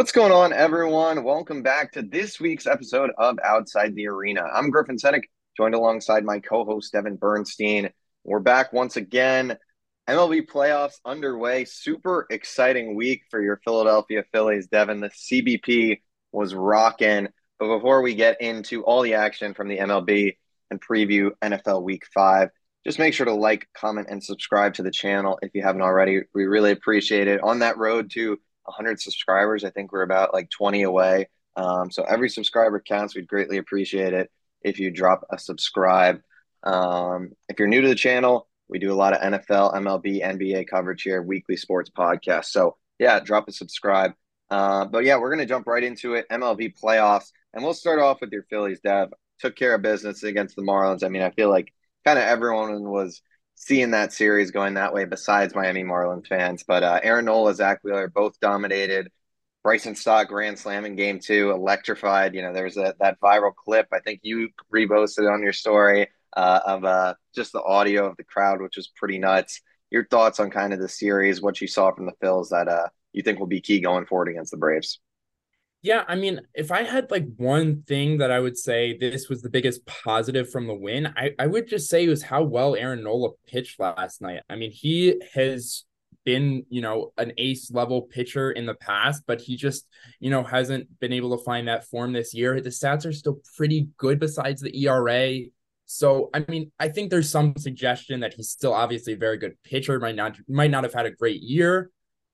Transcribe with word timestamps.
What's 0.00 0.12
going 0.12 0.32
on, 0.32 0.54
everyone? 0.54 1.24
Welcome 1.24 1.62
back 1.62 1.92
to 1.92 2.00
this 2.00 2.40
week's 2.40 2.66
episode 2.66 3.10
of 3.18 3.38
Outside 3.44 3.94
the 3.94 4.08
Arena. 4.08 4.40
I'm 4.50 4.70
Griffin 4.70 4.96
Senek, 4.96 5.24
joined 5.58 5.74
alongside 5.74 6.24
my 6.24 6.40
co-host 6.40 6.94
Devin 6.94 7.16
Bernstein. 7.16 7.90
We're 8.24 8.40
back 8.40 8.72
once 8.72 8.96
again. 8.96 9.58
MLB 10.08 10.46
playoffs 10.48 10.94
underway. 11.04 11.66
Super 11.66 12.26
exciting 12.30 12.96
week 12.96 13.24
for 13.30 13.42
your 13.42 13.60
Philadelphia 13.62 14.24
Phillies, 14.32 14.68
Devin. 14.68 15.00
The 15.00 15.10
CBP 15.10 16.00
was 16.32 16.54
rocking. 16.54 17.28
But 17.58 17.76
before 17.76 18.00
we 18.00 18.14
get 18.14 18.40
into 18.40 18.82
all 18.82 19.02
the 19.02 19.12
action 19.12 19.52
from 19.52 19.68
the 19.68 19.76
MLB 19.76 20.38
and 20.70 20.80
preview 20.80 21.32
NFL 21.42 21.82
Week 21.82 22.04
Five, 22.14 22.48
just 22.86 22.98
make 22.98 23.12
sure 23.12 23.26
to 23.26 23.34
like, 23.34 23.68
comment, 23.74 24.06
and 24.08 24.24
subscribe 24.24 24.72
to 24.74 24.82
the 24.82 24.90
channel 24.90 25.38
if 25.42 25.50
you 25.52 25.62
haven't 25.62 25.82
already. 25.82 26.22
We 26.34 26.44
really 26.46 26.70
appreciate 26.70 27.28
it. 27.28 27.42
On 27.42 27.58
that 27.58 27.76
road 27.76 28.10
to 28.12 28.38
100 28.70 29.00
subscribers. 29.00 29.64
I 29.64 29.70
think 29.70 29.92
we're 29.92 30.02
about 30.02 30.32
like 30.32 30.50
20 30.50 30.82
away. 30.82 31.28
Um, 31.56 31.90
so 31.90 32.04
every 32.04 32.28
subscriber 32.28 32.80
counts. 32.80 33.14
We'd 33.14 33.28
greatly 33.28 33.58
appreciate 33.58 34.14
it 34.14 34.30
if 34.62 34.78
you 34.78 34.90
drop 34.90 35.26
a 35.30 35.38
subscribe. 35.38 36.20
Um, 36.62 37.32
if 37.48 37.58
you're 37.58 37.68
new 37.68 37.80
to 37.80 37.88
the 37.88 37.94
channel, 37.94 38.48
we 38.68 38.78
do 38.78 38.92
a 38.92 38.94
lot 38.94 39.12
of 39.12 39.20
NFL, 39.20 39.74
MLB, 39.74 40.22
NBA 40.22 40.68
coverage 40.68 41.02
here, 41.02 41.22
weekly 41.22 41.56
sports 41.56 41.90
podcast. 41.90 42.46
So 42.46 42.76
yeah, 42.98 43.18
drop 43.20 43.48
a 43.48 43.52
subscribe. 43.52 44.12
Uh, 44.50 44.84
but 44.84 45.04
yeah, 45.04 45.16
we're 45.16 45.30
gonna 45.30 45.46
jump 45.46 45.66
right 45.66 45.82
into 45.82 46.14
it. 46.14 46.26
MLB 46.30 46.74
playoffs, 46.78 47.30
and 47.52 47.64
we'll 47.64 47.74
start 47.74 48.00
off 48.00 48.20
with 48.20 48.32
your 48.32 48.44
Phillies. 48.44 48.80
Dev 48.80 49.12
took 49.40 49.56
care 49.56 49.74
of 49.74 49.82
business 49.82 50.22
against 50.22 50.56
the 50.56 50.62
Marlins. 50.62 51.04
I 51.04 51.08
mean, 51.08 51.22
I 51.22 51.30
feel 51.30 51.48
like 51.48 51.72
kind 52.04 52.18
of 52.18 52.24
everyone 52.24 52.82
was 52.88 53.22
seeing 53.60 53.90
that 53.90 54.10
series 54.10 54.50
going 54.50 54.74
that 54.74 54.94
way 54.94 55.04
besides 55.04 55.54
Miami 55.54 55.84
Marlins 55.84 56.26
fans. 56.26 56.64
But 56.66 56.82
uh, 56.82 56.98
Aaron 57.02 57.26
Nola, 57.26 57.54
Zack 57.54 57.80
Wheeler 57.84 58.08
both 58.08 58.40
dominated. 58.40 59.12
Bryson 59.62 59.94
Stott 59.94 60.28
grand 60.28 60.58
slam 60.58 60.86
in 60.86 60.96
game 60.96 61.18
two, 61.18 61.50
electrified. 61.50 62.34
You 62.34 62.40
know, 62.40 62.54
there's 62.54 62.78
a, 62.78 62.94
that 63.00 63.20
viral 63.20 63.54
clip. 63.54 63.88
I 63.92 64.00
think 64.00 64.20
you 64.22 64.48
reposted 64.74 65.30
on 65.30 65.42
your 65.42 65.52
story 65.52 66.08
uh, 66.34 66.60
of 66.64 66.84
uh, 66.86 67.14
just 67.34 67.52
the 67.52 67.62
audio 67.62 68.06
of 68.06 68.16
the 68.16 68.24
crowd, 68.24 68.62
which 68.62 68.76
was 68.76 68.88
pretty 68.88 69.18
nuts. 69.18 69.60
Your 69.90 70.06
thoughts 70.06 70.40
on 70.40 70.50
kind 70.50 70.72
of 70.72 70.80
the 70.80 70.88
series, 70.88 71.42
what 71.42 71.60
you 71.60 71.66
saw 71.66 71.92
from 71.92 72.06
the 72.06 72.14
Phils 72.22 72.48
that 72.48 72.66
uh, 72.66 72.88
you 73.12 73.22
think 73.22 73.38
will 73.38 73.46
be 73.46 73.60
key 73.60 73.80
going 73.80 74.06
forward 74.06 74.28
against 74.28 74.52
the 74.52 74.56
Braves? 74.56 75.00
Yeah, 75.82 76.04
I 76.06 76.14
mean, 76.14 76.42
if 76.54 76.70
I 76.70 76.82
had 76.82 77.10
like 77.10 77.26
one 77.36 77.82
thing 77.86 78.18
that 78.18 78.30
I 78.30 78.38
would 78.38 78.58
say 78.58 78.98
this 78.98 79.30
was 79.30 79.40
the 79.40 79.48
biggest 79.48 79.86
positive 79.86 80.50
from 80.50 80.66
the 80.66 80.74
win, 80.74 81.06
I, 81.16 81.30
I 81.38 81.46
would 81.46 81.68
just 81.68 81.88
say 81.88 82.04
it 82.04 82.08
was 82.08 82.22
how 82.22 82.42
well 82.42 82.76
Aaron 82.76 83.02
Nola 83.02 83.30
pitched 83.46 83.80
last 83.80 84.20
night. 84.20 84.42
I 84.50 84.56
mean, 84.56 84.72
he 84.72 85.18
has 85.32 85.84
been, 86.24 86.66
you 86.68 86.82
know, 86.82 87.12
an 87.16 87.32
ace 87.38 87.70
level 87.70 88.02
pitcher 88.02 88.50
in 88.50 88.66
the 88.66 88.74
past, 88.74 89.22
but 89.26 89.40
he 89.40 89.56
just, 89.56 89.86
you 90.18 90.28
know, 90.28 90.42
hasn't 90.42 91.00
been 91.00 91.14
able 91.14 91.36
to 91.36 91.42
find 91.44 91.68
that 91.68 91.86
form 91.86 92.12
this 92.12 92.34
year. 92.34 92.60
The 92.60 92.68
stats 92.68 93.06
are 93.06 93.12
still 93.12 93.40
pretty 93.56 93.88
good 93.96 94.20
besides 94.20 94.60
the 94.60 94.84
ERA. 94.84 95.46
So, 95.86 96.28
I 96.34 96.44
mean, 96.46 96.70
I 96.78 96.88
think 96.88 97.10
there's 97.10 97.30
some 97.30 97.54
suggestion 97.56 98.20
that 98.20 98.34
he's 98.34 98.50
still 98.50 98.74
obviously 98.74 99.14
a 99.14 99.16
very 99.16 99.38
good 99.38 99.56
pitcher, 99.64 99.98
might 99.98 100.14
not 100.14 100.36
might 100.46 100.70
not 100.70 100.84
have 100.84 100.92
had 100.92 101.06
a 101.06 101.10
great 101.10 101.42
year, 101.42 101.90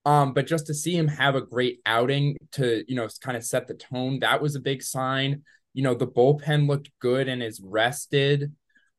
um, 0.06 0.32
but 0.32 0.46
just 0.46 0.68
to 0.68 0.74
see 0.74 0.96
him 0.96 1.08
have 1.08 1.34
a 1.34 1.40
great 1.40 1.80
outing 1.84 2.36
to, 2.52 2.84
you 2.86 2.94
know, 2.94 3.08
kind 3.20 3.36
of 3.36 3.44
set 3.44 3.66
the 3.66 3.74
tone, 3.74 4.20
that 4.20 4.40
was 4.40 4.54
a 4.54 4.60
big 4.60 4.80
sign. 4.80 5.42
You 5.74 5.82
know, 5.82 5.94
the 5.94 6.06
bullpen 6.06 6.68
looked 6.68 6.90
good 7.00 7.26
and 7.26 7.42
is 7.42 7.60
rested. 7.60 8.52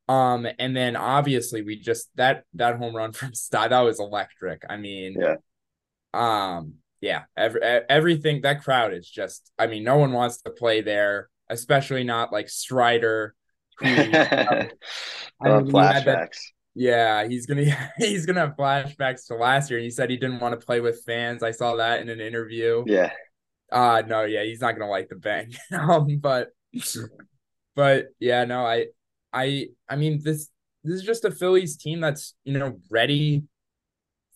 Um, 0.09 0.45
and 0.59 0.75
then 0.75 0.97
obviously 0.97 1.61
we 1.61 1.80
just 1.80 2.09
that 2.16 2.44
that 2.55 2.77
home 2.77 2.94
run 2.94 3.11
from 3.14 3.33
Stott, 3.33 3.69
that 3.69 3.80
was 3.80 4.02
electric. 4.02 4.64
I 4.69 4.75
mean, 4.75 5.16
yeah. 5.17 5.36
Um, 6.14 6.73
yeah, 6.99 7.23
every, 7.38 7.61
everything 7.61 8.42
that 8.42 8.64
crowd 8.64 8.94
is 8.94 9.09
just, 9.09 9.49
I 9.58 9.67
mean, 9.67 9.86
no 9.86 9.97
one 9.97 10.11
wants 10.11 10.42
to 10.42 10.49
play 10.49 10.81
there, 10.81 11.30
especially 11.49 12.03
not 12.03 12.33
like 12.33 12.49
Strider. 12.49 13.33
Who, 13.80 13.87
um, 13.87 14.67
flashbacks. 15.39 16.39
Yeah, 16.77 17.27
he's 17.27 17.48
gonna 17.48 17.65
he's 17.98 18.26
gonna 18.26 18.42
have 18.42 18.55
flashbacks 18.55 19.27
to 19.27 19.36
last 19.36 19.71
year. 19.71 19.80
He 19.80 19.89
said 19.89 20.10
he 20.10 20.17
didn't 20.17 20.39
want 20.39 20.60
to 20.60 20.64
play 20.64 20.80
with 20.80 21.04
fans. 21.05 21.42
I 21.42 21.52
saw 21.52 21.76
that 21.77 22.02
in 22.02 22.10
an 22.10 22.21
interview. 22.21 22.83
Yeah. 22.86 23.11
Uh 23.71 24.04
no, 24.05 24.23
yeah, 24.23 24.43
he's 24.43 24.61
not 24.61 24.73
gonna 24.73 24.89
like 24.89 25.10
the 25.10 25.15
bang. 25.15 25.54
um, 25.77 26.20
but 26.20 26.49
but 27.76 28.08
yeah, 28.20 28.45
no, 28.45 28.65
I 28.65 28.88
I 29.33 29.70
I 29.89 29.95
mean 29.95 30.21
this 30.23 30.49
this 30.83 30.95
is 30.95 31.04
just 31.04 31.26
a 31.26 31.32
Phillies 31.32 31.77
team 31.77 31.99
that's 31.99 32.36
you 32.43 32.58
know 32.58 32.80
ready 32.89 33.44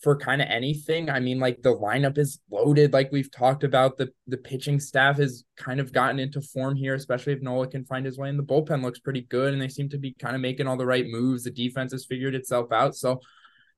for 0.02 0.16
kind 0.16 0.42
of 0.42 0.48
anything. 0.50 1.10
I 1.10 1.20
mean, 1.20 1.40
like 1.40 1.62
the 1.62 1.76
lineup 1.76 2.18
is 2.18 2.40
loaded, 2.50 2.92
like 2.92 3.12
we've 3.12 3.32
talked 3.32 3.64
about. 3.64 3.98
The 3.98 4.12
the 4.28 4.38
pitching 4.38 4.80
staff 4.80 5.18
has 5.18 5.44
kind 5.58 5.80
of 5.80 5.94
gotten 5.94 6.20
into 6.20 6.42
form 6.42 6.76
here, 6.76 6.96
especially 6.96 7.34
if 7.34 7.42
Nola 7.42 7.68
can 7.68 7.86
find 7.86 8.06
his 8.06 8.18
way. 8.18 8.30
And 8.30 8.40
the 8.40 8.44
bullpen 8.44 8.84
looks 8.84 9.00
pretty 9.00 9.22
good, 9.22 9.54
and 9.54 9.62
they 9.62 9.68
seem 9.68 9.90
to 9.90 9.98
be 9.98 10.14
kind 10.14 10.36
of 10.36 10.42
making 10.42 10.68
all 10.68 10.78
the 10.78 10.86
right 10.86 11.06
moves. 11.08 11.44
The 11.44 11.52
defense 11.52 11.92
has 11.92 12.06
figured 12.06 12.36
itself 12.36 12.72
out. 12.72 12.96
So 12.96 13.22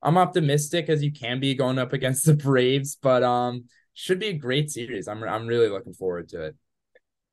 I'm 0.01 0.17
optimistic 0.17 0.89
as 0.89 1.03
you 1.03 1.11
can 1.11 1.39
be 1.39 1.55
going 1.55 1.79
up 1.79 1.93
against 1.93 2.25
the 2.25 2.35
Braves, 2.35 2.97
but 3.01 3.23
um 3.23 3.65
should 3.93 4.19
be 4.19 4.27
a 4.27 4.33
great 4.33 4.71
series. 4.71 5.07
I'm 5.07 5.23
I'm 5.23 5.47
really 5.47 5.69
looking 5.69 5.93
forward 5.93 6.29
to 6.29 6.45
it. 6.45 6.55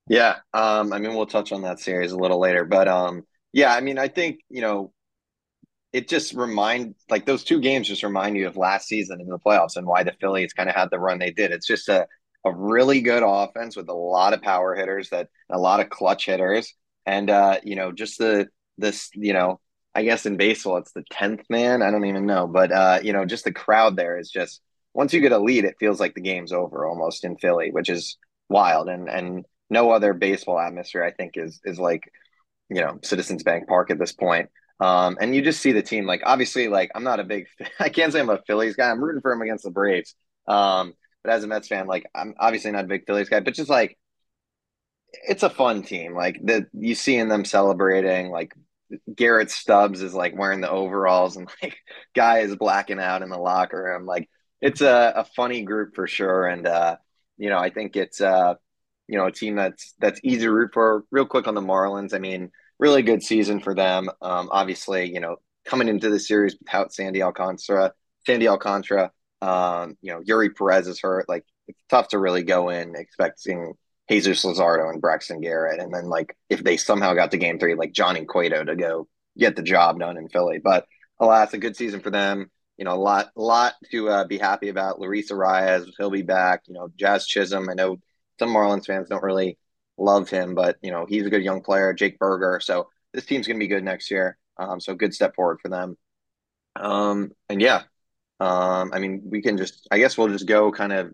Yeah. 0.09 0.37
Um, 0.53 0.93
I 0.93 0.99
mean 0.99 1.15
we'll 1.15 1.27
touch 1.27 1.53
on 1.53 1.63
that 1.63 1.79
series 1.79 2.13
a 2.13 2.19
little 2.19 2.41
later, 2.41 2.65
but 2.65 2.89
um 2.89 3.23
yeah, 3.53 3.73
I 3.75 3.81
mean 3.81 3.99
I 3.99 4.09
think, 4.09 4.41
you 4.49 4.61
know, 4.61 4.93
it 5.93 6.09
just 6.09 6.35
remind 6.35 6.95
like 7.09 7.27
those 7.27 7.43
two 7.43 7.61
games 7.61 7.89
just 7.89 8.03
remind 8.03 8.37
you 8.37 8.47
of 8.47 8.57
last 8.57 8.87
season 8.87 9.21
in 9.21 9.27
the 9.27 9.39
playoffs 9.39 9.77
and 9.77 9.87
why 9.87 10.03
the 10.03 10.15
Phillies 10.21 10.53
kind 10.53 10.69
of 10.69 10.75
had 10.75 10.91
the 10.91 11.01
run 11.01 11.19
they 11.19 11.33
did. 11.33 11.51
It's 11.51 11.67
just 11.67 11.89
a 11.89 12.07
a 12.45 12.55
really 12.55 13.03
good 13.03 13.23
offense 13.25 13.77
with 13.77 13.89
a 13.89 13.95
lot 13.95 14.33
of 14.33 14.41
power 14.41 14.75
hitters 14.75 15.11
that 15.11 15.29
a 15.51 15.59
lot 15.59 15.81
of 15.81 15.91
clutch 15.91 16.27
hitters. 16.27 16.73
And 17.07 17.29
uh 17.29 17.59
you 17.65 17.77
know 17.77 17.93
just 17.93 18.19
the 18.19 18.49
this 18.79 19.11
you 19.15 19.33
know 19.33 19.61
I 19.95 20.05
guess 20.05 20.27
in 20.27 20.37
baseball 20.37 20.77
it's 20.79 20.93
the 20.93 21.05
10th 21.13 21.43
man 21.51 21.83
I 21.83 21.91
don't 21.91 22.07
even 22.07 22.27
know. 22.27 22.47
But 22.47 22.73
uh 22.73 23.01
you 23.03 23.13
know 23.13 23.25
just 23.25 23.45
the 23.45 23.53
crowd 23.53 23.97
there 23.97 24.19
is 24.19 24.31
just 24.31 24.61
once 24.95 25.13
you 25.13 25.21
get 25.21 25.33
a 25.33 25.39
lead 25.39 25.65
it 25.65 25.77
feels 25.81 26.01
like 26.01 26.15
the 26.15 26.21
game's 26.21 26.53
over 26.53 26.87
almost 26.87 27.25
in 27.25 27.37
Philly 27.37 27.71
which 27.73 27.91
is 27.91 28.17
wild. 28.49 28.89
And 28.89 29.09
and 29.09 29.45
no 29.69 29.91
other 29.91 30.15
baseball 30.15 30.59
atmosphere 30.59 31.03
I 31.03 31.11
think 31.11 31.33
is 31.37 31.61
is 31.65 31.81
like 31.81 32.05
you 32.69 32.81
know 32.81 33.01
Citizens 33.03 33.43
Bank 33.43 33.67
Park 33.67 33.91
at 33.91 33.99
this 33.99 34.13
point 34.13 34.51
um, 34.81 35.19
and 35.21 35.35
you 35.35 35.43
just 35.43 35.61
see 35.61 35.73
the 35.73 35.83
team 35.83 36.07
like 36.07 36.23
obviously 36.25 36.69
like 36.69 36.91
I'm 36.95 37.05
not 37.05 37.21
a 37.21 37.25
big 37.25 37.47
I 37.81 37.89
can't 37.89 38.13
say 38.13 38.21
I'm 38.21 38.31
a 38.31 38.41
Phillies 38.47 38.77
guy. 38.77 38.91
I'm 38.91 39.03
rooting 39.03 39.21
for 39.21 39.33
him 39.33 39.43
against 39.43 39.65
the 39.65 39.71
Braves. 39.71 40.15
Um, 40.47 40.95
but 41.23 41.33
as 41.33 41.45
a 41.45 41.47
Mets 41.47 41.69
fan, 41.69 41.87
like 41.87 42.07
I'm 42.15 42.35
obviously 42.39 42.73
not 42.73 42.85
a 42.85 42.89
big 42.89 43.07
Phillies 43.07 43.29
guy, 43.29 43.41
but 43.41 43.55
just 43.55 43.71
like 43.71 43.99
it's 45.13 45.43
a 45.43 45.51
fun 45.51 45.83
team. 45.83 46.15
Like 46.15 46.39
the 46.43 46.67
you 46.73 46.95
seeing 46.95 47.29
them 47.29 47.45
celebrating, 47.45 48.31
like 48.31 48.55
Garrett 49.15 49.51
Stubbs 49.51 50.03
is 50.03 50.15
like 50.15 50.37
wearing 50.37 50.61
the 50.61 50.71
overalls 50.71 51.37
and 51.37 51.49
like 51.63 51.77
guy 52.15 52.41
is 52.41 52.57
blacking 52.57 53.01
out 53.01 53.23
in 53.23 53.31
the 53.31 53.39
locker 53.39 53.83
room. 53.83 54.07
Like 54.07 54.29
it's 54.61 54.81
a, 54.81 55.13
a 55.17 55.25
funny 55.37 55.63
group 55.63 55.95
for 55.95 56.07
sure. 56.07 56.47
And 56.47 56.67
uh, 56.67 56.97
you 57.39 57.49
know, 57.51 57.59
I 57.59 57.71
think 57.71 57.97
it's 57.97 58.21
uh, 58.21 58.55
you 59.09 59.19
know, 59.19 59.27
a 59.27 59.33
team 59.33 59.57
that's 59.57 59.95
that's 59.99 60.21
easy 60.25 60.41
to 60.43 60.53
root 60.53 60.71
for. 60.75 61.05
Real 61.11 61.27
quick 61.27 61.49
on 61.49 61.55
the 61.55 61.61
Marlins. 61.61 62.15
I 62.15 62.19
mean, 62.19 62.51
really 62.81 63.03
good 63.03 63.23
season 63.23 63.61
for 63.61 63.75
them. 63.75 64.09
Um, 64.21 64.49
obviously, 64.51 65.13
you 65.13 65.21
know, 65.21 65.37
coming 65.65 65.89
into 65.89 66.09
the 66.09 66.19
series 66.19 66.57
without 66.59 66.93
Sandy 66.93 67.23
Alcantara, 67.23 67.93
Sandy 68.27 68.49
Alcantara, 68.49 69.13
um, 69.43 69.97
you 70.03 70.13
know, 70.13 70.21
Eury 70.21 70.55
Perez 70.57 70.89
is 70.89 71.01
hurt. 71.01 71.29
Like 71.29 71.45
it's 71.69 71.81
tough 71.89 72.09
to 72.09 72.19
really 72.19 72.43
go 72.43 72.71
in 72.71 72.97
expecting 72.97 73.75
Jesus 74.11 74.45
Luzardo 74.45 74.91
and 74.91 75.01
Braxton 75.01 75.41
Garrett, 75.41 75.81
and 75.81 75.95
then 75.95 76.07
like 76.07 76.37
if 76.49 76.65
they 76.65 76.77
somehow 76.77 77.15
got 77.15 77.31
to 77.31 77.37
Game 77.39 77.59
Three, 77.59 77.75
like 77.75 77.93
Johnny 77.93 78.25
Cueto 78.25 78.65
to 78.65 78.75
go 78.75 79.07
get 79.39 79.57
the 79.57 79.63
job 79.63 80.01
done 80.01 80.17
in 80.17 80.29
Philly. 80.29 80.59
But 80.63 80.87
alas, 81.21 81.53
a 81.55 81.59
good 81.59 81.77
season 81.77 82.01
for 82.01 82.11
them. 82.11 82.51
You 82.77 82.87
know, 82.87 82.95
a 82.95 82.97
lot, 82.97 83.31
lot 83.37 83.75
to 83.91 84.09
uh, 84.09 84.25
be 84.25 84.39
happy 84.39 84.71
about. 84.71 84.99
Luis 84.99 85.31
Arraez, 85.31 85.87
he'll 85.99 86.11
be 86.11 86.23
back. 86.23 86.63
You 86.67 86.75
know, 86.75 86.89
Jazz 86.97 87.27
Chisholm. 87.27 87.69
I 87.69 87.75
know 87.75 87.99
some 88.39 88.51
Marlins 88.51 88.87
fans 88.87 89.09
don't 89.11 89.23
really 89.23 89.59
love 90.01 90.31
him, 90.31 90.55
but 90.55 90.77
you 90.83 90.91
know 90.91 91.07
he's 91.09 91.27
a 91.27 91.31
good 91.31 91.45
young 91.45 91.63
player. 91.63 91.93
Jake 91.93 92.19
Burger. 92.19 92.61
so 92.63 92.89
this 93.13 93.27
team's 93.27 93.47
going 93.47 93.59
to 93.59 93.65
be 93.65 93.69
good 93.69 93.85
next 93.85 94.11
year. 94.11 94.39
Um, 94.57 94.81
so 94.81 94.95
good 94.95 95.15
step 95.15 95.35
forward 95.35 95.59
for 95.61 95.69
them. 95.69 95.97
Um, 96.77 97.33
and 97.49 97.61
yeah, 97.61 97.83
um, 98.41 98.91
I 98.93 98.99
mean 98.99 99.23
we 99.25 99.43
can 99.43 99.57
just 99.57 99.87
I 99.91 99.99
guess 99.99 100.17
we'll 100.17 100.29
just 100.29 100.47
go 100.47 100.73
kind 100.73 100.93
of 100.93 101.13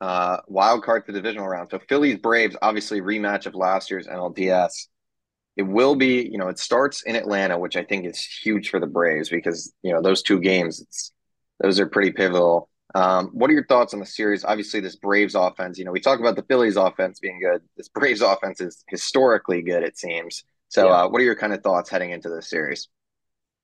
uh, 0.00 0.38
wild 0.48 0.82
card 0.82 1.04
the 1.06 1.12
divisional 1.12 1.46
round. 1.46 1.70
So 1.70 1.78
Phillies 1.88 2.18
Braves 2.18 2.56
obviously 2.60 3.00
rematch 3.00 3.46
of 3.46 3.54
last 3.54 3.90
year's 3.90 4.06
NLDS. 4.06 4.88
It 5.56 5.62
will 5.62 5.96
be, 5.96 6.28
you 6.28 6.38
know, 6.38 6.48
it 6.48 6.58
starts 6.58 7.02
in 7.02 7.14
Atlanta, 7.14 7.58
which 7.58 7.76
I 7.76 7.84
think 7.84 8.06
is 8.06 8.20
huge 8.20 8.70
for 8.70 8.80
the 8.80 8.86
Braves 8.86 9.28
because 9.28 9.72
you 9.82 9.92
know 9.92 10.00
those 10.02 10.22
two 10.22 10.40
games, 10.40 11.12
those 11.60 11.78
are 11.78 11.86
pretty 11.86 12.12
pivotal. 12.12 12.68
Um, 12.94 13.30
what 13.32 13.50
are 13.50 13.54
your 13.54 13.66
thoughts 13.66 13.94
on 13.94 14.00
the 14.00 14.06
series? 14.06 14.44
Obviously, 14.44 14.80
this 14.80 14.96
Braves 14.96 15.34
offense, 15.34 15.78
you 15.78 15.84
know, 15.84 15.92
we 15.92 16.00
talk 16.00 16.20
about 16.20 16.36
the 16.36 16.42
Phillies 16.42 16.76
offense 16.76 17.20
being 17.20 17.40
good. 17.40 17.62
This 17.76 17.88
Braves 17.88 18.20
offense 18.22 18.60
is 18.60 18.84
historically 18.88 19.62
good, 19.62 19.82
it 19.82 19.98
seems. 19.98 20.44
So, 20.68 20.88
yeah. 20.88 20.92
uh, 20.92 21.08
what 21.08 21.20
are 21.20 21.24
your 21.24 21.36
kind 21.36 21.52
of 21.52 21.62
thoughts 21.62 21.90
heading 21.90 22.10
into 22.10 22.28
this 22.28 22.48
series? 22.48 22.88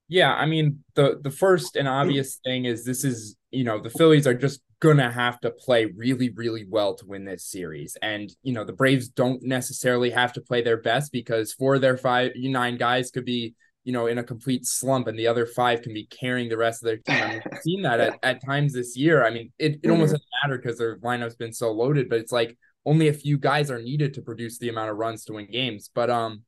Yeah, 0.09 0.35
I 0.35 0.47
mean 0.47 0.83
the 0.95 1.21
the 1.23 1.31
first 1.31 1.77
and 1.77 1.87
obvious 1.87 2.37
thing 2.45 2.65
is 2.65 2.85
this 2.85 3.05
is 3.05 3.37
you 3.51 3.65
know 3.65 3.81
the 3.81 3.91
Phillies 3.91 4.27
are 4.27 4.35
just 4.35 4.61
gonna 4.81 5.11
have 5.11 5.39
to 5.41 5.51
play 5.51 5.85
really 5.85 6.31
really 6.31 6.65
well 6.67 6.95
to 6.95 7.07
win 7.07 7.25
this 7.25 7.45
series, 7.45 7.97
and 8.01 8.31
you 8.43 8.55
know 8.55 8.65
the 8.65 8.73
Braves 8.73 9.09
don't 9.09 9.43
necessarily 9.43 10.11
have 10.11 10.33
to 10.33 10.41
play 10.41 10.63
their 10.63 10.79
best 10.79 11.13
because 11.13 11.53
four 11.53 11.75
of 11.75 11.83
their 11.83 11.99
five 11.99 12.33
nine 12.37 12.79
guys 12.79 13.11
could 13.11 13.27
be 13.27 13.55
you 13.89 13.95
know 13.95 14.07
in 14.07 14.19
a 14.19 14.23
complete 14.23 14.67
slump, 14.67 15.07
and 15.07 15.19
the 15.19 15.29
other 15.29 15.47
five 15.47 15.81
can 15.81 15.95
be 15.95 16.05
carrying 16.05 16.51
the 16.51 16.59
rest 16.59 16.83
of 16.83 16.89
their 16.89 16.99
team. 16.99 17.25
I 17.25 17.33
mean, 17.33 17.43
we've 17.51 17.63
seen 17.63 17.83
that 17.85 18.01
at, 18.01 18.19
at 18.23 18.45
times 18.45 18.75
this 18.75 18.99
year. 18.99 19.25
I 19.25 19.31
mean, 19.31 19.51
it, 19.59 19.81
it 19.83 19.89
almost 19.91 20.13
doesn't 20.13 20.29
matter 20.43 20.59
because 20.59 20.77
their 20.77 20.99
lineup's 20.99 21.37
been 21.37 21.55
so 21.55 21.73
loaded, 21.73 22.11
but 22.11 22.19
it's 22.19 22.31
like 22.31 22.59
only 22.85 23.09
a 23.09 23.15
few 23.15 23.39
guys 23.39 23.71
are 23.71 23.81
needed 23.81 24.13
to 24.13 24.21
produce 24.21 24.59
the 24.59 24.69
amount 24.69 24.91
of 24.91 24.99
runs 24.99 25.25
to 25.25 25.33
win 25.33 25.51
games. 25.51 25.89
But 25.95 26.11
um 26.11 26.43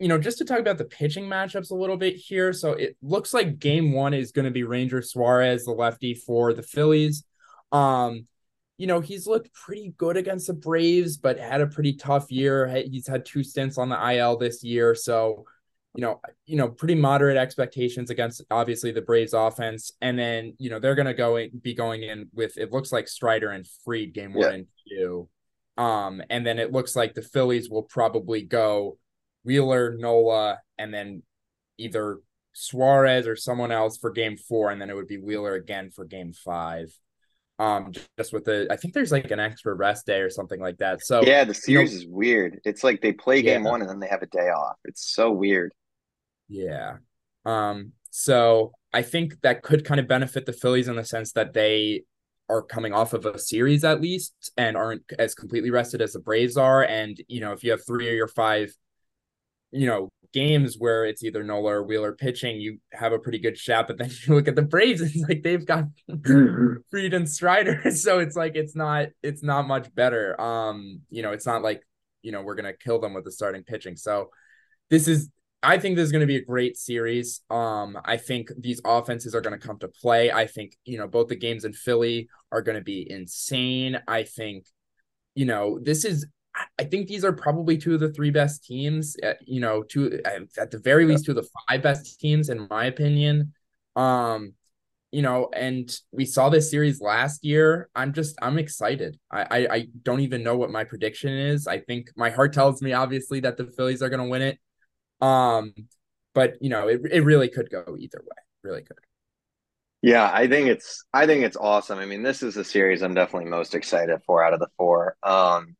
you 0.00 0.08
know, 0.08 0.18
just 0.18 0.38
to 0.38 0.44
talk 0.44 0.58
about 0.58 0.78
the 0.78 0.84
pitching 0.84 1.26
matchups 1.26 1.70
a 1.70 1.76
little 1.76 1.96
bit 1.96 2.16
here. 2.16 2.52
So 2.52 2.72
it 2.72 2.96
looks 3.02 3.32
like 3.32 3.60
game 3.60 3.92
one 3.92 4.14
is 4.14 4.32
going 4.32 4.44
to 4.44 4.50
be 4.52 4.62
Ranger 4.62 5.02
Suarez, 5.02 5.64
the 5.64 5.72
lefty 5.72 6.14
for 6.14 6.52
the 6.52 6.62
Phillies. 6.62 7.24
Um, 7.72 8.26
you 8.76 8.86
know, 8.86 9.00
he's 9.00 9.26
looked 9.26 9.52
pretty 9.52 9.92
good 9.96 10.16
against 10.16 10.46
the 10.46 10.54
Braves, 10.54 11.16
but 11.16 11.38
had 11.38 11.60
a 11.60 11.66
pretty 11.66 11.94
tough 11.94 12.30
year. 12.30 12.68
He's 12.88 13.08
had 13.08 13.24
two 13.24 13.42
stints 13.42 13.76
on 13.76 13.88
the 13.88 14.12
IL 14.12 14.38
this 14.38 14.62
year. 14.62 14.94
So, 14.94 15.46
you 15.94 16.02
know, 16.02 16.20
you 16.46 16.56
know, 16.56 16.68
pretty 16.68 16.94
moderate 16.94 17.36
expectations 17.36 18.10
against 18.10 18.42
obviously 18.50 18.92
the 18.92 19.02
Braves 19.02 19.32
offense. 19.32 19.92
And 20.00 20.18
then, 20.18 20.54
you 20.58 20.70
know, 20.70 20.78
they're 20.78 20.94
gonna 20.94 21.14
go 21.14 21.36
in, 21.36 21.50
be 21.58 21.74
going 21.74 22.02
in 22.02 22.28
with 22.32 22.56
it 22.58 22.72
looks 22.72 22.92
like 22.92 23.08
Strider 23.08 23.50
and 23.50 23.66
Fried 23.84 24.12
game 24.12 24.34
one 24.34 24.42
yeah. 24.42 24.54
and 24.54 24.66
two. 24.88 25.28
Um, 25.76 26.22
and 26.28 26.46
then 26.46 26.58
it 26.58 26.72
looks 26.72 26.96
like 26.96 27.14
the 27.14 27.22
Phillies 27.22 27.70
will 27.70 27.84
probably 27.84 28.42
go 28.42 28.98
Wheeler, 29.44 29.96
Nola, 29.96 30.58
and 30.76 30.92
then 30.92 31.22
either 31.78 32.18
Suarez 32.52 33.26
or 33.26 33.36
someone 33.36 33.70
else 33.70 33.96
for 33.96 34.10
game 34.10 34.36
four, 34.36 34.70
and 34.70 34.80
then 34.80 34.90
it 34.90 34.96
would 34.96 35.06
be 35.06 35.18
Wheeler 35.18 35.54
again 35.54 35.90
for 35.90 36.04
game 36.04 36.32
five. 36.32 36.92
Um, 37.58 37.92
just 38.16 38.32
with 38.32 38.44
the, 38.44 38.68
I 38.70 38.76
think 38.76 38.94
there's 38.94 39.10
like 39.10 39.30
an 39.32 39.40
extra 39.40 39.74
rest 39.74 40.06
day 40.06 40.20
or 40.20 40.30
something 40.30 40.60
like 40.60 40.78
that. 40.78 41.04
So 41.04 41.22
yeah, 41.22 41.42
the 41.44 41.54
series 41.54 41.92
you 41.92 41.98
know, 41.98 42.02
is 42.02 42.06
weird. 42.08 42.60
It's 42.64 42.84
like 42.84 43.00
they 43.00 43.12
play 43.12 43.42
game 43.42 43.64
yeah. 43.64 43.70
one 43.70 43.80
and 43.80 43.90
then 43.90 43.98
they 43.98 44.06
have 44.06 44.22
a 44.22 44.26
day 44.26 44.48
off. 44.48 44.76
It's 44.84 45.12
so 45.12 45.30
weird. 45.30 45.72
Yeah. 46.48 46.98
Um. 47.44 47.92
So 48.10 48.72
I 48.92 49.02
think 49.02 49.40
that 49.42 49.62
could 49.62 49.84
kind 49.84 50.00
of 50.00 50.06
benefit 50.08 50.46
the 50.46 50.52
Phillies 50.52 50.88
in 50.88 50.96
the 50.96 51.04
sense 51.04 51.32
that 51.32 51.52
they 51.52 52.04
are 52.48 52.62
coming 52.62 52.94
off 52.94 53.12
of 53.12 53.26
a 53.26 53.38
series 53.38 53.84
at 53.84 54.00
least 54.00 54.52
and 54.56 54.76
aren't 54.76 55.02
as 55.18 55.34
completely 55.34 55.70
rested 55.70 56.00
as 56.00 56.12
the 56.12 56.20
Braves 56.20 56.56
are. 56.56 56.84
And 56.84 57.20
you 57.26 57.40
know, 57.40 57.52
if 57.52 57.64
you 57.64 57.72
have 57.72 57.84
three 57.84 58.08
or 58.08 58.14
your 58.14 58.28
five 58.28 58.72
you 59.70 59.86
know, 59.86 60.10
games 60.32 60.76
where 60.78 61.04
it's 61.04 61.22
either 61.22 61.42
Nola 61.42 61.74
or 61.74 61.82
Wheeler 61.82 62.12
pitching, 62.12 62.60
you 62.60 62.78
have 62.92 63.12
a 63.12 63.18
pretty 63.18 63.38
good 63.38 63.58
shot. 63.58 63.86
But 63.86 63.98
then 63.98 64.10
you 64.26 64.34
look 64.34 64.48
at 64.48 64.56
the 64.56 64.62
Braves, 64.62 65.00
it's 65.00 65.16
like 65.28 65.42
they've 65.42 65.64
got 65.64 65.84
Fried 66.90 67.14
and 67.14 67.28
Strider. 67.28 67.82
So 67.98 68.20
it's 68.20 68.36
like 68.36 68.54
it's 68.54 68.76
not 68.76 69.08
it's 69.22 69.42
not 69.42 69.66
much 69.66 69.92
better. 69.94 70.40
Um, 70.40 71.00
you 71.10 71.22
know, 71.22 71.32
it's 71.32 71.46
not 71.46 71.62
like, 71.62 71.82
you 72.22 72.32
know, 72.32 72.42
we're 72.42 72.54
gonna 72.54 72.72
kill 72.72 73.00
them 73.00 73.14
with 73.14 73.24
the 73.24 73.32
starting 73.32 73.64
pitching. 73.64 73.96
So 73.96 74.30
this 74.90 75.08
is 75.08 75.30
I 75.62 75.78
think 75.78 75.96
this 75.96 76.04
is 76.04 76.12
going 76.12 76.20
to 76.20 76.26
be 76.26 76.36
a 76.36 76.44
great 76.44 76.76
series. 76.76 77.40
Um, 77.50 77.98
I 78.04 78.16
think 78.16 78.50
these 78.56 78.80
offenses 78.84 79.34
are 79.34 79.40
going 79.40 79.58
to 79.58 79.66
come 79.66 79.78
to 79.80 79.88
play. 79.88 80.30
I 80.30 80.46
think, 80.46 80.76
you 80.84 80.98
know, 80.98 81.08
both 81.08 81.28
the 81.28 81.36
games 81.36 81.64
in 81.64 81.72
Philly 81.72 82.28
are 82.52 82.62
going 82.62 82.76
to 82.76 82.84
be 82.84 83.10
insane. 83.10 84.00
I 84.06 84.22
think, 84.22 84.66
you 85.34 85.46
know, 85.46 85.80
this 85.82 86.04
is 86.04 86.26
I 86.78 86.84
think 86.84 87.08
these 87.08 87.24
are 87.24 87.32
probably 87.32 87.76
two 87.78 87.94
of 87.94 88.00
the 88.00 88.12
three 88.12 88.30
best 88.30 88.64
teams. 88.64 89.16
Uh, 89.22 89.34
you 89.46 89.60
know, 89.60 89.82
two 89.82 90.20
at 90.58 90.70
the 90.70 90.78
very 90.78 91.04
least 91.04 91.24
two 91.24 91.32
of 91.32 91.36
the 91.36 91.48
five 91.68 91.82
best 91.82 92.20
teams 92.20 92.48
in 92.48 92.66
my 92.70 92.86
opinion. 92.86 93.52
Um, 93.96 94.54
you 95.10 95.22
know, 95.22 95.48
and 95.54 95.90
we 96.12 96.24
saw 96.26 96.48
this 96.50 96.70
series 96.70 97.00
last 97.00 97.44
year. 97.44 97.88
I'm 97.94 98.12
just 98.12 98.36
I'm 98.42 98.58
excited. 98.58 99.18
I 99.30 99.42
I, 99.42 99.74
I 99.74 99.86
don't 100.02 100.20
even 100.20 100.42
know 100.42 100.56
what 100.56 100.70
my 100.70 100.84
prediction 100.84 101.32
is. 101.32 101.66
I 101.66 101.80
think 101.80 102.10
my 102.16 102.30
heart 102.30 102.52
tells 102.52 102.82
me 102.82 102.92
obviously 102.92 103.40
that 103.40 103.56
the 103.56 103.66
Phillies 103.66 104.02
are 104.02 104.10
going 104.10 104.22
to 104.22 104.28
win 104.28 104.42
it. 104.42 104.58
Um, 105.20 105.74
but 106.34 106.54
you 106.60 106.68
know, 106.70 106.88
it 106.88 107.00
it 107.10 107.24
really 107.24 107.48
could 107.48 107.70
go 107.70 107.96
either 107.98 108.22
way. 108.22 108.36
Really 108.62 108.82
could. 108.82 108.98
Yeah, 110.02 110.30
I 110.32 110.46
think 110.46 110.68
it's 110.68 111.04
I 111.12 111.26
think 111.26 111.44
it's 111.44 111.56
awesome. 111.56 111.98
I 111.98 112.04
mean, 112.06 112.22
this 112.22 112.42
is 112.42 112.56
a 112.56 112.64
series 112.64 113.02
I'm 113.02 113.14
definitely 113.14 113.50
most 113.50 113.74
excited 113.74 114.20
for 114.24 114.44
out 114.44 114.54
of 114.54 114.60
the 114.60 114.68
four. 114.76 115.16
Um, 115.22 115.74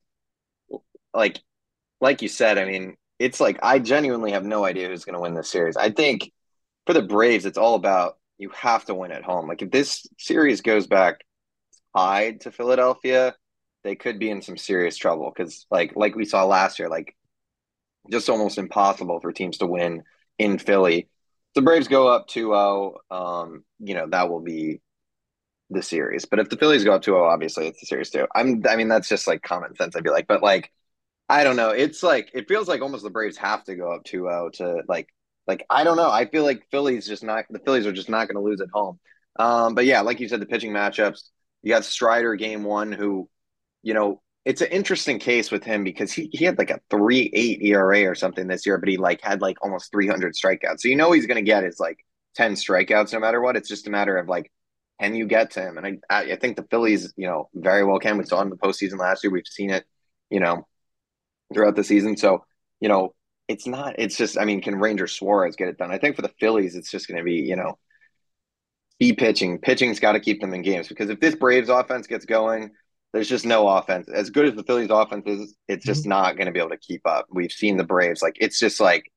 like 1.14 1.40
like 2.00 2.22
you 2.22 2.28
said, 2.28 2.58
I 2.58 2.64
mean, 2.64 2.96
it's 3.18 3.40
like 3.40 3.58
I 3.62 3.78
genuinely 3.78 4.32
have 4.32 4.44
no 4.44 4.64
idea 4.64 4.88
who's 4.88 5.04
going 5.04 5.14
to 5.14 5.20
win 5.20 5.34
this 5.34 5.50
series. 5.50 5.76
I 5.76 5.90
think 5.90 6.32
for 6.86 6.92
the 6.92 7.02
Braves, 7.02 7.46
it's 7.46 7.58
all 7.58 7.74
about 7.74 8.18
you 8.38 8.50
have 8.50 8.84
to 8.86 8.94
win 8.94 9.12
at 9.12 9.24
home. 9.24 9.48
Like 9.48 9.62
if 9.62 9.70
this 9.70 10.06
series 10.18 10.60
goes 10.60 10.86
back 10.86 11.24
tied 11.96 12.42
to 12.42 12.52
Philadelphia, 12.52 13.34
they 13.84 13.96
could 13.96 14.18
be 14.18 14.30
in 14.30 14.42
some 14.42 14.56
serious 14.56 14.96
trouble 14.96 15.32
because 15.34 15.66
like 15.70 15.94
like 15.96 16.14
we 16.14 16.24
saw 16.24 16.44
last 16.44 16.78
year, 16.78 16.88
like 16.88 17.16
just 18.10 18.28
almost 18.28 18.58
impossible 18.58 19.20
for 19.20 19.32
teams 19.32 19.58
to 19.58 19.66
win 19.66 20.02
in 20.38 20.58
Philly. 20.58 21.08
The 21.54 21.62
Braves 21.62 21.88
go 21.88 22.08
up 22.08 22.28
2-0, 22.28 22.94
um, 23.10 23.64
you 23.80 23.94
know, 23.94 24.06
that 24.10 24.28
will 24.28 24.40
be 24.40 24.80
the 25.70 25.82
series. 25.82 26.24
But 26.24 26.38
if 26.38 26.48
the 26.48 26.56
Phillies 26.56 26.84
go 26.84 26.92
up 26.94 27.02
2-0, 27.02 27.28
obviously 27.28 27.66
it's 27.66 27.80
the 27.80 27.86
series 27.86 28.10
too. 28.10 28.26
I'm 28.34 28.62
I 28.68 28.76
mean 28.76 28.88
that's 28.88 29.08
just 29.08 29.26
like 29.26 29.42
common 29.42 29.74
sense 29.76 29.96
I'd 29.96 30.04
be 30.04 30.10
like, 30.10 30.26
but 30.26 30.42
like 30.42 30.72
I 31.28 31.44
don't 31.44 31.56
know. 31.56 31.70
It's 31.70 32.02
like 32.02 32.30
it 32.34 32.48
feels 32.48 32.68
like 32.68 32.80
almost 32.80 33.02
the 33.04 33.10
Braves 33.10 33.36
have 33.36 33.64
to 33.64 33.76
go 33.76 33.92
up 33.92 34.04
2-0 34.04 34.52
to 34.54 34.82
like 34.88 35.08
like 35.46 35.64
I 35.70 35.84
don't 35.84 35.96
know. 35.96 36.10
I 36.10 36.26
feel 36.26 36.44
like 36.44 36.68
Phillies 36.70 37.06
just 37.06 37.22
not 37.24 37.44
the 37.50 37.58
Phillies 37.60 37.86
are 37.86 37.92
just 37.92 38.08
not 38.08 38.28
going 38.28 38.36
to 38.36 38.42
lose 38.42 38.60
at 38.60 38.68
home. 38.72 38.98
Um, 39.38 39.74
but 39.74 39.84
yeah, 39.84 40.00
like 40.00 40.20
you 40.20 40.28
said, 40.28 40.40
the 40.40 40.46
pitching 40.46 40.72
matchups. 40.72 41.22
You 41.62 41.72
got 41.74 41.84
Strider 41.84 42.34
game 42.36 42.64
one, 42.64 42.92
who, 42.92 43.28
you 43.82 43.94
know, 43.94 44.22
it's 44.44 44.60
an 44.62 44.68
interesting 44.68 45.18
case 45.18 45.50
with 45.50 45.64
him 45.64 45.84
because 45.84 46.12
he, 46.12 46.30
he 46.32 46.44
had 46.44 46.58
like 46.58 46.70
a 46.70 46.80
three 46.90 47.30
eight 47.34 47.62
ERA 47.62 48.04
or 48.04 48.14
something 48.14 48.46
this 48.46 48.64
year, 48.66 48.78
but 48.78 48.88
he 48.88 48.96
like 48.96 49.20
had 49.22 49.42
like 49.42 49.58
almost 49.62 49.90
three 49.92 50.06
hundred 50.08 50.34
strikeouts. 50.34 50.80
So 50.80 50.88
you 50.88 50.96
know 50.96 51.12
he's 51.12 51.26
going 51.26 51.36
to 51.36 51.42
get 51.42 51.64
his 51.64 51.78
like 51.80 51.98
ten 52.34 52.54
strikeouts 52.54 53.12
no 53.12 53.20
matter 53.20 53.40
what. 53.40 53.56
It's 53.56 53.68
just 53.68 53.86
a 53.86 53.90
matter 53.90 54.16
of 54.16 54.28
like 54.28 54.50
can 55.00 55.14
you 55.14 55.26
get 55.26 55.52
to 55.52 55.62
him? 55.62 55.78
And 55.78 56.00
I 56.10 56.32
I 56.32 56.36
think 56.36 56.56
the 56.56 56.64
Phillies, 56.70 57.12
you 57.16 57.26
know, 57.26 57.48
very 57.54 57.84
well 57.84 57.98
can. 57.98 58.18
We 58.18 58.24
saw 58.24 58.40
in 58.42 58.50
the 58.50 58.56
postseason 58.56 58.98
last 58.98 59.22
year. 59.22 59.32
We've 59.32 59.46
seen 59.46 59.70
it, 59.70 59.84
you 60.30 60.40
know, 60.40 60.66
throughout 61.52 61.76
the 61.76 61.84
season. 61.84 62.16
So, 62.16 62.44
you 62.80 62.88
know, 62.88 63.14
it's 63.48 63.66
not, 63.66 63.94
it's 63.98 64.16
just, 64.16 64.38
I 64.38 64.44
mean, 64.44 64.60
can 64.60 64.76
Ranger 64.76 65.06
Suarez 65.06 65.56
get 65.56 65.68
it 65.68 65.78
done? 65.78 65.90
I 65.90 65.98
think 65.98 66.16
for 66.16 66.22
the 66.22 66.32
Phillies, 66.40 66.76
it's 66.76 66.90
just 66.90 67.08
going 67.08 67.18
to 67.18 67.24
be, 67.24 67.36
you 67.36 67.56
know, 67.56 67.78
be 68.98 69.12
pitching. 69.12 69.58
Pitching's 69.58 70.00
got 70.00 70.12
to 70.12 70.20
keep 70.20 70.40
them 70.40 70.54
in 70.54 70.62
games 70.62 70.88
because 70.88 71.08
if 71.10 71.20
this 71.20 71.34
Braves 71.34 71.68
offense 71.68 72.06
gets 72.06 72.26
going, 72.26 72.70
there's 73.12 73.28
just 73.28 73.46
no 73.46 73.66
offense. 73.66 74.08
As 74.08 74.30
good 74.30 74.46
as 74.46 74.54
the 74.54 74.64
Phillies 74.64 74.90
offense 74.90 75.26
is, 75.26 75.54
it's 75.66 75.86
just 75.86 76.02
mm-hmm. 76.02 76.10
not 76.10 76.36
going 76.36 76.46
to 76.46 76.52
be 76.52 76.58
able 76.58 76.70
to 76.70 76.78
keep 76.78 77.06
up. 77.06 77.26
We've 77.30 77.52
seen 77.52 77.76
the 77.76 77.84
Braves, 77.84 78.22
like, 78.22 78.36
it's 78.40 78.58
just 78.58 78.80
like, 78.80 79.10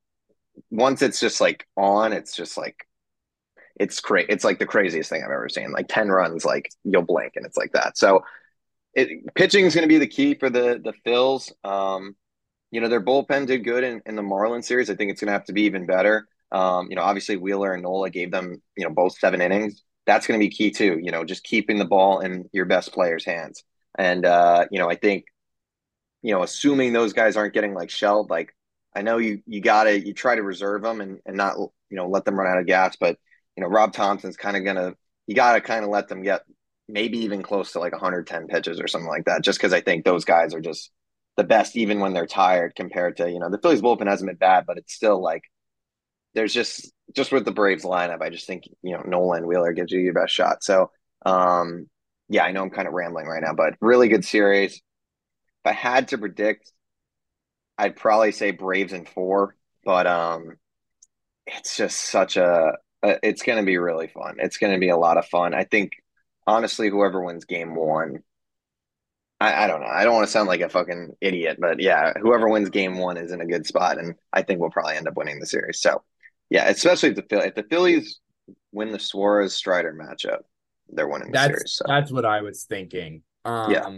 once 0.70 1.02
it's 1.02 1.20
just 1.20 1.42
like 1.42 1.66
on, 1.76 2.14
it's 2.14 2.36
just 2.36 2.58
like, 2.58 2.78
it's 3.80 4.00
crazy. 4.00 4.28
It's 4.30 4.44
like 4.44 4.60
the 4.60 4.66
craziest 4.66 5.10
thing 5.10 5.24
I've 5.24 5.32
ever 5.32 5.50
seen. 5.50 5.72
Like 5.72 5.88
10 5.90 6.10
runs, 6.10 6.46
like 6.46 6.70
you'll 6.84 7.02
blink 7.02 7.34
and 7.36 7.46
it's 7.46 7.58
like 7.58 7.72
that. 7.74 7.98
So, 7.98 8.24
it, 8.94 9.34
pitching 9.36 9.66
is 9.66 9.74
going 9.74 9.88
to 9.88 9.94
be 9.94 9.98
the 9.98 10.08
key 10.08 10.36
for 10.36 10.50
the 10.50 10.82
the 10.84 10.94
Phils. 11.06 11.52
Um, 11.64 12.16
you 12.72 12.82
know, 12.82 12.88
their 12.88 13.02
bullpen 13.02 13.48
did 13.48 13.64
good 13.64 13.84
in, 13.84 14.02
in 14.06 14.16
the 14.16 14.22
Marlins 14.22 14.66
series. 14.66 14.90
I 14.90 14.96
think 14.96 15.12
it's 15.12 15.22
going 15.22 15.28
to 15.28 15.34
have 15.34 15.46
to 15.46 15.54
be 15.54 15.64
even 15.64 15.86
better. 15.86 16.28
Um, 16.52 16.88
you 16.90 16.96
know, 16.96 17.04
obviously 17.04 17.38
Wheeler 17.38 17.74
and 17.74 17.84
Nola 17.84 18.10
gave 18.10 18.32
them, 18.32 18.62
you 18.76 18.86
know, 18.86 18.94
both 18.94 19.18
seven 19.18 19.42
innings. 19.42 19.84
That's 20.06 20.26
going 20.26 20.40
to 20.40 20.46
be 20.46 20.50
key 20.50 20.72
too. 20.72 21.00
You 21.02 21.12
know, 21.12 21.24
just 21.24 21.44
keeping 21.44 21.78
the 21.78 21.86
ball 21.86 22.20
in 22.20 22.50
your 22.54 22.66
best 22.66 22.94
players' 22.94 23.26
hands. 23.26 23.64
And 23.98 24.26
uh, 24.26 24.66
you 24.72 24.80
know, 24.80 24.90
I 24.90 24.96
think, 24.96 25.26
you 26.22 26.34
know, 26.34 26.44
assuming 26.44 26.94
those 26.94 27.14
guys 27.14 27.36
aren't 27.36 27.54
getting 27.54 27.74
like 27.74 27.90
shelled, 27.90 28.30
like 28.30 28.56
I 28.96 29.02
know 29.02 29.18
you 29.18 29.42
you 29.46 29.62
gotta 29.62 30.00
you 30.00 30.14
try 30.14 30.36
to 30.36 30.44
reserve 30.44 30.82
them 30.82 31.02
and 31.02 31.20
and 31.26 31.38
not 31.38 31.58
you 31.58 31.72
know 31.98 32.08
let 32.08 32.26
them 32.26 32.40
run 32.40 32.52
out 32.52 32.60
of 32.60 32.66
gas, 32.66 32.96
but 33.00 33.18
you 33.56 33.62
know 33.64 33.70
Rob 33.70 33.94
Thompson's 33.94 34.38
kind 34.38 34.58
of 34.58 34.64
gonna 34.64 34.96
you 35.28 35.36
gotta 35.36 35.62
kind 35.62 35.84
of 35.84 35.90
let 35.90 36.08
them 36.08 36.24
get 36.24 36.42
maybe 36.88 37.20
even 37.20 37.42
close 37.44 37.72
to 37.74 37.80
like 37.80 37.94
110 37.94 38.48
pitches 38.48 38.80
or 38.80 38.88
something 38.88 39.10
like 39.10 39.26
that, 39.26 39.44
just 39.44 39.60
because 39.60 39.74
I 39.74 39.82
think 39.82 40.04
those 40.04 40.26
guys 40.26 40.54
are 40.54 40.62
just 40.62 40.92
the 41.42 41.48
best 41.48 41.76
even 41.76 42.00
when 42.00 42.14
they're 42.14 42.28
tired 42.28 42.76
compared 42.76 43.18
to 43.18 43.28
you 43.28 43.40
know 43.40 43.50
the 43.50 43.58
Phillies 43.58 43.82
bullpen 43.82 44.06
hasn't 44.08 44.30
been 44.30 44.38
bad, 44.38 44.66
but 44.68 44.78
it's 44.78 44.94
still 44.94 45.20
like 45.20 45.42
there's 46.36 46.54
just 46.54 46.92
just 47.16 47.32
with 47.32 47.46
the 47.46 47.52
Braves 47.52 47.84
lineup, 47.84 48.22
I 48.22 48.30
just 48.30 48.46
think 48.46 48.66
you 48.84 48.92
know 48.92 49.02
Nolan 49.04 49.48
Wheeler 49.48 49.74
gives 49.74 49.92
you 49.92 50.00
your 50.00 50.14
best 50.14 50.34
shot. 50.34 50.64
So 50.64 50.92
um, 51.26 51.90
yeah, 52.30 52.44
I 52.44 52.52
know 52.52 52.62
I'm 52.62 52.70
kind 52.70 52.88
of 52.88 52.94
rambling 52.94 53.26
right 53.26 53.42
now, 53.42 53.54
but 53.54 53.74
really 53.82 54.08
good 54.08 54.24
series. 54.24 54.76
If 54.76 54.82
I 55.66 55.72
had 55.72 56.10
to 56.10 56.20
predict, 56.20 56.72
I'd 57.76 57.96
probably 57.96 58.32
say 58.34 58.52
Braves 58.52 58.94
in 58.94 59.06
four, 59.06 59.56
but 59.84 60.06
um, 60.06 60.58
it's 61.48 61.76
just 61.76 62.00
such 62.00 62.38
a, 62.38 62.74
a 63.02 63.18
it's 63.28 63.42
going 63.42 63.58
to 63.58 63.66
be 63.66 63.78
really 63.78 64.08
fun. 64.08 64.36
It's 64.38 64.58
going 64.58 64.74
to 64.74 64.80
be 64.80 64.90
a 64.90 64.98
lot 64.98 65.18
of 65.18 65.26
fun. 65.26 65.56
I 65.56 65.64
think 65.64 65.94
honestly, 66.46 66.88
whoever 66.90 67.24
wins 67.24 67.46
game 67.46 67.74
one 67.74 68.20
I, 69.42 69.64
I 69.64 69.68
don't 69.68 69.82
know. 69.82 69.88
I 69.88 70.04
don't 70.04 70.14
want 70.14 70.28
to 70.28 70.32
sound 70.32 70.48
like 70.48 70.62
a 70.62 70.70
fucking 70.70 71.16
idiot, 71.20 71.58
but 71.60 71.80
yeah, 71.80 72.14
whoever 72.22 72.48
wins 72.48 72.70
game 72.70 73.00
one 73.00 73.18
is 73.18 73.32
in 73.32 73.42
a 73.42 73.46
good 73.46 73.66
spot, 73.66 73.98
and 73.98 74.14
I 74.32 74.44
think 74.44 74.60
we'll 74.60 74.70
probably 74.70 74.96
end 74.96 75.08
up 75.08 75.18
winning 75.18 75.40
the 75.40 75.48
series. 75.48 75.82
So, 75.82 76.04
Yeah, 76.52 76.70
especially 76.70 77.10
if 77.10 77.16
the 77.16 77.24
Phillies, 77.24 77.48
if 77.48 77.56
the 77.56 77.64
Phillies 77.64 78.20
win 78.72 78.92
the 78.92 79.00
Suarez 79.00 79.56
Strider 79.56 79.94
matchup, 79.94 80.42
they're 80.90 81.08
winning 81.08 81.32
the 81.32 81.34
that's, 81.34 81.48
series. 81.48 81.74
So. 81.74 81.86
That's 81.88 82.12
what 82.12 82.26
I 82.26 82.42
was 82.42 82.66
thinking. 82.66 83.24
Um, 83.44 83.72
yeah. 83.72 83.98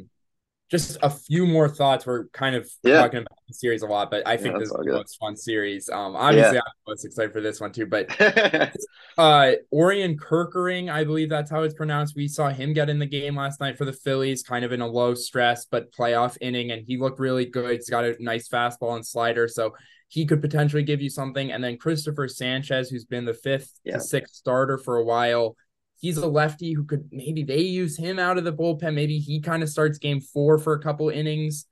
Just 0.72 0.98
a 1.04 1.10
few 1.10 1.46
more 1.46 1.70
thoughts. 1.70 2.06
We're 2.06 2.26
kind 2.30 2.56
of 2.56 2.68
Yeah. 2.84 2.98
talking 3.02 3.20
about 3.20 3.38
the 3.48 3.54
series 3.54 3.84
a 3.84 3.86
lot, 3.86 4.10
but 4.10 4.26
I 4.28 4.38
think 4.38 4.54
Yeah, 4.54 4.60
this 4.60 4.70
is 4.70 4.76
the 4.76 4.84
good. 4.84 4.94
most 4.94 5.18
fun 5.20 5.36
series. 5.36 5.88
Um, 5.90 6.16
obviously, 6.16 6.58
I'm 6.58 6.64
most 6.88 7.06
excited 7.06 7.32
for 7.32 7.42
this 7.42 7.62
one 7.62 7.72
too. 7.72 7.86
But 7.86 8.10
uh, 9.18 9.52
Orion 9.72 10.18
Kerkering, 10.18 10.92
I 10.92 11.04
believe 11.04 11.30
that's 11.30 11.52
how 11.52 11.62
it's 11.64 11.76
pronounced. 11.76 12.16
We 12.16 12.28
saw 12.28 12.50
him 12.50 12.74
get 12.74 12.90
in 12.90 12.98
the 12.98 13.06
game 13.06 13.36
last 13.36 13.60
night 13.60 13.78
for 13.78 13.86
the 13.86 13.94
Phillies, 13.94 14.42
kind 14.42 14.66
of 14.66 14.72
in 14.72 14.82
a 14.82 14.88
low 14.88 15.14
stress 15.14 15.66
but 15.66 15.92
playoff 15.92 16.38
inning, 16.42 16.72
and 16.72 16.84
he 16.88 16.98
looked 16.98 17.20
really 17.20 17.46
good. 17.46 17.76
He's 17.76 17.90
got 17.90 18.06
a 18.06 18.16
nice 18.20 18.48
fastball 18.50 18.96
and 18.96 19.06
slider, 19.06 19.48
so 19.48 19.76
he 20.08 20.26
could 20.26 20.42
potentially 20.42 20.84
give 20.84 21.02
you 21.02 21.10
something. 21.10 21.52
And 21.52 21.64
then 21.64 21.78
Christopher 21.78 22.28
Sanchez, 22.28 22.90
who's 22.90 23.06
been 23.06 23.26
the 23.26 23.34
fifth 23.34 23.72
Yeah. 23.84 23.96
to 23.96 24.00
sixth 24.00 24.36
starter 24.36 24.78
for 24.78 24.98
a 24.98 25.04
while. 25.06 25.56
He's 26.04 26.18
a 26.18 26.28
lefty 26.28 26.74
who 26.74 26.84
could 26.84 27.08
maybe 27.14 27.44
they 27.44 27.62
use 27.62 27.98
him 27.98 28.20
out 28.20 28.38
of 28.38 28.44
the 28.44 28.52
bullpen. 28.52 28.94
Maybe 28.94 29.20
he 29.20 29.40
kind 29.40 29.64
of 29.64 29.70
starts 29.70 29.98
game 29.98 30.20
four 30.20 30.58
for 30.58 30.74
a 30.74 30.82
couple 30.82 31.08
innings. 31.08 31.66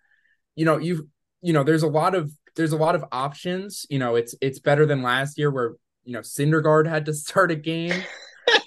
You 0.55 0.63
know, 0.63 0.77
you 0.77 1.09
you 1.41 1.51
know, 1.51 1.65
there's 1.65 1.83
a 1.83 1.89
lot 1.89 2.15
of 2.15 2.31
there's 2.55 2.71
a 2.71 2.77
lot 2.77 2.95
of 2.95 3.03
options. 3.11 3.85
You 3.89 3.99
know, 3.99 4.15
it's 4.15 4.33
it's 4.41 4.59
better 4.59 4.85
than 4.85 5.01
last 5.01 5.37
year 5.37 5.51
where 5.51 5.73
you 6.05 6.13
know 6.13 6.21
Syndergaard 6.21 6.87
had 6.87 7.07
to 7.07 7.13
start 7.27 7.51
a 7.51 7.57
game. 7.57 7.91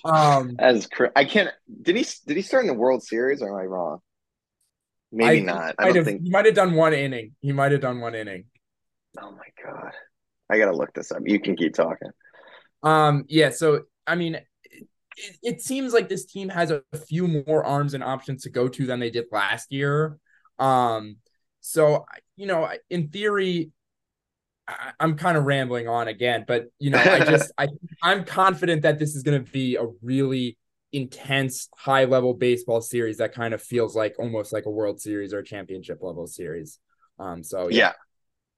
Um, 0.04 0.56
as 0.58 0.86
cr- 0.86 1.06
I 1.16 1.24
can't. 1.24 1.48
Did 1.80 1.96
he 1.96 2.06
did 2.26 2.36
he 2.36 2.42
start 2.42 2.64
in 2.64 2.66
the 2.66 2.74
World 2.74 3.02
Series 3.02 3.40
or 3.40 3.48
am 3.48 3.64
I 3.64 3.64
wrong? 3.64 4.00
Maybe 5.10 5.48
I- 5.48 5.50
not. 5.50 5.76
I 5.78 5.86
don't 5.86 5.96
have, 5.96 6.04
think. 6.04 6.24
he 6.24 6.30
might 6.30 6.44
have 6.44 6.54
done 6.54 6.74
one 6.74 6.92
inning. 6.92 7.32
He 7.40 7.52
might 7.52 7.72
have 7.72 7.80
done 7.80 8.00
one 8.00 8.14
inning. 8.14 8.44
Oh 9.18 9.30
my 9.30 9.48
god, 9.64 9.92
I 10.50 10.58
gotta 10.58 10.76
look 10.76 10.92
this 10.92 11.10
up. 11.10 11.22
You 11.24 11.40
can 11.40 11.56
keep 11.56 11.72
talking. 11.72 12.10
Um, 12.82 13.24
yeah. 13.28 13.48
So 13.48 13.84
I 14.06 14.16
mean, 14.16 14.40
it, 15.16 15.36
it 15.42 15.62
seems 15.62 15.92
like 15.92 16.08
this 16.08 16.24
team 16.24 16.48
has 16.48 16.70
a, 16.70 16.82
few 17.06 17.28
more 17.46 17.64
arms 17.64 17.94
and 17.94 18.02
options 18.02 18.42
to 18.42 18.50
go 18.50 18.68
to 18.68 18.86
than 18.86 19.00
they 19.00 19.10
did 19.10 19.26
last 19.30 19.72
year. 19.72 20.18
Um, 20.58 21.16
so 21.60 22.06
you 22.36 22.46
know, 22.46 22.68
in 22.90 23.08
theory, 23.08 23.70
I, 24.66 24.92
I'm 25.00 25.16
kind 25.16 25.36
of 25.36 25.44
rambling 25.44 25.88
on 25.88 26.08
again, 26.08 26.44
but 26.46 26.66
you 26.78 26.90
know, 26.90 26.98
I 26.98 27.20
just 27.20 27.52
I 27.58 27.68
I'm 28.02 28.24
confident 28.24 28.82
that 28.82 28.98
this 28.98 29.14
is 29.14 29.22
going 29.22 29.44
to 29.44 29.50
be 29.50 29.76
a 29.76 29.86
really 30.02 30.56
intense, 30.92 31.68
high 31.76 32.04
level 32.04 32.34
baseball 32.34 32.80
series 32.80 33.18
that 33.18 33.34
kind 33.34 33.52
of 33.52 33.60
feels 33.60 33.96
like 33.96 34.14
almost 34.18 34.52
like 34.52 34.66
a 34.66 34.70
World 34.70 35.00
Series 35.00 35.34
or 35.34 35.40
a 35.40 35.44
championship 35.44 35.98
level 36.00 36.26
series. 36.26 36.78
Um, 37.18 37.42
so 37.42 37.68
Yeah. 37.68 37.92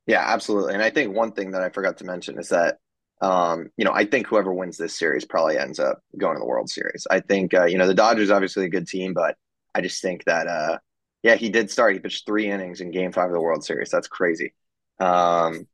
Yeah, 0.07 0.23
absolutely. 0.25 0.75
And 0.75 0.83
I 0.83 0.91
think 0.91 1.15
one 1.15 1.33
thing 1.33 1.51
that 1.53 1.63
I 1.63 1.71
forgot 1.71 1.99
to 1.99 2.05
mention 2.05 2.39
is 2.39 2.51
that, 2.51 2.77
um, 3.21 3.71
you 3.77 3.85
know, 3.85 3.93
I 3.93 4.05
think 4.05 4.27
whoever 4.27 4.53
wins 4.53 4.77
this 4.77 4.97
series 4.97 5.25
probably 5.25 5.59
ends 5.59 5.79
up 5.79 6.01
going 6.19 6.35
to 6.35 6.41
the 6.41 6.47
World 6.47 6.69
Series. 6.69 7.07
I 7.11 7.21
think, 7.21 7.55
uh, 7.55 7.65
you 7.65 7.79
know, 7.79 7.87
the 7.87 7.95
Dodgers 7.95 8.31
obviously 8.31 8.67
a 8.67 8.71
good 8.71 8.87
team, 8.87 9.15
but 9.15 9.37
I 9.75 9.81
just 9.81 10.03
think 10.03 10.25
that, 10.25 10.47
uh, 10.47 10.79
yeah, 11.23 11.37
he 11.37 11.49
did 11.49 11.71
start. 11.71 11.95
He 11.95 11.99
pitched 11.99 12.27
three 12.27 12.51
innings 12.51 12.81
in 12.81 12.91
Game 12.91 13.13
Five 13.13 13.27
of 13.27 13.33
the 13.33 13.41
World 13.41 13.65
Series. 13.65 13.91
That's 13.91 14.09
crazy. 14.09 14.55
Um, 15.01 15.67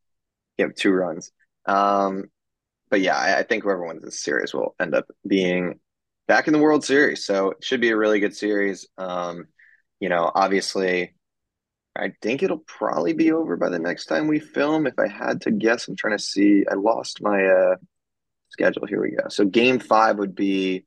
he 0.56 0.62
had 0.62 0.76
two 0.76 0.92
runs. 0.92 1.32
Um, 1.66 2.30
but 2.90 3.00
yeah, 3.00 3.16
I, 3.16 3.38
I 3.38 3.42
think 3.42 3.64
whoever 3.64 3.86
wins 3.86 4.04
this 4.04 4.22
series 4.22 4.54
will 4.54 4.74
end 4.80 4.94
up 4.94 5.06
being 5.26 5.80
back 6.28 6.46
in 6.46 6.52
the 6.52 6.58
World 6.60 6.84
Series. 6.84 7.24
So 7.24 7.50
it 7.50 7.64
should 7.64 7.80
be 7.80 7.90
a 7.90 7.96
really 7.96 8.20
good 8.20 8.36
series. 8.36 8.88
Um, 8.98 9.46
you 10.00 10.08
know, 10.08 10.30
obviously. 10.34 11.14
I 11.96 12.12
think 12.22 12.42
it'll 12.42 12.64
probably 12.66 13.12
be 13.12 13.32
over 13.32 13.56
by 13.56 13.68
the 13.68 13.78
next 13.78 14.06
time 14.06 14.26
we 14.26 14.38
film. 14.38 14.86
If 14.86 14.98
I 14.98 15.08
had 15.08 15.42
to 15.42 15.50
guess, 15.50 15.88
I'm 15.88 15.96
trying 15.96 16.16
to 16.16 16.22
see. 16.22 16.64
I 16.70 16.74
lost 16.74 17.20
my 17.20 17.44
uh, 17.44 17.76
schedule. 18.48 18.86
Here 18.86 19.00
we 19.00 19.10
go. 19.10 19.28
So 19.28 19.44
game 19.44 19.78
five 19.78 20.18
would 20.18 20.34
be 20.34 20.86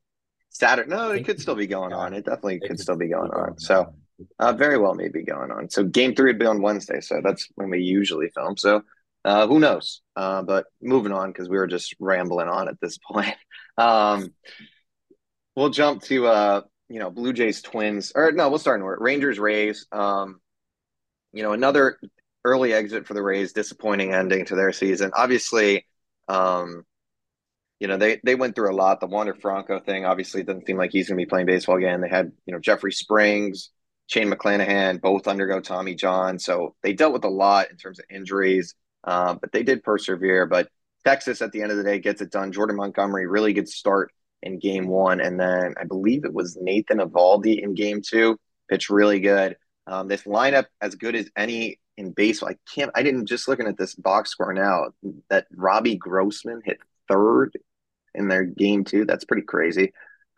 Saturday. 0.50 0.90
No, 0.90 1.12
it 1.12 1.24
could 1.24 1.40
still 1.40 1.54
be 1.54 1.66
going 1.66 1.92
on. 1.92 2.12
It 2.12 2.24
definitely 2.24 2.60
could 2.60 2.80
still 2.80 2.96
be 2.96 3.08
going 3.08 3.30
on. 3.30 3.58
So 3.58 3.94
uh, 4.38 4.52
very 4.52 4.78
well 4.78 4.94
may 4.94 5.08
be 5.08 5.22
going 5.22 5.50
on. 5.50 5.70
So 5.70 5.84
game 5.84 6.14
three 6.14 6.30
would 6.30 6.38
be 6.38 6.46
on 6.46 6.62
Wednesday. 6.62 7.00
So 7.00 7.20
that's 7.22 7.48
when 7.54 7.70
we 7.70 7.82
usually 7.82 8.30
film. 8.30 8.56
So 8.56 8.82
uh, 9.24 9.46
who 9.46 9.58
knows? 9.60 10.02
Uh, 10.16 10.42
but 10.42 10.66
moving 10.80 11.12
on 11.12 11.30
because 11.30 11.48
we 11.48 11.56
were 11.56 11.66
just 11.66 11.94
rambling 12.00 12.48
on 12.48 12.68
at 12.68 12.80
this 12.80 12.98
point. 13.10 13.34
Um, 13.78 14.32
we'll 15.54 15.70
jump 15.70 16.02
to 16.04 16.26
uh, 16.26 16.60
you 16.88 16.98
know 16.98 17.10
Blue 17.10 17.32
Jays 17.32 17.62
Twins 17.62 18.12
or 18.14 18.32
no, 18.32 18.48
we'll 18.48 18.58
start 18.58 18.80
in 18.80 18.84
order. 18.84 19.02
Rangers 19.02 19.38
Rays. 19.38 19.86
Um, 19.92 20.40
you 21.36 21.42
know, 21.42 21.52
another 21.52 21.98
early 22.44 22.72
exit 22.72 23.06
for 23.06 23.14
the 23.14 23.22
Rays, 23.22 23.52
disappointing 23.52 24.14
ending 24.14 24.44
to 24.46 24.54
their 24.54 24.72
season. 24.72 25.10
Obviously, 25.14 25.86
um, 26.28 26.84
you 27.78 27.88
know, 27.88 27.98
they 27.98 28.20
they 28.24 28.34
went 28.34 28.54
through 28.54 28.72
a 28.72 28.74
lot. 28.74 29.00
The 29.00 29.06
Wander 29.06 29.34
Franco 29.34 29.80
thing 29.80 30.06
obviously 30.06 30.42
doesn't 30.42 30.66
seem 30.66 30.78
like 30.78 30.92
he's 30.92 31.08
going 31.08 31.18
to 31.18 31.24
be 31.24 31.28
playing 31.28 31.46
baseball 31.46 31.76
again. 31.76 32.00
They 32.00 32.08
had, 32.08 32.32
you 32.46 32.54
know, 32.54 32.60
Jeffrey 32.60 32.92
Springs, 32.92 33.70
Shane 34.06 34.30
McClanahan, 34.30 35.00
both 35.00 35.28
undergo 35.28 35.60
Tommy 35.60 35.94
John. 35.94 36.38
So 36.38 36.74
they 36.82 36.94
dealt 36.94 37.12
with 37.12 37.24
a 37.24 37.28
lot 37.28 37.70
in 37.70 37.76
terms 37.76 37.98
of 37.98 38.06
injuries, 38.08 38.74
uh, 39.04 39.34
but 39.34 39.52
they 39.52 39.62
did 39.62 39.82
persevere. 39.82 40.46
But 40.46 40.70
Texas, 41.04 41.42
at 41.42 41.52
the 41.52 41.60
end 41.60 41.70
of 41.70 41.76
the 41.76 41.84
day, 41.84 41.98
gets 41.98 42.22
it 42.22 42.30
done. 42.30 42.50
Jordan 42.52 42.76
Montgomery, 42.76 43.26
really 43.26 43.52
good 43.52 43.68
start 43.68 44.10
in 44.42 44.58
game 44.58 44.88
one. 44.88 45.20
And 45.20 45.38
then 45.38 45.74
I 45.78 45.84
believe 45.84 46.24
it 46.24 46.32
was 46.32 46.56
Nathan 46.58 46.98
Eovaldi 46.98 47.62
in 47.62 47.74
game 47.74 48.00
two, 48.00 48.38
pitched 48.70 48.88
really 48.88 49.20
good. 49.20 49.56
Um, 49.86 50.08
this 50.08 50.22
lineup 50.24 50.66
as 50.80 50.94
good 50.96 51.14
as 51.14 51.30
any 51.36 51.78
in 51.96 52.10
baseball. 52.12 52.50
I 52.50 52.56
can't. 52.74 52.90
I 52.94 53.02
didn't 53.02 53.26
just 53.26 53.48
looking 53.48 53.66
at 53.66 53.78
this 53.78 53.94
box 53.94 54.30
score 54.30 54.52
now 54.52 54.86
that 55.30 55.46
Robbie 55.54 55.96
Grossman 55.96 56.60
hit 56.64 56.78
third 57.08 57.52
in 58.14 58.28
their 58.28 58.44
game 58.44 58.84
two. 58.84 59.04
That's 59.04 59.24
pretty 59.24 59.42
crazy. 59.44 59.92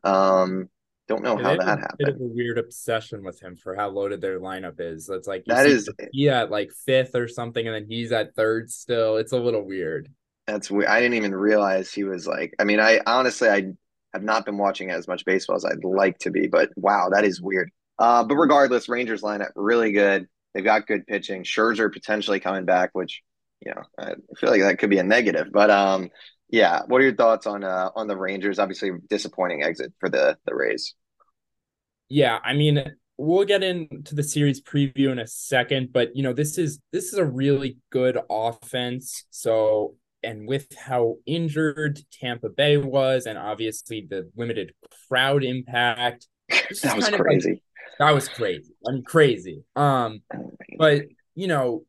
Um, 0.05 0.69
don't 1.09 1.23
know 1.23 1.39
Yeah, 1.39 1.43
how 1.43 1.57
that 1.57 1.61
a 1.61 1.97
bit 1.97 2.09
of 2.09 2.15
happened. 2.15 2.21
a 2.21 2.35
weird 2.35 2.59
obsession 2.59 3.25
with 3.25 3.41
him 3.41 3.57
for 3.57 3.75
how 3.75 3.89
loaded 3.89 4.21
their 4.21 4.39
lineup 4.39 4.79
is. 4.79 5.09
It's 5.09 5.27
like 5.27 5.45
That 5.47 5.67
is- 5.67 5.89
he 6.13 6.29
at 6.29 6.51
like 6.51 6.71
fifth 6.73 7.15
or 7.15 7.27
something, 7.27 7.67
and 7.67 7.75
then 7.75 7.87
he's 7.89 8.13
at 8.13 8.35
third 8.35 8.71
still. 8.71 9.17
It's 9.17 9.33
a 9.33 9.39
little 9.39 9.63
weird. 9.63 10.09
That's 10.47 10.71
weird. 10.71 10.89
I 10.89 11.01
didn't 11.01 11.17
even 11.17 11.35
realize 11.35 11.93
he 11.93 12.05
was 12.05 12.27
like. 12.27 12.55
I 12.59 12.65
mean, 12.65 12.81
I 12.81 13.01
honestly 13.07 13.49
I 13.49 13.73
have 14.13 14.23
not 14.23 14.45
been 14.45 14.59
watching 14.59 14.91
as 14.91 15.09
much 15.09 15.25
baseball 15.25 15.57
as 15.57 15.65
I'd 15.65 15.85
like 15.85 16.19
to 16.21 16.31
be, 16.31 16.47
but 16.47 16.71
wow, 16.77 17.09
that 17.13 17.25
is 17.25 17.41
weird. 17.41 17.71
Uh, 17.99 18.25
but 18.25 18.37
regardless, 18.37 18.89
Rangers 18.89 19.23
lineup 19.23 19.51
really 19.57 19.93
good. 19.93 20.27
They've 20.55 20.65
got 20.65 20.87
good 20.87 21.07
pitching. 21.07 21.45
Scherzer 21.45 21.93
potentially 21.93 22.41
coming 22.41 22.65
back, 22.65 22.91
which 22.93 23.23
you 23.65 23.73
know 23.75 23.83
I 23.99 24.15
feel 24.37 24.51
like 24.51 24.61
that 24.61 24.79
could 24.79 24.91
be 24.91 24.99
a 24.99 25.05
negative. 25.05 25.49
But 25.53 25.71
um, 25.71 26.11
yeah. 26.49 26.81
What 26.87 27.01
are 27.01 27.05
your 27.05 27.15
thoughts 27.15 27.47
on 27.47 27.65
uh 27.65 27.91
on 27.95 28.07
the 28.07 28.17
Rangers? 28.17 28.59
Obviously, 28.59 28.91
disappointing 29.09 29.63
exit 29.63 29.93
for 30.01 30.09
the 30.09 30.39
the 30.47 30.55
Rays. 30.55 30.95
Yeah, 32.09 32.39
I 32.43 32.55
mean, 32.55 32.83
we'll 33.19 33.45
get 33.45 33.63
into 33.63 34.15
the 34.15 34.23
series 34.23 34.63
preview 34.63 35.11
in 35.13 35.19
a 35.19 35.27
second, 35.27 35.93
but 35.93 36.17
you 36.17 36.23
know, 36.23 36.33
this 36.33 36.57
is 36.57 36.81
this 36.93 37.13
is 37.13 37.15
a 37.15 37.25
really 37.25 37.79
good 37.91 38.19
offense. 38.31 39.25
So, 39.31 39.97
and 40.23 40.49
with 40.49 40.69
how 40.75 41.17
injured 41.27 42.01
Tampa 42.13 42.49
Bay 42.49 42.79
was, 42.79 43.27
and 43.27 43.37
obviously 43.37 44.07
the 44.09 44.31
limited 44.37 44.73
crowd 45.09 45.45
impact, 45.45 46.29
that 46.49 46.97
was 46.97 47.07
of 47.09 47.13
like- 47.13 47.21
crazy. 47.21 47.63
That 47.99 48.11
was 48.13 48.29
crazy. 48.29 48.73
I 48.87 48.93
mean, 48.93 49.05
crazy. 49.05 49.63
Um, 49.77 50.23
but 50.79 51.05
you 51.35 51.47
know 51.49 51.85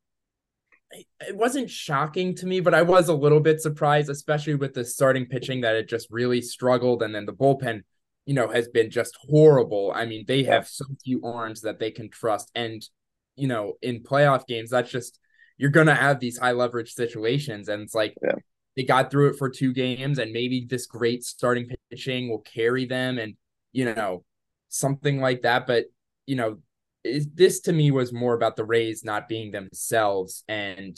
it- 0.91 1.05
it 1.27 1.35
wasn't 1.35 1.69
shocking 1.69 2.33
to 2.35 2.45
me 2.47 2.59
but 2.61 2.73
i 2.73 2.81
was 2.81 3.09
a 3.09 3.13
little 3.13 3.39
bit 3.39 3.61
surprised 3.61 4.09
especially 4.09 4.55
with 4.55 4.73
the 4.73 4.83
starting 4.83 5.25
pitching 5.25 5.61
that 5.61 5.75
it 5.75 5.87
just 5.87 6.07
really 6.09 6.41
struggled 6.41 7.03
and 7.03 7.13
then 7.13 7.25
the 7.25 7.33
bullpen 7.33 7.81
you 8.25 8.33
know 8.33 8.47
has 8.47 8.67
been 8.67 8.89
just 8.89 9.15
horrible 9.29 9.91
i 9.95 10.05
mean 10.05 10.23
they 10.27 10.43
have 10.43 10.67
so 10.67 10.85
few 11.03 11.21
arms 11.23 11.61
that 11.61 11.79
they 11.79 11.91
can 11.91 12.09
trust 12.09 12.49
and 12.55 12.87
you 13.35 13.47
know 13.47 13.73
in 13.81 14.01
playoff 14.03 14.45
games 14.47 14.69
that's 14.71 14.89
just 14.91 15.19
you're 15.57 15.69
gonna 15.69 15.93
have 15.95 16.19
these 16.19 16.37
high 16.39 16.53
leverage 16.53 16.93
situations 16.93 17.69
and 17.69 17.81
it's 17.83 17.93
like 17.95 18.15
Yeah. 18.23 18.35
they 18.75 18.83
got 18.83 19.11
through 19.11 19.29
it 19.29 19.37
for 19.37 19.49
two 19.49 19.73
games 19.73 20.17
and 20.19 20.31
maybe 20.31 20.65
this 20.67 20.85
great 20.87 21.23
starting 21.23 21.69
pitching 21.91 22.29
will 22.29 22.39
carry 22.41 22.85
them 22.85 23.19
and 23.19 23.35
you 23.71 23.85
know 23.93 24.23
something 24.69 25.19
like 25.19 25.41
that 25.41 25.65
but 25.67 25.85
you 26.29 26.35
know 26.35 26.57
is 27.03 27.27
this 27.33 27.61
to 27.61 27.73
me 27.73 27.91
was 27.91 28.11
more 28.11 28.33
about 28.33 28.55
the 28.55 28.65
Rays 28.65 29.03
not 29.03 29.27
being 29.27 29.51
themselves. 29.51 30.43
And, 30.47 30.97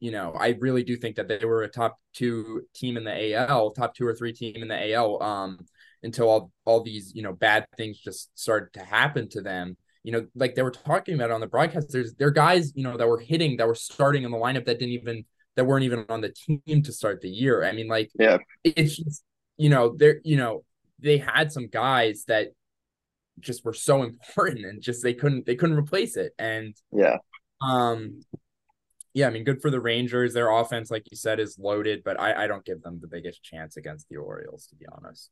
you 0.00 0.10
know, 0.10 0.32
I 0.38 0.56
really 0.60 0.82
do 0.82 0.96
think 0.96 1.16
that 1.16 1.28
they 1.28 1.44
were 1.44 1.62
a 1.62 1.68
top 1.68 1.98
two 2.14 2.62
team 2.74 2.96
in 2.96 3.04
the 3.04 3.34
AL, 3.34 3.72
top 3.72 3.94
two 3.94 4.06
or 4.06 4.14
three 4.14 4.32
team 4.32 4.62
in 4.62 4.68
the 4.68 4.92
AL, 4.94 5.22
um, 5.22 5.58
until 6.02 6.28
all, 6.28 6.52
all 6.64 6.82
these, 6.82 7.12
you 7.14 7.22
know, 7.22 7.32
bad 7.32 7.66
things 7.76 7.98
just 7.98 8.30
started 8.38 8.72
to 8.78 8.84
happen 8.84 9.28
to 9.30 9.40
them. 9.42 9.76
You 10.02 10.12
know, 10.12 10.26
like 10.34 10.54
they 10.54 10.62
were 10.62 10.72
talking 10.72 11.14
about 11.14 11.30
on 11.30 11.40
the 11.40 11.46
broadcast, 11.46 11.92
there's 11.92 12.14
there 12.14 12.28
are 12.28 12.32
guys, 12.32 12.72
you 12.74 12.82
know, 12.82 12.96
that 12.96 13.06
were 13.06 13.20
hitting 13.20 13.56
that 13.58 13.68
were 13.68 13.76
starting 13.76 14.24
in 14.24 14.32
the 14.32 14.38
lineup 14.38 14.64
that 14.64 14.80
didn't 14.80 14.94
even 14.94 15.24
that 15.54 15.64
weren't 15.64 15.84
even 15.84 16.04
on 16.08 16.22
the 16.22 16.30
team 16.30 16.82
to 16.82 16.92
start 16.92 17.20
the 17.20 17.28
year. 17.28 17.62
I 17.62 17.72
mean, 17.72 17.86
like 17.86 18.10
Yeah. 18.18 18.38
it's 18.64 18.96
just, 18.96 19.22
you 19.58 19.68
know, 19.68 19.94
they're 19.96 20.20
you 20.24 20.36
know, 20.36 20.64
they 20.98 21.18
had 21.18 21.52
some 21.52 21.68
guys 21.68 22.24
that 22.26 22.48
just 23.40 23.64
were 23.64 23.72
so 23.74 24.02
important 24.04 24.64
and 24.66 24.82
just 24.82 25.02
they 25.02 25.14
couldn't 25.14 25.46
they 25.46 25.56
couldn't 25.56 25.76
replace 25.78 26.16
it 26.16 26.32
and 26.38 26.74
Yeah. 26.92 27.18
um 27.60 28.20
yeah, 29.14 29.26
I 29.26 29.30
mean, 29.30 29.44
good 29.44 29.60
for 29.60 29.70
the 29.70 29.80
Rangers. 29.80 30.34
Their 30.34 30.50
offense, 30.50 30.90
like 30.90 31.04
you 31.10 31.16
said, 31.16 31.40
is 31.40 31.58
loaded, 31.58 32.02
but 32.04 32.18
I, 32.20 32.44
I 32.44 32.46
don't 32.46 32.64
give 32.64 32.82
them 32.82 32.98
the 33.00 33.08
biggest 33.08 33.42
chance 33.42 33.76
against 33.76 34.08
the 34.08 34.16
Orioles, 34.16 34.66
to 34.68 34.76
be 34.76 34.86
honest. 34.90 35.30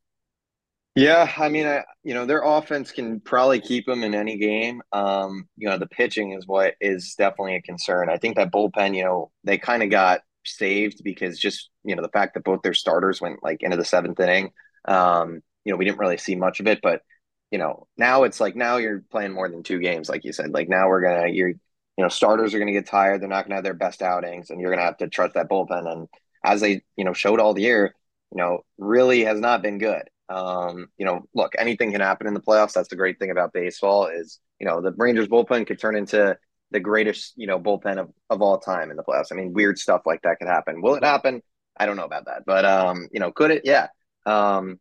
Yeah, 0.96 1.32
I 1.38 1.48
mean, 1.48 1.66
I, 1.66 1.84
you 2.02 2.14
know, 2.14 2.26
their 2.26 2.42
offense 2.42 2.90
can 2.90 3.20
probably 3.20 3.60
keep 3.60 3.86
them 3.86 4.02
in 4.02 4.14
any 4.14 4.36
game. 4.38 4.82
Um, 4.92 5.48
you 5.56 5.68
know, 5.68 5.78
the 5.78 5.86
pitching 5.86 6.32
is 6.32 6.46
what 6.48 6.74
is 6.80 7.14
definitely 7.16 7.54
a 7.56 7.62
concern. 7.62 8.10
I 8.10 8.16
think 8.16 8.36
that 8.36 8.50
bullpen, 8.50 8.96
you 8.96 9.04
know, 9.04 9.30
they 9.44 9.56
kind 9.56 9.82
of 9.84 9.90
got 9.90 10.20
saved 10.44 11.02
because 11.04 11.38
just, 11.38 11.70
you 11.84 11.94
know, 11.94 12.02
the 12.02 12.08
fact 12.08 12.34
that 12.34 12.44
both 12.44 12.62
their 12.62 12.74
starters 12.74 13.20
went 13.20 13.42
like 13.42 13.62
into 13.62 13.76
the 13.76 13.84
seventh 13.84 14.18
inning. 14.18 14.50
Um, 14.86 15.40
you 15.64 15.72
know, 15.72 15.76
we 15.76 15.84
didn't 15.84 15.98
really 15.98 16.16
see 16.16 16.34
much 16.34 16.58
of 16.58 16.66
it, 16.66 16.80
but 16.82 17.02
you 17.50 17.58
know, 17.58 17.86
now 17.96 18.24
it's 18.24 18.40
like 18.40 18.56
now 18.56 18.76
you're 18.76 19.02
playing 19.10 19.32
more 19.32 19.48
than 19.48 19.62
two 19.62 19.80
games, 19.80 20.08
like 20.08 20.24
you 20.24 20.32
said. 20.32 20.52
Like 20.52 20.68
now 20.68 20.88
we're 20.88 21.02
gonna 21.02 21.28
you're 21.28 21.52
you 22.00 22.04
know, 22.04 22.08
starters 22.08 22.54
are 22.54 22.58
gonna 22.58 22.72
get 22.72 22.86
tired, 22.86 23.20
they're 23.20 23.28
not 23.28 23.44
gonna 23.44 23.56
have 23.56 23.64
their 23.64 23.74
best 23.74 24.02
outings, 24.02 24.50
and 24.50 24.60
you're 24.60 24.70
gonna 24.70 24.84
have 24.84 24.96
to 24.98 25.08
trust 25.08 25.34
that 25.34 25.50
bullpen. 25.50 25.90
And 25.90 26.08
as 26.44 26.60
they, 26.62 26.82
you 26.96 27.04
know, 27.04 27.12
showed 27.12 27.40
all 27.40 27.52
the 27.52 27.62
year, 27.62 27.94
you 28.32 28.38
know, 28.38 28.60
really 28.78 29.24
has 29.24 29.38
not 29.38 29.62
been 29.62 29.78
good. 29.78 30.04
Um, 30.30 30.88
you 30.96 31.04
know, 31.04 31.26
look, 31.34 31.52
anything 31.58 31.92
can 31.92 32.00
happen 32.00 32.26
in 32.26 32.34
the 32.34 32.40
playoffs. 32.40 32.72
That's 32.72 32.88
the 32.88 32.96
great 32.96 33.18
thing 33.18 33.30
about 33.30 33.52
baseball 33.52 34.06
is, 34.06 34.38
you 34.58 34.66
know, 34.66 34.80
the 34.80 34.92
Rangers 34.96 35.28
bullpen 35.28 35.66
could 35.66 35.78
turn 35.78 35.96
into 35.96 36.38
the 36.70 36.80
greatest, 36.80 37.34
you 37.36 37.46
know, 37.46 37.58
bullpen 37.58 37.98
of, 37.98 38.10
of 38.30 38.40
all 38.40 38.58
time 38.58 38.90
in 38.90 38.96
the 38.96 39.02
playoffs. 39.02 39.32
I 39.32 39.34
mean, 39.34 39.52
weird 39.52 39.78
stuff 39.78 40.02
like 40.06 40.22
that 40.22 40.38
could 40.38 40.48
happen. 40.48 40.80
Will 40.80 40.94
it 40.94 41.04
happen? 41.04 41.42
I 41.76 41.86
don't 41.86 41.96
know 41.96 42.04
about 42.04 42.26
that. 42.26 42.44
But 42.46 42.64
um, 42.64 43.08
you 43.12 43.20
know, 43.20 43.32
could 43.32 43.50
it? 43.50 43.62
Yeah. 43.64 43.88
Um, 44.24 44.78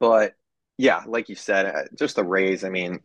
but 0.00 0.34
yeah, 0.78 1.02
like 1.06 1.28
you 1.28 1.34
said, 1.34 1.66
uh, 1.66 1.82
just 1.98 2.16
the 2.16 2.24
Rays, 2.24 2.64
I 2.64 2.70
mean, 2.70 3.00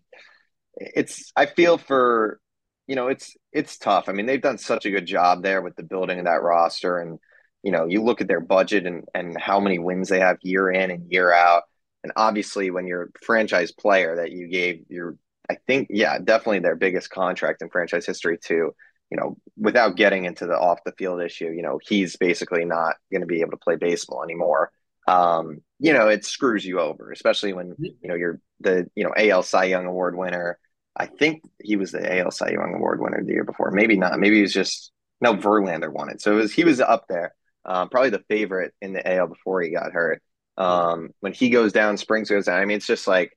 it's 0.75 1.31
I 1.35 1.45
feel 1.45 1.77
for 1.77 2.39
you 2.87 2.95
know, 2.95 3.07
it's 3.07 3.35
it's 3.53 3.77
tough. 3.77 4.09
I 4.09 4.13
mean, 4.13 4.25
they've 4.25 4.41
done 4.41 4.57
such 4.57 4.85
a 4.85 4.91
good 4.91 5.05
job 5.05 5.43
there 5.43 5.61
with 5.61 5.75
the 5.75 5.83
building 5.83 6.19
of 6.19 6.25
that 6.25 6.41
roster 6.41 6.97
and 6.97 7.19
you 7.63 7.71
know, 7.71 7.85
you 7.85 8.03
look 8.03 8.21
at 8.21 8.27
their 8.27 8.39
budget 8.39 8.85
and, 8.85 9.05
and 9.13 9.39
how 9.39 9.59
many 9.59 9.79
wins 9.79 10.09
they 10.09 10.19
have 10.19 10.37
year 10.41 10.69
in 10.69 10.91
and 10.91 11.11
year 11.11 11.31
out. 11.31 11.63
And 12.03 12.13
obviously, 12.15 12.71
when 12.71 12.87
you're 12.87 13.03
a 13.03 13.25
franchise 13.25 13.71
player 13.71 14.15
that 14.17 14.31
you 14.31 14.47
gave 14.47 14.85
your, 14.89 15.17
I 15.49 15.57
think, 15.67 15.87
yeah, 15.89 16.17
definitely 16.19 16.59
their 16.59 16.77
biggest 16.77 17.09
contract 17.09 17.61
in 17.61 17.69
franchise 17.69 18.05
history, 18.05 18.37
too. 18.37 18.73
You 19.11 19.17
know, 19.17 19.37
without 19.57 19.97
getting 19.97 20.25
into 20.25 20.45
the 20.45 20.57
off 20.57 20.79
the 20.85 20.93
field 20.93 21.21
issue, 21.21 21.49
you 21.49 21.63
know, 21.63 21.79
he's 21.83 22.15
basically 22.15 22.63
not 22.63 22.95
going 23.11 23.21
to 23.21 23.27
be 23.27 23.41
able 23.41 23.51
to 23.51 23.57
play 23.57 23.75
baseball 23.75 24.23
anymore. 24.23 24.71
Um, 25.07 25.61
you 25.79 25.93
know, 25.93 26.07
it 26.07 26.25
screws 26.25 26.65
you 26.65 26.79
over, 26.79 27.11
especially 27.11 27.53
when, 27.53 27.75
you 27.79 27.95
know, 28.03 28.15
you're 28.15 28.39
the, 28.59 28.89
you 28.95 29.03
know, 29.03 29.13
AL 29.15 29.43
Cy 29.43 29.65
Young 29.65 29.85
Award 29.85 30.17
winner. 30.17 30.59
I 30.95 31.05
think 31.05 31.43
he 31.63 31.77
was 31.77 31.91
the 31.91 32.19
AL 32.19 32.31
Cy 32.31 32.51
Young 32.51 32.73
Award 32.75 32.99
winner 33.01 33.23
the 33.23 33.31
year 33.31 33.45
before. 33.45 33.71
Maybe 33.71 33.95
not. 33.97 34.19
Maybe 34.19 34.37
he 34.37 34.41
was 34.41 34.53
just, 34.53 34.91
no, 35.21 35.35
Verlander 35.35 35.91
won 35.91 36.09
it. 36.09 36.21
So 36.21 36.33
it 36.33 36.35
was, 36.35 36.53
he 36.53 36.65
was 36.65 36.81
up 36.81 37.05
there 37.07 37.33
um, 37.65 37.89
probably 37.89 38.09
the 38.09 38.23
favorite 38.27 38.73
in 38.81 38.93
the 38.93 39.15
AL 39.15 39.27
before 39.27 39.61
he 39.61 39.69
got 39.69 39.91
hurt. 39.91 40.21
Um, 40.57 41.11
when 41.19 41.33
he 41.33 41.49
goes 41.49 41.71
down, 41.71 41.97
Springs 41.97 42.29
goes 42.29 42.45
down. 42.45 42.59
I 42.59 42.65
mean, 42.65 42.77
it's 42.77 42.87
just 42.87 43.07
like 43.07 43.31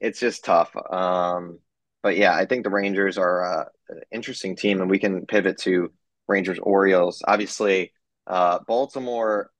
it's 0.00 0.20
just 0.20 0.44
tough. 0.44 0.74
Um, 0.90 1.58
but 2.02 2.16
yeah, 2.16 2.34
I 2.34 2.46
think 2.46 2.64
the 2.64 2.70
Rangers 2.70 3.18
are 3.18 3.44
uh, 3.44 3.64
an 3.88 4.00
interesting 4.12 4.56
team, 4.56 4.80
and 4.80 4.90
we 4.90 4.98
can 4.98 5.26
pivot 5.26 5.58
to 5.62 5.92
Rangers 6.28 6.58
Orioles. 6.58 7.22
Obviously, 7.26 7.92
uh, 8.26 8.60
Baltimore, 8.66 9.50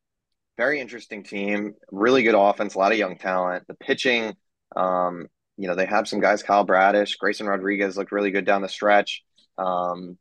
very 0.56 0.80
interesting 0.80 1.22
team, 1.22 1.74
really 1.90 2.22
good 2.22 2.34
offense, 2.34 2.74
a 2.74 2.78
lot 2.78 2.92
of 2.92 2.98
young 2.98 3.16
talent. 3.16 3.64
The 3.66 3.74
pitching, 3.74 4.34
um, 4.76 5.26
you 5.56 5.68
know, 5.68 5.74
they 5.74 5.86
have 5.86 6.08
some 6.08 6.20
guys. 6.20 6.42
Kyle 6.42 6.64
Bradish, 6.64 7.16
Grayson 7.16 7.46
Rodriguez 7.46 7.96
looked 7.96 8.12
really 8.12 8.30
good 8.30 8.44
down 8.44 8.62
the 8.62 8.68
stretch. 8.68 9.22
Um, 9.58 10.18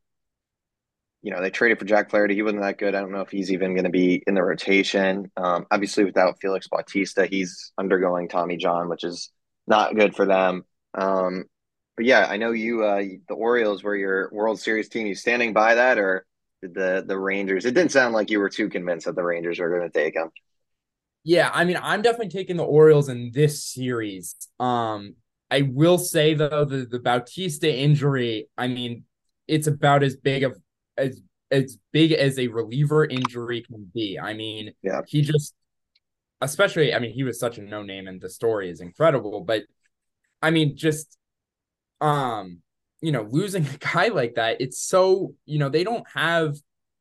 you 1.22 1.30
know, 1.30 1.40
they 1.40 1.50
traded 1.50 1.78
for 1.78 1.86
Jack 1.86 2.10
Flaherty. 2.10 2.34
He 2.34 2.42
wasn't 2.42 2.62
that 2.62 2.78
good. 2.78 2.94
I 2.94 3.00
don't 3.00 3.12
know 3.12 3.22
if 3.22 3.30
he's 3.30 3.50
even 3.50 3.74
going 3.74 3.84
to 3.84 3.90
be 3.90 4.22
in 4.26 4.34
the 4.34 4.42
rotation. 4.42 5.30
Um, 5.36 5.66
obviously, 5.70 6.04
without 6.04 6.38
Felix 6.40 6.68
Bautista, 6.68 7.26
he's 7.26 7.72
undergoing 7.78 8.28
Tommy 8.28 8.58
John, 8.58 8.88
which 8.88 9.04
is 9.04 9.30
not 9.66 9.96
good 9.96 10.14
for 10.14 10.26
them. 10.26 10.64
Um, 10.92 11.44
but 11.96 12.04
yeah, 12.04 12.26
I 12.28 12.36
know 12.36 12.50
you, 12.50 12.84
uh, 12.84 13.02
the 13.28 13.34
Orioles 13.34 13.82
were 13.82 13.96
your 13.96 14.28
World 14.32 14.60
Series 14.60 14.90
team. 14.90 15.06
You 15.06 15.14
standing 15.14 15.54
by 15.54 15.76
that, 15.76 15.96
or 15.98 16.26
the 16.72 17.04
the 17.06 17.18
Rangers? 17.18 17.64
It 17.64 17.74
didn't 17.74 17.92
sound 17.92 18.14
like 18.14 18.30
you 18.30 18.40
were 18.40 18.48
too 18.48 18.68
convinced 18.68 19.06
that 19.06 19.16
the 19.16 19.22
Rangers 19.22 19.58
were 19.58 19.70
going 19.70 19.90
to 19.90 19.98
take 19.98 20.14
him. 20.14 20.30
Yeah, 21.24 21.50
I 21.52 21.64
mean, 21.64 21.78
I'm 21.82 22.02
definitely 22.02 22.28
taking 22.28 22.56
the 22.56 22.64
Orioles 22.64 23.08
in 23.08 23.30
this 23.32 23.64
series. 23.64 24.36
Um, 24.60 25.14
I 25.50 25.62
will 25.62 25.98
say 25.98 26.34
though, 26.34 26.64
the 26.64 26.86
the 26.86 26.98
Bautista 26.98 27.72
injury, 27.72 28.48
I 28.58 28.68
mean, 28.68 29.04
it's 29.48 29.66
about 29.66 30.02
as 30.02 30.16
big 30.16 30.42
of 30.42 30.58
as 30.96 31.20
as 31.50 31.78
big 31.92 32.12
as 32.12 32.38
a 32.38 32.48
reliever 32.48 33.04
injury 33.04 33.62
can 33.62 33.90
be. 33.94 34.18
I 34.18 34.34
mean, 34.34 34.72
yeah. 34.82 35.02
he 35.06 35.22
just 35.22 35.54
especially 36.40 36.94
I 36.94 36.98
mean, 36.98 37.12
he 37.12 37.24
was 37.24 37.38
such 37.38 37.58
a 37.58 37.62
no 37.62 37.82
name 37.82 38.06
and 38.08 38.20
the 38.20 38.28
story 38.28 38.70
is 38.70 38.80
incredible, 38.80 39.40
but 39.40 39.62
I 40.42 40.50
mean, 40.50 40.76
just 40.76 41.16
um, 42.00 42.60
you 43.04 43.12
know, 43.12 43.26
losing 43.30 43.66
a 43.74 43.78
guy 43.78 44.08
like 44.08 44.34
that, 44.34 44.60
it's 44.60 44.80
so, 44.80 45.34
you 45.46 45.58
know, 45.58 45.68
they 45.68 45.84
don't 45.84 46.06
have 46.14 46.56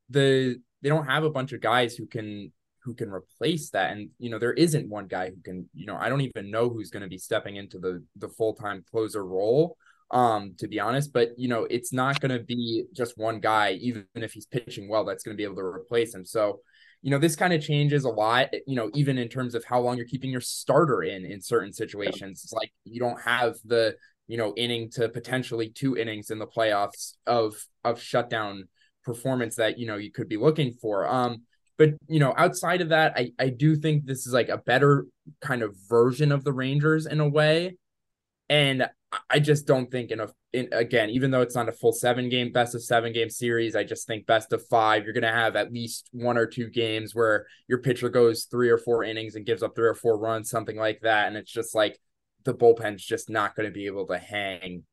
the 0.10 0.60
they 0.82 0.89
don't 0.89 1.06
have 1.06 1.24
a 1.24 1.30
bunch 1.30 1.54
of 1.54 1.62
guys 1.62 1.96
who 1.96 2.06
can 2.06 2.52
who 2.84 2.94
can 2.94 3.10
replace 3.10 3.70
that 3.70 3.92
and 3.92 4.10
you 4.20 4.30
know 4.30 4.38
there 4.38 4.52
isn't 4.52 4.89
one 4.89 5.08
guy 5.08 5.30
who 5.30 5.42
can 5.42 5.70
you 5.74 5.86
know 5.86 5.96
i 5.96 6.10
don't 6.10 6.20
even 6.20 6.52
know 6.52 6.68
who's 6.68 6.89
going 6.89 7.02
to 7.02 7.08
be 7.08 7.18
stepping 7.18 7.56
into 7.56 7.80
the 7.80 8.04
the 8.18 8.28
full-time 8.28 8.84
closer 8.92 9.26
role 9.26 9.78
um, 10.13 10.54
to 10.60 10.68
be 10.68 10.80
honest. 10.80 11.12
But 11.12 11.32
you 11.38 11.50
know, 11.50 11.66
it's 11.70 11.92
not 11.92 12.22
going 12.22 12.32
to 12.38 12.44
be 12.44 12.86
just 12.94 13.18
one 13.18 13.39
guy, 13.39 13.74
even 13.82 14.06
if 14.16 14.32
he's 14.32 14.46
pitching 14.46 14.88
well, 14.88 15.04
that's 15.04 15.24
going 15.24 15.36
to 15.36 15.38
be 15.38 15.44
able 15.44 15.56
to 15.56 15.62
replace 15.62 16.13
him. 16.13 16.24
So, 16.24 16.62
you 17.02 17.12
know, 17.12 17.18
this 17.18 17.36
kind 17.36 17.52
of 17.52 17.62
changes 17.62 18.06
a 18.06 18.10
lot. 18.10 18.50
You 18.68 18.76
know, 18.76 18.89
even 18.94 19.18
in 19.18 19.28
terms 19.28 19.56
of 19.56 19.66
how 19.66 19.82
long 19.82 19.98
you're 19.98 20.06
keeping 20.06 20.32
your 20.32 20.42
starter 20.42 21.04
in 21.04 21.26
in 21.26 21.42
certain 21.42 21.74
situations. 21.74 22.42
It's 22.44 22.54
like 22.54 22.72
you 22.86 23.00
don't 23.00 23.20
have 23.22 23.56
the 23.66 23.96
you 24.27 24.38
know 24.38 24.53
inning 24.55 24.89
to 24.91 25.09
potentially 25.09 25.69
two 25.69 25.97
innings 25.97 26.29
in 26.29 26.39
the 26.39 26.47
playoffs 26.47 27.13
of 27.25 27.55
of 27.83 28.01
shutdown 28.01 28.67
performance 29.03 29.55
that 29.55 29.77
you 29.77 29.86
know 29.86 29.97
you 29.97 30.12
could 30.12 30.29
be 30.29 30.38
looking 30.38 30.73
for. 30.73 31.07
Um, 31.07 31.43
but 31.77 31.91
you 32.07 32.19
know, 32.19 32.33
outside 32.38 32.81
of 32.81 32.89
that, 32.89 33.13
I 33.15 33.31
I 33.39 33.49
do 33.49 33.75
think 33.75 34.05
this 34.05 34.25
is 34.25 34.33
like 34.33 34.49
a 34.49 34.57
better 34.57 35.05
kind 35.41 35.62
of 35.62 35.75
version 35.89 36.31
of 36.31 36.43
the 36.43 36.53
Rangers 36.53 37.05
in 37.05 37.19
a 37.19 37.27
way. 37.27 37.77
And 38.49 38.88
I 39.29 39.39
just 39.39 39.65
don't 39.65 39.89
think 39.89 40.12
enough. 40.12 40.31
In, 40.51 40.69
again, 40.71 41.09
even 41.09 41.31
though 41.31 41.41
it's 41.41 41.55
not 41.55 41.69
a 41.69 41.71
full 41.71 41.93
seven 41.93 42.29
game, 42.29 42.51
best 42.51 42.75
of 42.75 42.83
seven 42.83 43.12
game 43.12 43.29
series, 43.29 43.75
I 43.75 43.83
just 43.83 44.05
think 44.05 44.27
best 44.27 44.53
of 44.53 44.65
five, 44.67 45.03
you're 45.03 45.13
going 45.13 45.23
to 45.23 45.29
have 45.29 45.55
at 45.55 45.73
least 45.73 46.09
one 46.12 46.38
or 46.38 46.45
two 46.45 46.69
games 46.69 47.15
where 47.15 47.47
your 47.67 47.79
pitcher 47.79 48.09
goes 48.09 48.45
three 48.45 48.69
or 48.69 48.77
four 48.77 49.03
innings 49.03 49.36
and 49.36 49.45
gives 49.45 49.63
up 49.63 49.75
three 49.75 49.88
or 49.88 49.95
four 49.95 50.17
runs, 50.17 50.49
something 50.49 50.77
like 50.77 50.99
that. 51.01 51.27
And 51.27 51.38
it's 51.38 51.51
just 51.51 51.73
like 51.73 51.99
the 52.43 52.53
bullpen's 52.53 53.03
just 53.03 53.29
not 53.29 53.56
going 53.56 53.67
to 53.67 53.73
be 53.73 53.86
able 53.86 54.08
to 54.08 54.17
hang 54.17 54.84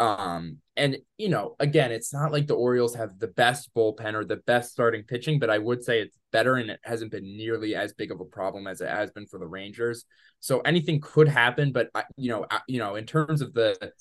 um, 0.00 0.58
and 0.76 0.98
you 1.18 1.28
know, 1.28 1.54
again, 1.60 1.92
it's 1.92 2.12
not 2.12 2.32
like 2.32 2.46
the 2.46 2.56
Orioles 2.56 2.96
have 2.96 3.18
the 3.18 3.28
best 3.28 3.72
bullpen 3.74 4.14
or 4.14 4.24
the 4.24 4.36
best 4.38 4.72
starting 4.72 5.04
pitching, 5.04 5.38
but 5.38 5.50
I 5.50 5.58
would 5.58 5.84
say 5.84 6.00
it's 6.00 6.18
better 6.32 6.56
and 6.56 6.70
it 6.70 6.80
hasn't 6.82 7.12
been 7.12 7.36
nearly 7.36 7.76
as 7.76 7.92
big 7.92 8.10
of 8.10 8.20
a 8.20 8.24
problem 8.24 8.66
as 8.66 8.80
it 8.80 8.88
has 8.88 9.12
been 9.12 9.26
for 9.26 9.38
the 9.38 9.46
Rangers. 9.46 10.04
So 10.40 10.60
anything 10.60 11.00
could 11.00 11.28
happen, 11.28 11.72
but 11.72 11.90
you 12.16 12.30
know, 12.30 12.46
you 12.66 12.78
know, 12.78 12.96
in 12.96 13.06
terms 13.06 13.40
of 13.40 13.54
the 13.54 13.92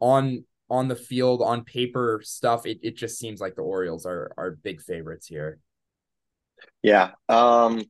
on 0.00 0.44
on 0.70 0.88
the 0.88 0.96
field 0.96 1.42
on 1.42 1.64
paper 1.64 2.22
stuff, 2.24 2.64
it, 2.64 2.78
it 2.82 2.96
just 2.96 3.18
seems 3.18 3.40
like 3.40 3.54
the 3.54 3.62
Orioles 3.62 4.06
are 4.06 4.32
are 4.38 4.52
big 4.52 4.80
favorites 4.80 5.26
here. 5.26 5.58
Yeah. 6.82 7.10
Um 7.28 7.82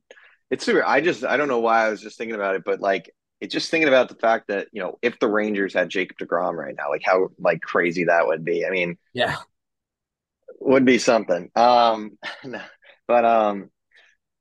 it's 0.51 0.65
super 0.65 0.83
I 0.85 0.99
just 0.99 1.23
I 1.23 1.37
don't 1.37 1.47
know 1.47 1.59
why 1.59 1.85
I 1.85 1.89
was 1.89 2.01
just 2.01 2.17
thinking 2.17 2.35
about 2.35 2.55
it, 2.55 2.63
but 2.65 2.81
like 2.81 3.09
it's 3.43 3.51
just 3.51 3.69
thinking 3.69 3.89
about 3.89 4.07
the 4.07 4.15
fact 4.15 4.47
that 4.47 4.69
you 4.71 4.81
know 4.81 4.97
if 5.01 5.19
the 5.19 5.27
Rangers 5.27 5.73
had 5.73 5.89
Jacob 5.89 6.17
Degrom 6.17 6.55
right 6.55 6.73
now, 6.77 6.89
like 6.89 7.01
how 7.03 7.27
like 7.37 7.59
crazy 7.59 8.05
that 8.05 8.25
would 8.25 8.45
be. 8.45 8.65
I 8.65 8.69
mean, 8.69 8.97
yeah, 9.11 9.35
would 10.61 10.85
be 10.85 10.97
something. 10.97 11.51
Um, 11.53 12.17
but 13.07 13.25
um, 13.25 13.69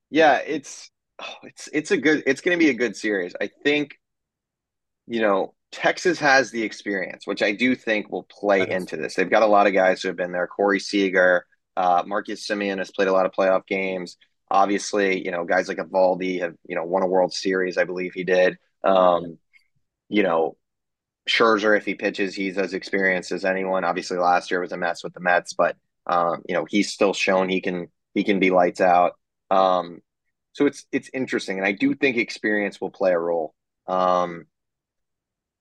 yeah, 0.09 0.37
it's 0.37 0.89
oh, 1.21 1.35
it's 1.43 1.69
it's 1.73 1.91
a 1.91 1.97
good 1.97 2.23
it's 2.27 2.43
going 2.43 2.57
to 2.57 2.65
be 2.65 2.71
a 2.71 2.75
good 2.75 2.95
series. 2.95 3.35
I 3.41 3.51
think 3.65 3.99
you 5.09 5.21
know 5.21 5.53
Texas 5.73 6.21
has 6.21 6.53
the 6.53 6.63
experience, 6.63 7.27
which 7.27 7.43
I 7.43 7.51
do 7.51 7.75
think 7.75 8.09
will 8.09 8.29
play 8.31 8.71
into 8.71 8.97
this. 8.97 9.17
They've 9.17 9.29
got 9.29 9.43
a 9.43 9.47
lot 9.47 9.67
of 9.67 9.73
guys 9.73 10.01
who 10.01 10.09
have 10.09 10.17
been 10.17 10.31
there. 10.31 10.47
Corey 10.47 10.79
Seager, 10.79 11.45
uh, 11.77 12.05
Marcus 12.07 12.47
Semien 12.47 12.79
has 12.79 12.93
played 12.93 13.09
a 13.09 13.13
lot 13.13 13.27
of 13.27 13.33
playoff 13.33 13.67
games. 13.67 14.17
Obviously, 14.49 15.25
you 15.25 15.33
know, 15.33 15.45
guys 15.45 15.67
like 15.67 15.79
Eovaldi 15.79 16.41
have, 16.41 16.55
you 16.69 16.77
know, 16.77 16.85
won 16.85 17.03
a 17.03 17.07
World 17.07 17.33
Series, 17.33 17.79
I 17.79 17.85
believe 17.85 18.13
he 18.15 18.23
did. 18.23 18.59
Um, 18.85 19.39
you 20.09 20.23
know, 20.23 20.57
Scherzer, 21.29 21.77
if 21.77 21.85
he 21.85 21.95
pitches, 21.95 22.35
he's 22.35 22.59
as 22.59 22.75
experienced 22.75 23.33
as 23.33 23.45
anyone. 23.45 23.85
Obviously, 23.85 24.19
last 24.19 24.51
year 24.51 24.61
was 24.61 24.73
a 24.73 24.77
mess 24.77 25.05
with 25.05 25.15
the 25.15 25.21
Mets, 25.21 25.53
but 25.53 25.77
um, 26.07 26.43
you 26.49 26.55
know, 26.55 26.65
he's 26.69 26.93
still 26.93 27.15
shown 27.15 27.49
he 27.49 27.61
can 27.61 27.89
he 28.15 28.25
can 28.25 28.41
be 28.41 28.51
lights 28.51 28.81
out. 28.81 29.13
Um, 29.51 30.01
so 30.53 30.67
it's 30.67 30.87
it's 30.93 31.11
interesting, 31.15 31.59
and 31.59 31.67
I 31.67 31.73
do 31.73 31.95
think 31.95 32.17
experience 32.17 32.81
will 32.81 32.91
play 32.91 33.13
a 33.13 33.19
role. 33.19 33.55
Um, 33.87 34.47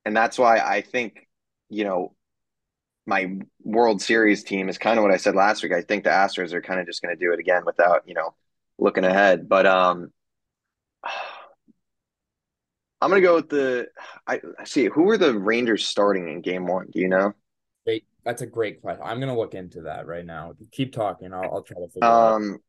and 0.05 0.15
that's 0.15 0.38
why 0.39 0.57
I 0.57 0.81
think 0.81 1.27
you 1.69 1.84
know 1.84 2.15
my 3.05 3.39
World 3.63 4.01
Series 4.01 4.43
team 4.43 4.69
is 4.69 4.77
kind 4.77 4.97
of 4.97 5.03
what 5.03 5.13
I 5.13 5.17
said 5.17 5.36
last 5.36 5.63
week. 5.63 5.73
I 5.73 5.81
think 5.81 6.03
the 6.03 6.10
Astros 6.12 6.53
are 6.53 6.62
kind 6.62 6.79
of 6.79 6.86
just 6.86 7.01
going 7.01 7.15
to 7.15 7.19
do 7.23 7.34
it 7.34 7.39
again 7.39 7.63
without, 7.65 8.07
you 8.07 8.13
know, 8.13 8.36
looking 8.77 9.03
ahead. 9.03 9.49
But 9.49 9.65
um 9.65 10.12
I'm 13.01 13.09
going 13.09 13.21
to 13.21 13.27
go 13.27 13.35
with 13.35 13.49
the 13.49 13.87
I 14.27 14.39
see 14.63 14.85
who 14.85 15.03
were 15.03 15.17
the 15.17 15.37
Rangers 15.37 15.85
starting 15.85 16.29
in 16.29 16.41
game 16.41 16.67
1, 16.67 16.87
do 16.91 16.99
you 16.99 17.07
know? 17.07 17.33
Great. 17.85 18.05
That's 18.23 18.43
a 18.43 18.47
great 18.47 18.81
question. 18.81 19.01
I'm 19.03 19.19
going 19.19 19.33
to 19.33 19.39
look 19.39 19.55
into 19.55 19.81
that 19.83 20.05
right 20.05 20.25
now. 20.25 20.53
Keep 20.71 20.93
talking. 20.93 21.33
I'll, 21.33 21.43
I'll 21.43 21.63
try 21.63 21.81
to 21.81 21.87
figure 21.87 22.07
um, 22.07 22.53
out 22.53 22.59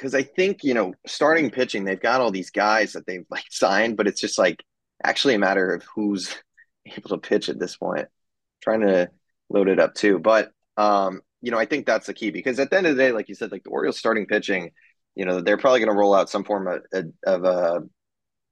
because 0.00 0.14
I 0.14 0.22
think 0.22 0.64
you 0.64 0.72
know 0.74 0.94
starting 1.06 1.50
pitching, 1.50 1.84
they've 1.84 2.00
got 2.00 2.20
all 2.20 2.30
these 2.30 2.50
guys 2.50 2.92
that 2.92 3.06
they've 3.06 3.26
like 3.30 3.44
signed, 3.50 3.96
but 3.96 4.06
it's 4.06 4.20
just 4.20 4.38
like 4.38 4.64
actually 5.04 5.34
a 5.34 5.38
matter 5.38 5.74
of 5.74 5.84
who's 5.94 6.34
able 6.86 7.10
to 7.10 7.18
pitch 7.18 7.48
at 7.48 7.58
this 7.58 7.76
point. 7.76 8.08
trying 8.62 8.80
to 8.80 9.10
load 9.50 9.68
it 9.68 9.80
up 9.80 9.94
too, 9.94 10.18
but 10.18 10.52
um, 10.76 11.20
you 11.42 11.50
know 11.50 11.58
I 11.58 11.66
think 11.66 11.86
that's 11.86 12.06
the 12.06 12.14
key 12.14 12.30
because 12.30 12.58
at 12.58 12.70
the 12.70 12.78
end 12.78 12.86
of 12.86 12.96
the 12.96 13.02
day, 13.02 13.12
like 13.12 13.28
you 13.28 13.34
said, 13.34 13.52
like 13.52 13.64
the 13.64 13.70
Orioles 13.70 13.98
starting 13.98 14.26
pitching, 14.26 14.70
you 15.14 15.24
know 15.24 15.40
they're 15.40 15.58
probably 15.58 15.80
going 15.80 15.92
to 15.92 15.98
roll 15.98 16.14
out 16.14 16.30
some 16.30 16.44
form 16.44 16.66
of 16.66 16.82
of 17.24 17.44
a 17.44 17.46
uh, 17.46 17.80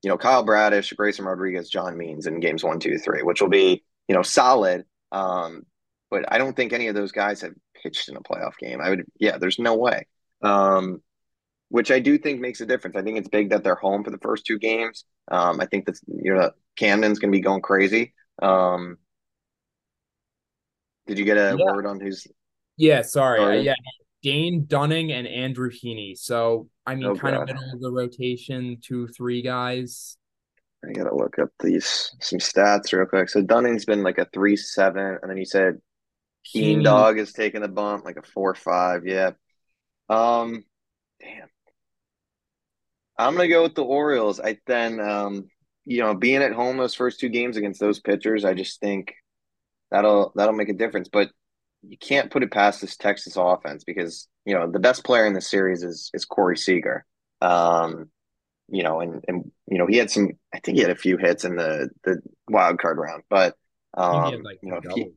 you 0.03 0.09
know 0.09 0.19
Kyle 0.19 0.45
Bradish, 0.45 0.93
Grayson 0.93 1.25
Rodriguez, 1.25 1.69
John 1.69 1.97
Means 1.97 2.27
in 2.27 2.41
games 2.41 2.65
one, 2.65 2.81
two, 2.81 2.99
three, 2.99 3.23
which 3.23 3.41
will 3.41 3.49
be 3.49 3.85
you 4.09 4.15
know 4.15 4.23
solid. 4.23 4.85
Um, 5.13 5.65
but 6.11 6.25
I 6.33 6.39
don't 6.39 6.57
think 6.57 6.73
any 6.73 6.89
of 6.89 6.95
those 6.95 7.13
guys 7.13 7.41
have 7.43 7.53
pitched 7.83 8.09
in 8.09 8.17
a 8.17 8.21
playoff 8.21 8.57
game. 8.59 8.81
I 8.81 8.91
would, 8.91 9.05
yeah, 9.19 9.39
there's 9.39 9.59
no 9.59 9.75
way. 9.77 10.07
Um, 10.43 11.03
which 11.71 11.91
I 11.91 11.99
do 11.99 12.17
think 12.17 12.41
makes 12.41 12.61
a 12.61 12.67
difference. 12.67 12.97
I 12.97 13.03
think 13.03 13.19
it's 13.19 13.29
big 13.29 13.51
that 13.51 13.63
they're 13.63 13.75
home 13.75 14.05
for 14.05 14.11
the 14.11 14.19
first 14.19 14.47
two 14.47 14.59
games. 14.59 15.05
Um, 15.31 15.61
I 15.61 15.67
think 15.67 15.87
that 15.87 15.99
you 16.07 16.35
know 16.35 16.51
Camden's 16.77 17.19
going 17.19 17.33
to 17.33 17.37
be 17.37 17.43
going 17.43 17.61
crazy. 17.61 18.15
Um, 18.41 18.97
did 21.07 21.19
you 21.19 21.25
get 21.25 21.37
a 21.37 21.57
yeah. 21.59 21.65
word 21.65 21.87
on 21.87 22.01
who's? 22.01 22.27
Yeah, 22.77 23.03
sorry. 23.03 23.41
Uh, 23.41 23.61
yeah, 23.61 23.75
Dane 24.23 24.67
Dunning 24.67 25.13
and 25.13 25.27
Andrew 25.27 25.71
Heaney. 25.71 26.17
So 26.17 26.69
I 26.87 26.95
mean, 26.95 27.05
oh, 27.05 27.15
kind 27.15 27.37
God. 27.37 27.43
of 27.43 27.55
middle 27.55 27.73
of 27.75 27.81
the 27.81 27.91
rotation, 27.91 28.79
two, 28.83 29.09
three 29.09 29.43
guys. 29.43 30.17
I 30.85 30.93
gotta 30.93 31.15
look 31.15 31.39
up 31.39 31.51
these 31.61 32.15
some 32.21 32.39
stats 32.39 32.93
real 32.93 33.07
quick. 33.07 33.29
So 33.29 33.43
Dunning's 33.43 33.85
been 33.85 34.03
like 34.03 34.19
a 34.19 34.29
three 34.33 34.57
seven, 34.57 35.19
and 35.21 35.31
then 35.31 35.37
you 35.37 35.45
said 35.45 35.79
Keen 36.45 36.83
Dog 36.83 37.19
is 37.19 37.33
taking 37.33 37.63
the 37.63 37.69
bump, 37.69 38.05
like 38.05 38.17
a 38.17 38.23
four 38.23 38.55
five. 38.55 39.03
Yeah. 39.05 39.33
Um, 40.09 40.65
damn. 41.21 41.49
I'm 43.19 43.35
gonna 43.35 43.49
go 43.49 43.63
with 43.63 43.75
the 43.75 43.85
Orioles. 43.85 44.41
I 44.41 44.59
then 44.67 45.01
um, 45.01 45.49
you 45.85 46.03
know, 46.03 46.15
being 46.15 46.43
at 46.43 46.53
home 46.53 46.77
those 46.77 46.95
first 46.95 47.19
two 47.19 47.29
games 47.29 47.57
against 47.57 47.81
those 47.81 47.99
pitchers, 47.99 48.45
I 48.45 48.55
just 48.55 48.81
think 48.81 49.15
that'll 49.91 50.33
that'll 50.37 50.55
make 50.55 50.69
a 50.69 50.75
difference. 50.75 51.09
But 51.09 51.31
you 51.89 51.97
can't 51.97 52.31
put 52.31 52.43
it 52.43 52.53
past 52.53 52.81
this 52.81 52.97
Texas 52.97 53.35
offense 53.37 53.85
because 53.85 54.29
you 54.45 54.55
know 54.55 54.71
the 54.71 54.79
best 54.79 55.05
player 55.05 55.27
in 55.27 55.33
the 55.33 55.41
series 55.41 55.83
is 55.83 56.11
is 56.15 56.25
Corey 56.25 56.57
Seager. 56.57 57.05
Um, 57.41 58.11
you 58.69 58.83
know, 58.83 59.01
and 59.01 59.25
and 59.27 59.51
you 59.67 59.79
know 59.79 59.87
he 59.87 59.97
had 59.97 60.11
some. 60.11 60.31
I 60.55 60.61
think 60.61 60.77
he 60.77 60.83
had 60.83 60.91
a 60.91 60.97
few 60.97 61.17
hits 61.17 61.45
in 61.45 61.57
the 61.57 61.91
the 62.05 62.21
wild 62.49 62.79
card 62.79 62.99
round, 62.99 63.23
but 63.31 63.57
um, 63.95 64.43
like 64.43 64.59
you 64.63 64.71
know, 64.71 64.81
he, 64.95 65.13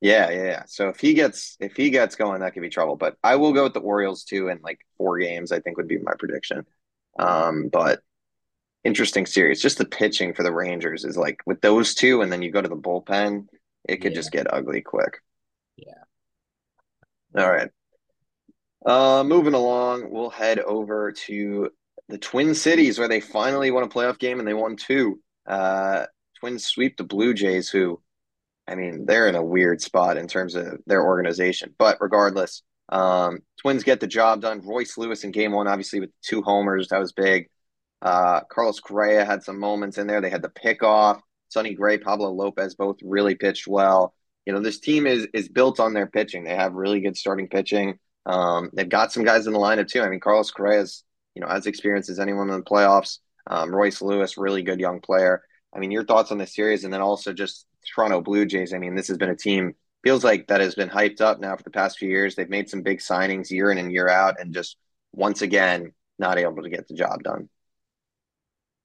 yeah, 0.00 0.30
yeah, 0.30 0.44
yeah. 0.44 0.62
So 0.66 0.88
if 0.88 1.00
he 1.00 1.14
gets 1.14 1.56
if 1.60 1.74
he 1.76 1.90
gets 1.90 2.14
going, 2.14 2.40
that 2.40 2.54
could 2.54 2.62
be 2.62 2.68
trouble. 2.68 2.96
But 2.96 3.16
I 3.24 3.36
will 3.36 3.52
go 3.52 3.64
with 3.64 3.74
the 3.74 3.80
Orioles 3.80 4.24
too 4.24 4.48
in 4.48 4.60
like 4.62 4.78
four 4.96 5.18
games. 5.18 5.50
I 5.50 5.60
think 5.60 5.76
would 5.76 5.88
be 5.88 5.98
my 5.98 6.14
prediction. 6.18 6.64
Um, 7.18 7.68
but 7.68 8.00
interesting 8.84 9.26
series. 9.26 9.60
Just 9.60 9.78
the 9.78 9.84
pitching 9.84 10.34
for 10.34 10.42
the 10.42 10.52
Rangers 10.52 11.04
is 11.04 11.16
like 11.16 11.40
with 11.46 11.60
those 11.60 11.94
two, 11.94 12.22
and 12.22 12.32
then 12.32 12.42
you 12.42 12.52
go 12.52 12.62
to 12.62 12.68
the 12.68 12.76
bullpen, 12.76 13.46
it 13.88 13.98
could 13.98 14.12
yeah. 14.12 14.18
just 14.18 14.32
get 14.32 14.52
ugly 14.52 14.82
quick. 14.82 15.20
Yeah. 15.76 16.03
All 17.36 17.50
right. 17.50 17.70
Uh, 18.86 19.24
moving 19.24 19.54
along, 19.54 20.10
we'll 20.10 20.30
head 20.30 20.58
over 20.58 21.12
to 21.12 21.70
the 22.08 22.18
Twin 22.18 22.54
Cities 22.54 22.98
where 22.98 23.08
they 23.08 23.20
finally 23.20 23.70
won 23.70 23.82
a 23.82 23.88
playoff 23.88 24.18
game 24.18 24.38
and 24.38 24.46
they 24.46 24.54
won 24.54 24.76
two. 24.76 25.20
Uh, 25.46 26.06
Twins 26.38 26.66
sweep 26.66 26.96
the 26.96 27.04
Blue 27.04 27.32
Jays, 27.34 27.70
who, 27.70 28.00
I 28.68 28.74
mean, 28.74 29.06
they're 29.06 29.28
in 29.28 29.36
a 29.36 29.44
weird 29.44 29.80
spot 29.80 30.16
in 30.16 30.28
terms 30.28 30.54
of 30.54 30.80
their 30.86 31.02
organization. 31.02 31.74
But 31.78 31.98
regardless, 32.00 32.62
um, 32.90 33.40
Twins 33.60 33.84
get 33.84 34.00
the 34.00 34.06
job 34.06 34.42
done. 34.42 34.60
Royce 34.64 34.98
Lewis 34.98 35.24
in 35.24 35.30
game 35.30 35.52
one, 35.52 35.66
obviously 35.66 36.00
with 36.00 36.10
two 36.22 36.42
homers, 36.42 36.88
that 36.88 37.00
was 37.00 37.12
big. 37.12 37.48
Uh, 38.02 38.40
Carlos 38.50 38.80
Correa 38.80 39.24
had 39.24 39.42
some 39.42 39.58
moments 39.58 39.96
in 39.96 40.06
there. 40.06 40.20
They 40.20 40.30
had 40.30 40.42
the 40.42 40.50
pick 40.50 40.82
off. 40.82 41.20
Sonny 41.48 41.72
Gray, 41.72 41.98
Pablo 41.98 42.30
Lopez 42.30 42.74
both 42.74 42.98
really 43.02 43.34
pitched 43.34 43.66
well. 43.66 44.14
You 44.46 44.52
know, 44.52 44.60
this 44.60 44.78
team 44.78 45.06
is 45.06 45.26
is 45.32 45.48
built 45.48 45.80
on 45.80 45.94
their 45.94 46.06
pitching. 46.06 46.44
They 46.44 46.54
have 46.54 46.74
really 46.74 47.00
good 47.00 47.16
starting 47.16 47.48
pitching. 47.48 47.98
Um, 48.26 48.70
they've 48.72 48.88
got 48.88 49.12
some 49.12 49.24
guys 49.24 49.46
in 49.46 49.52
the 49.52 49.58
lineup 49.58 49.88
too. 49.88 50.02
I 50.02 50.08
mean, 50.08 50.20
Carlos 50.20 50.50
Correa 50.50 50.80
is, 50.80 51.04
you 51.34 51.42
know, 51.42 51.48
as 51.48 51.66
experienced 51.66 52.10
as 52.10 52.20
anyone 52.20 52.50
in 52.50 52.56
the 52.56 52.62
playoffs. 52.62 53.18
Um, 53.46 53.74
Royce 53.74 54.00
Lewis, 54.00 54.38
really 54.38 54.62
good 54.62 54.80
young 54.80 55.00
player. 55.00 55.42
I 55.74 55.78
mean, 55.78 55.90
your 55.90 56.04
thoughts 56.04 56.30
on 56.30 56.38
this 56.38 56.54
series, 56.54 56.84
and 56.84 56.92
then 56.92 57.00
also 57.00 57.32
just 57.32 57.66
Toronto 57.94 58.20
Blue 58.20 58.46
Jays. 58.46 58.72
I 58.72 58.78
mean, 58.78 58.94
this 58.94 59.08
has 59.08 59.18
been 59.18 59.30
a 59.30 59.36
team 59.36 59.74
feels 60.04 60.22
like 60.22 60.46
that 60.46 60.60
has 60.60 60.74
been 60.74 60.90
hyped 60.90 61.22
up 61.22 61.40
now 61.40 61.56
for 61.56 61.62
the 61.62 61.70
past 61.70 61.98
few 61.98 62.10
years. 62.10 62.34
They've 62.34 62.48
made 62.48 62.68
some 62.68 62.82
big 62.82 62.98
signings 62.98 63.50
year 63.50 63.72
in 63.72 63.78
and 63.78 63.90
year 63.90 64.08
out, 64.08 64.38
and 64.38 64.54
just 64.54 64.76
once 65.12 65.42
again 65.42 65.92
not 66.18 66.38
able 66.38 66.62
to 66.62 66.68
get 66.68 66.86
the 66.86 66.94
job 66.94 67.22
done. 67.22 67.48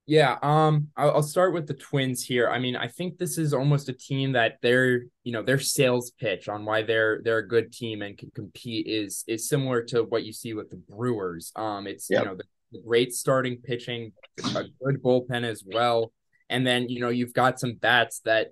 Yeah, 0.10 0.40
um, 0.42 0.88
I'll, 0.98 1.22
start 1.22 1.54
with 1.54 1.68
the 1.68 1.76
Twins 1.76 2.24
here. 2.24 2.50
I 2.50 2.58
mean, 2.58 2.76
I 2.76 2.88
think 2.88 3.20
this 3.20 3.38
is 3.38 3.54
almost 3.54 3.90
a 3.90 3.94
team 3.94 4.32
that 4.32 4.58
their, 4.64 5.04
you 5.24 5.32
know, 5.32 5.44
their 5.44 5.60
sales 5.60 6.10
pitch 6.20 6.50
on 6.50 6.66
why 6.66 6.82
they're 6.82 7.22
they're 7.24 7.38
a 7.38 7.48
good 7.48 7.72
team 7.72 8.02
and 8.02 8.18
can 8.18 8.32
compete 8.32 8.88
is 8.88 9.24
is 9.28 9.48
similar 9.48 9.84
to 9.84 10.02
what 10.02 10.24
you 10.24 10.34
see 10.34 10.56
with 10.56 10.72
the 10.72 10.78
Brewers. 10.78 11.52
Um, 11.56 11.86
it's 11.86 12.10
yep. 12.10 12.24
you 12.24 12.26
know 12.28 12.36
the, 12.36 12.44
the 12.72 12.82
great 12.82 13.14
starting 13.14 13.58
pitching, 13.58 14.14
a 14.56 14.64
good 14.84 15.04
bullpen 15.04 15.44
as 15.44 15.64
well, 15.64 16.12
and 16.50 16.66
then 16.66 16.90
you 16.90 17.02
know 17.02 17.10
you've 17.10 17.34
got 17.34 17.60
some 17.60 17.76
bats 17.76 18.22
that 18.26 18.48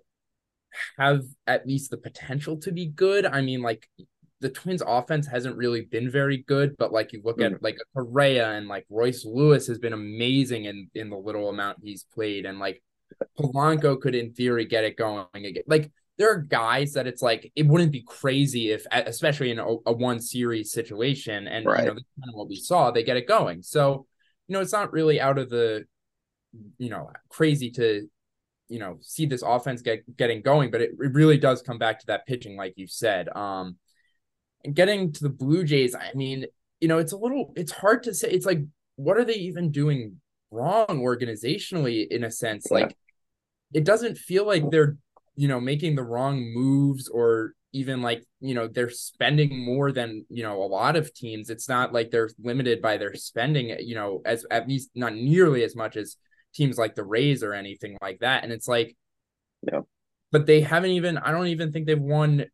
have 0.99 1.23
at 1.47 1.65
least 1.65 1.89
the 1.89 1.97
potential 1.97 2.57
to 2.57 2.71
be 2.71 2.85
good. 2.85 3.25
I 3.25 3.41
mean, 3.41 3.63
like 3.63 3.89
the 4.39 4.49
Twins 4.49 4.83
offense 4.85 5.27
hasn't 5.27 5.57
really 5.57 5.81
been 5.81 6.09
very 6.09 6.37
good, 6.37 6.75
but 6.77 6.93
like 6.93 7.11
you 7.13 7.21
look 7.23 7.39
mm. 7.39 7.53
at 7.53 7.63
like 7.63 7.77
Correa 7.95 8.51
and 8.51 8.67
like 8.67 8.85
Royce 8.89 9.25
Lewis 9.25 9.67
has 9.67 9.79
been 9.79 9.93
amazing 9.93 10.65
in 10.65 10.89
in 10.93 11.09
the 11.09 11.17
little 11.17 11.49
amount 11.49 11.79
he's 11.81 12.03
played, 12.13 12.45
and 12.45 12.59
like 12.59 12.83
Polanco 13.39 13.99
could 13.99 14.15
in 14.15 14.33
theory 14.33 14.65
get 14.65 14.83
it 14.83 14.97
going 14.97 15.25
again. 15.33 15.63
Like 15.65 15.91
there 16.17 16.31
are 16.31 16.37
guys 16.37 16.93
that 16.93 17.07
it's 17.07 17.21
like 17.21 17.51
it 17.55 17.67
wouldn't 17.67 17.91
be 17.91 18.03
crazy 18.03 18.71
if, 18.71 18.85
especially 18.91 19.51
in 19.51 19.59
a, 19.59 19.65
a 19.85 19.91
one 19.91 20.19
series 20.19 20.71
situation, 20.71 21.47
and 21.47 21.65
right. 21.65 21.79
you 21.79 21.85
know 21.85 21.93
that's 21.93 22.05
kind 22.19 22.29
of 22.29 22.35
what 22.35 22.49
we 22.49 22.55
saw. 22.55 22.91
They 22.91 23.03
get 23.03 23.17
it 23.17 23.27
going, 23.27 23.63
so 23.63 24.05
you 24.47 24.53
know 24.53 24.61
it's 24.61 24.73
not 24.73 24.93
really 24.93 25.19
out 25.19 25.39
of 25.39 25.49
the 25.49 25.85
you 26.77 26.89
know 26.89 27.11
crazy 27.29 27.71
to 27.71 28.07
you 28.69 28.79
know 28.79 28.97
see 29.01 29.25
this 29.25 29.41
offense 29.41 29.81
get 29.81 30.17
getting 30.17 30.41
going 30.41 30.71
but 30.71 30.81
it, 30.81 30.91
it 30.99 31.13
really 31.13 31.37
does 31.37 31.61
come 31.61 31.77
back 31.77 31.99
to 31.99 32.05
that 32.07 32.25
pitching 32.25 32.55
like 32.55 32.73
you 32.75 32.87
said 32.87 33.29
um 33.29 33.77
and 34.67 34.75
getting 34.75 35.11
to 35.11 35.23
the 35.23 35.29
blue 35.29 35.63
jays 35.63 35.95
i 35.95 36.11
mean 36.13 36.45
you 36.79 36.87
know 36.87 36.97
it's 36.97 37.11
a 37.11 37.17
little 37.17 37.53
it's 37.55 37.71
hard 37.71 38.03
to 38.03 38.13
say 38.13 38.29
it's 38.29 38.45
like 38.45 38.59
what 38.95 39.17
are 39.17 39.25
they 39.25 39.33
even 39.33 39.71
doing 39.71 40.19
wrong 40.51 40.87
organizationally 40.87 42.07
in 42.07 42.23
a 42.23 42.31
sense 42.31 42.67
yeah. 42.69 42.77
like 42.77 42.97
it 43.73 43.83
doesn't 43.83 44.17
feel 44.17 44.45
like 44.45 44.69
they're 44.69 44.97
you 45.35 45.47
know 45.47 45.59
making 45.59 45.95
the 45.95 46.03
wrong 46.03 46.53
moves 46.53 47.07
or 47.07 47.53
even 47.73 48.01
like 48.01 48.23
you 48.39 48.55
know 48.55 48.67
they're 48.67 48.89
spending 48.89 49.63
more 49.63 49.91
than 49.91 50.25
you 50.29 50.41
know 50.41 50.63
a 50.63 50.65
lot 50.65 50.95
of 50.95 51.13
teams 51.13 51.49
it's 51.49 51.67
not 51.67 51.93
like 51.93 52.11
they're 52.11 52.29
limited 52.41 52.81
by 52.81 52.97
their 52.97 53.13
spending 53.13 53.75
you 53.79 53.93
know 53.93 54.21
as 54.25 54.45
at 54.49 54.67
least 54.67 54.89
not 54.95 55.13
nearly 55.13 55.63
as 55.63 55.75
much 55.75 55.97
as 55.97 56.17
teams 56.57 56.77
like 56.77 56.95
the 56.95 57.03
Rays 57.03 57.43
or 57.43 57.53
anything 57.53 57.97
like 58.01 58.19
that. 58.19 58.43
And 58.43 58.51
it's 58.51 58.67
like, 58.67 58.97
yeah. 59.61 59.81
But 60.31 60.45
they 60.45 60.61
haven't 60.61 60.91
even. 60.91 61.17
I 61.17 61.31
don't 61.31 61.47
even 61.47 61.71
think 61.71 61.85
they've 61.85 61.99
won. 61.99 62.45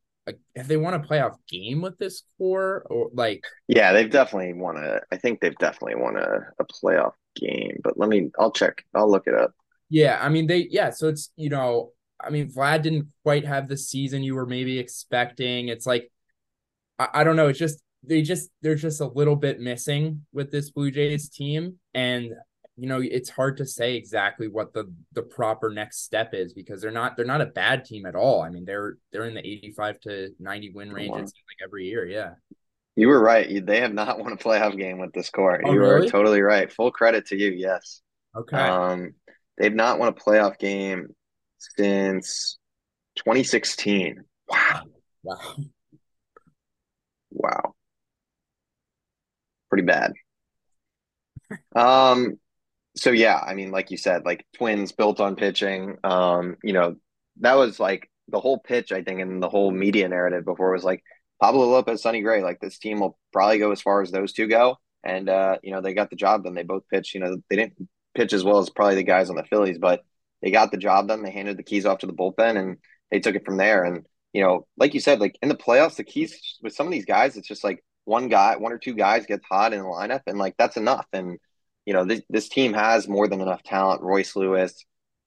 Have 0.56 0.68
they 0.68 0.78
won 0.78 0.94
a 0.94 1.00
playoff 1.00 1.36
game 1.50 1.82
with 1.82 1.98
this 1.98 2.24
core 2.38 2.86
or 2.90 3.10
like? 3.14 3.44
Yeah, 3.68 3.92
they've 3.92 4.10
definitely 4.10 4.54
won 4.54 4.78
a. 4.78 5.00
I 5.12 5.18
think 5.18 5.42
they've 5.42 5.58
definitely 5.58 5.96
won 5.96 6.16
a, 6.16 6.48
a 6.60 6.66
playoff 6.66 7.14
game. 7.36 7.80
But 7.84 7.98
let 7.98 8.10
me. 8.10 8.32
I'll 8.40 8.52
check. 8.52 8.86
I'll 8.94 9.10
look 9.12 9.28
it 9.28 9.34
up. 9.34 9.54
Yeah, 9.90 10.20
I 10.22 10.30
mean 10.30 10.48
they. 10.48 10.68
Yeah, 10.70 10.92
so 10.92 11.10
it's 11.10 11.32
you 11.36 11.50
know. 11.50 11.92
I 12.22 12.30
mean, 12.30 12.50
Vlad 12.50 12.84
didn't 12.84 13.08
quite 13.24 13.46
have 13.46 13.68
the 13.68 13.76
season 13.76 14.24
you 14.24 14.36
were 14.36 14.46
maybe 14.46 14.80
expecting. 14.80 15.68
It's 15.68 15.86
like, 15.86 16.10
I, 16.98 17.10
I 17.16 17.24
don't 17.26 17.36
know. 17.36 17.50
It's 17.50 17.60
just 17.60 17.82
they 18.02 18.22
just 18.22 18.50
they're 18.62 18.76
just 18.76 19.02
a 19.02 19.08
little 19.08 19.36
bit 19.36 19.60
missing 19.60 20.26
with 20.32 20.52
this 20.52 20.70
Blue 20.72 20.90
Jays 20.90 21.30
team, 21.30 21.80
and 21.94 22.32
you 22.78 22.88
know 22.88 23.02
it's 23.02 23.30
hard 23.30 23.58
to 23.58 23.66
say 23.66 23.96
exactly 23.96 24.48
what 24.48 24.74
the 24.74 24.92
the 25.14 25.22
proper 25.22 25.70
next 25.70 26.04
step 26.04 26.34
is 26.34 26.54
because 26.54 26.82
they're 26.82 26.92
not 26.92 27.16
they're 27.16 27.26
not 27.26 27.42
a 27.42 27.46
bad 27.46 27.86
team 27.86 28.06
at 28.06 28.16
all. 28.16 28.42
I 28.42 28.50
mean 28.50 28.66
they're 28.66 28.98
they're 29.12 29.26
in 29.26 29.36
the 29.36 29.46
85 29.48 30.00
to 30.02 30.30
90 30.40 30.72
win 30.72 30.92
range 30.92 31.12
like 31.12 31.32
every 31.64 31.86
year, 31.86 32.06
yeah. 32.06 32.32
You 32.96 33.08
were 33.08 33.22
right. 33.22 33.66
They 33.66 33.82
have 33.82 33.94
not 33.94 34.20
won 34.20 34.34
a 34.34 34.38
playoff 34.38 34.78
game 34.78 35.00
with 35.00 35.14
this 35.14 35.30
core. 35.30 35.62
Oh, 35.64 35.72
you 35.72 35.80
really? 35.80 36.10
totally 36.10 36.42
right. 36.42 36.72
Full 36.72 36.92
credit 36.92 37.28
to 37.28 37.38
you. 37.38 37.52
Yes. 37.52 38.02
Okay. 38.36 38.58
Um, 38.58 39.14
they've 39.58 39.74
not 39.74 40.00
won 40.00 40.10
a 40.10 40.14
playoff 40.14 40.58
game 40.58 41.16
since 41.60 42.58
2016. 43.18 44.24
Wow. 44.48 44.84
Wow. 45.24 45.56
Wow. 47.32 47.76
Pretty 49.70 49.86
bad. 49.86 50.14
Um, 51.76 52.40
so 52.96 53.12
yeah, 53.12 53.38
I 53.38 53.54
mean, 53.56 53.72
like 53.72 53.92
you 53.92 53.98
said, 53.98 54.26
like 54.26 54.46
twins 54.56 54.92
built 54.92 55.20
on 55.20 55.36
pitching. 55.36 55.98
Um, 56.04 56.58
you 56.64 56.74
know, 56.74 56.96
that 57.42 57.56
was 57.56 57.80
like 57.80 58.10
the 58.28 58.40
whole 58.40 58.60
pitch, 58.60 58.92
I 58.92 59.04
think, 59.04 59.20
and 59.20 59.42
the 59.42 59.50
whole 59.50 59.72
media 59.72 60.08
narrative 60.08 60.46
before 60.46 60.72
was 60.72 60.84
like 60.84 61.04
Pablo 61.42 61.68
Lopez, 61.68 62.02
Sonny 62.02 62.22
Gray, 62.22 62.44
like 62.44 62.60
this 62.60 62.78
team 62.78 63.00
will 63.00 63.18
probably 63.32 63.58
go 63.58 63.72
as 63.72 63.82
far 63.82 64.02
as 64.02 64.12
those 64.12 64.34
two 64.34 64.48
go. 64.48 64.78
And 65.04 65.28
uh, 65.28 65.58
you 65.64 65.72
know, 65.72 65.82
they 65.82 65.94
got 65.94 66.10
the 66.10 66.16
job 66.16 66.44
done. 66.44 66.54
They 66.54 66.64
both 66.64 66.88
pitched, 66.90 67.14
you 67.14 67.20
know, 67.20 67.38
they 67.50 67.56
didn't 67.56 67.90
pitch 68.16 68.32
as 68.34 68.44
well 68.44 68.60
as 68.60 68.70
probably 68.70 68.96
the 68.96 69.04
guys 69.04 69.30
on 69.30 69.36
the 69.36 69.44
Phillies, 69.44 69.80
but 69.80 70.04
they 70.42 70.52
got 70.52 70.72
the 70.72 70.78
job 70.78 71.08
done. 71.08 71.24
They 71.24 71.32
handed 71.32 71.58
the 71.58 71.64
keys 71.64 71.86
off 71.86 72.00
to 72.00 72.08
the 72.08 72.14
bullpen 72.14 72.58
and 72.58 72.78
they 73.12 73.20
took 73.20 73.36
it 73.36 73.46
from 73.46 73.58
there. 73.58 73.84
And, 73.84 74.06
you 74.34 74.44
know, 74.44 74.68
like 74.78 74.94
you 74.94 75.00
said, 75.00 75.20
like 75.20 75.38
in 75.42 75.50
the 75.50 75.56
playoffs, 75.56 75.96
the 75.96 76.04
keys 76.04 76.60
with 76.62 76.74
some 76.74 76.86
of 76.86 76.94
these 76.94 77.06
guys, 77.06 77.38
it's 77.38 77.48
just 77.48 77.64
like 77.64 77.84
one 78.06 78.30
guy, 78.30 78.56
one 78.58 78.72
or 78.72 78.78
two 78.78 78.94
guys 78.94 79.26
gets 79.26 79.46
hot 79.50 79.74
in 79.74 79.80
the 79.80 79.86
lineup 79.86 80.22
and 80.28 80.38
like 80.38 80.56
that's 80.58 80.78
enough. 80.78 81.08
And, 81.12 81.40
you 81.86 81.94
know, 81.94 82.06
this, 82.06 82.22
this 82.30 82.50
team 82.50 82.74
has 82.74 83.08
more 83.08 83.28
than 83.28 83.42
enough 83.42 83.64
talent. 83.64 84.02
Royce 84.02 84.36
Lewis, 84.36 84.86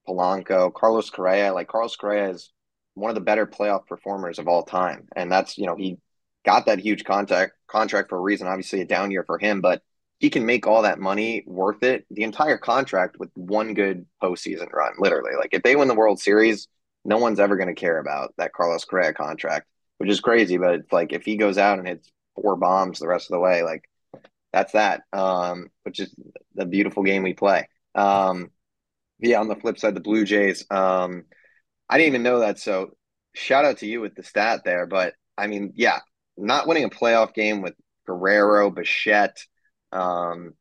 Polanco, 0.08 0.72
Carlos 0.72 1.10
Correa. 1.10 1.52
Like 1.52 1.68
Carlos 1.68 1.96
Correa 1.96 2.30
is 2.30 2.52
one 2.94 3.10
of 3.10 3.14
the 3.14 3.20
better 3.20 3.46
playoff 3.46 3.86
performers 3.86 4.38
of 4.38 4.48
all 4.48 4.62
time. 4.62 5.08
And 5.14 5.30
that's, 5.30 5.58
you 5.58 5.66
know, 5.66 5.76
he 5.76 5.98
got 6.44 6.66
that 6.66 6.78
huge 6.78 7.04
contract 7.04 7.52
contract 7.66 8.08
for 8.08 8.18
a 8.18 8.20
reason. 8.20 8.46
Obviously, 8.46 8.80
a 8.80 8.86
down 8.86 9.10
year 9.10 9.24
for 9.24 9.38
him, 9.38 9.60
but 9.60 9.82
he 10.18 10.30
can 10.30 10.46
make 10.46 10.66
all 10.66 10.82
that 10.82 10.98
money 10.98 11.44
worth 11.46 11.82
it. 11.82 12.06
The 12.10 12.22
entire 12.22 12.56
contract 12.56 13.18
with 13.18 13.30
one 13.34 13.74
good 13.74 14.06
postseason 14.22 14.72
run, 14.72 14.92
literally. 14.98 15.32
Like 15.38 15.50
if 15.52 15.62
they 15.62 15.76
win 15.76 15.88
the 15.88 15.94
World 15.94 16.20
Series, 16.20 16.68
no 17.04 17.18
one's 17.18 17.40
ever 17.40 17.56
going 17.56 17.68
to 17.68 17.74
care 17.74 17.98
about 17.98 18.32
that 18.38 18.52
Carlos 18.52 18.84
Correa 18.84 19.12
contract, 19.12 19.66
which 19.98 20.08
is 20.08 20.20
crazy. 20.20 20.56
But 20.56 20.74
it's 20.76 20.92
like 20.92 21.12
if 21.12 21.24
he 21.24 21.36
goes 21.36 21.58
out 21.58 21.78
and 21.78 21.86
hits 21.86 22.10
four 22.34 22.56
bombs 22.56 22.98
the 22.98 23.08
rest 23.08 23.30
of 23.30 23.34
the 23.34 23.40
way, 23.40 23.62
like 23.62 23.84
that's 24.52 24.72
that. 24.72 25.02
Um, 25.12 25.68
which 25.82 26.00
is 26.00 26.14
the 26.56 26.66
beautiful 26.66 27.02
game 27.02 27.22
we 27.22 27.34
play. 27.34 27.68
Um, 27.94 28.50
yeah, 29.18 29.40
on 29.40 29.48
the 29.48 29.56
flip 29.56 29.78
side, 29.78 29.94
the 29.94 30.00
Blue 30.00 30.24
Jays. 30.24 30.66
Um, 30.70 31.24
I 31.88 31.98
didn't 31.98 32.08
even 32.08 32.22
know 32.22 32.40
that. 32.40 32.58
So 32.58 32.90
shout 33.34 33.64
out 33.64 33.78
to 33.78 33.86
you 33.86 34.00
with 34.00 34.14
the 34.14 34.22
stat 34.22 34.62
there. 34.64 34.86
But 34.86 35.14
I 35.38 35.46
mean, 35.46 35.72
yeah, 35.76 36.00
not 36.36 36.66
winning 36.66 36.84
a 36.84 36.90
playoff 36.90 37.34
game 37.34 37.62
with 37.62 37.74
Guerrero, 38.06 38.70
Bichette. 38.70 39.38
Um, 39.92 40.52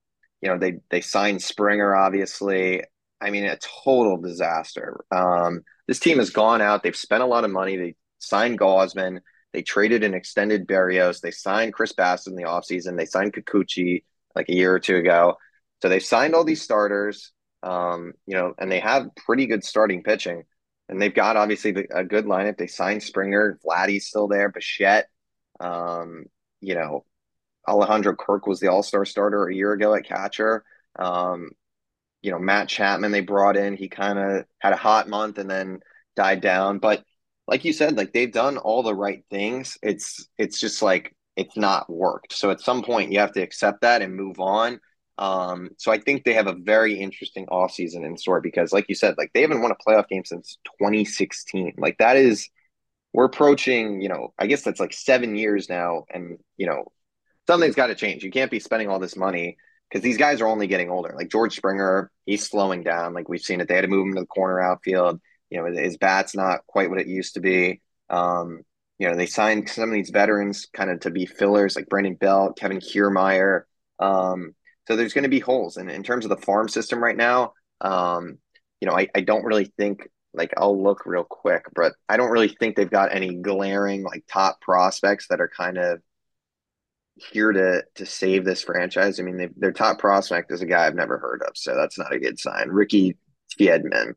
you 0.41 0.49
know, 0.49 0.57
they 0.57 0.79
they 0.89 1.01
signed 1.01 1.41
Springer, 1.41 1.95
obviously. 1.95 2.83
I 3.21 3.29
mean, 3.29 3.45
a 3.45 3.57
total 3.83 4.17
disaster. 4.17 5.03
Um, 5.11 5.61
this 5.87 5.99
team 5.99 6.19
has 6.19 6.29
gone 6.29 6.61
out. 6.61 6.83
They've 6.83 6.95
spent 6.95 7.23
a 7.23 7.27
lot 7.27 7.45
of 7.45 7.51
money. 7.51 7.77
They 7.77 7.95
signed 8.19 8.59
Gausman. 8.59 9.19
They 9.53 9.61
traded 9.61 10.03
and 10.03 10.13
extended 10.13 10.67
Berrios. 10.67 11.21
They 11.21 11.31
signed 11.31 11.73
Chris 11.73 11.93
Bassitt 11.93 12.27
in 12.27 12.35
the 12.35 12.43
offseason. 12.43 12.97
They 12.97 13.05
signed 13.05 13.33
Kikuchi 13.33 14.03
like 14.35 14.49
a 14.49 14.53
year 14.53 14.73
or 14.73 14.79
two 14.79 14.97
ago. 14.97 15.37
So 15.85 15.89
they've 15.89 16.03
signed 16.03 16.33
all 16.33 16.43
these 16.43 16.63
starters, 16.63 17.31
um, 17.61 18.13
you 18.25 18.33
know, 18.33 18.55
and 18.57 18.71
they 18.71 18.79
have 18.79 19.15
pretty 19.15 19.45
good 19.45 19.63
starting 19.63 20.01
pitching. 20.01 20.41
And 20.89 20.99
they've 20.99 21.13
got 21.13 21.37
obviously 21.37 21.73
the, 21.73 21.85
a 21.95 22.03
good 22.03 22.25
lineup. 22.25 22.57
They 22.57 22.65
signed 22.65 23.03
Springer. 23.03 23.59
Vladdy's 23.63 24.07
still 24.07 24.27
there. 24.27 24.49
Bichette. 24.49 25.09
Um, 25.59 26.25
you 26.59 26.73
know, 26.73 27.05
Alejandro 27.67 28.15
Kirk 28.15 28.47
was 28.47 28.59
the 28.59 28.71
All 28.71 28.81
Star 28.81 29.05
starter 29.05 29.45
a 29.45 29.53
year 29.53 29.73
ago 29.73 29.93
at 29.93 30.05
catcher. 30.05 30.63
Um, 30.97 31.51
you 32.23 32.31
know, 32.31 32.39
Matt 32.39 32.67
Chapman 32.67 33.11
they 33.11 33.21
brought 33.21 33.55
in. 33.55 33.77
He 33.77 33.87
kind 33.87 34.17
of 34.17 34.45
had 34.57 34.73
a 34.73 34.77
hot 34.77 35.07
month 35.07 35.37
and 35.37 35.47
then 35.47 35.81
died 36.15 36.41
down. 36.41 36.79
But 36.79 37.03
like 37.47 37.63
you 37.63 37.73
said, 37.73 37.95
like 37.95 38.11
they've 38.11 38.33
done 38.33 38.57
all 38.57 38.81
the 38.81 38.95
right 38.95 39.23
things. 39.29 39.77
It's 39.83 40.27
it's 40.39 40.59
just 40.59 40.81
like 40.81 41.15
it's 41.35 41.55
not 41.55 41.87
worked. 41.91 42.33
So 42.33 42.49
at 42.49 42.59
some 42.59 42.81
point 42.81 43.11
you 43.11 43.19
have 43.19 43.33
to 43.33 43.43
accept 43.43 43.81
that 43.81 44.01
and 44.01 44.15
move 44.15 44.39
on. 44.39 44.79
Um, 45.17 45.69
so 45.77 45.91
I 45.91 45.99
think 45.99 46.23
they 46.23 46.33
have 46.33 46.47
a 46.47 46.53
very 46.53 46.99
interesting 46.99 47.45
offseason 47.47 48.05
in 48.05 48.17
store 48.17 48.41
because, 48.41 48.73
like 48.73 48.85
you 48.89 48.95
said, 48.95 49.15
like 49.17 49.31
they 49.33 49.41
haven't 49.41 49.61
won 49.61 49.71
a 49.71 49.75
playoff 49.75 50.07
game 50.07 50.25
since 50.25 50.57
2016. 50.79 51.75
Like 51.77 51.97
that 51.99 52.17
is 52.17 52.49
we're 53.13 53.25
approaching, 53.25 54.01
you 54.01 54.09
know, 54.09 54.33
I 54.37 54.47
guess 54.47 54.63
that's 54.63 54.79
like 54.79 54.93
seven 54.93 55.35
years 55.35 55.69
now, 55.69 56.03
and 56.13 56.37
you 56.57 56.67
know, 56.67 56.91
something's 57.47 57.75
got 57.75 57.87
to 57.87 57.95
change. 57.95 58.23
You 58.23 58.31
can't 58.31 58.51
be 58.51 58.59
spending 58.59 58.89
all 58.89 58.99
this 58.99 59.15
money 59.15 59.57
because 59.89 60.03
these 60.03 60.17
guys 60.17 60.41
are 60.41 60.47
only 60.47 60.67
getting 60.67 60.89
older. 60.89 61.13
Like 61.15 61.31
George 61.31 61.55
Springer, 61.55 62.11
he's 62.25 62.47
slowing 62.47 62.83
down. 62.83 63.13
Like 63.13 63.29
we've 63.29 63.41
seen 63.41 63.61
it. 63.61 63.67
They 63.67 63.75
had 63.75 63.81
to 63.81 63.87
move 63.87 64.07
him 64.07 64.15
to 64.15 64.21
the 64.21 64.27
corner 64.27 64.59
outfield. 64.59 65.21
You 65.49 65.61
know, 65.61 65.71
his 65.71 65.97
bat's 65.97 66.35
not 66.35 66.65
quite 66.67 66.89
what 66.89 66.99
it 66.99 67.07
used 67.07 67.35
to 67.35 67.39
be. 67.39 67.81
Um, 68.09 68.63
you 68.97 69.09
know, 69.09 69.15
they 69.15 69.25
signed 69.25 69.69
some 69.69 69.89
of 69.89 69.93
these 69.93 70.09
veterans 70.09 70.67
kind 70.73 70.89
of 70.89 71.01
to 71.01 71.11
be 71.11 71.25
fillers, 71.25 71.75
like 71.75 71.87
Brandon 71.87 72.15
Belt, 72.15 72.57
Kevin 72.57 72.79
Kiermaier. 72.79 73.61
Um, 73.99 74.55
so 74.87 74.95
there's 74.95 75.13
going 75.13 75.23
to 75.23 75.29
be 75.29 75.39
holes. 75.39 75.77
And 75.77 75.89
in 75.89 76.03
terms 76.03 76.25
of 76.25 76.29
the 76.29 76.37
farm 76.37 76.69
system 76.69 77.03
right 77.03 77.17
now, 77.17 77.53
um, 77.81 78.37
you 78.79 78.87
know, 78.87 78.97
I, 78.97 79.07
I 79.15 79.21
don't 79.21 79.45
really 79.45 79.71
think 79.77 80.09
like 80.33 80.53
I'll 80.57 80.81
look 80.81 81.05
real 81.05 81.23
quick, 81.23 81.65
but 81.73 81.93
I 82.09 82.17
don't 82.17 82.31
really 82.31 82.49
think 82.49 82.75
they've 82.75 82.89
got 82.89 83.15
any 83.15 83.35
glaring 83.35 84.03
like 84.03 84.25
top 84.27 84.61
prospects 84.61 85.27
that 85.29 85.41
are 85.41 85.49
kind 85.49 85.77
of 85.77 86.01
here 87.15 87.51
to 87.51 87.83
to 87.95 88.05
save 88.05 88.43
this 88.43 88.63
franchise. 88.63 89.19
I 89.19 89.23
mean, 89.23 89.53
their 89.55 89.71
top 89.71 89.99
prospect 89.99 90.51
is 90.51 90.61
a 90.61 90.65
guy 90.65 90.85
I've 90.85 90.95
never 90.95 91.17
heard 91.17 91.41
of, 91.43 91.55
so 91.55 91.75
that's 91.75 91.97
not 91.97 92.13
a 92.13 92.19
good 92.19 92.39
sign. 92.39 92.69
Ricky 92.69 93.17
Tiedemann, 93.57 94.15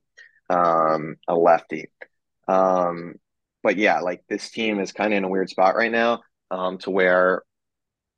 um, 0.50 1.16
a 1.28 1.34
lefty. 1.36 1.90
Um, 2.48 3.14
but 3.62 3.76
yeah, 3.76 4.00
like 4.00 4.22
this 4.28 4.50
team 4.50 4.80
is 4.80 4.92
kind 4.92 5.12
of 5.12 5.18
in 5.18 5.24
a 5.24 5.28
weird 5.28 5.50
spot 5.50 5.76
right 5.76 5.92
now, 5.92 6.22
um, 6.50 6.78
to 6.78 6.90
where 6.90 7.42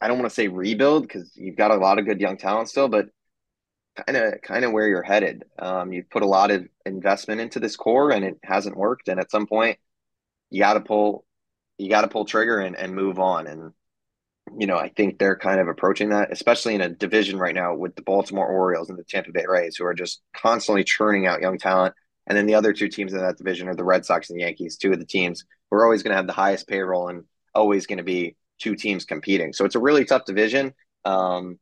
I 0.01 0.09
don't 0.09 0.19
want 0.19 0.31
to 0.31 0.35
say 0.35 0.49
rebuild 0.49 1.03
because 1.03 1.31
you've 1.37 1.57
got 1.57 1.71
a 1.71 1.77
lot 1.77 1.99
of 1.99 2.07
good 2.07 2.21
young 2.21 2.37
talent 2.37 2.69
still, 2.69 2.89
but 2.89 3.09
kind 4.07 4.17
of 4.17 4.41
kind 4.43 4.65
of 4.65 4.73
where 4.73 4.89
you're 4.89 5.03
headed. 5.03 5.45
Um, 5.59 5.93
you've 5.93 6.11
put 6.11 6.23
a 6.23 6.27
lot 6.27 6.51
of 6.51 6.67
investment 6.87 7.41
into 7.41 7.61
this 7.61 7.77
core 7.77 8.11
and 8.11 8.25
it 8.25 8.39
hasn't 8.43 8.77
worked, 8.77 9.09
and 9.09 9.21
at 9.21 9.31
some 9.31 9.47
point 9.47 9.79
you 10.51 10.61
got 10.61 10.75
to 10.75 10.81
pull 10.81 11.25
you 11.79 11.89
got 11.89 12.03
to 12.03 12.09
pull 12.09 12.25
trigger 12.25 12.61
and, 12.61 12.77
and 12.77 12.95
move 12.95 13.19
on 13.19 13.47
and 13.47 13.73
you 14.59 14.67
know, 14.67 14.77
I 14.77 14.89
think 14.89 15.19
they're 15.19 15.37
kind 15.37 15.61
of 15.61 15.69
approaching 15.69 16.11
that, 16.11 16.33
especially 16.33 16.75
in 16.75 16.81
a 16.81 16.89
division 16.89 17.39
right 17.39 17.55
now 17.55 17.75
with 17.75 17.95
the 17.95 18.03
Baltimore 18.03 18.47
Orioles 18.47 18.91
and 18.91 18.99
the 18.99 19.05
Tampa 19.05 19.33
Bay 19.33 19.45
Rays, 19.47 19.77
who 19.77 19.85
are 19.85 19.95
just 19.95 20.23
constantly 20.35 20.85
churning 20.85 21.27
out 21.27 21.41
young 21.41 21.59
talent. 21.59 21.95
And 22.27 22.37
then 22.37 22.47
the 22.47 22.55
other 22.55 22.73
two 22.73 22.89
teams 22.89 23.13
in 23.13 23.21
that 23.21 23.39
division 23.39 23.69
are 23.69 23.75
the 23.75 23.85
Red 23.85 24.05
Sox 24.05 24.31
and 24.31 24.39
the 24.39 24.43
Yankees, 24.43 24.77
two 24.77 24.93
of 24.93 24.99
the 24.99 25.07
teams 25.07 25.45
who 25.71 25.77
are 25.77 25.85
always 25.85 26.03
going 26.03 26.11
to 26.11 26.17
have 26.17 26.27
the 26.27 26.33
highest 26.33 26.69
payroll 26.69 27.09
and 27.09 27.25
always 27.55 27.87
going 27.87 27.99
to 27.99 28.05
be 28.05 28.37
two 28.61 28.77
teams 28.77 29.05
competing. 29.05 29.53
So 29.53 29.65
it's 29.65 29.75
a 29.75 29.81
really 29.81 30.05
tough 30.05 30.25
division. 30.25 30.75
Um, 31.05 31.59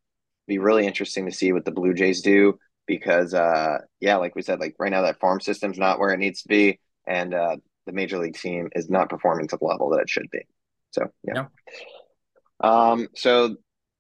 be 0.46 0.58
really 0.58 0.86
interesting 0.86 1.26
to 1.26 1.32
see 1.32 1.52
what 1.52 1.64
the 1.64 1.70
Blue 1.70 1.94
Jays 1.94 2.22
do 2.22 2.58
because, 2.86 3.34
uh, 3.34 3.78
yeah, 4.00 4.16
like 4.16 4.34
we 4.34 4.42
said, 4.42 4.60
like 4.60 4.74
right 4.78 4.90
now 4.90 5.02
that 5.02 5.20
farm 5.20 5.40
system's 5.40 5.78
not 5.78 5.98
where 5.98 6.12
it 6.12 6.18
needs 6.18 6.42
to 6.42 6.48
be, 6.48 6.80
and 7.06 7.34
uh, 7.34 7.56
the 7.86 7.92
major 7.92 8.18
league 8.18 8.36
team 8.36 8.68
is 8.74 8.88
not 8.88 9.10
performing 9.10 9.46
to 9.48 9.56
the 9.56 9.64
level 9.64 9.90
that 9.90 10.00
it 10.00 10.10
should 10.10 10.30
be. 10.30 10.40
So 10.90 11.10
yeah. 11.22 11.46
yeah. 12.62 12.90
Um, 12.90 13.08
so 13.14 13.56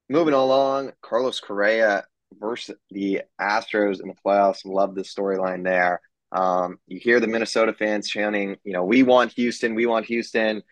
moving 0.08 0.34
along, 0.34 0.92
Carlos 1.02 1.40
Correa 1.40 2.04
versus 2.38 2.76
the 2.90 3.22
Astros 3.40 4.00
in 4.00 4.08
the 4.08 4.14
playoffs. 4.24 4.64
Love 4.64 4.94
the 4.94 5.02
storyline 5.02 5.64
there. 5.64 6.00
Um, 6.32 6.78
you 6.86 6.98
hear 6.98 7.20
the 7.20 7.26
Minnesota 7.26 7.72
fans 7.72 8.08
chanting, 8.08 8.56
you 8.64 8.72
know, 8.72 8.84
we 8.84 9.02
want 9.02 9.32
Houston, 9.32 9.74
we 9.74 9.86
want 9.86 10.06
Houston. 10.06 10.62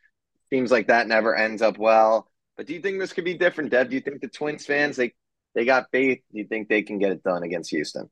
Seems 0.50 0.70
like 0.70 0.88
that 0.88 1.08
never 1.08 1.34
ends 1.34 1.62
up 1.62 1.78
well. 1.78 2.30
But 2.56 2.66
do 2.66 2.74
you 2.74 2.80
think 2.80 2.98
this 2.98 3.12
could 3.12 3.24
be 3.24 3.34
different, 3.34 3.70
Dev? 3.70 3.90
Do 3.90 3.94
you 3.94 4.00
think 4.00 4.20
the 4.20 4.28
Twins 4.28 4.64
fans 4.64 4.96
they 4.96 5.12
they 5.54 5.64
got 5.64 5.90
faith? 5.92 6.20
Do 6.32 6.38
you 6.38 6.46
think 6.46 6.68
they 6.68 6.82
can 6.82 6.98
get 6.98 7.12
it 7.12 7.22
done 7.22 7.42
against 7.42 7.70
Houston? 7.70 8.08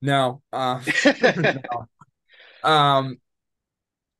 No. 0.00 0.42
Uh, 0.52 0.80
no. 1.36 2.68
Um 2.68 3.18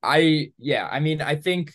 I 0.02 0.52
yeah, 0.58 0.88
I 0.90 1.00
mean, 1.00 1.20
I 1.20 1.36
think 1.36 1.72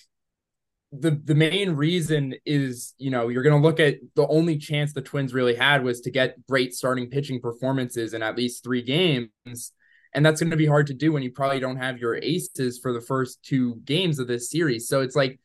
the 0.92 1.12
the 1.24 1.36
main 1.36 1.72
reason 1.72 2.36
is 2.46 2.94
you 2.98 3.10
know 3.10 3.28
you're 3.28 3.44
going 3.44 3.60
to 3.60 3.68
look 3.68 3.80
at 3.80 3.98
the 4.16 4.28
only 4.28 4.58
chance 4.58 4.94
the 4.94 5.02
Twins 5.02 5.34
really 5.34 5.56
had 5.56 5.84
was 5.84 6.02
to 6.02 6.12
get 6.12 6.36
great 6.48 6.74
starting 6.74 7.10
pitching 7.10 7.42
performances 7.42 8.14
in 8.14 8.22
at 8.22 8.38
least 8.38 8.64
three 8.64 8.82
games, 8.82 9.74
and 10.14 10.26
that's 10.26 10.42
going 10.42 10.52
to 10.52 10.58
be 10.58 10.66
hard 10.66 10.88
to 10.88 10.94
do 10.94 11.12
when 11.12 11.24
you 11.24 11.32
probably 11.32 11.60
don't 11.60 11.78
have 11.78 11.98
your 11.98 12.16
aces 12.16 12.80
for 12.80 12.94
the 12.94 13.02
first 13.02 13.44
two 13.44 13.76
games 13.86 14.20
of 14.20 14.28
this 14.28 14.50
series. 14.50 14.88
So 14.88 15.02
it's 15.02 15.16
like 15.16 15.40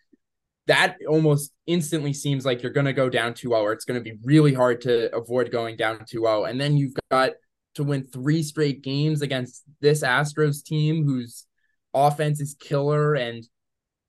that 0.67 0.97
almost 1.09 1.53
instantly 1.67 2.13
seems 2.13 2.45
like 2.45 2.63
you're 2.63 2.73
going 2.73 2.87
to 2.87 2.93
go 2.93 3.09
down 3.09 3.33
2-0 3.33 3.51
or 3.53 3.73
it's 3.73 3.85
going 3.85 4.03
to 4.03 4.05
be 4.05 4.19
really 4.23 4.53
hard 4.53 4.83
to 4.83 5.15
avoid 5.15 5.51
going 5.51 5.77
down 5.77 6.01
2-0 6.01 6.51
and 6.51 6.61
then 6.61 6.77
you've 6.77 6.93
got 7.11 7.33
to 7.75 7.85
win 7.85 8.07
three 8.07 8.43
straight 8.43 8.83
games 8.83 9.23
against 9.23 9.63
this 9.81 10.03
Astros 10.03 10.63
team 10.63 11.05
whose 11.05 11.47
offense 11.95 12.41
is 12.41 12.55
killer 12.61 13.15
and 13.15 13.49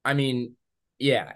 I 0.04 0.14
mean 0.14 0.58
yeah, 1.00 1.32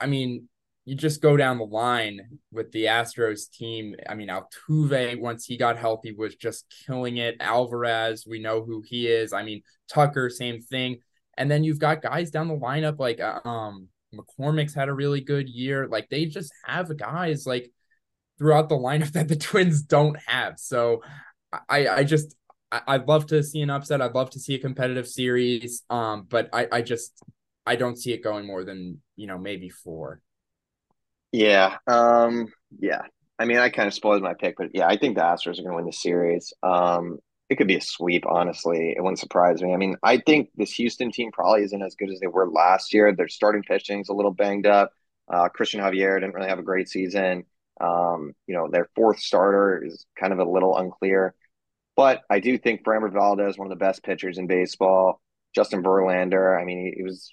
I 0.00 0.06
mean, 0.06 0.48
you 0.86 0.94
just 0.94 1.20
go 1.20 1.36
down 1.36 1.58
the 1.58 1.64
line 1.64 2.38
with 2.52 2.70
the 2.70 2.84
Astros 2.84 3.50
team. 3.50 3.96
I 4.08 4.14
mean, 4.14 4.28
Altuve, 4.28 5.20
once 5.20 5.44
he 5.44 5.56
got 5.56 5.76
healthy, 5.76 6.12
was 6.12 6.36
just 6.36 6.72
killing 6.86 7.16
it. 7.16 7.36
Alvarez, 7.40 8.24
we 8.24 8.38
know 8.38 8.64
who 8.64 8.82
he 8.86 9.08
is. 9.08 9.32
I 9.32 9.42
mean, 9.42 9.62
Tucker, 9.92 10.30
same 10.30 10.62
thing. 10.62 10.98
And 11.36 11.50
then 11.50 11.64
you've 11.64 11.80
got 11.80 12.02
guys 12.02 12.30
down 12.30 12.46
the 12.46 12.54
lineup 12.54 13.00
like 13.00 13.20
uh, 13.20 13.40
um 13.46 13.88
McCormick's 14.14 14.74
had 14.74 14.88
a 14.88 14.94
really 14.94 15.20
good 15.20 15.48
year. 15.48 15.88
Like 15.88 16.08
they 16.08 16.24
just 16.24 16.52
have 16.64 16.96
guys 16.96 17.46
like 17.46 17.70
throughout 18.38 18.68
the 18.68 18.76
lineup 18.76 19.10
that 19.12 19.26
the 19.26 19.36
Twins 19.36 19.82
don't 19.82 20.18
have. 20.26 20.54
So 20.60 21.02
I 21.68 21.88
I 21.88 22.04
just 22.04 22.36
I, 22.70 22.96
would 22.98 23.08
love 23.08 23.26
to 23.26 23.42
see 23.42 23.60
an 23.60 23.70
upset. 23.70 24.00
I'd 24.00 24.14
love 24.14 24.30
to 24.30 24.40
see 24.40 24.54
a 24.54 24.58
competitive 24.60 25.08
series. 25.08 25.82
Um, 25.90 26.26
but 26.28 26.48
I 26.52 26.68
I 26.70 26.82
just 26.82 27.20
I 27.66 27.74
don't 27.74 27.98
see 27.98 28.12
it 28.12 28.22
going 28.22 28.46
more 28.46 28.64
than 28.64 29.00
you 29.16 29.26
know 29.26 29.36
maybe 29.36 29.68
four. 29.68 30.20
Yeah. 31.32 31.76
Um. 31.86 32.46
Yeah. 32.78 33.02
I 33.38 33.44
mean, 33.44 33.58
I 33.58 33.68
kind 33.68 33.86
of 33.86 33.94
spoiled 33.94 34.22
my 34.22 34.34
pick, 34.34 34.56
but 34.56 34.70
yeah, 34.72 34.86
I 34.86 34.96
think 34.96 35.14
the 35.16 35.22
Astros 35.22 35.58
are 35.58 35.62
going 35.62 35.70
to 35.72 35.76
win 35.76 35.84
the 35.84 35.92
series. 35.92 36.54
Um, 36.62 37.18
it 37.50 37.56
could 37.56 37.68
be 37.68 37.76
a 37.76 37.80
sweep, 37.82 38.24
honestly. 38.26 38.94
It 38.96 39.02
wouldn't 39.02 39.18
surprise 39.18 39.62
me. 39.62 39.74
I 39.74 39.76
mean, 39.76 39.96
I 40.02 40.18
think 40.18 40.48
this 40.56 40.72
Houston 40.72 41.12
team 41.12 41.30
probably 41.32 41.62
isn't 41.64 41.82
as 41.82 41.94
good 41.96 42.10
as 42.10 42.18
they 42.18 42.26
were 42.28 42.50
last 42.50 42.94
year. 42.94 43.14
Their 43.14 43.28
starting 43.28 43.62
pitching's 43.62 44.08
a 44.08 44.14
little 44.14 44.32
banged 44.32 44.66
up. 44.66 44.90
Uh, 45.30 45.48
Cristian 45.48 45.80
Javier 45.80 46.18
didn't 46.18 46.34
really 46.34 46.48
have 46.48 46.58
a 46.58 46.62
great 46.62 46.88
season. 46.88 47.44
Um, 47.78 48.32
you 48.46 48.54
know, 48.54 48.68
their 48.70 48.88
fourth 48.96 49.18
starter 49.20 49.84
is 49.84 50.06
kind 50.18 50.32
of 50.32 50.38
a 50.38 50.50
little 50.50 50.76
unclear. 50.76 51.34
But 51.94 52.22
I 52.30 52.40
do 52.40 52.56
think 52.58 52.84
Framber 52.84 53.12
Valdez, 53.12 53.58
one 53.58 53.70
of 53.70 53.78
the 53.78 53.84
best 53.84 54.02
pitchers 54.02 54.38
in 54.38 54.46
baseball. 54.46 55.20
Justin 55.54 55.82
Verlander, 55.82 56.60
I 56.60 56.64
mean, 56.64 56.86
he, 56.86 56.92
he 56.98 57.02
was 57.02 57.30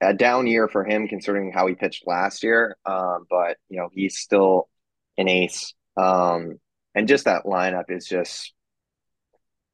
a 0.00 0.14
down 0.14 0.46
year 0.46 0.68
for 0.68 0.84
him 0.84 1.08
considering 1.08 1.52
how 1.52 1.66
he 1.66 1.74
pitched 1.74 2.06
last 2.06 2.42
year. 2.42 2.76
Um, 2.84 3.26
but 3.30 3.56
you 3.68 3.78
know, 3.78 3.88
he's 3.92 4.18
still 4.18 4.68
an 5.16 5.28
ace. 5.28 5.74
Um, 5.96 6.58
and 6.94 7.08
just 7.08 7.24
that 7.24 7.44
lineup 7.44 7.90
is 7.90 8.06
just 8.06 8.52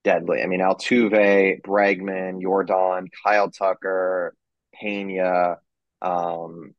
deadly. 0.05 0.43
I 0.43 0.47
mean, 0.47 0.61
Altuve, 0.61 1.63
Bregman, 1.63 2.43
Yordan, 2.43 3.09
Kyle 3.25 3.51
Tucker, 3.51 4.35
Pena. 4.75 5.59
Um, 6.01 6.75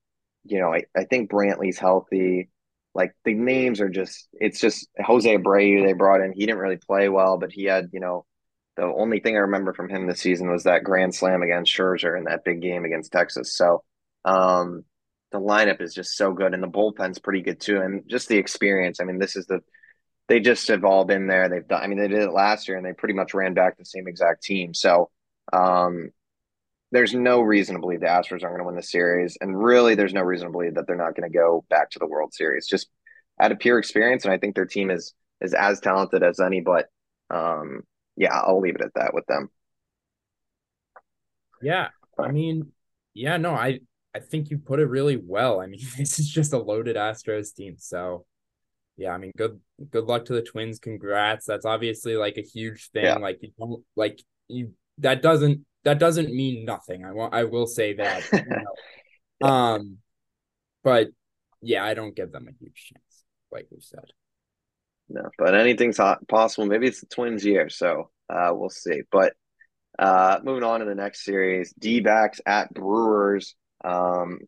you 0.45 0.59
know, 0.59 0.73
I, 0.73 0.83
I 0.95 1.05
think 1.05 1.31
Brantley's 1.31 1.79
healthy. 1.79 2.49
Like 2.93 3.13
the 3.25 3.33
names 3.33 3.81
are 3.81 3.89
just, 3.89 4.27
it's 4.33 4.59
just 4.59 4.87
Jose 4.99 5.37
Abreu 5.37 5.85
they 5.85 5.93
brought 5.93 6.21
in. 6.21 6.33
He 6.33 6.45
didn't 6.45 6.59
really 6.59 6.77
play 6.77 7.09
well, 7.09 7.37
but 7.37 7.51
he 7.51 7.63
had, 7.63 7.89
you 7.91 7.99
know, 7.99 8.25
the 8.75 8.83
only 8.83 9.19
thing 9.19 9.35
I 9.35 9.41
remember 9.41 9.73
from 9.73 9.89
him 9.89 10.07
this 10.07 10.19
season 10.19 10.49
was 10.49 10.63
that 10.63 10.83
grand 10.83 11.13
slam 11.13 11.43
against 11.43 11.71
Scherzer 11.71 12.17
in 12.17 12.25
that 12.25 12.43
big 12.43 12.61
game 12.61 12.85
against 12.85 13.11
Texas. 13.11 13.55
So 13.55 13.83
um, 14.25 14.83
the 15.31 15.39
lineup 15.39 15.81
is 15.81 15.93
just 15.93 16.17
so 16.17 16.31
good, 16.31 16.53
and 16.53 16.63
the 16.63 16.67
bullpen's 16.67 17.19
pretty 17.19 17.41
good 17.41 17.59
too, 17.59 17.81
and 17.81 18.03
just 18.07 18.27
the 18.29 18.37
experience. 18.37 18.99
I 18.99 19.03
mean, 19.03 19.19
this 19.19 19.35
is 19.35 19.45
the 19.45 19.59
they 20.27 20.39
just 20.39 20.67
have 20.69 20.85
all 20.85 21.05
been 21.05 21.27
there. 21.27 21.49
They've 21.49 21.67
done. 21.67 21.83
I 21.83 21.87
mean, 21.87 21.99
they 21.99 22.07
did 22.07 22.21
it 22.21 22.31
last 22.31 22.67
year, 22.67 22.77
and 22.77 22.85
they 22.85 22.93
pretty 22.93 23.13
much 23.13 23.33
ran 23.33 23.53
back 23.53 23.77
the 23.77 23.85
same 23.85 24.07
exact 24.07 24.43
team. 24.43 24.73
So 24.73 25.09
um, 25.51 26.11
there's 26.91 27.13
no 27.13 27.41
reason 27.41 27.75
to 27.75 27.81
believe 27.81 27.99
the 27.99 28.05
Astros 28.05 28.43
aren't 28.43 28.53
going 28.53 28.59
to 28.59 28.65
win 28.65 28.75
the 28.75 28.83
series, 28.83 29.37
and 29.41 29.61
really, 29.61 29.95
there's 29.95 30.13
no 30.13 30.21
reason 30.21 30.47
to 30.47 30.51
believe 30.51 30.75
that 30.75 30.87
they're 30.87 30.95
not 30.95 31.15
going 31.15 31.29
to 31.29 31.37
go 31.37 31.65
back 31.69 31.89
to 31.91 31.99
the 31.99 32.07
World 32.07 32.33
Series. 32.33 32.67
Just 32.67 32.87
out 33.39 33.51
of 33.51 33.59
pure 33.59 33.79
experience, 33.79 34.23
and 34.25 34.33
I 34.33 34.37
think 34.37 34.55
their 34.55 34.65
team 34.65 34.89
is 34.91 35.13
is 35.41 35.53
as 35.53 35.79
talented 35.79 36.23
as 36.23 36.39
any. 36.39 36.61
But 36.61 36.87
um, 37.29 37.81
yeah, 38.15 38.33
I'll 38.33 38.59
leave 38.59 38.75
it 38.75 38.81
at 38.81 38.93
that 38.95 39.13
with 39.13 39.25
them. 39.27 39.49
Yeah, 41.61 41.89
I 42.19 42.31
mean, 42.31 42.71
yeah, 43.13 43.37
no, 43.37 43.53
I 43.53 43.79
I 44.13 44.19
think 44.19 44.51
you 44.51 44.57
put 44.57 44.79
it 44.79 44.85
really 44.85 45.17
well. 45.17 45.59
I 45.59 45.67
mean, 45.67 45.79
this 45.97 46.19
is 46.19 46.29
just 46.29 46.53
a 46.53 46.57
loaded 46.57 46.95
Astros 46.95 47.53
team, 47.53 47.75
so 47.77 48.25
yeah, 48.97 49.11
I 49.11 49.17
mean, 49.17 49.31
good 49.35 49.59
good 49.89 50.05
luck 50.05 50.25
to 50.25 50.33
the 50.33 50.41
Twins. 50.41 50.79
Congrats. 50.79 51.45
That's 51.45 51.65
obviously 51.65 52.15
like 52.15 52.37
a 52.37 52.41
huge 52.41 52.91
thing. 52.91 53.05
Yeah. 53.05 53.17
Like 53.17 53.39
you 53.41 53.51
don't 53.57 53.83
like 53.95 54.21
you 54.47 54.73
that 54.99 55.21
doesn't 55.21 55.65
that 55.83 55.99
doesn't 55.99 56.33
mean 56.33 56.65
nothing. 56.65 57.03
I 57.03 57.11
want 57.11 57.33
I 57.33 57.45
will 57.45 57.67
say 57.67 57.93
that. 57.95 58.23
You 58.31 58.39
know? 58.47 58.63
yeah. 59.41 59.73
Um, 59.73 59.97
but 60.83 61.07
yeah, 61.61 61.83
I 61.83 61.93
don't 61.93 62.15
give 62.15 62.31
them 62.31 62.47
a 62.47 62.51
huge 62.51 62.91
chance, 62.91 63.23
like 63.51 63.67
we 63.71 63.79
said. 63.81 64.05
No, 65.13 65.29
but 65.37 65.53
anything's 65.53 65.99
possible. 66.27 66.65
Maybe 66.65 66.87
it's 66.87 67.01
the 67.01 67.05
Twins' 67.05 67.45
year, 67.45 67.69
so 67.69 68.09
uh, 68.31 68.49
we'll 68.51 68.71
see. 68.71 69.03
But 69.11 69.33
uh, 69.99 70.39
moving 70.43 70.63
on 70.63 70.79
to 70.79 70.87
the 70.87 70.95
next 70.95 71.23
series, 71.23 71.71
D 71.77 72.03
at 72.47 72.73
Brewers. 72.73 73.53
Um, 73.85 74.39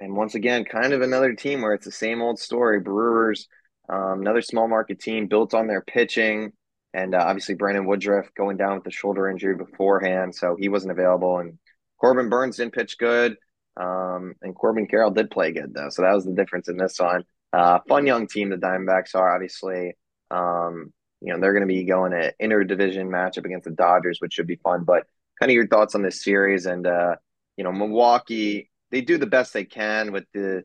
and 0.00 0.16
once 0.16 0.34
again, 0.34 0.64
kind 0.64 0.92
of 0.92 1.02
another 1.02 1.34
team 1.34 1.62
where 1.62 1.72
it's 1.72 1.84
the 1.84 1.92
same 1.92 2.20
old 2.20 2.40
story. 2.40 2.80
Brewers, 2.80 3.46
um, 3.88 4.20
another 4.20 4.42
small 4.42 4.66
market 4.66 4.98
team 4.98 5.28
built 5.28 5.54
on 5.54 5.68
their 5.68 5.82
pitching. 5.82 6.52
And 6.92 7.14
uh, 7.14 7.22
obviously, 7.24 7.54
Brandon 7.54 7.86
Woodruff 7.86 8.26
going 8.36 8.56
down 8.56 8.74
with 8.74 8.84
the 8.84 8.90
shoulder 8.90 9.30
injury 9.30 9.54
beforehand, 9.54 10.34
so 10.34 10.56
he 10.58 10.68
wasn't 10.68 10.90
available. 10.90 11.38
And 11.38 11.58
Corbin 12.00 12.28
Burnes 12.28 12.56
didn't 12.56 12.74
pitch 12.74 12.98
good. 12.98 13.36
Um, 13.76 14.34
and 14.42 14.52
Corbin 14.52 14.88
Carroll 14.88 15.12
did 15.12 15.30
play 15.30 15.52
good, 15.52 15.74
though. 15.74 15.90
So 15.90 16.02
that 16.02 16.14
was 16.14 16.24
the 16.24 16.32
difference 16.32 16.68
in 16.68 16.76
this 16.76 16.98
one. 16.98 17.24
Uh, 17.52 17.78
fun 17.88 18.04
young 18.04 18.26
team 18.26 18.50
the 18.50 18.56
Diamondbacks 18.56 19.14
are, 19.14 19.32
obviously. 19.32 19.92
Um, 20.30 20.92
you 21.20 21.32
know, 21.32 21.40
they're 21.40 21.52
going 21.52 21.66
to 21.66 21.72
be 21.72 21.84
going 21.84 22.12
an 22.12 22.32
interdivision 22.40 23.08
matchup 23.08 23.44
against 23.44 23.64
the 23.64 23.72
Dodgers, 23.72 24.20
which 24.20 24.34
should 24.34 24.46
be 24.46 24.56
fun. 24.56 24.84
But 24.84 25.04
kind 25.40 25.50
of 25.50 25.54
your 25.54 25.66
thoughts 25.66 25.94
on 25.94 26.02
this 26.02 26.22
series 26.22 26.66
and, 26.66 26.86
uh, 26.86 27.16
you 27.56 27.64
know, 27.64 27.72
Milwaukee, 27.72 28.70
they 28.90 29.00
do 29.00 29.18
the 29.18 29.26
best 29.26 29.52
they 29.52 29.64
can 29.64 30.12
with 30.12 30.24
the 30.32 30.64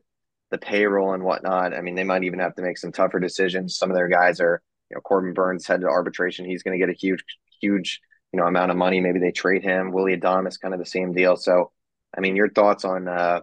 the 0.50 0.58
payroll 0.58 1.14
and 1.14 1.24
whatnot. 1.24 1.74
I 1.74 1.80
mean, 1.80 1.96
they 1.96 2.04
might 2.04 2.22
even 2.22 2.38
have 2.38 2.54
to 2.54 2.62
make 2.62 2.78
some 2.78 2.92
tougher 2.92 3.18
decisions. 3.18 3.76
Some 3.76 3.90
of 3.90 3.96
their 3.96 4.08
guys 4.08 4.40
are, 4.40 4.62
you 4.88 4.94
know, 4.94 5.00
Corbin 5.00 5.34
Burnes 5.34 5.66
headed 5.66 5.82
to 5.82 5.88
arbitration. 5.88 6.44
He's 6.44 6.62
going 6.62 6.78
to 6.78 6.86
get 6.86 6.94
a 6.94 6.96
huge, 6.96 7.24
huge, 7.60 8.00
you 8.32 8.38
know, 8.38 8.46
amount 8.46 8.70
of 8.70 8.76
money. 8.76 9.00
Maybe 9.00 9.18
they 9.18 9.32
trade 9.32 9.64
him. 9.64 9.90
Willie 9.90 10.16
Adames, 10.16 10.60
kind 10.60 10.72
of 10.72 10.78
the 10.78 10.86
same 10.86 11.12
deal. 11.12 11.34
So, 11.36 11.72
I 12.16 12.20
mean, 12.20 12.36
your 12.36 12.50
thoughts 12.50 12.84
on 12.84 13.08
uh 13.08 13.40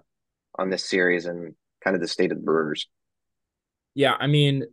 on 0.58 0.70
this 0.70 0.90
series 0.90 1.26
and 1.26 1.54
kind 1.84 1.96
of 1.96 2.02
the 2.02 2.08
state 2.08 2.32
of 2.32 2.38
the 2.38 2.44
Brewers? 2.44 2.88
Yeah, 3.94 4.16
I 4.18 4.28
mean, 4.28 4.66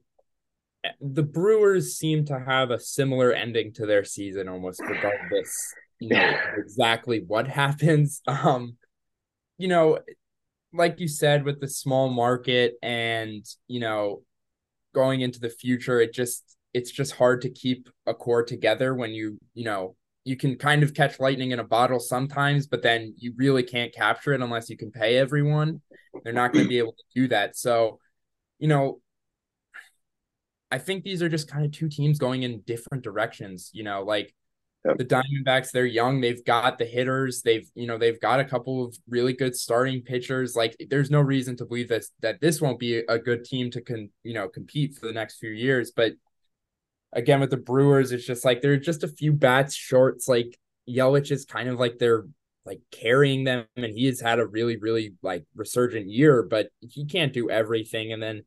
the 1.00 1.22
Brewers 1.22 1.96
seem 1.96 2.24
to 2.26 2.38
have 2.38 2.70
a 2.70 2.78
similar 2.78 3.32
ending 3.32 3.72
to 3.74 3.86
their 3.86 4.04
season 4.04 4.48
almost 4.48 4.80
regardless, 4.80 5.74
you 5.98 6.10
know, 6.10 6.32
exactly 6.56 7.24
what 7.26 7.48
happens. 7.48 8.22
Um, 8.26 8.76
you 9.56 9.68
know, 9.68 9.98
like 10.72 11.00
you 11.00 11.08
said, 11.08 11.44
with 11.44 11.60
the 11.60 11.68
small 11.68 12.08
market 12.08 12.74
and, 12.82 13.44
you 13.66 13.80
know, 13.80 14.22
going 14.94 15.20
into 15.20 15.40
the 15.40 15.50
future, 15.50 16.00
it 16.00 16.12
just 16.12 16.56
it's 16.74 16.90
just 16.90 17.12
hard 17.12 17.42
to 17.42 17.50
keep 17.50 17.88
a 18.06 18.14
core 18.14 18.44
together 18.44 18.94
when 18.94 19.10
you, 19.10 19.38
you 19.54 19.64
know, 19.64 19.96
you 20.24 20.36
can 20.36 20.56
kind 20.56 20.82
of 20.82 20.92
catch 20.92 21.18
lightning 21.18 21.52
in 21.52 21.58
a 21.58 21.64
bottle 21.64 21.98
sometimes, 21.98 22.66
but 22.66 22.82
then 22.82 23.14
you 23.16 23.32
really 23.36 23.62
can't 23.62 23.94
capture 23.94 24.34
it 24.34 24.42
unless 24.42 24.68
you 24.68 24.76
can 24.76 24.90
pay 24.90 25.16
everyone. 25.16 25.80
They're 26.22 26.34
not 26.34 26.52
going 26.52 26.66
to 26.66 26.68
be 26.68 26.78
able 26.78 26.92
to 26.92 27.20
do 27.20 27.28
that. 27.28 27.56
So, 27.56 27.98
you 28.58 28.68
know, 28.68 29.00
I 30.70 30.78
think 30.78 31.04
these 31.04 31.22
are 31.22 31.28
just 31.28 31.50
kind 31.50 31.64
of 31.64 31.72
two 31.72 31.88
teams 31.88 32.18
going 32.18 32.42
in 32.42 32.60
different 32.60 33.02
directions. 33.02 33.70
You 33.72 33.84
know, 33.84 34.02
like 34.02 34.34
yep. 34.84 34.98
the 34.98 35.04
Diamondbacks, 35.04 35.70
they're 35.70 35.86
young, 35.86 36.20
they've 36.20 36.44
got 36.44 36.78
the 36.78 36.84
hitters, 36.84 37.42
they've 37.42 37.68
you 37.74 37.86
know 37.86 37.98
they've 37.98 38.20
got 38.20 38.40
a 38.40 38.44
couple 38.44 38.84
of 38.84 38.96
really 39.08 39.32
good 39.32 39.56
starting 39.56 40.02
pitchers. 40.02 40.54
Like, 40.54 40.76
there's 40.90 41.10
no 41.10 41.20
reason 41.20 41.56
to 41.56 41.64
believe 41.64 41.88
that 41.88 42.04
that 42.20 42.40
this 42.40 42.60
won't 42.60 42.78
be 42.78 42.98
a 42.98 43.18
good 43.18 43.44
team 43.44 43.70
to 43.72 43.80
con 43.80 44.10
you 44.22 44.34
know 44.34 44.48
compete 44.48 44.96
for 44.96 45.06
the 45.06 45.12
next 45.12 45.38
few 45.38 45.50
years. 45.50 45.92
But 45.94 46.12
again, 47.12 47.40
with 47.40 47.50
the 47.50 47.56
Brewers, 47.56 48.12
it's 48.12 48.26
just 48.26 48.44
like 48.44 48.60
they're 48.60 48.76
just 48.76 49.04
a 49.04 49.08
few 49.08 49.32
bats 49.32 49.74
shorts. 49.74 50.28
Like 50.28 50.58
Yelich 50.88 51.30
is 51.30 51.44
kind 51.44 51.68
of 51.68 51.78
like 51.78 51.98
they're 51.98 52.26
like 52.66 52.80
carrying 52.90 53.44
them, 53.44 53.64
and 53.76 53.86
he 53.86 54.06
has 54.06 54.20
had 54.20 54.38
a 54.38 54.46
really 54.46 54.76
really 54.76 55.14
like 55.22 55.44
resurgent 55.56 56.08
year, 56.08 56.42
but 56.42 56.68
he 56.80 57.06
can't 57.06 57.32
do 57.32 57.50
everything, 57.50 58.12
and 58.12 58.22
then 58.22 58.42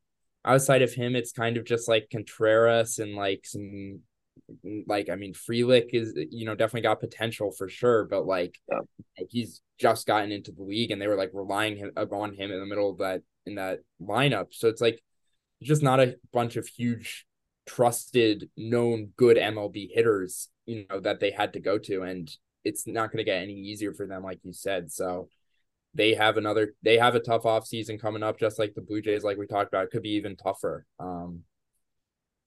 outside 0.45 0.82
of 0.82 0.93
him, 0.93 1.15
it's 1.15 1.32
kind 1.32 1.58
of 1.58 1.65
just 1.65 1.88
like 1.88 2.10
Contreras 2.12 2.99
and 2.99 3.15
like 3.15 3.45
some 3.45 3.99
mm, 4.65 4.84
like 4.88 5.10
I 5.10 5.15
mean 5.15 5.34
Frelick 5.34 5.89
is 5.93 6.13
you 6.15 6.45
know 6.45 6.56
definitely 6.56 6.82
got 6.82 6.99
potential 6.99 7.51
for 7.51 7.69
sure, 7.69 8.06
but 8.06 8.25
like 8.25 8.60
yeah. 8.69 8.80
he's 9.30 9.62
just 9.80 10.08
gotten 10.08 10.32
into 10.32 10.51
the 10.51 10.63
league 10.63 10.91
and 10.91 11.01
they 11.01 11.08
were 11.08 11.15
like 11.15 11.32
relying 11.34 11.77
him, 11.77 11.91
uh, 11.97 12.06
on 12.12 12.34
him 12.34 12.51
in 12.51 12.60
the 12.60 12.65
middle 12.65 12.89
of 12.89 12.99
that 12.99 13.21
in 13.45 13.56
that 13.56 13.80
lineup. 14.01 14.47
So 14.51 14.67
it's 14.67 14.82
like 14.82 15.01
just 15.62 15.84
not 15.84 15.99
a 15.99 16.15
bunch 16.32 16.56
of 16.56 16.67
huge 16.67 17.25
trusted 17.65 18.49
known 18.57 19.11
good 19.18 19.38
MLB 19.38 19.89
hitters, 19.91 20.49
you 20.65 20.86
know, 20.89 20.99
that 20.99 21.20
they 21.20 21.32
had 21.32 21.53
to 21.53 21.59
go 21.59 21.78
to 21.78 22.03
and 22.03 22.30
it's 22.63 22.88
not 22.88 23.11
going 23.11 23.18
to 23.18 23.24
get 23.24 23.41
any 23.41 23.53
easier 23.53 23.93
for 23.93 24.07
them 24.07 24.24
like 24.24 24.39
you 24.43 24.53
said. 24.53 24.91
So 24.91 25.30
they 25.93 26.13
have 26.13 26.37
another 26.37 26.73
they 26.83 26.97
have 26.97 27.15
a 27.15 27.19
tough 27.19 27.45
off 27.45 27.67
season 27.67 27.97
coming 27.97 28.23
up 28.23 28.39
just 28.39 28.57
like 28.57 28.73
the 28.73 28.81
blue 28.81 29.01
jays 29.01 29.23
like 29.23 29.37
we 29.37 29.45
talked 29.45 29.67
about 29.67 29.85
it 29.85 29.91
could 29.91 30.03
be 30.03 30.11
even 30.11 30.35
tougher. 30.35 30.85
Um 30.99 31.41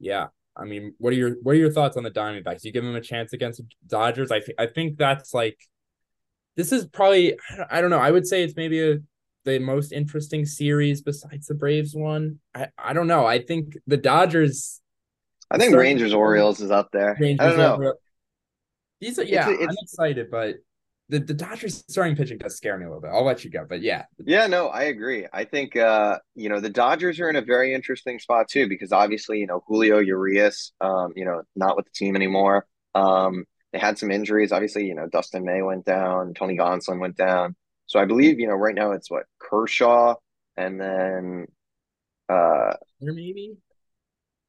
yeah 0.01 0.27
i 0.57 0.65
mean 0.65 0.93
what 0.99 1.13
are 1.13 1.17
your 1.17 1.37
what 1.43 1.53
are 1.53 1.59
your 1.59 1.71
thoughts 1.71 1.97
on 1.97 2.03
the 2.03 2.11
diamondbacks? 2.11 2.65
You 2.65 2.73
give 2.73 2.85
them 2.85 2.97
a 2.97 3.01
chance 3.01 3.33
against 3.33 3.59
the 3.59 3.67
dodgers? 3.87 4.31
I, 4.31 4.41
th- 4.41 4.57
I 4.59 4.67
think 4.67 4.99
that's 4.99 5.33
like 5.33 5.59
this 6.57 6.73
is 6.73 6.87
probably 6.87 7.37
i 7.71 7.81
don't 7.81 7.91
know 7.91 7.99
i 7.99 8.11
would 8.11 8.27
say 8.27 8.43
it's 8.43 8.57
maybe 8.57 8.83
a 8.83 8.99
the 9.45 9.59
most 9.59 9.93
interesting 9.93 10.47
series 10.47 11.03
besides 11.03 11.47
the 11.47 11.55
braves 11.55 11.95
one. 11.95 12.39
I 12.55 12.69
i 12.79 12.93
don't 12.93 13.07
know 13.07 13.27
i 13.27 13.41
think 13.41 13.77
the 13.87 13.97
dodgers 13.97 14.81
i 15.51 15.59
think 15.59 15.75
rangers 15.77 16.15
orioles 16.15 16.61
is 16.61 16.71
up 16.71 16.91
there. 16.93 17.17
Rangers 17.21 17.55
i 17.55 17.57
don't 17.57 17.81
know. 17.81 17.95
These 19.01 19.19
are 19.19 19.25
yeah 19.25 19.51
it's, 19.51 19.61
it's, 19.61 19.71
i'm 19.71 19.77
excited 19.83 20.31
but 20.31 20.57
the, 21.09 21.19
the 21.19 21.35
Dodgers 21.35 21.85
starting 21.89 22.17
pitching 22.17 22.39
does 22.39 22.57
scare 22.57 22.79
me 22.79 22.85
a 22.85 22.89
little 22.89 23.03
bit. 23.03 23.11
I'll 23.13 23.25
let 23.25 23.45
you 23.45 23.51
go, 23.51 23.67
but 23.69 23.83
yeah. 23.83 24.05
Yeah, 24.25 24.47
no, 24.47 24.69
I 24.69 24.85
agree. 24.85 25.27
I 25.33 25.45
think 25.45 25.77
uh, 25.77 26.19
you 26.35 26.49
know, 26.49 26.61
the 26.61 26.71
Dodgers 26.71 27.21
are 27.21 27.29
in 27.29 27.37
a 27.37 27.43
very 27.43 27.75
interesting 27.75 28.19
spot 28.19 28.49
too, 28.49 28.69
because 28.69 28.93
obviously, 28.93 29.39
you 29.39 29.47
know, 29.47 29.63
Julio 29.67 29.99
Urias, 29.99 30.73
um, 30.81 31.13
you 31.15 31.25
know, 31.25 31.43
not 31.55 31.77
with 31.77 31.85
the 31.85 31.93
team 31.93 32.17
anymore. 32.17 32.67
Um, 32.95 33.45
they 33.73 33.79
had 33.79 33.99
some 33.99 34.11
injuries. 34.11 34.53
Obviously, 34.53 34.87
you 34.87 34.95
know, 34.95 35.09
Dustin 35.09 35.45
May 35.45 35.61
went 35.61 35.85
down, 35.85 36.33
Tony 36.33 36.57
Gonsolin 36.57 37.01
went 37.01 37.17
down. 37.17 37.57
So 37.87 38.01
I 38.01 38.07
believe, 38.07 38.41
you 38.41 38.47
know, 38.47 38.55
right 38.55 38.75
now 38.75 38.93
it's 38.93 39.11
what 39.11 39.25
Kershaw 39.39 40.15
and 40.57 40.81
then 40.81 41.47
uh 42.29 42.75
maybe. 43.01 43.57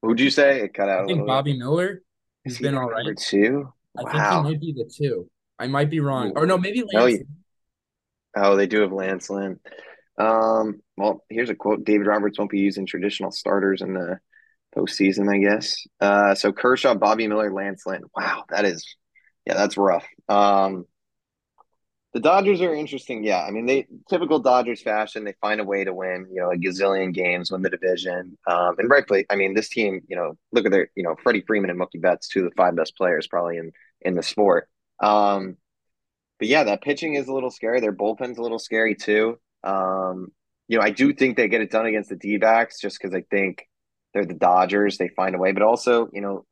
Who'd 0.01 0.19
you 0.19 0.29
say? 0.29 0.61
It 0.61 0.73
cut 0.73 0.87
out. 0.87 1.03
I 1.03 1.07
think 1.07 1.25
Bobby 1.25 1.53
bit. 1.53 1.59
Miller. 1.59 2.01
He's 2.43 2.59
been 2.59 2.75
all 2.75 2.89
right. 2.89 3.17
Two. 3.17 3.73
Wow. 3.95 4.05
I 4.05 4.11
think 4.11 4.23
he 4.23 4.51
might 4.51 4.61
be 4.61 4.73
the 4.73 4.89
two. 4.89 5.29
I 5.57 5.67
might 5.67 5.89
be 5.89 5.99
wrong. 5.99 6.33
Or 6.35 6.45
no, 6.45 6.57
maybe 6.57 6.83
Lance. 6.93 7.19
No, 8.35 8.43
oh, 8.43 8.55
they 8.55 8.67
do 8.67 8.81
have 8.81 8.91
Lance 8.91 9.29
Lynn. 9.29 9.59
Um, 10.17 10.81
well, 10.97 11.23
here's 11.29 11.49
a 11.49 11.55
quote: 11.55 11.85
David 11.85 12.07
Roberts 12.07 12.37
won't 12.37 12.51
be 12.51 12.59
using 12.59 12.85
traditional 12.85 13.31
starters 13.31 13.81
in 13.81 13.93
the 13.93 14.19
postseason, 14.75 15.33
I 15.33 15.39
guess. 15.39 15.85
Uh, 15.99 16.35
so 16.35 16.51
Kershaw, 16.51 16.95
Bobby 16.95 17.27
Miller, 17.27 17.51
Lance 17.51 17.83
Lynn. 17.85 18.03
Wow, 18.15 18.43
that 18.49 18.65
is, 18.65 18.95
yeah, 19.45 19.53
that's 19.53 19.77
rough. 19.77 20.05
Um, 20.27 20.85
the 22.13 22.21
Dodgers 22.21 22.61
are 22.61 22.73
interesting. 22.73 23.25
Yeah, 23.25 23.43
I 23.43 23.51
mean, 23.51 23.65
they 23.65 23.87
typical 24.09 24.39
Dodgers 24.39 24.81
fashion. 24.81 25.25
They 25.25 25.35
find 25.41 25.59
a 25.59 25.65
way 25.65 25.83
to 25.83 25.93
win. 25.93 26.27
You 26.31 26.41
know, 26.41 26.51
a 26.51 26.55
gazillion 26.55 27.13
games, 27.13 27.51
win 27.51 27.61
the 27.61 27.69
division, 27.69 28.37
um, 28.47 28.75
and 28.77 28.89
rightfully. 28.89 29.25
I 29.29 29.35
mean, 29.35 29.53
this 29.53 29.69
team. 29.69 30.01
You 30.07 30.15
know, 30.15 30.37
look 30.53 30.65
at 30.65 30.71
their. 30.71 30.89
You 30.95 31.03
know, 31.03 31.15
Freddie 31.21 31.43
Freeman 31.45 31.69
and 31.69 31.79
Mookie 31.79 32.01
Betts, 32.01 32.29
two 32.29 32.45
of 32.45 32.51
the 32.51 32.55
five 32.55 32.75
best 32.75 32.95
players 32.95 33.27
probably 33.27 33.57
in 33.57 33.71
in 34.01 34.15
the 34.15 34.23
sport. 34.23 34.69
Um, 34.99 35.57
but 36.39 36.47
yeah, 36.47 36.65
that 36.65 36.81
pitching 36.81 37.15
is 37.15 37.27
a 37.27 37.33
little 37.33 37.51
scary. 37.51 37.79
Their 37.79 37.93
bullpen's 37.93 38.37
a 38.37 38.41
little 38.41 38.59
scary 38.59 38.95
too. 38.95 39.39
Um, 39.63 40.27
you 40.67 40.77
know, 40.77 40.83
I 40.83 40.91
do 40.91 41.13
think 41.13 41.37
they 41.37 41.47
get 41.47 41.61
it 41.61 41.71
done 41.71 41.85
against 41.85 42.09
the 42.09 42.15
D 42.15 42.37
backs 42.37 42.79
just 42.81 42.99
because 42.99 43.15
I 43.15 43.23
think 43.31 43.67
they're 44.13 44.25
the 44.25 44.33
Dodgers. 44.33 44.97
They 44.97 45.09
find 45.09 45.35
a 45.35 45.37
way, 45.37 45.51
but 45.51 45.63
also, 45.63 46.09
you 46.11 46.21
know, 46.21 46.45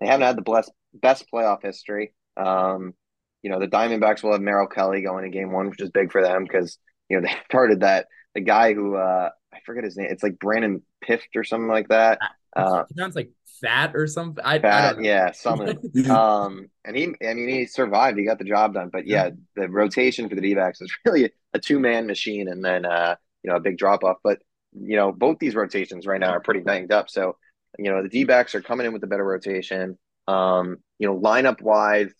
they 0.00 0.06
haven't 0.06 0.26
had 0.26 0.36
the 0.36 0.42
best 0.42 0.72
best 0.94 1.26
playoff 1.32 1.62
history. 1.62 2.14
Um, 2.36 2.94
you 3.42 3.50
know, 3.50 3.60
the 3.60 3.68
Diamondbacks 3.68 4.22
will 4.22 4.32
have 4.32 4.40
Merrill 4.40 4.66
Kelly 4.68 5.02
going 5.02 5.24
in 5.24 5.30
game 5.30 5.52
one, 5.52 5.68
which 5.70 5.80
is 5.80 5.90
big 5.90 6.12
for 6.12 6.22
them 6.22 6.44
because, 6.44 6.78
you 7.08 7.20
know, 7.20 7.22
they 7.28 7.34
started 7.48 7.80
that 7.80 8.06
the 8.34 8.40
guy 8.40 8.74
who 8.74 8.96
uh 8.96 9.30
I 9.52 9.58
forget 9.64 9.84
his 9.84 9.96
name. 9.96 10.08
It's 10.10 10.22
like 10.22 10.38
Brandon 10.38 10.82
Pift 11.02 11.28
or 11.36 11.44
something 11.44 11.68
like 11.68 11.88
that. 11.88 12.18
Uh, 12.56 12.84
sounds 12.96 13.14
like 13.14 13.30
fat 13.60 13.92
or 13.94 14.06
something. 14.06 14.42
I, 14.44 14.58
fat, 14.58 14.98
I 14.98 15.00
yeah, 15.00 15.32
something. 15.32 15.78
um, 16.10 16.68
and 16.84 16.96
he, 16.96 17.14
I 17.26 17.34
mean, 17.34 17.48
he 17.48 17.66
survived. 17.66 18.18
He 18.18 18.24
got 18.24 18.38
the 18.38 18.44
job 18.44 18.74
done. 18.74 18.90
But 18.92 19.06
yeah, 19.06 19.30
the 19.54 19.68
rotation 19.68 20.28
for 20.28 20.34
the 20.34 20.40
D-backs 20.40 20.80
is 20.80 20.92
really 21.04 21.32
a 21.52 21.58
two-man 21.58 22.06
machine, 22.06 22.48
and 22.48 22.64
then 22.64 22.84
uh, 22.84 23.16
you 23.42 23.50
know, 23.50 23.56
a 23.56 23.60
big 23.60 23.78
drop 23.78 24.04
off. 24.04 24.18
But 24.22 24.38
you 24.72 24.96
know, 24.96 25.12
both 25.12 25.38
these 25.38 25.54
rotations 25.54 26.06
right 26.06 26.20
now 26.20 26.30
are 26.30 26.40
pretty 26.40 26.60
banged 26.60 26.92
up. 26.92 27.10
So 27.10 27.36
you 27.78 27.90
know, 27.90 28.02
the 28.02 28.08
D-backs 28.08 28.54
are 28.54 28.62
coming 28.62 28.86
in 28.86 28.92
with 28.92 29.04
a 29.04 29.08
better 29.08 29.24
rotation. 29.24 29.98
Um, 30.28 30.78
you 30.98 31.06
know, 31.06 31.18
lineup 31.18 31.60
wise, 31.60 32.12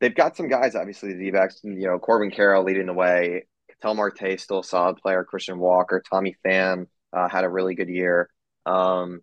they've 0.00 0.14
got 0.14 0.36
some 0.36 0.48
guys, 0.48 0.74
obviously, 0.74 1.14
the 1.14 1.24
D-backs, 1.24 1.60
you 1.62 1.86
know, 1.86 1.98
Corbin 1.98 2.30
Carroll 2.30 2.64
leading 2.64 2.86
the 2.86 2.92
way. 2.92 3.46
Ketel 3.68 3.94
Marte 3.94 4.38
still 4.38 4.60
a 4.60 4.64
solid 4.64 4.98
player. 4.98 5.24
Christian 5.24 5.58
Walker, 5.58 6.02
Tommy 6.08 6.36
Pham 6.44 6.86
uh, 7.12 7.28
had 7.28 7.44
a 7.44 7.48
really 7.48 7.74
good 7.74 7.88
year. 7.88 8.28
Um, 8.66 9.20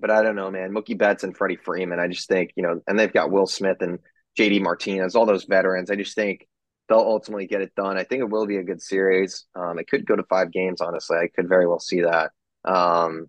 but 0.00 0.10
I 0.10 0.22
don't 0.22 0.36
know, 0.36 0.50
man. 0.50 0.72
Mookie 0.72 0.98
Betts 0.98 1.24
and 1.24 1.36
Freddie 1.36 1.56
Freeman. 1.56 2.00
I 2.00 2.08
just 2.08 2.28
think, 2.28 2.50
you 2.56 2.62
know, 2.62 2.80
and 2.86 2.98
they've 2.98 3.12
got 3.12 3.30
Will 3.30 3.46
Smith 3.46 3.78
and 3.80 3.98
JD 4.38 4.60
Martinez, 4.62 5.14
all 5.14 5.26
those 5.26 5.44
veterans. 5.44 5.90
I 5.90 5.96
just 5.96 6.14
think 6.14 6.46
they'll 6.88 6.98
ultimately 6.98 7.46
get 7.46 7.60
it 7.60 7.74
done. 7.74 7.96
I 7.96 8.04
think 8.04 8.20
it 8.20 8.30
will 8.30 8.46
be 8.46 8.56
a 8.56 8.64
good 8.64 8.82
series. 8.82 9.46
Um, 9.54 9.78
it 9.78 9.88
could 9.88 10.06
go 10.06 10.16
to 10.16 10.24
five 10.24 10.50
games, 10.50 10.80
honestly. 10.80 11.16
I 11.18 11.28
could 11.28 11.48
very 11.48 11.66
well 11.66 11.78
see 11.78 12.02
that. 12.02 12.32
Um, 12.64 13.26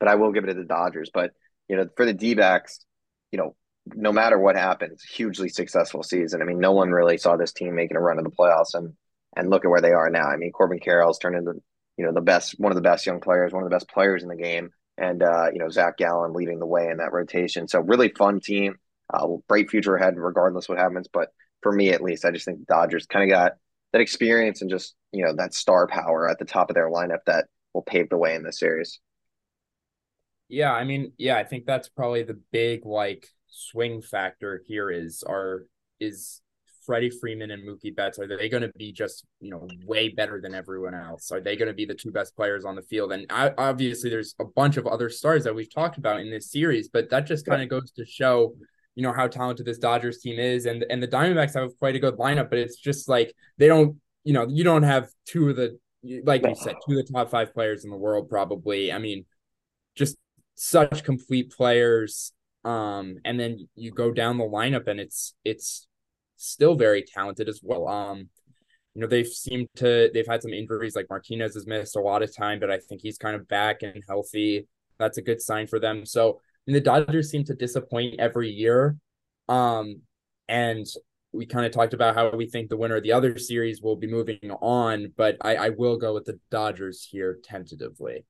but 0.00 0.08
I 0.08 0.16
will 0.16 0.32
give 0.32 0.44
it 0.44 0.48
to 0.48 0.54
the 0.54 0.64
Dodgers. 0.64 1.10
But, 1.12 1.32
you 1.68 1.76
know, 1.76 1.86
for 1.96 2.04
the 2.04 2.12
D 2.12 2.34
backs, 2.34 2.80
you 3.30 3.38
know, 3.38 3.54
no 3.86 4.12
matter 4.12 4.38
what 4.38 4.56
happens, 4.56 5.02
hugely 5.02 5.48
successful 5.48 6.02
season. 6.02 6.42
I 6.42 6.44
mean, 6.44 6.58
no 6.58 6.72
one 6.72 6.90
really 6.90 7.18
saw 7.18 7.36
this 7.36 7.52
team 7.52 7.74
making 7.74 7.96
a 7.96 8.00
run 8.00 8.18
in 8.18 8.24
the 8.24 8.30
playoffs, 8.30 8.74
and 8.74 8.94
and 9.36 9.50
look 9.50 9.64
at 9.64 9.70
where 9.70 9.80
they 9.80 9.92
are 9.92 10.10
now. 10.10 10.26
I 10.26 10.36
mean, 10.36 10.52
Corbin 10.52 10.78
Carroll's 10.78 11.18
turned 11.18 11.36
into 11.36 11.62
you 12.02 12.08
know 12.08 12.14
the 12.14 12.20
best, 12.20 12.58
one 12.58 12.72
of 12.72 12.76
the 12.76 12.82
best 12.82 13.06
young 13.06 13.20
players, 13.20 13.52
one 13.52 13.62
of 13.62 13.70
the 13.70 13.74
best 13.74 13.88
players 13.88 14.24
in 14.24 14.28
the 14.28 14.34
game, 14.34 14.70
and 14.98 15.22
uh, 15.22 15.46
you 15.52 15.60
know 15.60 15.68
Zach 15.68 15.96
Gallen 15.96 16.32
leading 16.32 16.58
the 16.58 16.66
way 16.66 16.88
in 16.88 16.96
that 16.96 17.12
rotation. 17.12 17.68
So 17.68 17.78
really 17.78 18.08
fun 18.08 18.40
team, 18.40 18.74
uh, 19.14 19.28
bright 19.46 19.70
future 19.70 19.94
ahead, 19.94 20.14
regardless 20.16 20.68
what 20.68 20.78
happens. 20.78 21.06
But 21.12 21.28
for 21.60 21.70
me, 21.70 21.90
at 21.90 22.02
least, 22.02 22.24
I 22.24 22.32
just 22.32 22.44
think 22.44 22.58
the 22.58 22.64
Dodgers 22.64 23.06
kind 23.06 23.22
of 23.22 23.32
got 23.32 23.52
that 23.92 24.00
experience 24.00 24.62
and 24.62 24.70
just 24.70 24.96
you 25.12 25.24
know 25.24 25.32
that 25.36 25.54
star 25.54 25.86
power 25.86 26.28
at 26.28 26.40
the 26.40 26.44
top 26.44 26.70
of 26.70 26.74
their 26.74 26.90
lineup 26.90 27.24
that 27.26 27.44
will 27.72 27.82
pave 27.82 28.10
the 28.10 28.18
way 28.18 28.34
in 28.34 28.42
this 28.42 28.58
series. 28.58 28.98
Yeah, 30.48 30.72
I 30.72 30.82
mean, 30.82 31.12
yeah, 31.18 31.36
I 31.36 31.44
think 31.44 31.66
that's 31.66 31.88
probably 31.88 32.24
the 32.24 32.40
big 32.50 32.84
like 32.84 33.28
swing 33.46 34.02
factor 34.02 34.60
here 34.66 34.90
is 34.90 35.22
our 35.22 35.66
is 36.00 36.40
Freddie 36.84 37.10
Freeman 37.10 37.50
and 37.50 37.66
Mookie 37.66 37.94
Betts 37.94 38.18
are 38.18 38.26
they 38.26 38.48
going 38.48 38.62
to 38.62 38.72
be 38.76 38.92
just 38.92 39.24
you 39.40 39.50
know 39.50 39.66
way 39.86 40.08
better 40.08 40.40
than 40.40 40.54
everyone 40.54 40.94
else? 40.94 41.30
Are 41.30 41.40
they 41.40 41.56
going 41.56 41.68
to 41.68 41.74
be 41.74 41.84
the 41.84 41.94
two 41.94 42.10
best 42.10 42.36
players 42.36 42.64
on 42.64 42.76
the 42.76 42.82
field? 42.82 43.12
And 43.12 43.26
I, 43.30 43.52
obviously, 43.56 44.10
there's 44.10 44.34
a 44.40 44.44
bunch 44.44 44.76
of 44.76 44.86
other 44.86 45.08
stars 45.08 45.44
that 45.44 45.54
we've 45.54 45.72
talked 45.72 45.98
about 45.98 46.20
in 46.20 46.30
this 46.30 46.50
series, 46.50 46.88
but 46.88 47.10
that 47.10 47.26
just 47.26 47.46
kind 47.46 47.62
of 47.62 47.68
goes 47.68 47.90
to 47.92 48.04
show 48.04 48.54
you 48.94 49.02
know 49.02 49.12
how 49.12 49.26
talented 49.26 49.66
this 49.66 49.78
Dodgers 49.78 50.18
team 50.18 50.38
is, 50.38 50.66
and 50.66 50.84
and 50.90 51.02
the 51.02 51.08
Diamondbacks 51.08 51.54
have 51.54 51.76
quite 51.78 51.96
a 51.96 52.00
good 52.00 52.16
lineup, 52.16 52.50
but 52.50 52.58
it's 52.58 52.76
just 52.76 53.08
like 53.08 53.34
they 53.58 53.66
don't 53.66 53.96
you 54.24 54.32
know 54.32 54.46
you 54.48 54.64
don't 54.64 54.82
have 54.82 55.08
two 55.26 55.50
of 55.50 55.56
the 55.56 55.78
like 56.24 56.46
you 56.46 56.54
said 56.54 56.74
two 56.86 56.98
of 56.98 57.06
the 57.06 57.12
top 57.12 57.30
five 57.30 57.54
players 57.54 57.84
in 57.84 57.90
the 57.90 57.96
world 57.96 58.28
probably. 58.28 58.92
I 58.92 58.98
mean, 58.98 59.24
just 59.94 60.16
such 60.54 61.04
complete 61.04 61.50
players 61.50 62.32
um, 62.64 63.16
and 63.24 63.38
then 63.38 63.68
you 63.74 63.90
go 63.90 64.12
down 64.12 64.38
the 64.38 64.44
lineup 64.44 64.86
and 64.86 65.00
it's 65.00 65.34
it's 65.44 65.88
still 66.42 66.74
very 66.74 67.02
talented 67.02 67.48
as 67.48 67.60
well. 67.62 67.88
Um, 67.88 68.28
you 68.94 69.00
know, 69.00 69.06
they've 69.06 69.26
seemed 69.26 69.68
to 69.76 70.10
they've 70.12 70.26
had 70.26 70.42
some 70.42 70.52
injuries 70.52 70.94
like 70.94 71.06
Martinez 71.08 71.54
has 71.54 71.66
missed 71.66 71.96
a 71.96 72.00
lot 72.00 72.22
of 72.22 72.34
time, 72.34 72.60
but 72.60 72.70
I 72.70 72.78
think 72.78 73.00
he's 73.00 73.18
kind 73.18 73.34
of 73.34 73.48
back 73.48 73.82
and 73.82 74.02
healthy. 74.06 74.66
That's 74.98 75.18
a 75.18 75.22
good 75.22 75.40
sign 75.40 75.66
for 75.66 75.78
them. 75.78 76.04
So 76.04 76.40
the 76.66 76.80
Dodgers 76.80 77.30
seem 77.30 77.44
to 77.44 77.54
disappoint 77.54 78.20
every 78.20 78.50
year. 78.50 78.96
Um, 79.48 80.02
and 80.48 80.86
we 81.32 81.46
kind 81.46 81.64
of 81.64 81.72
talked 81.72 81.94
about 81.94 82.14
how 82.14 82.30
we 82.30 82.46
think 82.46 82.68
the 82.68 82.76
winner 82.76 82.96
of 82.96 83.02
the 83.02 83.12
other 83.12 83.38
series 83.38 83.80
will 83.80 83.96
be 83.96 84.06
moving 84.06 84.50
on, 84.60 85.12
but 85.16 85.38
I, 85.40 85.56
I 85.56 85.68
will 85.70 85.96
go 85.96 86.12
with 86.12 86.26
the 86.26 86.38
Dodgers 86.50 87.06
here 87.10 87.38
tentatively. 87.42 88.24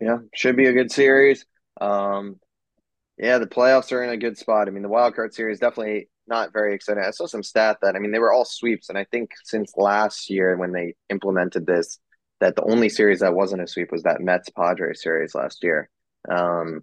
Yeah, 0.00 0.18
should 0.34 0.56
be 0.56 0.66
a 0.66 0.72
good 0.72 0.90
series. 0.90 1.44
Um, 1.80 2.40
yeah, 3.18 3.38
the 3.38 3.46
playoffs 3.46 3.92
are 3.92 4.02
in 4.02 4.10
a 4.10 4.16
good 4.16 4.38
spot. 4.38 4.68
I 4.68 4.70
mean, 4.70 4.82
the 4.82 4.88
wild 4.88 5.14
card 5.14 5.34
series 5.34 5.58
definitely 5.58 6.08
not 6.28 6.52
very 6.52 6.74
exciting. 6.74 7.02
I 7.04 7.10
saw 7.10 7.26
some 7.26 7.42
stat 7.42 7.78
that 7.82 7.96
I 7.96 7.98
mean 7.98 8.12
they 8.12 8.18
were 8.18 8.32
all 8.32 8.44
sweeps, 8.44 8.88
and 8.88 8.98
I 8.98 9.04
think 9.04 9.30
since 9.44 9.72
last 9.76 10.30
year 10.30 10.56
when 10.56 10.72
they 10.72 10.94
implemented 11.10 11.66
this, 11.66 11.98
that 12.40 12.56
the 12.56 12.64
only 12.64 12.88
series 12.88 13.20
that 13.20 13.34
wasn't 13.34 13.62
a 13.62 13.66
sweep 13.66 13.90
was 13.92 14.02
that 14.02 14.20
Mets 14.20 14.50
Padres 14.50 15.02
series 15.02 15.34
last 15.34 15.62
year. 15.62 15.88
Um, 16.28 16.82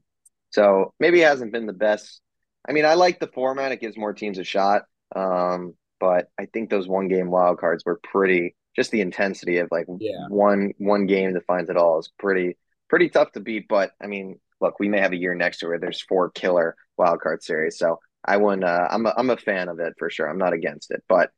so 0.52 0.94
maybe 1.00 1.22
it 1.22 1.28
hasn't 1.28 1.52
been 1.52 1.66
the 1.66 1.74
best. 1.74 2.22
I 2.68 2.72
mean, 2.72 2.86
I 2.86 2.94
like 2.94 3.20
the 3.20 3.28
format; 3.28 3.72
it 3.72 3.82
gives 3.82 3.98
more 3.98 4.14
teams 4.14 4.38
a 4.38 4.44
shot. 4.44 4.84
Um, 5.16 5.76
but 6.00 6.28
I 6.40 6.46
think 6.46 6.70
those 6.70 6.88
one 6.88 7.08
game 7.08 7.30
wild 7.30 7.60
cards 7.60 7.84
were 7.86 8.00
pretty. 8.04 8.56
Just 8.76 8.92
the 8.92 9.02
intensity 9.02 9.60
of 9.60 9.68
like 9.72 9.86
yeah. 10.00 10.28
one 10.30 10.74
one 10.80 11.06
game 11.06 11.34
defines 11.34 11.70
it 11.70 11.78
all 11.78 12.00
is 12.00 12.12
pretty 12.18 12.58
pretty 12.90 13.10
tough 13.10 13.32
to 13.34 13.40
beat. 13.40 13.68
But 13.68 13.92
I 14.02 14.08
mean, 14.08 14.40
look, 14.60 14.80
we 14.80 14.90
may 14.90 15.00
have 15.00 15.12
a 15.12 15.18
year 15.18 15.36
next 15.36 15.62
year 15.62 15.70
where 15.70 15.80
there's 15.80 16.02
four 16.02 16.32
killer 16.32 16.76
wild 16.98 17.22
card 17.22 17.44
series. 17.44 17.78
So 17.78 18.00
I 18.26 18.38
wouldn't. 18.38 18.64
Uh, 18.64 18.88
I'm 18.90 19.06
a, 19.06 19.14
I'm 19.18 19.30
a 19.30 19.38
fan 19.38 19.70
of 19.70 19.80
it 19.80 19.94
for 19.98 20.10
sure. 20.10 20.30
I'm 20.30 20.38
not 20.38 20.54
against 20.54 20.92
it, 20.92 21.04
but 21.08 21.32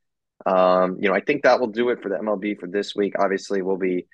um, 0.45 0.97
you 0.99 1.09
know, 1.09 1.15
I 1.15 1.21
think 1.21 1.43
that 1.43 1.59
will 1.59 1.67
do 1.67 1.89
it 1.89 2.01
for 2.01 2.09
the 2.09 2.15
MLB 2.15 2.59
for 2.59 2.67
this 2.67 2.95
week. 2.95 3.13
Obviously, 3.17 3.61
we'll 3.61 3.77
be 3.77 4.07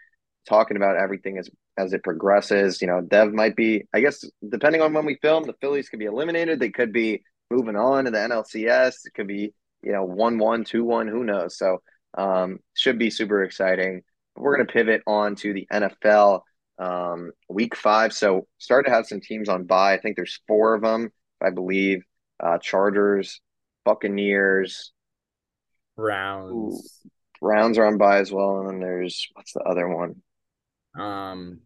talking 0.47 0.78
about 0.78 0.97
everything 0.97 1.38
as 1.38 1.49
as 1.78 1.93
it 1.93 2.03
progresses. 2.03 2.82
You 2.82 2.88
know, 2.88 3.01
Dev 3.01 3.34
might 3.34 3.55
be. 3.55 3.84
I 3.93 4.01
guess 4.01 4.24
depending 4.47 4.82
on 4.82 4.93
when 4.93 5.05
we 5.05 5.17
film, 5.22 5.43
the 5.43 5.55
Phillies 5.61 5.89
could 5.89 5.99
be 5.99 6.05
eliminated. 6.05 6.59
They 6.59 6.69
could 6.69 6.93
be 6.93 7.24
moving 7.49 7.76
on 7.76 8.05
to 8.05 8.11
the 8.11 8.17
NLCS. 8.17 9.05
It 9.05 9.13
could 9.13 9.28
be 9.28 9.53
you 9.84 9.91
know 9.91 10.03
one 10.03 10.38
one 10.38 10.63
two 10.63 10.84
one. 10.84 11.07
Who 11.07 11.24
knows? 11.24 11.57
So 11.57 11.82
um, 12.17 12.59
should 12.76 12.99
be 12.99 13.09
super 13.09 13.43
exciting. 13.43 14.03
We're 14.36 14.55
going 14.55 14.67
to 14.67 14.74
pivot 14.74 15.01
on 15.05 15.36
to 15.38 15.53
the 15.53 15.67
NFL 15.72 16.41
um, 16.80 17.32
week 17.49 17.76
five. 17.76 18.13
So 18.13 18.47
start 18.57 18.86
to 18.86 18.91
have 18.91 19.05
some 19.05 19.22
teams 19.22 19.49
on 19.49 19.65
bye. 19.65 19.93
I 19.93 19.99
think 19.99 20.15
there's 20.15 20.39
four 20.47 20.74
of 20.74 20.82
them, 20.82 21.09
I 21.41 21.49
believe. 21.49 22.03
Uh, 22.42 22.58
Chargers, 22.58 23.42
Buccaneers, 23.86 24.92
Browns. 25.96 26.52
Ooh, 26.52 27.10
Browns 27.39 27.78
are 27.78 27.86
on 27.86 27.98
bye 27.98 28.20
as 28.20 28.32
well. 28.32 28.60
And 28.60 28.70
then 28.70 28.80
there's 28.80 29.28
what's 29.34 29.54
the 29.54 29.62
other 29.62 29.88
one? 29.88 30.22
Um, 30.98 31.62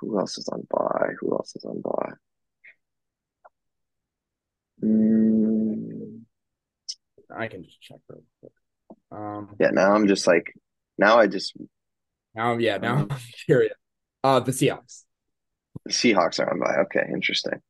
who 0.00 0.18
else 0.18 0.38
is 0.38 0.48
on 0.48 0.66
bye? 0.70 1.10
Who 1.20 1.32
else 1.32 1.54
is 1.56 1.64
on 1.64 1.80
bye? 1.80 2.12
Mm, 4.82 6.20
I 7.36 7.48
can 7.48 7.64
just 7.64 7.80
check 7.80 7.98
real 8.08 8.22
quick. 8.40 8.52
Um, 9.10 9.56
yeah, 9.58 9.70
now 9.70 9.92
I'm 9.92 10.06
just 10.06 10.26
like, 10.26 10.52
now 10.98 11.18
I 11.18 11.26
just 11.26 11.54
now, 12.34 12.56
yeah, 12.58 12.78
now 12.78 13.06
I'm 13.10 13.18
curious. 13.46 13.74
Uh, 14.22 14.40
the 14.40 14.52
Seahawks. 14.52 15.04
The 15.84 15.92
Seahawks 15.92 16.38
are 16.40 16.50
on 16.50 16.60
bye. 16.60 16.82
Okay, 16.82 17.06
interesting. 17.12 17.60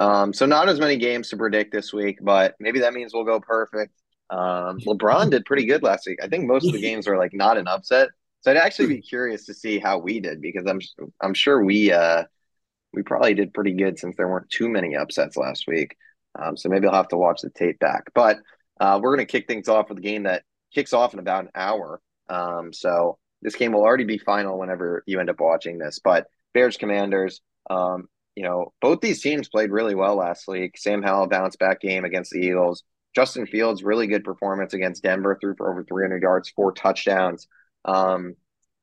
Um, 0.00 0.32
so 0.32 0.46
not 0.46 0.68
as 0.68 0.80
many 0.80 0.96
games 0.96 1.28
to 1.28 1.36
predict 1.36 1.72
this 1.72 1.92
week, 1.92 2.18
but 2.22 2.56
maybe 2.58 2.80
that 2.80 2.94
means 2.94 3.12
we'll 3.14 3.24
go 3.24 3.38
perfect. 3.38 3.92
Um, 4.30 4.78
LeBron 4.80 5.30
did 5.30 5.44
pretty 5.44 5.66
good 5.66 5.82
last 5.82 6.06
week. 6.06 6.18
I 6.22 6.28
think 6.28 6.46
most 6.46 6.66
of 6.66 6.72
the 6.72 6.80
games 6.88 7.06
were 7.06 7.18
like 7.18 7.34
not 7.34 7.58
an 7.58 7.68
upset. 7.68 8.08
So 8.40 8.50
I'd 8.50 8.56
actually 8.56 8.88
be 8.88 9.02
curious 9.02 9.44
to 9.46 9.54
see 9.54 9.78
how 9.78 9.98
we 9.98 10.18
did 10.18 10.40
because 10.40 10.64
I'm 10.66 10.80
I'm 11.20 11.34
sure 11.34 11.62
we 11.62 11.92
uh 11.92 12.24
we 12.94 13.02
probably 13.02 13.34
did 13.34 13.52
pretty 13.52 13.72
good 13.72 13.98
since 13.98 14.16
there 14.16 14.28
weren't 14.28 14.48
too 14.48 14.68
many 14.68 14.96
upsets 14.96 15.36
last 15.36 15.66
week. 15.68 15.96
Um, 16.38 16.56
so 16.56 16.68
maybe 16.68 16.86
I'll 16.86 16.94
have 16.94 17.08
to 17.08 17.18
watch 17.18 17.42
the 17.42 17.50
tape 17.50 17.78
back. 17.78 18.10
But 18.14 18.38
uh, 18.80 18.98
we're 19.02 19.14
going 19.14 19.26
to 19.26 19.30
kick 19.30 19.46
things 19.46 19.68
off 19.68 19.88
with 19.88 19.98
a 19.98 20.02
game 20.02 20.24
that 20.24 20.44
kicks 20.74 20.92
off 20.92 21.12
in 21.12 21.20
about 21.20 21.44
an 21.44 21.50
hour. 21.54 22.00
Um, 22.28 22.72
so 22.72 23.18
this 23.42 23.56
game 23.56 23.72
will 23.72 23.82
already 23.82 24.04
be 24.04 24.18
final 24.18 24.58
whenever 24.58 25.02
you 25.06 25.20
end 25.20 25.30
up 25.30 25.40
watching 25.40 25.78
this. 25.78 26.00
But 26.02 26.26
Bears 26.54 26.76
Commanders, 26.76 27.40
um, 27.68 28.08
you 28.40 28.46
know, 28.46 28.72
both 28.80 29.02
these 29.02 29.20
teams 29.20 29.50
played 29.50 29.70
really 29.70 29.94
well 29.94 30.16
last 30.16 30.48
week. 30.48 30.78
Sam 30.78 31.02
Howell 31.02 31.26
bounce 31.26 31.56
back 31.56 31.78
game 31.78 32.06
against 32.06 32.30
the 32.30 32.38
Eagles. 32.38 32.84
Justin 33.14 33.46
Fields, 33.46 33.82
really 33.82 34.06
good 34.06 34.24
performance 34.24 34.72
against 34.72 35.02
Denver, 35.02 35.36
threw 35.38 35.54
for 35.54 35.70
over 35.70 35.84
300 35.84 36.22
yards, 36.22 36.48
four 36.48 36.72
touchdowns. 36.72 37.48
Um, 37.84 38.34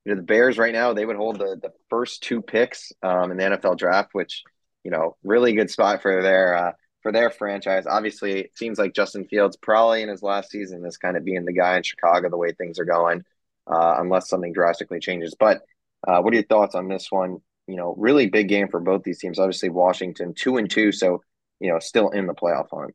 you 0.06 0.14
know, 0.14 0.18
the 0.18 0.22
Bears 0.22 0.60
right 0.60 0.72
now, 0.72 0.94
they 0.94 1.08
would 1.08 1.16
hold 1.16 1.40
the, 1.40 1.58
the 1.60 1.72
first 1.90 2.22
two 2.22 2.44
picks 2.44 2.92
um, 3.02 3.32
in 3.32 3.38
the 3.38 3.46
NFL 3.46 3.80
draft, 3.80 4.10
which, 4.12 4.44
you 4.84 4.92
know, 4.92 5.18
really 5.24 5.54
good 5.54 5.72
spot 5.72 6.04
for 6.04 6.22
their 6.22 6.56
uh, 6.56 6.72
for 7.02 7.12
their 7.12 7.32
franchise. 7.32 7.88
Obviously, 7.88 8.42
it 8.42 8.52
seems 8.56 8.78
like 8.78 8.94
Justin 8.94 9.26
Fields 9.26 9.58
probably 9.58 10.04
in 10.04 10.10
his 10.10 10.22
last 10.22 10.52
season 10.52 10.86
is 10.86 10.98
kind 10.98 11.18
of 11.18 11.26
being 11.26 11.46
the 11.46 11.52
guy 11.52 11.78
in 11.78 11.82
Chicago 11.82 12.30
the 12.30 12.38
way 12.38 12.52
things 12.52 12.78
are 12.78 12.86
going, 12.86 13.24
uh, 13.66 13.96
unless 13.98 14.30
something 14.30 14.54
drastically 14.54 15.00
changes. 15.00 15.34
But 15.34 15.64
uh, 16.08 16.22
what 16.22 16.32
are 16.32 16.38
your 16.38 16.46
thoughts 16.46 16.76
on 16.76 16.88
this 16.90 17.12
one? 17.12 17.40
You 17.68 17.76
know, 17.76 17.94
really 17.98 18.28
big 18.28 18.48
game 18.48 18.70
for 18.70 18.80
both 18.80 19.04
these 19.04 19.20
teams. 19.20 19.40
Obviously, 19.40 19.70
Washington 19.70 20.34
two 20.34 20.58
and 20.58 20.70
two, 20.70 20.92
so 20.92 21.22
you 21.60 21.72
know, 21.72 21.80
still 21.80 22.10
in 22.10 22.28
the 22.28 22.34
playoff 22.34 22.68
hunt. 22.72 22.94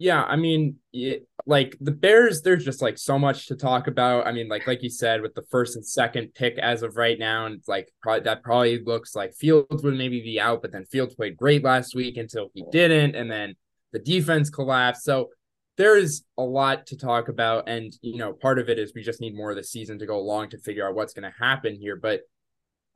Yeah, 0.00 0.22
I 0.22 0.36
mean, 0.36 0.76
it, 0.92 1.26
like 1.44 1.76
the 1.80 1.90
Bears, 1.90 2.42
there's 2.42 2.64
just 2.64 2.80
like 2.80 2.98
so 2.98 3.18
much 3.18 3.48
to 3.48 3.56
talk 3.56 3.88
about. 3.88 4.28
I 4.28 4.32
mean, 4.32 4.48
like 4.48 4.66
like 4.66 4.82
you 4.82 4.90
said, 4.90 5.22
with 5.22 5.34
the 5.34 5.44
first 5.50 5.74
and 5.74 5.84
second 5.84 6.34
pick 6.34 6.56
as 6.58 6.82
of 6.82 6.96
right 6.96 7.18
now, 7.18 7.46
and 7.46 7.60
like 7.66 7.92
that 8.04 8.42
probably 8.44 8.82
looks 8.84 9.16
like 9.16 9.34
Fields 9.34 9.82
would 9.82 9.96
maybe 9.96 10.20
be 10.22 10.40
out, 10.40 10.62
but 10.62 10.70
then 10.70 10.84
Fields 10.84 11.16
played 11.16 11.36
great 11.36 11.64
last 11.64 11.96
week 11.96 12.16
until 12.16 12.50
he 12.54 12.64
didn't, 12.70 13.16
and 13.16 13.28
then 13.28 13.56
the 13.92 13.98
defense 13.98 14.50
collapsed. 14.50 15.02
So 15.02 15.30
there's 15.76 16.24
a 16.36 16.42
lot 16.42 16.86
to 16.88 16.96
talk 16.96 17.28
about, 17.28 17.68
and 17.68 17.92
you 18.00 18.18
know, 18.18 18.32
part 18.32 18.60
of 18.60 18.68
it 18.68 18.78
is 18.78 18.92
we 18.94 19.02
just 19.02 19.20
need 19.20 19.34
more 19.34 19.50
of 19.50 19.56
the 19.56 19.64
season 19.64 19.98
to 19.98 20.06
go 20.06 20.16
along 20.16 20.50
to 20.50 20.58
figure 20.58 20.86
out 20.86 20.94
what's 20.94 21.12
going 21.12 21.28
to 21.28 21.38
happen 21.40 21.74
here. 21.74 21.96
But 21.96 22.20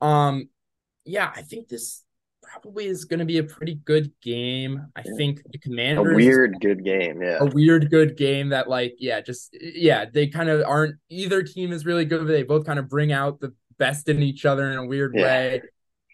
um, 0.03 0.49
yeah, 1.05 1.31
I 1.33 1.41
think 1.41 1.69
this 1.69 2.03
probably 2.41 2.85
is 2.85 3.05
going 3.05 3.19
to 3.19 3.25
be 3.25 3.37
a 3.37 3.43
pretty 3.43 3.75
good 3.75 4.11
game. 4.21 4.85
I 4.95 5.01
think 5.01 5.41
the 5.49 5.57
Commanders 5.57 6.13
a 6.13 6.15
weird 6.15 6.59
good 6.59 6.83
game, 6.83 7.21
yeah. 7.21 7.37
A 7.39 7.45
weird 7.45 7.89
good 7.89 8.17
game 8.17 8.49
that 8.49 8.67
like 8.67 8.95
yeah, 8.99 9.21
just 9.21 9.57
yeah, 9.59 10.05
they 10.11 10.27
kind 10.27 10.49
of 10.49 10.63
aren't 10.67 10.97
either 11.09 11.41
team 11.41 11.71
is 11.71 11.85
really 11.85 12.05
good, 12.05 12.19
but 12.19 12.27
they 12.27 12.43
both 12.43 12.65
kind 12.65 12.79
of 12.79 12.89
bring 12.89 13.13
out 13.13 13.39
the 13.39 13.53
best 13.77 14.09
in 14.09 14.21
each 14.21 14.45
other 14.45 14.69
in 14.69 14.77
a 14.77 14.85
weird 14.85 15.13
yeah. 15.15 15.23
way. 15.23 15.61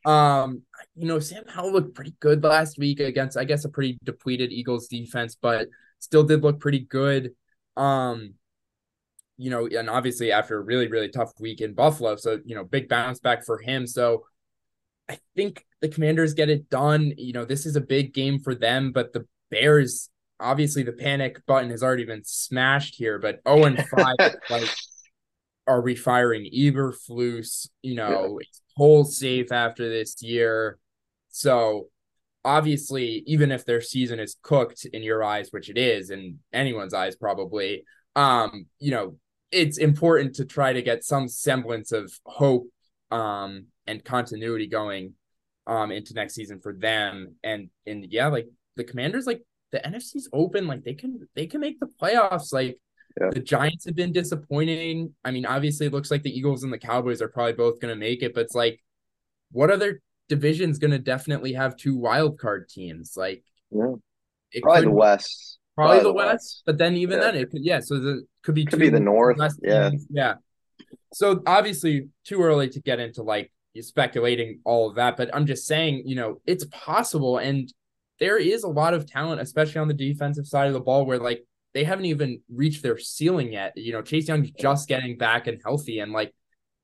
Um, 0.05 0.61
you 0.95 1.07
know, 1.07 1.19
Sam 1.19 1.43
Howell 1.47 1.73
looked 1.73 1.95
pretty 1.95 2.15
good 2.19 2.43
last 2.43 2.77
week 2.77 2.99
against 2.99 3.37
I 3.37 3.43
guess 3.43 3.65
a 3.65 3.69
pretty 3.69 3.97
depleted 4.03 4.51
Eagles 4.51 4.87
defense, 4.87 5.35
but 5.35 5.67
still 5.97 6.23
did 6.23 6.43
look 6.43 6.59
pretty 6.59 6.79
good. 6.79 7.31
Um, 7.75 8.35
you 9.39 9.49
know, 9.49 9.67
and 9.67 9.89
obviously 9.89 10.33
after 10.33 10.57
a 10.57 10.61
really, 10.61 10.89
really 10.89 11.07
tough 11.07 11.31
week 11.39 11.61
in 11.61 11.73
Buffalo. 11.73 12.17
So, 12.17 12.39
you 12.43 12.55
know, 12.55 12.65
big 12.65 12.89
bounce 12.89 13.21
back 13.21 13.45
for 13.45 13.57
him. 13.57 13.87
So 13.87 14.25
I 15.07 15.17
think 15.33 15.65
the 15.79 15.87
Commanders 15.87 16.33
get 16.33 16.49
it 16.49 16.69
done. 16.69 17.13
You 17.17 17.31
know, 17.31 17.45
this 17.45 17.65
is 17.65 17.77
a 17.77 17.81
big 17.81 18.13
game 18.13 18.39
for 18.39 18.53
them, 18.53 18.91
but 18.91 19.13
the 19.13 19.25
Bears, 19.49 20.09
obviously, 20.41 20.83
the 20.83 20.91
panic 20.91 21.45
button 21.45 21.69
has 21.69 21.81
already 21.81 22.03
been 22.03 22.25
smashed 22.25 22.95
here. 22.95 23.17
But 23.17 23.39
0 23.47 23.63
and 23.63 23.87
5, 23.97 24.15
like, 24.49 24.69
are 25.65 25.81
we 25.81 25.95
firing 25.95 26.43
Eberflus? 26.53 27.69
You 27.81 27.95
know, 27.95 28.41
yeah. 28.77 29.03
safe 29.03 29.53
after 29.53 29.87
this 29.87 30.21
year. 30.21 30.79
So, 31.29 31.87
obviously, 32.43 33.23
even 33.25 33.53
if 33.53 33.63
their 33.63 33.79
season 33.79 34.19
is 34.19 34.35
cooked 34.41 34.83
in 34.83 35.01
your 35.01 35.23
eyes, 35.23 35.47
which 35.51 35.69
it 35.69 35.77
is, 35.77 36.09
in 36.09 36.39
anyone's 36.51 36.93
eyes, 36.93 37.15
probably, 37.15 37.85
um, 38.17 38.65
you 38.79 38.91
know, 38.91 39.15
it's 39.51 39.77
important 39.77 40.35
to 40.35 40.45
try 40.45 40.73
to 40.73 40.81
get 40.81 41.03
some 41.03 41.27
semblance 41.27 41.91
of 41.91 42.11
hope 42.25 42.67
um 43.11 43.65
and 43.87 44.03
continuity 44.03 44.67
going 44.67 45.13
um 45.67 45.91
into 45.91 46.13
next 46.13 46.35
season 46.35 46.59
for 46.59 46.73
them. 46.73 47.35
And 47.43 47.69
and 47.85 48.05
yeah, 48.09 48.27
like 48.27 48.47
the 48.75 48.83
commanders, 48.83 49.25
like 49.25 49.41
the 49.71 49.79
NFC's 49.79 50.29
open, 50.33 50.67
like 50.67 50.83
they 50.83 50.93
can 50.93 51.27
they 51.35 51.47
can 51.47 51.61
make 51.61 51.79
the 51.79 51.89
playoffs. 52.01 52.51
Like 52.51 52.77
yeah. 53.19 53.29
the 53.31 53.39
Giants 53.39 53.85
have 53.85 53.95
been 53.95 54.11
disappointing. 54.11 55.13
I 55.23 55.31
mean, 55.31 55.45
obviously 55.45 55.87
it 55.87 55.93
looks 55.93 56.11
like 56.11 56.23
the 56.23 56.35
Eagles 56.35 56.63
and 56.63 56.73
the 56.73 56.79
Cowboys 56.79 57.21
are 57.21 57.29
probably 57.29 57.53
both 57.53 57.79
gonna 57.79 57.95
make 57.95 58.23
it, 58.23 58.33
but 58.33 58.41
it's 58.41 58.55
like 58.55 58.81
what 59.51 59.71
other 59.71 60.01
division's 60.27 60.79
gonna 60.79 60.99
definitely 60.99 61.53
have 61.53 61.75
two 61.75 61.97
wild 61.97 62.39
card 62.39 62.69
teams? 62.69 63.13
Like 63.15 63.43
yeah. 63.71 63.93
probably 64.61 64.85
the 64.85 64.91
West. 64.91 65.59
Probably, 65.80 66.03
the, 66.03 66.13
West, 66.13 66.32
West, 66.32 66.63
but 66.65 66.77
then 66.77 66.95
even 66.95 67.19
yeah. 67.19 67.25
then 67.25 67.36
it 67.36 67.51
could 67.51 67.63
yeah, 67.63 67.80
so 67.80 67.99
the 67.99 68.25
could 68.43 68.55
be 68.55 68.65
could 68.65 68.80
be 68.80 68.89
the 68.89 68.99
North. 68.99 69.38
Yeah. 69.61 69.91
Yeah. 70.09 70.36
So 71.13 71.41
obviously 71.45 72.09
too 72.25 72.41
early 72.41 72.69
to 72.69 72.82
get 72.82 72.99
into 72.99 73.23
like 73.23 73.51
speculating 73.82 74.59
all 74.65 74.89
of 74.89 74.95
that, 74.95 75.17
but 75.17 75.34
I'm 75.34 75.45
just 75.45 75.65
saying, 75.65 76.03
you 76.05 76.15
know, 76.15 76.41
it's 76.45 76.65
possible. 76.65 77.38
And 77.38 77.71
there 78.19 78.38
is 78.38 78.63
a 78.63 78.67
lot 78.67 78.93
of 78.93 79.09
talent, 79.09 79.41
especially 79.41 79.80
on 79.80 79.88
the 79.88 79.93
defensive 79.93 80.45
side 80.45 80.67
of 80.67 80.73
the 80.73 80.80
ball, 80.80 81.05
where 81.05 81.19
like 81.19 81.45
they 81.73 81.84
haven't 81.84 82.05
even 82.05 82.41
reached 82.53 82.84
their 82.84 82.97
ceiling 82.97 83.53
yet. 83.53 83.73
You 83.75 83.93
know, 83.93 84.01
Chase 84.01 84.27
Young's 84.27 84.51
just 84.51 84.88
getting 84.88 85.17
back 85.17 85.47
and 85.47 85.61
healthy, 85.63 85.99
and 85.99 86.11
like 86.11 86.34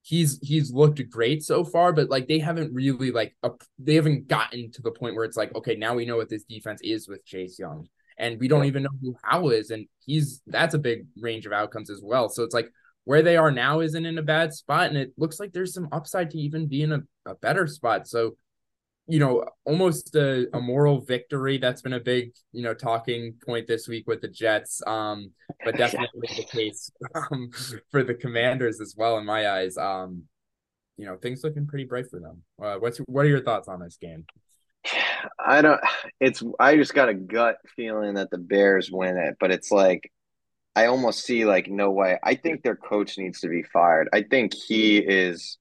he's 0.02 0.40
he's 0.42 0.72
looked 0.72 1.02
great 1.10 1.44
so 1.44 1.64
far, 1.64 1.92
but 1.92 2.10
like 2.10 2.28
they 2.28 2.40
haven't 2.40 2.74
really 2.74 3.12
like 3.12 3.36
they 3.80 3.96
haven't 3.96 4.28
gotten 4.28 4.72
to 4.72 4.82
the 4.82 4.92
point 4.92 5.16
where 5.16 5.26
it's 5.26 5.38
like, 5.38 5.54
okay, 5.56 5.76
now 5.76 5.96
we 5.96 6.06
know 6.06 6.16
what 6.16 6.30
this 6.30 6.44
defense 6.44 6.80
is 6.84 7.08
with 7.08 7.26
Chase 7.26 7.60
Young. 7.60 7.88
And 8.18 8.40
we 8.40 8.48
don't 8.48 8.66
even 8.66 8.84
know 8.84 8.90
who 9.02 9.16
Howell 9.24 9.52
is. 9.52 9.72
And 9.72 9.88
he's 10.06 10.42
that's 10.48 10.74
a 10.74 10.80
big 10.80 11.06
range 11.20 11.46
of 11.46 11.52
outcomes 11.52 11.90
as 11.90 12.02
well. 12.04 12.30
So 12.30 12.44
it's 12.44 12.54
like 12.54 12.70
where 13.04 13.22
they 13.22 13.38
are 13.38 13.52
now 13.52 13.80
isn't 13.82 14.06
in 14.06 14.18
a 14.18 14.24
bad 14.24 14.54
spot. 14.54 14.88
And 14.88 14.98
it 14.98 15.14
looks 15.18 15.40
like 15.40 15.54
there's 15.54 15.74
some 15.74 15.90
upside 15.92 16.32
to 16.32 16.38
even 16.38 16.68
be 16.68 16.82
in 16.82 16.92
a, 16.92 17.02
a 17.26 17.36
better 17.36 17.68
spot. 17.68 18.08
So, 18.08 18.36
you 19.08 19.20
know, 19.20 19.46
almost 19.66 20.16
a, 20.16 20.48
a 20.56 20.60
moral 20.60 21.02
victory. 21.02 21.58
That's 21.58 21.82
been 21.82 21.94
a 21.94 22.00
big, 22.00 22.32
you 22.52 22.64
know, 22.64 22.74
talking 22.74 23.36
point 23.46 23.68
this 23.68 23.88
week 23.88 24.08
with 24.08 24.22
the 24.22 24.28
Jets. 24.28 24.82
Um, 24.88 25.32
but 25.64 25.78
definitely 25.78 26.30
the 26.36 26.46
case 26.46 26.90
um, 27.14 27.52
for 27.92 28.04
the 28.04 28.16
commanders 28.16 28.82
as 28.82 28.96
well, 28.98 29.18
in 29.18 29.26
my 29.26 29.50
eyes. 29.50 29.78
Um, 29.78 30.24
you 30.98 31.06
know, 31.06 31.18
things 31.18 31.44
looking 31.44 31.68
pretty 31.68 31.86
bright 31.86 32.10
for 32.10 32.20
them. 32.20 32.42
Uh, 32.62 32.76
what's 32.76 32.98
what 33.00 33.26
are 33.26 33.30
your 33.30 33.44
thoughts 33.44 33.68
on 33.68 33.82
this 33.82 33.98
game? 33.98 34.26
I 35.40 35.62
don't. 35.62 35.82
It's. 36.20 36.44
I 36.60 36.76
just 36.76 36.94
got 36.94 37.10
a 37.10 37.14
gut 37.14 37.58
feeling 37.76 38.16
that 38.16 38.30
the 38.30 38.38
Bears 38.38 38.92
win 38.92 39.18
it, 39.18 39.38
but 39.40 39.52
it's 39.52 39.72
like 39.72 40.12
I 40.76 40.88
almost 40.88 41.24
see 41.24 41.46
like 41.46 41.70
no 41.70 41.92
way. 41.92 42.20
I 42.22 42.36
think 42.36 42.62
their 42.62 42.76
coach 42.76 43.18
needs 43.18 43.40
to 43.42 43.48
be 43.48 43.64
fired. 43.64 44.10
I 44.14 44.24
think 44.24 44.54
he 44.54 44.98
is 44.98 45.58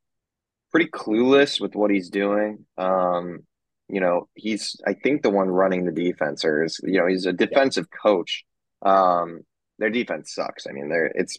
pretty 0.70 0.90
clueless 0.90 1.60
with 1.60 1.76
what 1.76 1.90
he's 1.90 2.10
doing. 2.10 2.66
Um, 2.76 3.44
you 3.88 4.00
know, 4.00 4.28
he's 4.34 4.76
I 4.86 4.94
think 4.94 5.22
the 5.22 5.30
one 5.30 5.48
running 5.48 5.84
the 5.84 5.92
defense, 5.92 6.44
or 6.44 6.64
is 6.64 6.80
you 6.82 6.98
know 6.98 7.06
he's 7.06 7.26
a 7.26 7.32
defensive 7.32 7.86
coach. 7.90 8.44
Um, 8.82 9.42
their 9.78 9.90
defense 9.90 10.34
sucks. 10.34 10.66
I 10.66 10.72
mean, 10.72 10.88
they're 10.88 11.12
it's 11.14 11.36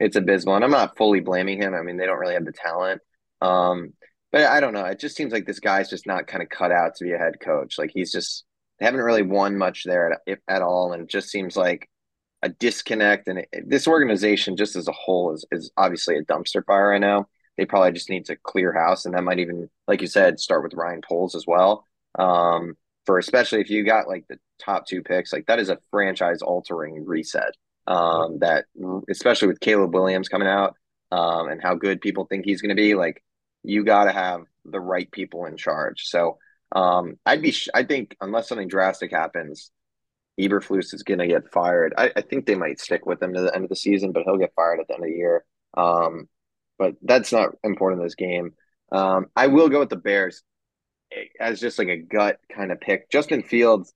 it's 0.00 0.16
abysmal, 0.16 0.56
and 0.56 0.64
I'm 0.64 0.70
not 0.70 0.96
fully 0.96 1.20
blaming 1.20 1.62
him. 1.62 1.74
I 1.74 1.82
mean, 1.82 1.96
they 1.96 2.06
don't 2.06 2.18
really 2.18 2.34
have 2.34 2.44
the 2.44 2.52
talent. 2.52 3.00
Um, 3.40 3.92
but 4.34 4.46
I 4.46 4.58
don't 4.58 4.74
know. 4.74 4.84
It 4.84 4.98
just 4.98 5.14
seems 5.14 5.32
like 5.32 5.46
this 5.46 5.60
guy's 5.60 5.88
just 5.88 6.08
not 6.08 6.26
kind 6.26 6.42
of 6.42 6.48
cut 6.48 6.72
out 6.72 6.96
to 6.96 7.04
be 7.04 7.12
a 7.12 7.18
head 7.18 7.38
coach. 7.38 7.78
Like 7.78 7.92
he's 7.94 8.10
just 8.10 8.44
they 8.80 8.84
haven't 8.84 9.02
really 9.02 9.22
won 9.22 9.56
much 9.56 9.84
there 9.84 10.18
at, 10.26 10.40
at 10.48 10.60
all, 10.60 10.92
and 10.92 11.04
it 11.04 11.08
just 11.08 11.28
seems 11.28 11.56
like 11.56 11.88
a 12.42 12.48
disconnect. 12.48 13.28
And 13.28 13.38
it, 13.38 13.48
this 13.64 13.86
organization, 13.86 14.56
just 14.56 14.74
as 14.74 14.88
a 14.88 14.92
whole, 14.92 15.32
is 15.32 15.46
is 15.52 15.70
obviously 15.76 16.16
a 16.16 16.24
dumpster 16.24 16.64
fire 16.66 16.88
right 16.88 17.00
now. 17.00 17.28
They 17.56 17.64
probably 17.64 17.92
just 17.92 18.10
need 18.10 18.24
to 18.24 18.34
clear 18.34 18.72
house, 18.72 19.04
and 19.04 19.14
that 19.14 19.22
might 19.22 19.38
even, 19.38 19.70
like 19.86 20.00
you 20.00 20.08
said, 20.08 20.40
start 20.40 20.64
with 20.64 20.74
Ryan 20.74 21.02
Poles 21.08 21.36
as 21.36 21.44
well. 21.46 21.86
Um, 22.18 22.76
for 23.06 23.18
especially 23.18 23.60
if 23.60 23.70
you 23.70 23.84
got 23.84 24.08
like 24.08 24.24
the 24.28 24.40
top 24.58 24.88
two 24.88 25.04
picks, 25.04 25.32
like 25.32 25.46
that 25.46 25.60
is 25.60 25.68
a 25.68 25.78
franchise 25.92 26.42
altering 26.42 27.04
reset. 27.06 27.54
Um, 27.86 28.40
that 28.40 28.64
especially 29.08 29.46
with 29.46 29.60
Caleb 29.60 29.94
Williams 29.94 30.28
coming 30.28 30.48
out, 30.48 30.74
um, 31.12 31.46
and 31.50 31.62
how 31.62 31.76
good 31.76 32.00
people 32.00 32.24
think 32.24 32.44
he's 32.44 32.62
going 32.62 32.74
to 32.74 32.82
be, 32.82 32.96
like 32.96 33.22
you 33.64 33.84
got 33.84 34.04
to 34.04 34.12
have 34.12 34.42
the 34.64 34.80
right 34.80 35.10
people 35.10 35.46
in 35.46 35.56
charge. 35.56 36.06
So 36.06 36.38
um, 36.72 37.18
I'd 37.24 37.42
be, 37.42 37.54
I 37.74 37.84
think, 37.84 38.16
unless 38.20 38.48
something 38.48 38.68
drastic 38.68 39.10
happens, 39.10 39.70
Eberflus 40.38 40.92
is 40.92 41.02
going 41.02 41.20
to 41.20 41.26
get 41.26 41.52
fired. 41.52 41.94
I, 41.96 42.12
I, 42.16 42.20
think 42.20 42.46
they 42.46 42.56
might 42.56 42.80
stick 42.80 43.06
with 43.06 43.22
him 43.22 43.34
to 43.34 43.42
the 43.42 43.54
end 43.54 43.64
of 43.64 43.70
the 43.70 43.76
season, 43.76 44.12
but 44.12 44.24
he'll 44.24 44.36
get 44.36 44.52
fired 44.56 44.80
at 44.80 44.88
the 44.88 44.94
end 44.94 45.04
of 45.04 45.08
the 45.08 45.16
year. 45.16 45.44
Um, 45.76 46.28
but 46.78 46.94
that's 47.02 47.32
not 47.32 47.50
important 47.62 48.00
in 48.00 48.06
this 48.06 48.16
game. 48.16 48.54
Um, 48.90 49.26
I 49.36 49.46
will 49.46 49.68
go 49.68 49.80
with 49.80 49.90
the 49.90 49.96
Bears 49.96 50.42
as 51.38 51.60
just 51.60 51.78
like 51.78 51.88
a 51.88 51.96
gut 51.96 52.38
kind 52.54 52.72
of 52.72 52.80
pick. 52.80 53.10
Justin 53.10 53.42
Fields, 53.42 53.92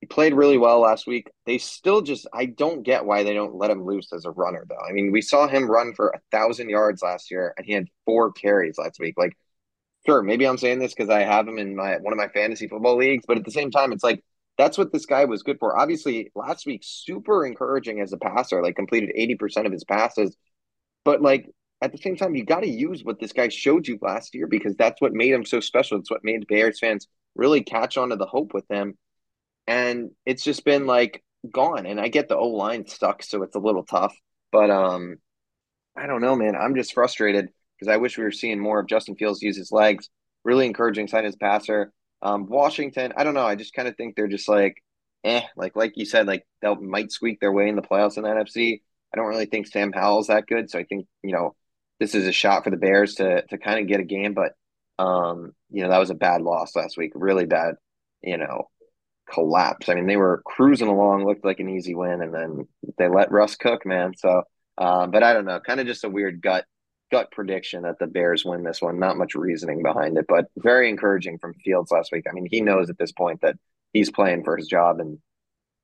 he 0.00 0.06
played 0.06 0.34
really 0.34 0.56
well 0.56 0.80
last 0.80 1.06
week. 1.06 1.30
They 1.44 1.58
still 1.58 2.00
just, 2.00 2.26
I 2.32 2.46
don't 2.46 2.82
get 2.82 3.04
why 3.04 3.22
they 3.22 3.34
don't 3.34 3.56
let 3.56 3.70
him 3.70 3.84
loose 3.84 4.12
as 4.12 4.24
a 4.24 4.30
runner, 4.30 4.64
though. 4.68 4.80
I 4.88 4.92
mean, 4.92 5.12
we 5.12 5.20
saw 5.20 5.46
him 5.46 5.70
run 5.70 5.94
for 5.94 6.08
a 6.08 6.20
thousand 6.30 6.70
yards 6.70 7.02
last 7.02 7.30
year, 7.30 7.52
and 7.56 7.66
he 7.66 7.72
had 7.72 7.86
four 8.06 8.32
carries 8.32 8.78
last 8.78 8.98
week. 8.98 9.14
Like, 9.18 9.36
sure, 10.06 10.22
maybe 10.22 10.46
I'm 10.46 10.56
saying 10.56 10.78
this 10.78 10.94
because 10.94 11.10
I 11.10 11.20
have 11.20 11.46
him 11.46 11.58
in 11.58 11.76
my 11.76 11.98
one 11.98 12.14
of 12.14 12.18
my 12.18 12.28
fantasy 12.28 12.66
football 12.66 12.96
leagues, 12.96 13.24
but 13.28 13.36
at 13.36 13.44
the 13.44 13.50
same 13.50 13.70
time, 13.70 13.92
it's 13.92 14.04
like 14.04 14.24
that's 14.56 14.78
what 14.78 14.92
this 14.92 15.06
guy 15.06 15.26
was 15.26 15.42
good 15.42 15.58
for. 15.58 15.78
Obviously, 15.78 16.30
last 16.34 16.66
week 16.66 16.80
super 16.84 17.46
encouraging 17.46 18.00
as 18.00 18.12
a 18.12 18.18
passer, 18.18 18.62
like 18.62 18.76
completed 18.76 19.10
80% 19.16 19.66
of 19.66 19.72
his 19.72 19.84
passes. 19.84 20.36
But 21.04 21.22
like 21.22 21.50
at 21.82 21.92
the 21.92 21.98
same 21.98 22.16
time, 22.16 22.34
you 22.34 22.44
got 22.44 22.60
to 22.60 22.68
use 22.68 23.04
what 23.04 23.20
this 23.20 23.32
guy 23.32 23.48
showed 23.48 23.88
you 23.88 23.98
last 24.02 24.34
year 24.34 24.46
because 24.46 24.76
that's 24.76 25.00
what 25.00 25.12
made 25.12 25.32
him 25.32 25.44
so 25.44 25.60
special. 25.60 25.98
It's 25.98 26.10
what 26.10 26.24
made 26.24 26.46
Bears 26.46 26.78
fans 26.78 27.06
really 27.34 27.62
catch 27.62 27.96
on 27.96 28.10
to 28.10 28.16
the 28.16 28.26
hope 28.26 28.52
with 28.52 28.64
him. 28.68 28.98
And 29.66 30.10
it's 30.26 30.42
just 30.42 30.64
been 30.64 30.86
like 30.86 31.22
gone. 31.50 31.86
And 31.86 32.00
I 32.00 32.08
get 32.08 32.28
the 32.28 32.36
O 32.36 32.48
line 32.48 32.86
stuck, 32.86 33.22
so 33.22 33.42
it's 33.42 33.56
a 33.56 33.60
little 33.60 33.84
tough. 33.84 34.14
But 34.52 34.70
um, 34.70 35.16
I 35.96 36.06
don't 36.06 36.20
know, 36.20 36.36
man. 36.36 36.56
I'm 36.56 36.74
just 36.74 36.94
frustrated 36.94 37.48
because 37.78 37.92
I 37.92 37.98
wish 37.98 38.18
we 38.18 38.24
were 38.24 38.32
seeing 38.32 38.60
more 38.60 38.80
of 38.80 38.88
Justin 38.88 39.16
Fields 39.16 39.42
use 39.42 39.56
his 39.56 39.72
legs. 39.72 40.08
Really 40.44 40.66
encouraging 40.66 41.08
sign 41.08 41.24
as 41.24 41.36
passer. 41.36 41.92
Um, 42.22 42.46
Washington, 42.46 43.12
I 43.16 43.24
don't 43.24 43.34
know. 43.34 43.46
I 43.46 43.54
just 43.54 43.74
kind 43.74 43.88
of 43.88 43.96
think 43.96 44.16
they're 44.16 44.28
just 44.28 44.48
like, 44.48 44.82
eh, 45.24 45.42
like 45.56 45.76
like 45.76 45.92
you 45.96 46.04
said, 46.04 46.26
like 46.26 46.46
they 46.62 46.74
might 46.74 47.12
squeak 47.12 47.40
their 47.40 47.52
way 47.52 47.68
in 47.68 47.76
the 47.76 47.82
playoffs 47.82 48.16
in 48.16 48.24
the 48.24 48.28
NFC. 48.28 48.82
I 49.12 49.16
don't 49.16 49.26
really 49.26 49.46
think 49.46 49.66
Sam 49.66 49.92
Howell's 49.92 50.28
that 50.28 50.46
good, 50.46 50.70
so 50.70 50.78
I 50.78 50.84
think 50.84 51.06
you 51.22 51.32
know 51.32 51.54
this 51.98 52.14
is 52.14 52.26
a 52.26 52.32
shot 52.32 52.64
for 52.64 52.70
the 52.70 52.76
Bears 52.76 53.16
to 53.16 53.42
to 53.46 53.58
kind 53.58 53.80
of 53.80 53.86
get 53.86 54.00
a 54.00 54.04
game. 54.04 54.34
But 54.34 54.52
um, 55.02 55.52
you 55.70 55.82
know 55.82 55.90
that 55.90 55.98
was 55.98 56.10
a 56.10 56.14
bad 56.14 56.42
loss 56.42 56.76
last 56.76 56.96
week, 56.96 57.12
really 57.14 57.46
bad. 57.46 57.74
You 58.22 58.36
know, 58.38 58.68
collapse. 59.32 59.88
I 59.88 59.94
mean, 59.94 60.06
they 60.06 60.16
were 60.16 60.42
cruising 60.44 60.88
along, 60.88 61.24
looked 61.24 61.44
like 61.44 61.60
an 61.60 61.68
easy 61.68 61.94
win, 61.94 62.22
and 62.22 62.34
then 62.34 62.68
they 62.98 63.08
let 63.08 63.30
Russ 63.30 63.56
cook, 63.56 63.86
man. 63.86 64.14
So, 64.16 64.42
um, 64.78 65.10
but 65.10 65.22
I 65.22 65.32
don't 65.32 65.44
know, 65.44 65.60
kind 65.60 65.80
of 65.80 65.86
just 65.86 66.04
a 66.04 66.08
weird 66.08 66.40
gut 66.40 66.64
gut 67.10 67.30
prediction 67.32 67.82
that 67.82 67.98
the 67.98 68.06
Bears 68.06 68.44
win 68.44 68.62
this 68.62 68.80
one. 68.80 68.98
Not 68.98 69.16
much 69.16 69.34
reasoning 69.34 69.82
behind 69.82 70.16
it, 70.16 70.26
but 70.28 70.46
very 70.56 70.88
encouraging 70.88 71.38
from 71.38 71.54
Fields 71.54 71.90
last 71.90 72.12
week. 72.12 72.24
I 72.28 72.32
mean, 72.32 72.46
he 72.50 72.60
knows 72.60 72.88
at 72.88 72.98
this 72.98 73.12
point 73.12 73.40
that 73.42 73.56
he's 73.92 74.10
playing 74.10 74.44
for 74.44 74.56
his 74.56 74.66
job, 74.66 75.00
and 75.00 75.18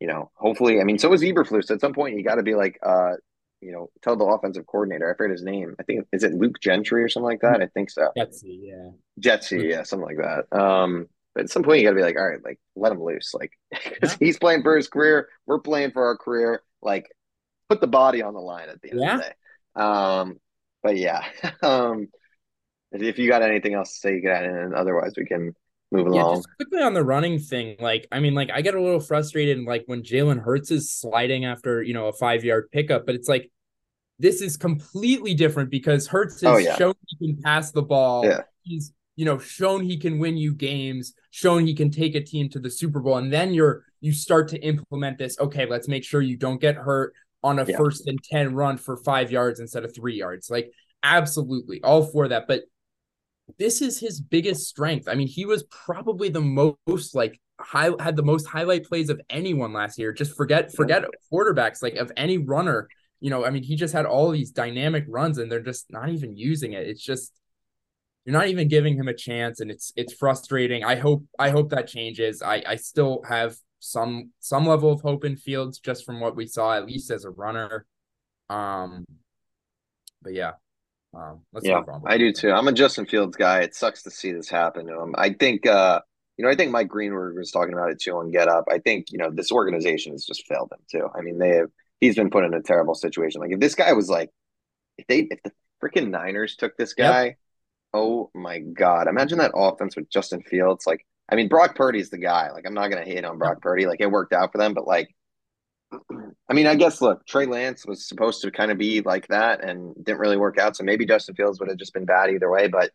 you 0.00 0.06
know, 0.06 0.30
hopefully, 0.34 0.80
I 0.80 0.84
mean, 0.84 0.98
so 0.98 1.12
is 1.12 1.22
Eberflus. 1.22 1.70
At 1.70 1.80
some 1.80 1.94
point, 1.94 2.16
you 2.16 2.22
got 2.22 2.36
to 2.36 2.42
be 2.42 2.54
like, 2.54 2.78
uh, 2.84 3.14
you 3.60 3.72
know, 3.72 3.90
tell 4.02 4.16
the 4.16 4.24
offensive 4.24 4.66
coordinator. 4.66 5.10
I 5.10 5.16
forget 5.16 5.32
his 5.32 5.42
name. 5.42 5.74
I 5.80 5.82
think 5.82 6.06
is 6.12 6.22
it 6.22 6.34
Luke 6.34 6.60
Gentry 6.60 7.02
or 7.02 7.08
something 7.08 7.26
like 7.26 7.40
that. 7.40 7.62
I 7.62 7.66
think 7.66 7.90
so. 7.90 8.10
Getsy, 8.16 8.58
yeah. 8.62 8.90
Getsy, 9.20 9.70
yeah, 9.70 9.82
something 9.82 10.06
like 10.06 10.18
that. 10.18 10.56
Um, 10.56 11.08
but 11.36 11.44
at 11.44 11.50
some 11.50 11.62
point, 11.62 11.80
you 11.80 11.86
got 11.86 11.90
to 11.90 11.96
be 11.96 12.02
like, 12.02 12.16
all 12.16 12.26
right, 12.26 12.42
like 12.42 12.58
let 12.74 12.92
him 12.92 13.02
loose, 13.02 13.34
like 13.34 13.52
because 13.70 14.12
yeah. 14.12 14.16
he's 14.26 14.38
playing 14.38 14.62
for 14.62 14.74
his 14.74 14.88
career. 14.88 15.28
We're 15.44 15.58
playing 15.58 15.90
for 15.90 16.06
our 16.06 16.16
career. 16.16 16.62
Like, 16.80 17.10
put 17.68 17.82
the 17.82 17.86
body 17.86 18.22
on 18.22 18.32
the 18.32 18.40
line 18.40 18.70
at 18.70 18.80
the 18.80 18.90
end 18.90 19.00
yeah. 19.00 19.14
of 19.14 19.20
the 19.20 19.24
day. 19.26 19.82
Um, 19.82 20.40
but 20.82 20.96
yeah, 20.96 21.24
um, 21.62 22.08
if 22.90 23.18
you 23.18 23.28
got 23.28 23.42
anything 23.42 23.74
else 23.74 23.92
to 23.92 23.98
say, 23.98 24.14
you 24.14 24.22
got 24.22 24.44
it, 24.44 24.50
and 24.50 24.74
otherwise 24.74 25.12
we 25.14 25.26
can 25.26 25.54
move 25.92 26.06
yeah, 26.10 26.22
along. 26.22 26.36
Just 26.36 26.48
quickly 26.56 26.80
on 26.80 26.94
the 26.94 27.04
running 27.04 27.38
thing, 27.38 27.76
like 27.80 28.08
I 28.10 28.20
mean, 28.20 28.32
like 28.32 28.48
I 28.50 28.62
get 28.62 28.74
a 28.74 28.80
little 28.80 29.00
frustrated, 29.00 29.62
like 29.64 29.82
when 29.84 30.02
Jalen 30.02 30.42
Hurts 30.42 30.70
is 30.70 30.90
sliding 30.90 31.44
after 31.44 31.82
you 31.82 31.92
know 31.92 32.06
a 32.06 32.14
five 32.14 32.44
yard 32.44 32.70
pickup, 32.72 33.04
but 33.04 33.14
it's 33.14 33.28
like 33.28 33.50
this 34.18 34.40
is 34.40 34.56
completely 34.56 35.34
different 35.34 35.68
because 35.68 36.06
Hurts 36.06 36.40
has 36.40 36.50
oh, 36.50 36.56
yeah. 36.56 36.76
shown 36.76 36.94
he 37.06 37.34
can 37.34 37.42
pass 37.42 37.72
the 37.72 37.82
ball. 37.82 38.24
Yeah. 38.24 38.40
He's 38.62 38.94
you 39.16 39.24
know 39.24 39.38
shown 39.38 39.82
he 39.82 39.98
can 39.98 40.18
win 40.18 40.36
you 40.36 40.54
games, 40.54 41.14
shown 41.30 41.66
he 41.66 41.74
can 41.74 41.90
take 41.90 42.14
a 42.14 42.22
team 42.22 42.48
to 42.50 42.58
the 42.58 42.70
Super 42.70 43.00
Bowl, 43.00 43.16
and 43.16 43.32
then 43.32 43.52
you're 43.52 43.84
you 44.00 44.12
start 44.12 44.48
to 44.48 44.58
implement 44.58 45.18
this. 45.18 45.38
Okay, 45.40 45.66
let's 45.66 45.88
make 45.88 46.04
sure 46.04 46.22
you 46.22 46.36
don't 46.36 46.60
get 46.60 46.76
hurt 46.76 47.12
on 47.42 47.58
a 47.58 47.64
yeah. 47.64 47.76
first 47.76 48.06
and 48.06 48.18
10 48.22 48.54
run 48.54 48.76
for 48.76 48.96
five 48.96 49.30
yards 49.30 49.60
instead 49.60 49.84
of 49.84 49.94
three 49.94 50.16
yards. 50.16 50.50
Like, 50.50 50.70
absolutely 51.02 51.80
all 51.82 52.02
for 52.02 52.28
that. 52.28 52.48
But 52.48 52.62
this 53.58 53.80
is 53.80 54.00
his 54.00 54.20
biggest 54.20 54.66
strength. 54.68 55.08
I 55.08 55.14
mean, 55.14 55.28
he 55.28 55.46
was 55.46 55.62
probably 55.64 56.28
the 56.28 56.40
most 56.40 57.14
like 57.14 57.40
high 57.60 57.90
had 58.00 58.16
the 58.16 58.22
most 58.22 58.46
highlight 58.46 58.84
plays 58.84 59.08
of 59.08 59.20
anyone 59.30 59.72
last 59.72 59.98
year. 59.98 60.12
Just 60.12 60.36
forget, 60.36 60.74
forget 60.74 61.04
quarterbacks, 61.32 61.82
like 61.82 61.94
of 61.94 62.10
any 62.16 62.38
runner. 62.38 62.88
You 63.20 63.30
know, 63.30 63.44
I 63.44 63.50
mean, 63.50 63.62
he 63.62 63.76
just 63.76 63.94
had 63.94 64.04
all 64.04 64.30
these 64.30 64.50
dynamic 64.50 65.04
runs 65.08 65.38
and 65.38 65.50
they're 65.50 65.60
just 65.60 65.86
not 65.90 66.08
even 66.08 66.36
using 66.36 66.72
it. 66.72 66.86
It's 66.86 67.02
just 67.02 67.32
you're 68.26 68.32
not 68.32 68.48
even 68.48 68.68
giving 68.68 68.96
him 68.96 69.08
a 69.08 69.14
chance 69.14 69.60
and 69.60 69.70
it's 69.70 69.92
it's 69.96 70.12
frustrating. 70.12 70.84
I 70.84 70.96
hope 70.96 71.24
I 71.38 71.50
hope 71.50 71.70
that 71.70 71.86
changes. 71.86 72.42
I 72.42 72.62
I 72.66 72.76
still 72.76 73.22
have 73.26 73.56
some 73.78 74.32
some 74.40 74.66
level 74.66 74.90
of 74.92 75.00
hope 75.00 75.24
in 75.24 75.36
Fields 75.36 75.78
just 75.78 76.04
from 76.04 76.20
what 76.20 76.36
we 76.36 76.46
saw, 76.46 76.74
at 76.74 76.86
least 76.86 77.10
as 77.10 77.24
a 77.24 77.30
runner. 77.30 77.86
Um, 78.50 79.04
but 80.22 80.34
yeah, 80.34 80.52
um, 81.14 81.40
yeah, 81.62 81.82
I 82.04 82.18
do 82.18 82.32
too. 82.32 82.50
I'm 82.50 82.68
a 82.68 82.72
Justin 82.72 83.06
Fields 83.06 83.36
guy. 83.36 83.60
It 83.60 83.74
sucks 83.74 84.02
to 84.02 84.10
see 84.10 84.32
this 84.32 84.48
happen 84.48 84.86
to 84.86 85.00
him. 85.00 85.14
I 85.16 85.32
think, 85.32 85.66
uh, 85.66 86.00
you 86.36 86.44
know, 86.44 86.50
I 86.50 86.56
think 86.56 86.72
Mike 86.72 86.88
Greenberg 86.88 87.36
was 87.36 87.50
talking 87.50 87.72
about 87.72 87.90
it 87.90 88.00
too 88.00 88.16
on 88.16 88.30
Get 88.30 88.48
Up. 88.48 88.64
I 88.70 88.78
think, 88.78 89.12
you 89.12 89.18
know, 89.18 89.30
this 89.30 89.52
organization 89.52 90.12
has 90.12 90.26
just 90.26 90.46
failed 90.46 90.72
him 90.72 90.80
too. 90.90 91.08
I 91.14 91.22
mean, 91.22 91.38
they 91.38 91.50
have, 91.50 91.70
he's 92.00 92.16
been 92.16 92.30
put 92.30 92.44
in 92.44 92.54
a 92.54 92.62
terrible 92.62 92.94
situation. 92.94 93.40
Like 93.40 93.52
if 93.52 93.60
this 93.60 93.74
guy 93.74 93.92
was 93.92 94.10
like, 94.10 94.30
if 94.98 95.06
they, 95.06 95.20
if 95.30 95.42
the 95.42 95.52
freaking 95.82 96.10
Niners 96.10 96.56
took 96.56 96.76
this 96.76 96.92
guy, 96.92 97.24
yep. 97.24 97.36
Oh 97.96 98.30
my 98.34 98.58
God, 98.58 99.08
imagine 99.08 99.38
that 99.38 99.52
offense 99.54 99.96
with 99.96 100.10
Justin 100.10 100.42
Fields. 100.42 100.86
Like, 100.86 101.06
I 101.30 101.34
mean, 101.34 101.48
Brock 101.48 101.74
Purdy's 101.74 102.10
the 102.10 102.18
guy. 102.18 102.50
Like, 102.50 102.64
I'm 102.66 102.74
not 102.74 102.90
going 102.90 103.04
to 103.04 103.10
hate 103.10 103.24
on 103.24 103.38
Brock 103.38 103.62
Purdy. 103.62 103.86
Like, 103.86 104.00
it 104.00 104.10
worked 104.10 104.32
out 104.32 104.52
for 104.52 104.58
them, 104.58 104.74
but 104.74 104.86
like, 104.86 105.08
I 106.48 106.52
mean, 106.52 106.66
I 106.66 106.74
guess 106.74 107.00
look, 107.00 107.26
Trey 107.26 107.46
Lance 107.46 107.86
was 107.86 108.06
supposed 108.06 108.42
to 108.42 108.50
kind 108.50 108.70
of 108.70 108.78
be 108.78 109.00
like 109.00 109.28
that 109.28 109.64
and 109.64 109.94
didn't 110.04 110.20
really 110.20 110.36
work 110.36 110.58
out. 110.58 110.76
So 110.76 110.84
maybe 110.84 111.06
Justin 111.06 111.34
Fields 111.34 111.58
would 111.58 111.68
have 111.68 111.78
just 111.78 111.94
been 111.94 112.04
bad 112.04 112.30
either 112.30 112.50
way. 112.50 112.68
But 112.68 112.90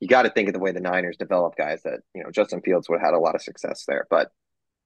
you 0.00 0.08
got 0.08 0.22
to 0.22 0.30
think 0.30 0.48
of 0.48 0.54
the 0.54 0.60
way 0.60 0.72
the 0.72 0.80
Niners 0.80 1.16
develop 1.16 1.54
guys 1.56 1.82
that, 1.84 2.00
you 2.14 2.24
know, 2.24 2.30
Justin 2.30 2.62
Fields 2.62 2.88
would 2.88 3.00
have 3.00 3.08
had 3.08 3.14
a 3.14 3.20
lot 3.20 3.34
of 3.34 3.42
success 3.42 3.84
there. 3.86 4.06
But 4.10 4.30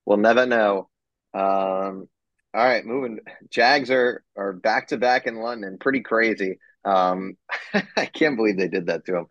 we'll 0.05 0.19
never 0.19 0.47
know. 0.47 0.89
Um, 1.33 2.09
all 2.55 2.65
right, 2.65 2.85
moving. 2.85 3.19
Jags 3.51 3.91
are 3.91 4.23
are 4.37 4.53
back 4.53 4.89
to 4.89 4.97
back 4.97 5.27
in 5.27 5.37
London. 5.37 5.79
Pretty 5.81 6.01
crazy. 6.01 6.59
Um, 6.85 7.37
I 7.97 8.07
can't 8.07 8.37
believe 8.37 8.57
they 8.57 8.69
did 8.69 8.87
that 8.87 9.05
to 9.07 9.17
him. 9.17 9.27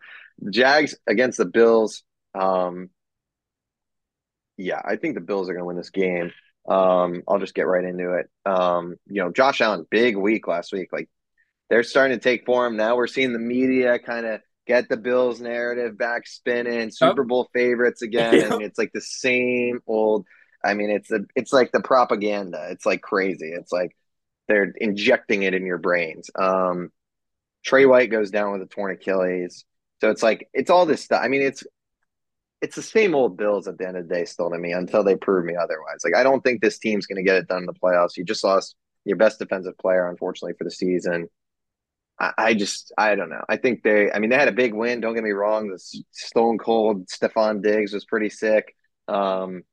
Jags 0.51 0.95
against 1.07 1.37
the 1.37 1.45
Bills. 1.45 2.03
Um, 2.35 2.89
yeah, 4.57 4.81
I 4.83 4.97
think 4.97 5.15
the 5.15 5.21
Bills 5.21 5.49
are 5.49 5.53
going 5.53 5.61
to 5.61 5.67
win 5.67 5.77
this 5.77 5.89
game. 5.89 6.31
Um, 6.67 7.23
I'll 7.27 7.39
just 7.39 7.55
get 7.55 7.67
right 7.67 7.83
into 7.83 8.13
it. 8.13 8.29
Um, 8.45 8.95
you 9.07 9.21
know, 9.21 9.31
Josh 9.31 9.61
Allen, 9.61 9.85
big 9.89 10.15
week 10.15 10.47
last 10.47 10.71
week. 10.71 10.89
Like 10.93 11.09
they're 11.69 11.83
starting 11.83 12.17
to 12.17 12.23
take 12.23 12.45
form. 12.45 12.77
Now 12.77 12.95
we're 12.95 13.07
seeing 13.07 13.33
the 13.33 13.39
media 13.39 13.99
kind 13.99 14.25
of 14.25 14.41
get 14.65 14.87
the 14.89 14.97
Bills 14.97 15.41
narrative 15.41 15.97
back 15.97 16.27
spinning, 16.27 16.91
Super 16.91 17.23
Bowl 17.23 17.49
favorites 17.53 18.01
again. 18.01 18.35
Yep. 18.35 18.51
And 18.51 18.61
it's 18.61 18.77
like 18.77 18.91
the 18.93 19.01
same 19.01 19.79
old 19.87 20.25
I 20.63 20.73
mean, 20.75 20.89
it's 20.89 21.11
a 21.11 21.19
it's 21.35 21.51
like 21.51 21.71
the 21.71 21.81
propaganda. 21.81 22.67
It's 22.71 22.85
like 22.85 23.01
crazy. 23.01 23.51
It's 23.51 23.71
like 23.71 23.95
they're 24.47 24.73
injecting 24.77 25.43
it 25.43 25.53
in 25.53 25.65
your 25.65 25.77
brains. 25.77 26.29
Um 26.39 26.91
Tre 27.63 27.85
White 27.85 28.11
goes 28.11 28.31
down 28.31 28.51
with 28.53 28.61
a 28.61 28.65
torn 28.65 28.91
Achilles. 28.91 29.65
So 30.01 30.09
it's 30.09 30.23
like 30.23 30.49
it's 30.53 30.69
all 30.69 30.85
this 30.85 31.03
stuff. 31.03 31.21
I 31.23 31.27
mean, 31.27 31.41
it's 31.41 31.63
it's 32.61 32.75
the 32.75 32.81
same 32.81 33.13
old 33.13 33.37
Bills 33.37 33.67
at 33.67 33.77
the 33.77 33.87
end 33.87 33.97
of 33.97 34.07
the 34.07 34.15
day, 34.15 34.25
still 34.25 34.49
to 34.49 34.57
me, 34.57 34.71
until 34.71 35.03
they 35.03 35.15
prove 35.15 35.43
me 35.43 35.55
otherwise. 35.55 35.99
Like, 36.03 36.15
I 36.15 36.23
don't 36.23 36.41
think 36.41 36.61
this 36.61 36.79
team's 36.79 37.05
going 37.05 37.17
to 37.17 37.29
get 37.29 37.35
it 37.35 37.47
done 37.47 37.59
in 37.59 37.65
the 37.65 37.73
playoffs. 37.73 38.15
You 38.15 38.23
just 38.23 38.43
lost 38.43 38.75
your 39.03 39.17
best 39.17 39.37
defensive 39.37 39.77
player, 39.77 40.09
unfortunately, 40.09 40.53
for 40.57 40.63
the 40.63 40.71
season. 40.71 41.27
I, 42.37 42.53
just, 42.53 42.93
I 42.97 43.15
don't 43.15 43.29
know. 43.29 43.43
I 43.49 43.57
think 43.57 43.83
they, 43.83 44.09
I 44.09 44.19
mean, 44.19 44.29
they 44.29 44.37
had 44.37 44.47
a 44.47 44.53
big 44.53 44.73
win. 44.73 45.01
Don't 45.01 45.13
get 45.13 45.25
me 45.25 45.31
wrong. 45.31 45.67
The 45.67 46.03
stone 46.11 46.57
cold 46.57 47.07
Stefon 47.07 47.61
Diggs 47.61 47.91
was 47.91 48.05
pretty 48.05 48.29
sick. 48.29 48.73
Um, 49.09 49.63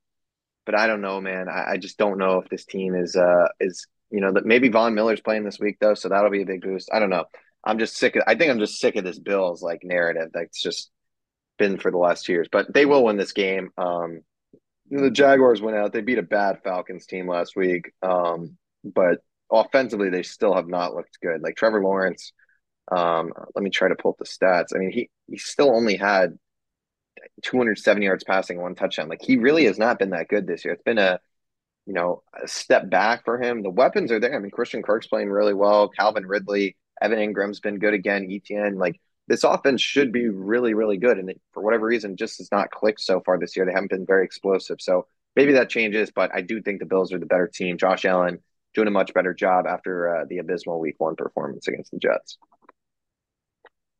but 0.65 0.75
I 0.75 0.87
don't 0.87 0.99
know, 0.99 1.21
man. 1.21 1.47
I, 1.47 1.71
I 1.71 1.77
just 1.77 1.97
don't 1.97 2.17
know 2.17 2.39
if 2.39 2.49
this 2.49 2.65
team 2.65 2.93
is, 2.93 3.15
uh, 3.15 3.47
is, 3.61 3.87
you 4.09 4.19
know, 4.19 4.33
that 4.33 4.45
maybe 4.45 4.67
Von 4.67 4.95
Miller's 4.95 5.21
playing 5.21 5.45
this 5.45 5.59
week 5.59 5.77
though, 5.79 5.93
so 5.93 6.09
that'll 6.09 6.29
be 6.29 6.41
a 6.41 6.45
big 6.45 6.61
boost. 6.61 6.89
I 6.91 6.99
don't 6.99 7.09
know. 7.09 7.23
I'm 7.63 7.79
just 7.79 7.97
sick 7.97 8.15
of. 8.15 8.23
I 8.27 8.35
think 8.35 8.51
I'm 8.51 8.59
just 8.59 8.79
sick 8.79 8.95
of 8.95 9.03
this 9.03 9.19
Bills 9.19 9.61
like 9.61 9.83
narrative. 9.83 10.29
That's 10.33 10.61
just 10.61 10.89
been 11.57 11.77
for 11.77 11.91
the 11.91 11.97
last 11.97 12.25
two 12.25 12.33
years. 12.33 12.47
But 12.51 12.73
they 12.73 12.85
will 12.85 13.03
win 13.03 13.17
this 13.17 13.33
game. 13.33 13.69
Um, 13.77 14.21
the 14.89 15.11
Jaguars 15.11 15.61
went 15.61 15.77
out. 15.77 15.93
They 15.93 16.01
beat 16.01 16.17
a 16.17 16.23
bad 16.23 16.59
Falcons 16.63 17.05
team 17.05 17.27
last 17.27 17.55
week. 17.55 17.91
Um, 18.01 18.57
but 18.83 19.19
offensively, 19.51 20.09
they 20.09 20.23
still 20.23 20.55
have 20.55 20.67
not 20.67 20.95
looked 20.95 21.19
good. 21.21 21.41
Like 21.41 21.55
Trevor 21.55 21.83
Lawrence. 21.83 22.33
Um, 22.91 23.31
let 23.55 23.63
me 23.63 23.69
try 23.69 23.87
to 23.87 23.95
pull 23.95 24.11
up 24.11 24.17
the 24.17 24.25
stats. 24.25 24.75
I 24.75 24.79
mean, 24.79 24.91
he 24.91 25.09
he 25.27 25.37
still 25.37 25.69
only 25.75 25.95
had 25.95 26.37
270 27.43 28.05
yards 28.05 28.23
passing, 28.23 28.61
one 28.61 28.75
touchdown. 28.75 29.07
Like 29.07 29.21
he 29.21 29.37
really 29.37 29.65
has 29.65 29.77
not 29.77 29.99
been 29.99 30.09
that 30.11 30.27
good 30.27 30.47
this 30.47 30.65
year. 30.65 30.73
It's 30.73 30.83
been 30.83 30.97
a 30.97 31.19
you 31.85 31.93
know, 31.93 32.23
a 32.41 32.47
step 32.47 32.89
back 32.89 33.25
for 33.25 33.41
him. 33.41 33.63
The 33.63 33.69
weapons 33.69 34.11
are 34.11 34.19
there. 34.19 34.35
I 34.35 34.39
mean, 34.39 34.51
Christian 34.51 34.83
Kirk's 34.83 35.07
playing 35.07 35.29
really 35.29 35.53
well. 35.53 35.89
Calvin 35.89 36.25
Ridley, 36.25 36.75
Evan 37.01 37.19
Engram's 37.19 37.59
been 37.59 37.79
good 37.79 37.93
again. 37.93 38.27
ETN, 38.27 38.77
like 38.77 38.99
this 39.27 39.43
offense 39.43 39.81
should 39.81 40.11
be 40.11 40.29
really, 40.29 40.73
really 40.73 40.97
good. 40.97 41.17
And 41.17 41.29
it, 41.29 41.41
for 41.53 41.63
whatever 41.63 41.85
reason, 41.85 42.17
just 42.17 42.37
has 42.39 42.51
not 42.51 42.71
clicked 42.71 43.01
so 43.01 43.21
far 43.21 43.39
this 43.39 43.55
year. 43.55 43.65
They 43.65 43.71
haven't 43.71 43.91
been 43.91 44.05
very 44.05 44.25
explosive. 44.25 44.77
So 44.79 45.07
maybe 45.35 45.53
that 45.53 45.69
changes, 45.69 46.11
but 46.13 46.31
I 46.33 46.41
do 46.41 46.61
think 46.61 46.79
the 46.79 46.85
Bills 46.85 47.13
are 47.13 47.19
the 47.19 47.25
better 47.25 47.47
team. 47.47 47.77
Josh 47.77 48.05
Allen 48.05 48.39
doing 48.73 48.87
a 48.87 48.91
much 48.91 49.13
better 49.13 49.33
job 49.33 49.65
after 49.67 50.17
uh, 50.17 50.25
the 50.29 50.37
abysmal 50.37 50.79
Week 50.79 50.95
One 50.97 51.15
performance 51.15 51.67
against 51.67 51.91
the 51.91 51.97
Jets. 51.97 52.37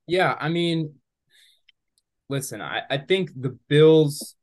Yeah, 0.07 0.35
I 0.39 0.49
mean, 0.49 0.95
listen, 2.29 2.61
I, 2.61 2.81
I 2.89 2.97
think 2.97 3.31
the 3.35 3.57
Bills 3.67 4.35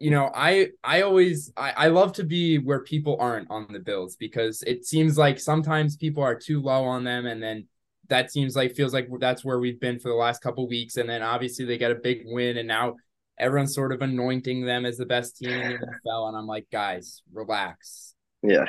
you 0.00 0.10
know 0.10 0.30
i 0.34 0.68
i 0.82 1.02
always 1.02 1.52
I, 1.56 1.72
I 1.76 1.86
love 1.88 2.12
to 2.14 2.24
be 2.24 2.58
where 2.58 2.80
people 2.80 3.16
aren't 3.20 3.50
on 3.50 3.66
the 3.70 3.78
bills 3.78 4.16
because 4.16 4.62
it 4.62 4.84
seems 4.84 5.16
like 5.16 5.38
sometimes 5.38 5.96
people 5.96 6.22
are 6.22 6.34
too 6.34 6.60
low 6.60 6.84
on 6.84 7.04
them 7.04 7.26
and 7.26 7.42
then 7.42 7.66
that 8.10 8.30
seems 8.30 8.54
like 8.54 8.74
feels 8.74 8.92
like 8.92 9.08
that's 9.18 9.44
where 9.44 9.58
we've 9.58 9.80
been 9.80 9.98
for 9.98 10.08
the 10.08 10.14
last 10.14 10.42
couple 10.42 10.68
weeks. 10.68 10.98
And 10.98 11.08
then 11.08 11.22
obviously 11.22 11.64
they 11.64 11.78
get 11.78 11.92
a 11.92 11.96
big 11.96 12.22
win 12.26 12.58
and 12.58 12.68
now 12.68 12.96
everyone's 13.38 13.74
sort 13.74 13.92
of 13.92 14.02
anointing 14.02 14.66
them 14.66 14.84
as 14.84 14.98
the 14.98 15.06
best 15.06 15.38
team 15.38 15.50
in 15.50 15.72
the 15.72 15.78
NFL 15.78 16.28
and 16.28 16.36
I'm 16.36 16.46
like 16.46 16.66
guys 16.70 17.22
relax. 17.32 18.14
Yeah. 18.42 18.66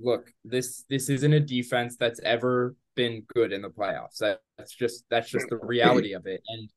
Look 0.00 0.32
this 0.44 0.84
this 0.88 1.08
isn't 1.08 1.32
a 1.32 1.40
defense 1.40 1.96
that's 1.96 2.20
ever 2.20 2.74
been 2.96 3.24
good 3.34 3.52
in 3.52 3.62
the 3.62 3.68
playoffs. 3.68 4.18
That, 4.18 4.40
that's 4.56 4.74
just 4.74 5.04
that's 5.10 5.30
just 5.30 5.48
the 5.48 5.58
reality 5.58 6.14
of 6.14 6.26
it. 6.26 6.42
And 6.48 6.70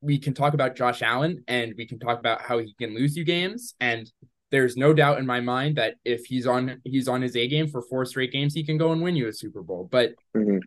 we 0.00 0.18
can 0.18 0.34
talk 0.34 0.54
about 0.54 0.76
Josh 0.76 1.02
Allen 1.02 1.42
and 1.48 1.74
we 1.76 1.86
can 1.86 1.98
talk 1.98 2.18
about 2.18 2.40
how 2.42 2.58
he 2.58 2.74
can 2.78 2.94
lose 2.94 3.16
you 3.16 3.24
games. 3.24 3.74
And 3.80 4.10
there's 4.50 4.76
no 4.76 4.92
doubt 4.92 5.18
in 5.18 5.26
my 5.26 5.40
mind 5.40 5.76
that 5.76 5.94
if 6.04 6.26
he's 6.26 6.46
on 6.46 6.80
he's 6.84 7.08
on 7.08 7.22
his 7.22 7.36
A 7.36 7.48
game 7.48 7.66
for 7.68 7.82
four 7.82 8.04
straight 8.04 8.32
games, 8.32 8.54
he 8.54 8.64
can 8.64 8.78
go 8.78 8.92
and 8.92 9.02
win 9.02 9.16
you 9.16 9.28
a 9.28 9.32
Super 9.32 9.62
Bowl. 9.62 9.88
But 9.90 10.14
mm-hmm. 10.36 10.58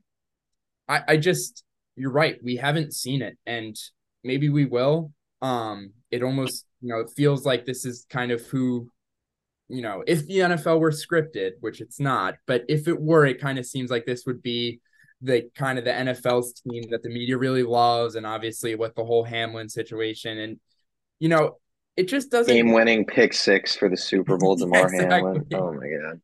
I, 0.87 1.01
I 1.07 1.17
just 1.17 1.63
you're 1.99 2.11
right. 2.11 2.37
We 2.41 2.55
haven't 2.55 2.93
seen 2.93 3.21
it. 3.21 3.37
And 3.45 3.75
maybe 4.23 4.49
we 4.49 4.65
will. 4.65 5.11
Um, 5.41 5.91
it 6.11 6.23
almost, 6.23 6.65
you 6.81 6.89
know, 6.89 6.99
it 6.99 7.11
feels 7.15 7.45
like 7.45 7.65
this 7.65 7.85
is 7.85 8.05
kind 8.09 8.31
of 8.31 8.41
who, 8.47 8.89
you 9.67 9.81
know, 9.81 10.03
if 10.07 10.25
the 10.25 10.39
NFL 10.39 10.79
were 10.79 10.91
scripted, 10.91 11.51
which 11.59 11.81
it's 11.81 11.99
not, 11.99 12.35
but 12.47 12.63
if 12.69 12.87
it 12.87 12.99
were, 12.99 13.25
it 13.25 13.41
kind 13.41 13.59
of 13.59 13.65
seems 13.65 13.91
like 13.91 14.05
this 14.05 14.25
would 14.25 14.41
be 14.41 14.79
the 15.21 15.49
kind 15.55 15.77
of 15.77 15.85
the 15.85 15.91
NFL's 15.91 16.53
team 16.61 16.83
that 16.91 17.03
the 17.03 17.09
media 17.09 17.37
really 17.37 17.63
loves, 17.63 18.15
and 18.15 18.25
obviously 18.25 18.75
with 18.75 18.95
the 18.95 19.03
whole 19.03 19.23
Hamlin 19.23 19.69
situation, 19.69 20.37
and 20.37 20.59
you 21.19 21.29
know, 21.29 21.57
it 21.97 22.07
just 22.07 22.31
doesn't 22.31 22.53
game 22.53 22.71
winning 22.71 23.05
pick 23.05 23.33
six 23.33 23.75
for 23.75 23.89
the 23.89 23.97
Super 23.97 24.37
Bowl, 24.37 24.55
Damar 24.57 24.85
exactly. 24.85 25.07
Hamlin. 25.09 25.45
Oh 25.53 25.73
my 25.73 25.87
god. 25.89 26.21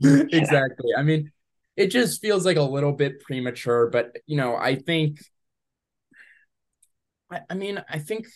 exactly. 0.32 0.90
I 0.96 1.02
mean, 1.02 1.30
it 1.76 1.88
just 1.88 2.20
feels 2.20 2.44
like 2.44 2.56
a 2.56 2.62
little 2.62 2.92
bit 2.92 3.20
premature, 3.20 3.88
but 3.88 4.16
you 4.26 4.36
know, 4.36 4.56
I 4.56 4.76
think 4.76 5.18
I, 7.30 7.40
I 7.48 7.54
mean, 7.54 7.82
I 7.88 7.98
think 7.98 8.26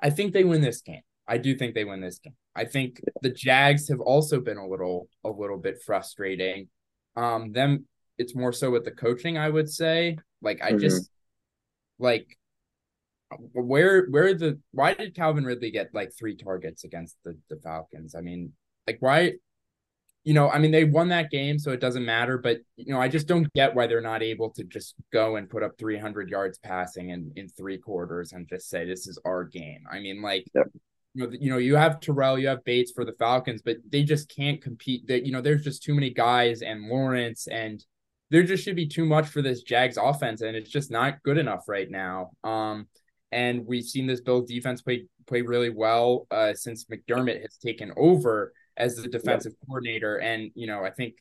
I 0.00 0.10
think 0.10 0.32
they 0.32 0.44
win 0.44 0.60
this 0.60 0.82
game. 0.82 1.02
I 1.26 1.38
do 1.38 1.56
think 1.56 1.74
they 1.74 1.84
win 1.84 2.00
this 2.00 2.18
game. 2.18 2.36
I 2.54 2.64
think 2.64 3.00
the 3.22 3.30
Jags 3.30 3.88
have 3.88 4.00
also 4.00 4.40
been 4.40 4.58
a 4.58 4.66
little 4.66 5.08
a 5.24 5.30
little 5.30 5.58
bit 5.58 5.82
frustrating. 5.84 6.68
Um, 7.16 7.52
them 7.52 7.86
it's 8.18 8.34
more 8.34 8.52
so 8.52 8.70
with 8.70 8.84
the 8.84 8.90
coaching, 8.90 9.38
I 9.38 9.48
would 9.48 9.70
say. 9.70 10.18
Like 10.42 10.62
I 10.62 10.70
mm-hmm. 10.70 10.78
just 10.78 11.10
like 11.98 12.38
where 13.52 14.06
where 14.06 14.34
the 14.34 14.58
why 14.72 14.94
did 14.94 15.14
Calvin 15.14 15.44
Ridley 15.44 15.70
get 15.70 15.94
like 15.94 16.12
three 16.16 16.36
targets 16.36 16.84
against 16.84 17.16
the, 17.24 17.36
the 17.50 17.56
Falcons? 17.56 18.14
I 18.14 18.20
mean, 18.20 18.52
like 18.86 18.98
why 19.00 19.34
you 20.24 20.34
know, 20.34 20.50
I 20.50 20.58
mean 20.58 20.72
they 20.72 20.84
won 20.84 21.08
that 21.10 21.30
game, 21.30 21.58
so 21.58 21.70
it 21.70 21.80
doesn't 21.80 22.04
matter, 22.04 22.36
but 22.38 22.58
you 22.76 22.92
know, 22.92 23.00
I 23.00 23.08
just 23.08 23.28
don't 23.28 23.52
get 23.54 23.74
why 23.74 23.86
they're 23.86 24.00
not 24.00 24.22
able 24.22 24.50
to 24.50 24.64
just 24.64 24.94
go 25.12 25.36
and 25.36 25.48
put 25.48 25.62
up 25.62 25.72
300 25.78 26.28
yards 26.28 26.58
passing 26.58 27.10
in 27.10 27.32
in 27.36 27.48
three 27.48 27.78
quarters 27.78 28.32
and 28.32 28.48
just 28.48 28.68
say 28.68 28.84
this 28.84 29.06
is 29.06 29.18
our 29.24 29.44
game. 29.44 29.84
I 29.90 30.00
mean, 30.00 30.22
like 30.22 30.46
yep 30.54 30.66
you 31.16 31.26
know, 31.26 31.32
you 31.40 31.50
know, 31.50 31.56
you 31.56 31.76
have 31.76 31.98
Terrell, 32.00 32.38
you 32.38 32.48
have 32.48 32.62
Bates 32.64 32.92
for 32.92 33.04
the 33.04 33.14
Falcons, 33.18 33.62
but 33.62 33.78
they 33.90 34.02
just 34.02 34.28
can't 34.28 34.60
compete. 34.60 35.06
That 35.08 35.24
you 35.24 35.32
know, 35.32 35.40
there's 35.40 35.64
just 35.64 35.82
too 35.82 35.94
many 35.94 36.10
guys 36.10 36.60
and 36.60 36.88
Lawrence 36.88 37.48
and 37.48 37.82
there 38.30 38.42
just 38.42 38.64
should 38.64 38.76
be 38.76 38.88
too 38.88 39.04
much 39.04 39.28
for 39.28 39.42
this 39.42 39.62
Jags 39.62 39.96
offense, 39.96 40.40
and 40.40 40.56
it's 40.56 40.70
just 40.70 40.90
not 40.90 41.22
good 41.22 41.38
enough 41.38 41.68
right 41.68 41.90
now. 41.90 42.30
Um, 42.42 42.88
and 43.30 43.66
we've 43.66 43.84
seen 43.84 44.06
this 44.06 44.20
Bill 44.20 44.42
defense 44.42 44.82
play 44.82 45.06
play 45.26 45.42
really 45.42 45.70
well 45.70 46.26
uh, 46.30 46.54
since 46.54 46.86
McDermott 46.86 47.42
has 47.42 47.56
taken 47.56 47.92
over 47.96 48.52
as 48.76 48.96
the 48.96 49.08
defensive 49.08 49.52
yep. 49.52 49.66
coordinator, 49.66 50.16
and 50.16 50.50
you 50.54 50.66
know 50.66 50.84
I 50.84 50.90
think 50.90 51.14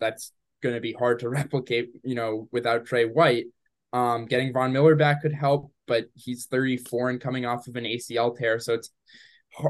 that's 0.00 0.32
going 0.62 0.74
to 0.74 0.80
be 0.80 0.92
hard 0.92 1.20
to 1.20 1.28
replicate. 1.28 1.90
You 2.04 2.14
know, 2.14 2.48
without 2.52 2.86
Tre 2.86 3.04
White, 3.04 3.46
um, 3.92 4.26
getting 4.26 4.52
Von 4.52 4.72
Miller 4.72 4.94
back 4.94 5.22
could 5.22 5.34
help, 5.34 5.72
but 5.86 6.06
he's 6.14 6.46
34 6.46 7.10
and 7.10 7.20
coming 7.20 7.46
off 7.46 7.66
of 7.66 7.76
an 7.76 7.84
ACL 7.84 8.36
tear, 8.36 8.60
so 8.60 8.74
it's 8.74 8.90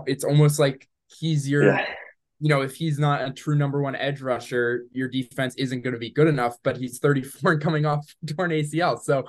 it's 0.07 0.25
almost 0.25 0.59
like 0.59 0.89
he's 1.19 1.49
your 1.49 1.65
yeah 1.65 1.87
you 2.43 2.49
know, 2.49 2.61
if 2.61 2.75
he's 2.75 2.99
not 2.99 3.23
a 3.23 3.31
true 3.31 3.55
number 3.55 3.81
one 3.81 3.95
edge 3.95 4.21
rusher, 4.21 4.83
your 4.91 5.07
defense 5.07 5.55
isn't 5.55 5.83
going 5.83 5.93
to 5.93 5.99
be 5.99 6.11
good 6.11 6.27
enough. 6.27 6.57
But 6.65 6.77
he's 6.77 6.99
34 6.99 7.53
and 7.53 7.63
coming 7.63 7.87
off 7.87 8.05
torn 8.27 8.51
ACL. 8.51 9.01
So 9.01 9.29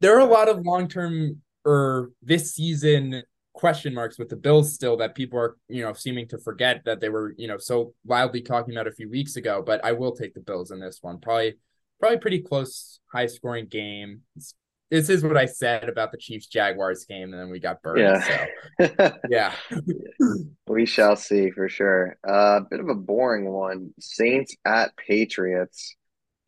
there 0.00 0.16
are 0.16 0.20
a 0.20 0.24
lot 0.24 0.48
of 0.48 0.66
long 0.66 0.88
term 0.88 1.40
or 1.64 2.10
this 2.20 2.56
season 2.56 3.22
question 3.52 3.94
marks 3.94 4.18
with 4.18 4.28
the 4.28 4.36
Bills 4.36 4.74
still 4.74 4.96
that 4.96 5.14
people 5.14 5.38
are, 5.38 5.56
you 5.68 5.82
know, 5.82 5.92
seeming 5.92 6.26
to 6.28 6.38
forget 6.38 6.82
that 6.84 6.98
they 6.98 7.10
were, 7.10 7.32
you 7.38 7.46
know, 7.46 7.58
so 7.58 7.94
wildly 8.04 8.42
talking 8.42 8.74
about 8.74 8.88
a 8.88 8.92
few 8.92 9.08
weeks 9.08 9.36
ago. 9.36 9.62
But 9.64 9.84
I 9.84 9.92
will 9.92 10.16
take 10.16 10.34
the 10.34 10.40
Bills 10.40 10.72
in 10.72 10.80
this 10.80 10.98
one. 11.00 11.20
Probably, 11.20 11.54
probably 12.00 12.18
pretty 12.18 12.40
close, 12.40 12.98
high 13.12 13.26
scoring 13.26 13.68
game. 13.68 14.22
It's 14.34 14.54
this 14.90 15.10
is 15.10 15.22
what 15.22 15.36
I 15.36 15.46
said 15.46 15.88
about 15.88 16.12
the 16.12 16.18
Chiefs 16.18 16.46
Jaguars 16.46 17.04
game, 17.04 17.32
and 17.32 17.40
then 17.40 17.50
we 17.50 17.60
got 17.60 17.82
burned. 17.82 18.00
Yeah, 18.00 18.46
so, 18.80 19.16
yeah. 19.30 19.54
we 20.66 20.86
shall 20.86 21.16
see 21.16 21.50
for 21.50 21.68
sure. 21.68 22.16
A 22.26 22.30
uh, 22.30 22.60
bit 22.60 22.80
of 22.80 22.88
a 22.88 22.94
boring 22.94 23.50
one. 23.50 23.92
Saints 24.00 24.56
at 24.64 24.96
Patriots. 24.96 25.94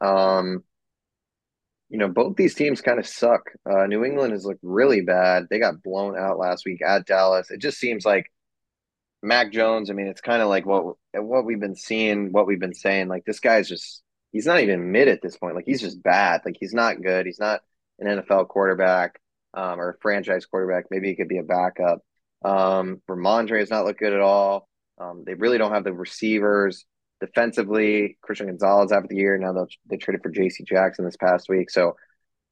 Um, 0.00 0.64
you 1.90 1.98
know, 1.98 2.08
both 2.08 2.36
these 2.36 2.54
teams 2.54 2.80
kind 2.80 2.98
of 2.98 3.06
suck. 3.06 3.50
Uh, 3.68 3.86
New 3.86 4.04
England 4.04 4.32
has 4.32 4.46
looked 4.46 4.60
really 4.62 5.02
bad. 5.02 5.46
They 5.50 5.58
got 5.58 5.82
blown 5.82 6.16
out 6.16 6.38
last 6.38 6.64
week 6.64 6.80
at 6.82 7.04
Dallas. 7.04 7.50
It 7.50 7.58
just 7.58 7.78
seems 7.78 8.06
like 8.06 8.30
Mac 9.22 9.52
Jones. 9.52 9.90
I 9.90 9.92
mean, 9.92 10.06
it's 10.06 10.20
kind 10.20 10.40
of 10.40 10.48
like 10.48 10.64
what 10.64 10.96
what 11.12 11.44
we've 11.44 11.60
been 11.60 11.76
seeing, 11.76 12.32
what 12.32 12.46
we've 12.46 12.60
been 12.60 12.74
saying. 12.74 13.08
Like 13.08 13.24
this 13.24 13.40
guy's 13.40 13.68
just 13.68 14.02
he's 14.32 14.46
not 14.46 14.60
even 14.60 14.92
mid 14.92 15.08
at 15.08 15.20
this 15.20 15.36
point. 15.36 15.56
Like 15.56 15.66
he's 15.66 15.80
just 15.80 16.02
bad. 16.02 16.42
Like 16.44 16.56
he's 16.58 16.72
not 16.72 17.02
good. 17.02 17.26
He's 17.26 17.40
not 17.40 17.60
an 18.00 18.22
NFL 18.22 18.48
quarterback 18.48 19.20
um, 19.54 19.80
or 19.80 19.90
a 19.90 19.98
franchise 20.00 20.46
quarterback. 20.46 20.86
Maybe 20.90 21.08
he 21.08 21.16
could 21.16 21.28
be 21.28 21.38
a 21.38 21.42
backup. 21.42 22.00
Um, 22.44 23.02
Rhamondre 23.08 23.60
has 23.60 23.70
not 23.70 23.84
looked 23.84 24.00
good 24.00 24.12
at 24.12 24.20
all. 24.20 24.68
Um, 24.98 25.24
they 25.26 25.34
really 25.34 25.58
don't 25.58 25.72
have 25.72 25.84
the 25.84 25.92
receivers 25.92 26.84
defensively. 27.20 28.18
Christian 28.22 28.46
Gonzalez 28.46 28.92
out 28.92 29.04
of 29.04 29.08
the 29.08 29.16
year. 29.16 29.36
Now 29.38 29.66
they 29.88 29.96
traded 29.96 30.22
for 30.22 30.30
J.C. 30.30 30.64
Jackson 30.64 31.04
this 31.04 31.16
past 31.16 31.48
week. 31.48 31.70
So 31.70 31.96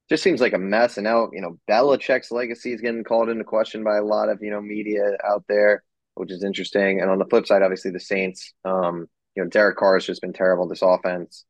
just 0.09 0.23
seems 0.23 0.41
like 0.41 0.53
a 0.53 0.59
mess. 0.59 0.97
And 0.97 1.03
now, 1.03 1.29
you 1.31 1.41
know, 1.41 1.59
Belichick's 1.69 2.31
legacy 2.31 2.73
is 2.73 2.81
getting 2.81 3.03
called 3.03 3.29
into 3.29 3.43
question 3.43 3.83
by 3.83 3.97
a 3.97 4.03
lot 4.03 4.29
of, 4.29 4.39
you 4.41 4.49
know, 4.49 4.61
media 4.61 5.17
out 5.27 5.43
there, 5.47 5.83
which 6.15 6.31
is 6.31 6.43
interesting. 6.43 7.01
And 7.01 7.11
on 7.11 7.19
the 7.19 7.25
flip 7.25 7.45
side, 7.45 7.61
obviously 7.61 7.91
the 7.91 7.99
Saints, 7.99 8.53
um, 8.65 9.07
you 9.35 9.43
know, 9.43 9.49
Derek 9.49 9.77
Carr 9.77 9.95
has 9.95 10.05
just 10.05 10.21
been 10.21 10.33
terrible 10.33 10.67
this 10.67 10.81
offense 10.81 11.45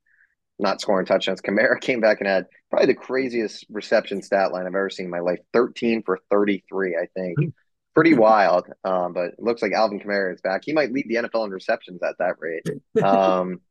not 0.60 0.82
scoring 0.82 1.06
touchdowns. 1.06 1.42
Kamara 1.42 1.80
came 1.82 2.02
back 2.02 2.20
and 2.20 2.28
had 2.28 2.46
probably 2.70 2.88
the 2.88 2.96
craziest 2.96 3.66
reception 3.70 4.22
stat 4.22 4.52
line 4.52 4.66
I've 4.66 4.76
ever 4.76 4.90
seen 4.90 5.06
in 5.06 5.12
my 5.12 5.20
life 5.20 5.40
13 5.54 6.04
for 6.04 6.20
33, 6.30 6.96
I 6.96 7.08
think. 7.20 7.40
Hmm. 7.40 7.48
Pretty 7.96 8.14
wild. 8.14 8.66
Um, 8.84 9.14
but 9.14 9.30
it 9.30 9.40
looks 9.40 9.62
like 9.62 9.74
Alvin 9.74 10.00
Kamara 10.00 10.34
is 10.34 10.42
back. 10.42 10.62
He 10.64 10.74
might 10.74 10.92
lead 10.92 11.06
the 11.10 11.16
NFL 11.16 11.46
in 11.46 11.52
receptions 11.52 12.02
at 12.04 12.16
that 12.20 12.36
rate. 12.40 12.64
Um, 13.04 13.62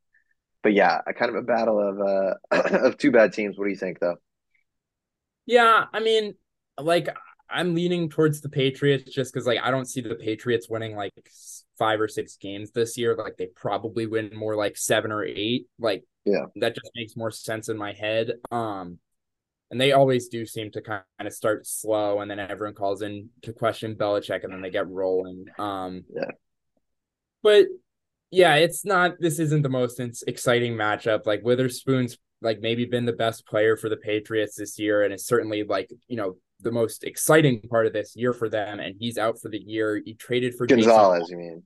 but 0.62 0.72
yeah, 0.72 0.98
a 1.06 1.14
kind 1.14 1.30
of 1.30 1.36
a 1.36 1.42
battle 1.42 1.78
of 1.78 2.00
uh, 2.00 2.78
of 2.86 2.98
two 2.98 3.12
bad 3.12 3.32
teams. 3.32 3.56
What 3.56 3.66
do 3.66 3.70
you 3.70 3.76
think, 3.76 4.00
though? 4.00 4.16
Yeah, 5.46 5.84
I 5.92 6.00
mean, 6.00 6.34
like 6.78 7.08
I'm 7.50 7.74
leaning 7.74 8.08
towards 8.08 8.40
the 8.40 8.48
Patriots 8.48 9.12
just 9.12 9.32
because 9.32 9.46
like 9.46 9.60
I 9.62 9.70
don't 9.70 9.86
see 9.86 10.00
the 10.00 10.14
Patriots 10.14 10.68
winning 10.68 10.96
like 10.96 11.12
five 11.78 12.00
or 12.00 12.08
six 12.08 12.36
games 12.36 12.70
this 12.72 12.98
year. 12.98 13.16
Like 13.16 13.36
they 13.36 13.46
probably 13.46 14.06
win 14.06 14.30
more 14.34 14.56
like 14.56 14.76
seven 14.76 15.12
or 15.12 15.24
eight. 15.24 15.66
Like 15.78 16.04
yeah, 16.24 16.46
that 16.56 16.74
just 16.74 16.90
makes 16.94 17.16
more 17.16 17.30
sense 17.30 17.68
in 17.68 17.78
my 17.78 17.92
head. 17.92 18.32
Um, 18.50 18.98
and 19.70 19.80
they 19.80 19.92
always 19.92 20.28
do 20.28 20.46
seem 20.46 20.70
to 20.72 20.80
kind 20.80 21.02
of 21.20 21.32
start 21.32 21.66
slow, 21.66 22.20
and 22.20 22.30
then 22.30 22.38
everyone 22.38 22.74
calls 22.74 23.02
in 23.02 23.28
to 23.42 23.52
question 23.52 23.96
Belichick, 23.96 24.44
and 24.44 24.52
then 24.52 24.62
they 24.62 24.70
get 24.70 24.88
rolling. 24.88 25.46
Um, 25.58 26.04
yeah, 26.14 26.30
but 27.42 27.66
yeah, 28.30 28.56
it's 28.56 28.84
not. 28.84 29.20
This 29.20 29.38
isn't 29.38 29.62
the 29.62 29.68
most 29.68 30.00
exciting 30.26 30.74
matchup. 30.74 31.26
Like 31.26 31.42
Witherspoon's 31.42 32.18
like 32.40 32.60
maybe 32.60 32.84
been 32.84 33.04
the 33.04 33.12
best 33.12 33.46
player 33.46 33.76
for 33.76 33.88
the 33.88 33.96
Patriots 33.96 34.56
this 34.56 34.78
year, 34.78 35.02
and 35.02 35.12
it's 35.12 35.26
certainly 35.26 35.64
like 35.64 35.90
you 36.08 36.16
know 36.16 36.36
the 36.60 36.72
most 36.72 37.04
exciting 37.04 37.60
part 37.60 37.86
of 37.86 37.92
this 37.92 38.16
year 38.16 38.32
for 38.32 38.48
them, 38.48 38.80
and 38.80 38.94
he's 38.98 39.18
out 39.18 39.40
for 39.40 39.48
the 39.48 39.58
year. 39.58 40.00
He 40.04 40.14
traded 40.14 40.54
for 40.54 40.66
Gonzalez, 40.66 41.22
Jason. 41.22 41.40
you 41.40 41.50
mean? 41.50 41.62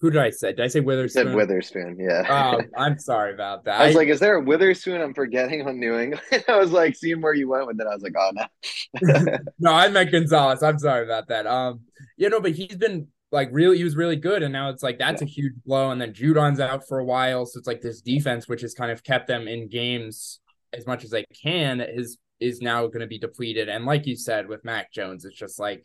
who 0.00 0.10
did 0.10 0.22
I 0.22 0.30
say? 0.30 0.52
Did 0.52 0.60
I 0.60 0.68
say 0.68 0.80
Witherspoon? 0.80 1.26
said 1.26 1.34
Witherspoon, 1.34 1.96
yeah. 1.98 2.24
Oh, 2.28 2.62
I'm 2.76 2.98
sorry 2.98 3.34
about 3.34 3.64
that. 3.64 3.80
I 3.80 3.86
was 3.86 3.96
I, 3.96 3.98
like, 3.98 4.08
is 4.08 4.20
there 4.20 4.36
a 4.36 4.40
Witherspoon 4.40 5.00
I'm 5.00 5.14
forgetting 5.14 5.66
on 5.66 5.80
New 5.80 5.98
England? 5.98 6.22
I 6.48 6.56
was 6.56 6.70
like, 6.70 6.94
seeing 6.94 7.20
where 7.20 7.34
you 7.34 7.48
went 7.48 7.66
with 7.66 7.80
it. 7.80 7.86
I 7.86 7.94
was 7.94 8.02
like, 8.02 8.14
oh 8.16 8.30
no. 8.32 9.38
no, 9.58 9.72
I 9.72 9.88
meant 9.88 10.12
Gonzalez. 10.12 10.62
I'm 10.62 10.78
sorry 10.78 11.04
about 11.04 11.28
that. 11.28 11.46
Um, 11.46 11.80
you 12.16 12.30
know, 12.30 12.40
but 12.40 12.52
he's 12.52 12.76
been 12.76 13.08
like 13.30 13.48
really 13.52 13.76
he 13.76 13.84
was 13.84 13.94
really 13.94 14.16
good 14.16 14.42
and 14.42 14.54
now 14.54 14.70
it's 14.70 14.82
like 14.82 14.98
that's 14.98 15.20
yeah. 15.20 15.26
a 15.26 15.30
huge 15.30 15.52
blow 15.66 15.90
and 15.90 16.00
then 16.00 16.14
Judon's 16.14 16.60
out 16.60 16.88
for 16.88 16.98
a 16.98 17.04
while 17.04 17.44
so 17.44 17.58
it's 17.58 17.66
like 17.66 17.82
this 17.82 18.00
defense 18.00 18.48
which 18.48 18.62
has 18.62 18.72
kind 18.72 18.90
of 18.90 19.04
kept 19.04 19.26
them 19.26 19.46
in 19.46 19.68
games 19.68 20.40
as 20.72 20.86
much 20.86 21.04
as 21.04 21.10
they 21.10 21.26
can 21.42 21.82
is 21.82 22.16
is 22.40 22.60
now 22.60 22.86
going 22.86 23.00
to 23.00 23.06
be 23.06 23.18
depleted 23.18 23.68
and 23.68 23.84
like 23.84 24.06
you 24.06 24.16
said 24.16 24.48
with 24.48 24.64
Mac 24.64 24.92
Jones 24.92 25.24
it's 25.24 25.36
just 25.36 25.58
like 25.58 25.84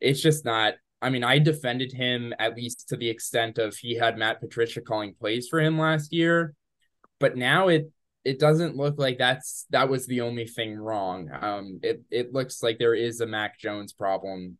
it's 0.00 0.20
just 0.20 0.44
not 0.44 0.74
I 1.00 1.10
mean 1.10 1.24
I 1.24 1.38
defended 1.38 1.92
him 1.92 2.34
at 2.38 2.56
least 2.56 2.88
to 2.88 2.96
the 2.96 3.08
extent 3.08 3.58
of 3.58 3.76
he 3.76 3.96
had 3.96 4.18
Matt 4.18 4.40
Patricia 4.40 4.80
calling 4.80 5.14
plays 5.14 5.48
for 5.48 5.60
him 5.60 5.78
last 5.78 6.12
year 6.12 6.54
but 7.20 7.36
now 7.36 7.68
it 7.68 7.90
it 8.24 8.40
doesn't 8.40 8.76
look 8.76 8.98
like 8.98 9.18
that's 9.18 9.66
that 9.70 9.88
was 9.88 10.06
the 10.06 10.20
only 10.20 10.46
thing 10.46 10.76
wrong 10.76 11.30
um 11.40 11.78
it 11.82 12.02
it 12.10 12.32
looks 12.32 12.62
like 12.62 12.78
there 12.78 12.94
is 12.94 13.20
a 13.20 13.26
Mac 13.26 13.58
Jones 13.58 13.92
problem 13.92 14.58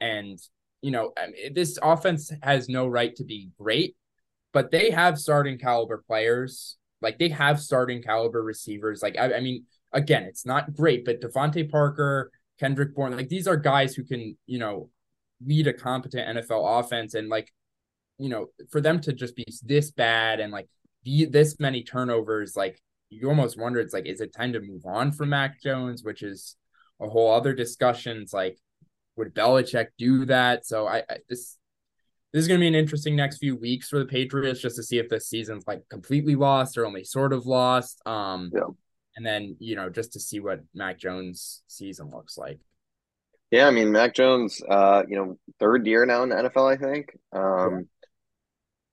and 0.00 0.38
you 0.82 0.90
know, 0.90 1.12
this 1.52 1.78
offense 1.82 2.32
has 2.42 2.68
no 2.68 2.86
right 2.86 3.14
to 3.16 3.24
be 3.24 3.50
great, 3.58 3.96
but 4.52 4.70
they 4.70 4.90
have 4.90 5.18
starting 5.18 5.58
caliber 5.58 6.02
players. 6.06 6.76
Like 7.02 7.18
they 7.18 7.28
have 7.30 7.60
starting 7.60 8.02
caliber 8.02 8.42
receivers. 8.42 9.02
Like 9.02 9.18
I, 9.18 9.34
I 9.34 9.40
mean, 9.40 9.64
again, 9.92 10.24
it's 10.24 10.46
not 10.46 10.74
great, 10.74 11.04
but 11.04 11.20
DeVante 11.20 11.70
Parker, 11.70 12.30
Kendrick 12.58 12.94
Bourne, 12.94 13.16
like 13.16 13.28
these 13.28 13.48
are 13.48 13.56
guys 13.56 13.94
who 13.94 14.04
can, 14.04 14.36
you 14.46 14.58
know, 14.58 14.90
lead 15.44 15.66
a 15.66 15.72
competent 15.72 16.36
NFL 16.36 16.80
offense. 16.80 17.14
And 17.14 17.28
like, 17.28 17.52
you 18.18 18.28
know, 18.28 18.46
for 18.70 18.80
them 18.80 19.00
to 19.00 19.12
just 19.12 19.34
be 19.34 19.44
this 19.62 19.90
bad 19.90 20.40
and 20.40 20.52
like 20.52 20.68
the, 21.04 21.26
this 21.26 21.58
many 21.58 21.82
turnovers, 21.82 22.56
like 22.56 22.80
you 23.08 23.28
almost 23.28 23.58
wonder, 23.58 23.80
it's 23.80 23.94
like, 23.94 24.06
is 24.06 24.20
it 24.20 24.34
time 24.34 24.52
to 24.52 24.60
move 24.60 24.82
on 24.84 25.12
from 25.12 25.30
Mac 25.30 25.60
Jones, 25.62 26.04
which 26.04 26.22
is 26.22 26.56
a 27.00 27.08
whole 27.08 27.32
other 27.32 27.54
discussion. 27.54 28.18
It's 28.18 28.32
like 28.32 28.58
would 29.16 29.34
Belichick 29.34 29.88
do 29.98 30.24
that? 30.26 30.66
So 30.66 30.86
I, 30.86 30.98
I 31.08 31.18
this 31.28 31.56
this 32.32 32.42
is 32.42 32.48
going 32.48 32.60
to 32.60 32.62
be 32.62 32.68
an 32.68 32.76
interesting 32.76 33.16
next 33.16 33.38
few 33.38 33.56
weeks 33.56 33.88
for 33.88 33.98
the 33.98 34.04
Patriots 34.04 34.60
just 34.60 34.76
to 34.76 34.84
see 34.84 34.98
if 34.98 35.08
this 35.08 35.28
season's 35.28 35.66
like 35.66 35.82
completely 35.88 36.36
lost 36.36 36.78
or 36.78 36.86
only 36.86 37.02
sort 37.02 37.32
of 37.32 37.44
lost. 37.44 38.00
Um, 38.06 38.52
yeah. 38.54 38.68
And 39.16 39.26
then, 39.26 39.56
you 39.58 39.76
know, 39.76 39.90
just 39.90 40.12
to 40.12 40.20
see 40.20 40.40
what 40.40 40.60
Mac 40.74 40.98
Jones' 40.98 41.62
season 41.66 42.10
looks 42.10 42.38
like. 42.38 42.60
Yeah, 43.50 43.66
I 43.66 43.70
mean, 43.70 43.90
Mac 43.90 44.14
Jones, 44.14 44.62
uh, 44.68 45.02
you 45.08 45.16
know, 45.16 45.38
third 45.58 45.86
year 45.86 46.06
now 46.06 46.22
in 46.22 46.28
the 46.28 46.36
NFL, 46.36 46.72
I 46.72 46.76
think. 46.76 47.16
Um, 47.32 47.88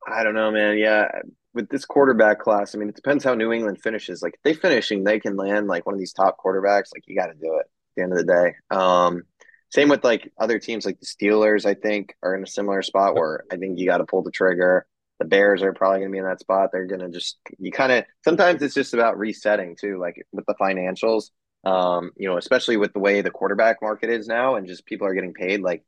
yeah. 0.08 0.20
I 0.20 0.24
don't 0.24 0.34
know, 0.34 0.52
man. 0.52 0.78
Yeah, 0.78 1.08
with 1.54 1.70
this 1.70 1.86
quarterback 1.86 2.40
class, 2.40 2.74
I 2.74 2.80
mean, 2.80 2.90
it 2.90 2.96
depends 2.96 3.24
how 3.24 3.36
New 3.36 3.52
England 3.52 3.82
finishes. 3.82 4.22
Like, 4.24 4.34
if 4.34 4.42
they 4.44 4.54
finishing, 4.54 5.04
they 5.04 5.20
can 5.20 5.36
land 5.36 5.68
like 5.68 5.86
one 5.86 5.94
of 5.94 6.00
these 6.00 6.14
top 6.14 6.38
quarterbacks. 6.44 6.90
Like, 6.94 7.04
you 7.06 7.16
got 7.16 7.28
to 7.28 7.36
do 7.36 7.56
it 7.58 7.66
at 7.66 7.66
the 7.96 8.04
end 8.04 8.14
of 8.14 8.18
the 8.18 8.24
day. 8.24 8.56
Um, 8.76 9.24
same 9.70 9.90
with 9.90 10.04
like 10.04 10.32
other 10.40 10.60
teams 10.60 10.86
like 10.86 11.00
the 11.00 11.06
Steelers, 11.06 11.66
I 11.66 11.74
think, 11.74 12.16
are 12.24 12.34
in 12.36 12.44
a 12.44 12.48
similar 12.48 12.82
spot 12.82 13.16
where 13.16 13.44
I 13.52 13.58
think 13.58 13.78
you 13.78 13.86
got 13.86 13.98
to 13.98 14.06
pull 14.06 14.24
the 14.24 14.32
trigger. 14.32 14.88
The 15.20 15.26
Bears 15.26 15.62
are 15.62 15.74
probably 15.74 16.00
going 16.00 16.12
to 16.12 16.16
be 16.16 16.20
in 16.20 16.26
that 16.26 16.40
spot. 16.40 16.70
They're 16.72 16.86
going 16.86 17.02
to 17.02 17.10
just, 17.10 17.38
you 17.58 17.72
kind 17.72 17.92
of, 17.92 18.06
sometimes 18.24 18.62
it's 18.62 18.76
just 18.76 18.94
about 18.94 19.18
resetting 19.18 19.76
too, 19.80 20.00
like 20.00 20.26
with 20.32 20.46
the 20.46 20.56
financials, 20.56 21.32
um, 21.64 22.12
you 22.16 22.28
know, 22.28 22.38
especially 22.38 22.78
with 22.78 22.94
the 22.94 23.00
way 23.00 23.22
the 23.22 23.32
quarterback 23.32 23.82
market 23.82 24.10
is 24.10 24.28
now 24.28 24.56
and 24.56 24.68
just 24.68 24.86
people 24.86 25.08
are 25.08 25.14
getting 25.14 25.34
paid. 25.34 25.62
Like 25.62 25.84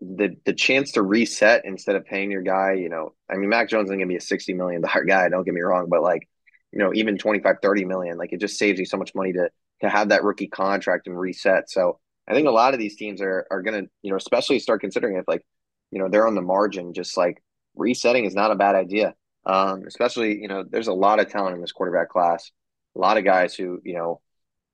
the, 0.00 0.36
the 0.44 0.52
chance 0.52 0.92
to 0.92 1.02
reset 1.02 1.64
instead 1.64 1.96
of 1.96 2.04
paying 2.04 2.30
your 2.30 2.42
guy, 2.42 2.72
you 2.72 2.88
know, 2.88 3.14
I 3.30 3.36
mean, 3.36 3.48
Mac 3.48 3.68
Jones 3.70 3.86
is 3.86 3.90
going 3.90 4.00
to 4.00 4.06
be 4.06 4.16
a 4.16 4.18
$60 4.18 4.54
million 4.54 4.82
guy. 5.06 5.28
Don't 5.28 5.44
get 5.44 5.54
me 5.54 5.62
wrong, 5.62 5.88
but 5.88 6.02
like, 6.02 6.28
you 6.72 6.78
know, 6.78 6.92
even 6.94 7.16
25, 7.16 7.56
30 7.62 7.84
million, 7.84 8.18
like 8.18 8.32
it 8.32 8.40
just 8.40 8.58
saves 8.58 8.78
you 8.78 8.84
so 8.86 8.96
much 8.96 9.14
money 9.14 9.32
to, 9.32 9.50
to 9.80 9.88
have 9.88 10.10
that 10.10 10.24
rookie 10.24 10.48
contract 10.48 11.06
and 11.06 11.18
reset. 11.18 11.70
So, 11.70 11.98
I 12.26 12.32
think 12.34 12.48
a 12.48 12.52
lot 12.52 12.72
of 12.72 12.80
these 12.80 12.96
teams 12.96 13.20
are 13.20 13.46
are 13.50 13.62
going 13.62 13.84
to, 13.84 13.90
you 14.02 14.10
know, 14.10 14.16
especially 14.16 14.58
start 14.58 14.80
considering 14.80 15.16
if 15.16 15.28
like, 15.28 15.44
you 15.90 15.98
know, 15.98 16.08
they're 16.08 16.26
on 16.26 16.34
the 16.34 16.42
margin, 16.42 16.94
just 16.94 17.16
like 17.16 17.42
resetting 17.76 18.24
is 18.24 18.34
not 18.34 18.50
a 18.50 18.56
bad 18.56 18.74
idea. 18.74 19.14
Um, 19.46 19.84
especially, 19.86 20.40
you 20.40 20.48
know, 20.48 20.64
there's 20.68 20.88
a 20.88 20.92
lot 20.92 21.20
of 21.20 21.28
talent 21.28 21.54
in 21.54 21.60
this 21.60 21.72
quarterback 21.72 22.08
class, 22.08 22.50
a 22.96 22.98
lot 22.98 23.18
of 23.18 23.24
guys 23.24 23.54
who, 23.54 23.80
you 23.84 23.94
know, 23.94 24.20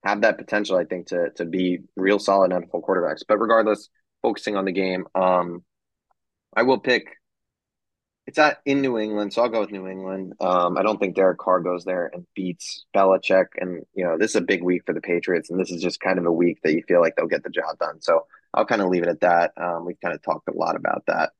have 0.05 0.21
that 0.23 0.39
potential, 0.39 0.77
I 0.77 0.85
think, 0.85 1.09
to 1.09 1.31
to 1.37 1.45
be 1.45 1.81
real 1.97 2.19
solid 2.19 2.53
NFL 2.53 2.83
quarterbacks. 2.83 3.23
But 3.27 3.39
regardless, 3.39 3.89
focusing 4.23 4.57
on 4.57 4.65
the 4.65 4.73
game, 4.73 5.07
um, 5.15 5.65
I 6.55 6.63
will 6.63 6.79
pick 6.79 7.05
it's 8.27 8.39
at 8.39 8.61
in 8.65 8.81
New 8.81 8.97
England, 8.97 9.33
so 9.33 9.43
I'll 9.43 9.49
go 9.49 9.61
with 9.61 9.73
New 9.73 9.89
England. 9.89 10.35
Um, 10.41 10.79
I 10.79 10.83
don't 10.83 10.99
think 10.99 11.17
Derek 11.17 11.39
Carr 11.39 11.59
goes 11.61 11.85
there 11.85 12.11
and 12.15 12.27
beats 12.35 12.85
Belichick, 12.95 13.47
and 13.57 13.85
you 13.93 14.05
know 14.05 14.17
this 14.19 14.31
is 14.31 14.37
a 14.37 14.41
big 14.41 14.63
week 14.63 14.83
for 14.87 14.93
the 14.93 15.01
Patriots, 15.01 15.51
and 15.51 15.59
this 15.59 15.73
is 15.73 15.83
just 15.83 16.01
kind 16.01 16.17
of 16.17 16.27
a 16.27 16.33
week 16.33 16.61
that 16.63 16.73
you 16.73 16.85
feel 16.87 17.01
like 17.01 17.17
they'll 17.17 17.27
get 17.27 17.43
the 17.43 17.51
job 17.51 17.79
done. 17.81 18.01
So 18.01 18.27
I'll 18.55 18.67
kind 18.67 18.83
of 18.83 18.89
leave 18.89 19.03
it 19.03 19.09
at 19.09 19.21
that. 19.23 19.53
Um, 19.57 19.85
we've 19.85 20.01
kind 20.01 20.15
of 20.15 20.23
talked 20.23 20.49
a 20.49 20.53
lot 20.53 20.77
about 20.77 21.05
that. 21.09 21.33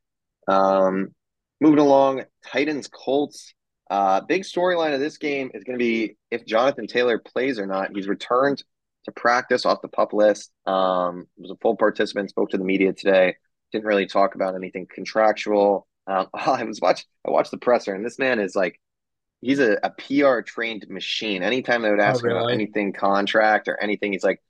Um, 0.49 1.15
moving 1.61 1.79
along, 1.79 2.25
Titans 2.47 2.89
Colts. 2.89 3.55
Uh, 3.91 4.21
big 4.21 4.43
storyline 4.43 4.95
of 4.95 5.01
this 5.01 5.19
game 5.19 5.51
is 5.53 5.65
going 5.65 5.79
to 5.79 5.83
be 5.83 6.17
if 6.31 6.47
Jonathan 6.47 6.87
Taylor 6.87 7.19
plays 7.19 7.59
or 7.59 7.67
not. 7.67 7.91
He's 7.95 8.07
returned 8.07 8.63
to 9.05 9.13
practice 9.13 9.67
off 9.67 9.83
the 9.83 9.89
pup 9.89 10.13
list. 10.13 10.53
Um, 10.67 11.27
was 11.37 11.51
a 11.51 11.57
full 11.57 11.77
participant. 11.77 12.31
Spoke 12.31 12.51
to 12.51 12.59
the 12.59 12.65
media 12.65 12.93
today. 12.93 13.37
Didn't 13.73 13.87
really 13.87 14.07
talk 14.07 14.35
about 14.35 14.55
anything 14.55 14.87
contractual. 14.93 15.89
Um, 16.07 16.29
I 16.35 16.63
was 16.65 16.81
watch 16.81 17.05
I 17.27 17.31
watched 17.31 17.51
the 17.51 17.59
presser, 17.59 17.95
and 17.95 18.05
this 18.05 18.19
man 18.19 18.39
is 18.39 18.55
like 18.55 18.81
he's 19.41 19.59
a, 19.59 19.79
a 19.83 19.91
PR 19.91 20.41
trained 20.41 20.87
machine. 20.89 21.43
Anytime 21.43 21.83
they 21.83 21.91
would 21.91 22.01
ask 22.01 22.23
oh, 22.23 22.29
really? 22.29 22.37
him 22.37 22.43
about 22.43 22.53
anything 22.53 22.93
contract 22.93 23.69
or 23.69 23.81
anything, 23.83 24.13
he's 24.13 24.25
like, 24.25 24.43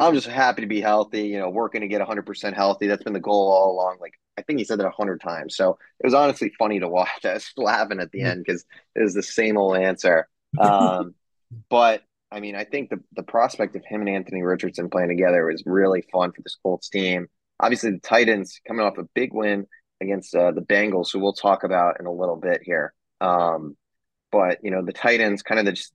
I'm 0.00 0.14
just 0.14 0.26
happy 0.26 0.62
to 0.62 0.66
be 0.66 0.80
healthy, 0.80 1.28
you 1.28 1.38
know, 1.38 1.50
working 1.50 1.82
to 1.82 1.88
get 1.88 2.00
100% 2.00 2.54
healthy. 2.54 2.86
That's 2.86 3.02
been 3.02 3.12
the 3.12 3.20
goal 3.20 3.52
all 3.52 3.72
along. 3.72 3.98
Like, 4.00 4.14
I 4.38 4.42
think 4.42 4.58
he 4.58 4.64
said 4.64 4.80
that 4.80 4.84
100 4.84 5.20
times. 5.20 5.56
So 5.56 5.78
it 6.00 6.06
was 6.06 6.14
honestly 6.14 6.52
funny 6.58 6.80
to 6.80 6.88
watch. 6.88 7.08
I 7.24 7.34
was 7.34 7.52
laughing 7.56 8.00
at 8.00 8.10
the 8.10 8.22
end 8.22 8.42
because 8.44 8.64
it 8.94 9.02
was 9.02 9.14
the 9.14 9.22
same 9.22 9.58
old 9.58 9.76
answer. 9.76 10.26
Um, 10.58 11.14
but 11.70 12.02
I 12.32 12.40
mean, 12.40 12.56
I 12.56 12.64
think 12.64 12.90
the, 12.90 13.00
the 13.14 13.22
prospect 13.22 13.76
of 13.76 13.84
him 13.84 14.00
and 14.00 14.08
Anthony 14.08 14.42
Richardson 14.42 14.88
playing 14.88 15.08
together 15.08 15.44
was 15.46 15.62
really 15.66 16.02
fun 16.12 16.32
for 16.32 16.42
this 16.42 16.56
Colts 16.62 16.88
team. 16.88 17.26
Obviously, 17.58 17.90
the 17.90 17.98
Titans 17.98 18.60
coming 18.66 18.86
off 18.86 18.96
a 18.98 19.04
big 19.14 19.34
win 19.34 19.66
against 20.00 20.34
uh, 20.34 20.52
the 20.52 20.62
Bengals, 20.62 21.12
who 21.12 21.18
we'll 21.18 21.34
talk 21.34 21.62
about 21.64 22.00
in 22.00 22.06
a 22.06 22.12
little 22.12 22.36
bit 22.36 22.62
here. 22.64 22.94
Um, 23.20 23.76
but 24.32 24.58
you 24.62 24.70
know, 24.70 24.82
the 24.82 24.92
Titans, 24.92 25.42
kind 25.42 25.58
of 25.58 25.66
the 25.66 25.72
just 25.72 25.92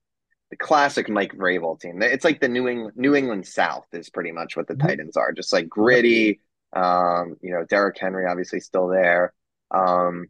the 0.50 0.56
classic 0.56 1.08
Mike 1.08 1.34
Vrabel 1.34 1.78
team. 1.80 2.00
It's 2.02 2.24
like 2.24 2.40
the 2.40 2.48
New 2.48 2.68
England 2.68 2.96
New 2.96 3.14
England 3.14 3.46
South 3.46 3.86
is 3.92 4.10
pretty 4.10 4.32
much 4.32 4.56
what 4.56 4.66
the 4.66 4.74
mm-hmm. 4.74 4.86
Titans 4.86 5.16
are, 5.16 5.32
just 5.32 5.52
like 5.52 5.68
gritty. 5.68 6.40
Um, 6.72 7.36
you 7.40 7.52
know, 7.52 7.64
Derrick 7.64 7.98
Henry 7.98 8.26
obviously 8.26 8.60
still 8.60 8.88
there. 8.88 9.32
Um, 9.70 10.26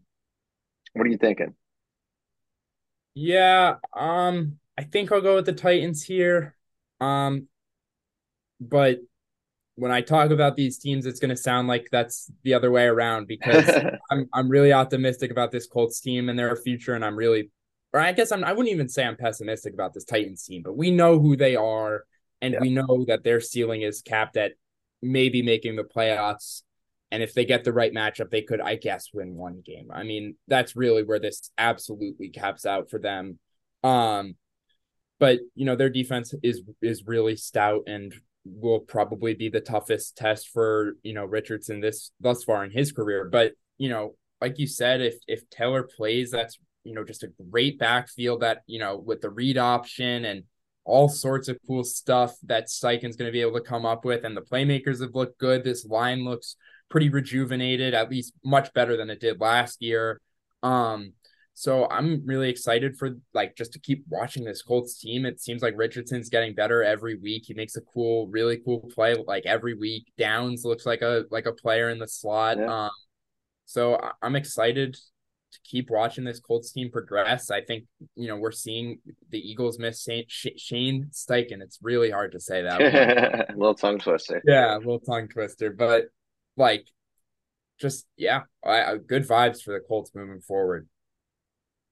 what 0.95 1.07
are 1.07 1.11
you 1.11 1.19
thinking? 1.19 1.55
Yeah, 3.15 3.77
um, 3.95 4.59
I 4.79 4.85
think 4.85 5.11
I'll 5.11 5.21
go 5.21 5.37
with 5.37 5.47
the 5.47 5.53
Titans 5.53 6.03
here. 6.03 6.55
Um, 7.01 7.49
but 8.61 9.01
when 9.75 9.93
I 9.93 10.01
talk 10.01 10.31
about 10.31 10.57
these 10.57 10.79
teams, 10.79 11.07
it's 11.07 11.21
going 11.21 11.31
to 11.31 11.37
sound 11.37 11.69
like 11.69 11.89
that's 11.93 12.31
the 12.43 12.55
other 12.55 12.71
way 12.71 12.85
around 12.85 13.27
because 13.27 13.69
I'm 14.11 14.29
I'm 14.33 14.49
really 14.49 14.73
optimistic 14.73 15.31
about 15.31 15.53
this 15.53 15.67
Colts 15.67 16.01
team 16.01 16.29
and 16.29 16.39
their 16.39 16.57
future, 16.57 16.95
and 16.95 17.05
I'm 17.05 17.17
really, 17.17 17.51
or 17.97 18.01
I 18.01 18.13
guess 18.13 18.31
I'm 18.31 18.45
I 18.45 18.53
wouldn't 18.53 18.75
even 18.75 18.91
say 18.91 19.05
I'm 19.05 19.17
pessimistic 19.17 19.73
about 19.73 19.95
this 19.95 20.05
Titans 20.05 20.45
team, 20.45 20.63
but 20.63 20.77
we 20.77 20.91
know 20.91 21.19
who 21.19 21.35
they 21.35 21.57
are, 21.57 22.05
and 22.43 22.53
yeah. 22.53 22.61
we 22.61 22.69
know 22.69 23.07
that 23.09 23.25
their 23.25 23.41
ceiling 23.41 23.81
is 23.81 24.03
capped 24.03 24.37
at 24.37 24.53
maybe 25.01 25.41
making 25.41 25.77
the 25.77 25.83
playoffs, 25.83 26.63
and 27.11 27.23
if 27.23 27.33
they 27.33 27.47
get 27.47 27.65
the 27.65 27.73
right 27.73 27.95
matchup, 27.95 28.29
they 28.31 28.43
could, 28.43 28.61
I 28.61 28.77
guess, 28.77 29.09
win 29.15 29.35
one 29.35 29.63
game. 29.65 29.89
I 29.91 30.03
mean, 30.03 30.37
that's 30.47 30.77
really 30.77 31.05
where 31.05 31.19
this 31.19 31.51
absolutely 31.57 32.29
caps 32.29 32.67
out 32.67 32.91
for 32.91 32.99
them. 32.99 33.39
Um, 33.83 34.35
but 35.19 35.39
you 35.55 35.65
know 35.65 35.75
their 35.75 35.89
defense 35.89 36.35
is 36.43 36.61
is 36.83 37.07
really 37.07 37.37
stout 37.37 37.85
and 37.87 38.15
will 38.45 38.81
probably 38.81 39.33
be 39.33 39.49
the 39.49 39.61
toughest 39.61 40.19
test 40.19 40.51
for 40.51 40.97
you 41.03 41.15
know 41.15 41.25
Richardson 41.25 41.81
this 41.81 42.11
thus 42.21 42.45
far 42.45 42.63
in 42.63 42.73
his 42.73 42.93
career. 42.93 43.25
But 43.25 43.53
you 43.79 43.89
know, 43.89 44.17
like 44.43 44.59
you 44.59 44.67
said, 44.67 45.01
if 45.01 45.15
if 45.27 45.49
Taylor 45.49 45.89
plays, 45.97 46.31
that's 46.31 46.59
you 46.87 46.95
know 46.95 47.05
just 47.05 47.25
a 47.25 47.33
great 47.51 47.79
backfield 47.79 48.41
that 48.43 48.63
you 48.67 48.79
know 48.79 48.97
with 48.97 49.21
the 49.21 49.31
read 49.31 49.59
option 49.59 50.25
and 50.25 50.45
all 50.85 51.09
sorts 51.09 51.49
of 51.49 51.59
cool 51.67 51.83
stuff 51.83 52.37
that 52.45 52.69
Steichen's 52.69 53.17
going 53.17 53.27
to 53.27 53.33
be 53.33 53.41
able 53.41 53.59
to 53.59 53.61
come 53.61 53.85
up 53.85 54.05
with. 54.05 54.25
And 54.25 54.37
the 54.37 54.41
playmakers 54.41 55.01
have 55.01 55.17
looked 55.17 55.37
good. 55.39 55.65
This 55.65 55.85
line 55.85 56.25
looks 56.25 56.55
pretty 56.89 57.09
rejuvenated, 57.09 57.93
at 57.93 58.09
least 58.09 58.35
much 58.45 58.73
better 58.73 58.97
than 58.97 59.11
it 59.11 59.21
did 59.21 59.41
last 59.41 59.83
year. 59.83 60.21
Um, 60.63 61.13
so 61.55 61.89
I'm 61.91 62.23
really 62.25 62.51
excited 62.51 62.97
for 62.97 63.17
like 63.35 63.57
just 63.57 63.73
to 63.73 63.81
keep 63.81 64.05
watching 64.09 64.45
this 64.45 64.63
Colts 64.63 64.99
team. 65.01 65.27
It 65.27 65.41
seems 65.41 65.61
like 65.61 65.75
Richardson's 65.77 66.29
getting 66.29 66.55
better 66.55 66.85
every 66.85 67.17
week. 67.19 67.45
He 67.47 67.55
makes 67.55 67.75
a 67.75 67.81
cool, 67.81 68.29
really 68.29 68.59
cool 68.65 68.89
play 68.95 69.17
like 69.27 69.45
every 69.45 69.75
week. 69.75 70.13
Downs 70.17 70.65
looks 70.65 70.87
like 70.87 71.03
a 71.03 71.25
like 71.33 71.47
a 71.47 71.53
player 71.53 71.91
in 71.91 71.99
the 71.99 72.07
slot. 72.07 72.59
Yeah. 72.59 72.85
Um, 72.85 72.91
So 73.65 73.99
I'm 74.23 74.37
excited 74.37 74.97
to 75.57 75.71
keep 75.71 75.91
watching 75.91 76.25
this 76.25 76.41
Colts 76.41 76.73
team 76.73 76.91
progress. 76.91 77.51
I 77.51 77.63
think 77.63 77.85
you 78.15 78.29
know 78.29 78.37
we're 78.37 78.53
seeing 78.53 79.01
the 79.31 79.39
Eagles 79.39 79.79
miss 79.79 80.03
Saint, 80.03 80.31
Shane 80.31 81.11
Steichen. 81.13 81.63
It's 81.63 81.79
really 81.83 82.11
hard 82.11 82.33
to 82.33 82.41
say 82.41 82.63
that. 82.63 82.81
a 83.51 83.53
little 83.57 83.75
tongue 83.75 83.99
twister. 83.99 84.43
Yeah, 84.47 84.77
a 84.77 84.79
little 84.79 85.01
tongue 85.01 85.29
twister, 85.29 85.71
but 85.71 86.05
like, 86.57 86.87
just 87.81 88.07
yeah, 88.17 88.43
I, 88.65 88.97
good 88.97 89.27
vibes 89.27 89.63
for 89.63 89.73
the 89.73 89.81
Colts 89.81 90.13
moving 90.15 90.41
forward. 90.41 90.89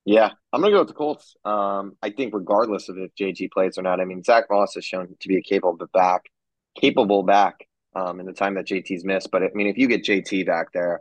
Yeah, 0.04 0.30
I'm 0.52 0.60
gonna 0.60 0.72
go 0.72 0.80
with 0.80 0.88
the 0.88 0.94
Colts. 0.94 1.34
Um, 1.44 1.96
I 2.02 2.10
think 2.10 2.34
regardless 2.34 2.88
of 2.88 2.98
if 2.98 3.14
JT 3.14 3.50
plays 3.52 3.78
or 3.78 3.82
not, 3.82 4.00
I 4.00 4.04
mean 4.04 4.22
Zach 4.22 4.44
Moss 4.50 4.74
has 4.74 4.84
shown 4.84 5.14
to 5.18 5.28
be 5.28 5.38
a 5.38 5.42
capable 5.42 5.86
back, 5.94 6.22
capable 6.78 7.22
back 7.22 7.66
um, 7.96 8.20
in 8.20 8.26
the 8.26 8.32
time 8.32 8.54
that 8.54 8.66
JT's 8.66 9.04
missed. 9.04 9.30
But 9.30 9.42
I 9.42 9.48
mean, 9.54 9.66
if 9.66 9.78
you 9.78 9.88
get 9.88 10.04
JT 10.04 10.46
back 10.46 10.72
there, 10.72 11.00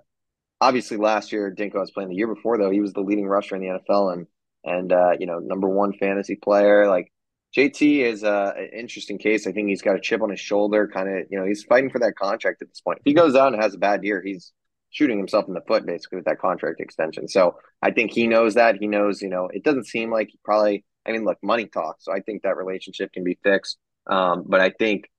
obviously 0.63 0.97
last 0.97 1.31
year 1.31 1.53
Dinko 1.53 1.75
was 1.75 1.91
playing. 1.91 2.09
The 2.09 2.15
year 2.15 2.33
before 2.33 2.57
though, 2.57 2.71
he 2.71 2.79
was 2.79 2.93
the 2.93 3.01
leading 3.01 3.27
rusher 3.27 3.55
in 3.55 3.61
the 3.61 3.79
NFL 3.79 4.13
and 4.13 4.27
and 4.63 4.93
uh, 4.93 5.11
you 5.19 5.27
know 5.27 5.39
number 5.39 5.67
one 5.67 5.93
fantasy 5.93 6.35
player. 6.35 6.87
Like 6.87 7.11
JT 7.55 7.99
is 7.99 8.23
uh, 8.23 8.53
an 8.55 8.69
interesting 8.73 9.17
case. 9.17 9.45
I 9.45 9.51
think 9.51 9.67
he's 9.67 9.81
got 9.81 9.95
a 9.95 9.99
chip 9.99 10.21
on 10.21 10.29
his 10.29 10.39
shoulder. 10.39 10.87
Kind 10.87 11.09
of 11.09 11.25
you 11.29 11.37
know 11.37 11.45
he's 11.45 11.63
fighting 11.63 11.89
for 11.89 11.99
that 11.99 12.15
contract 12.15 12.61
at 12.61 12.69
this 12.69 12.81
point. 12.81 12.99
If 12.99 13.05
he 13.05 13.13
goes 13.13 13.35
out 13.35 13.53
and 13.53 13.61
has 13.61 13.75
a 13.75 13.77
bad 13.77 14.03
year, 14.03 14.21
he's 14.23 14.53
shooting 14.91 15.17
himself 15.17 15.45
in 15.47 15.53
the 15.53 15.61
foot 15.67 15.85
basically 15.85 16.17
with 16.17 16.25
that 16.25 16.39
contract 16.39 16.79
extension. 16.79 17.27
So 17.27 17.55
I 17.81 17.91
think 17.91 18.11
he 18.11 18.27
knows 18.27 18.53
that. 18.53 18.77
He 18.77 18.87
knows 18.87 19.21
you 19.21 19.29
know 19.29 19.49
it 19.51 19.63
doesn't 19.63 19.87
seem 19.87 20.11
like 20.11 20.29
he 20.31 20.39
probably. 20.43 20.85
I 21.05 21.11
mean, 21.11 21.25
look, 21.25 21.37
money 21.43 21.65
talks. 21.65 22.05
So 22.05 22.13
I 22.13 22.21
think 22.21 22.43
that 22.43 22.55
relationship 22.55 23.11
can 23.11 23.25
be 23.25 23.37
fixed. 23.43 23.77
Um, 24.07 24.45
but 24.47 24.61
I 24.61 24.69
think 24.69 25.09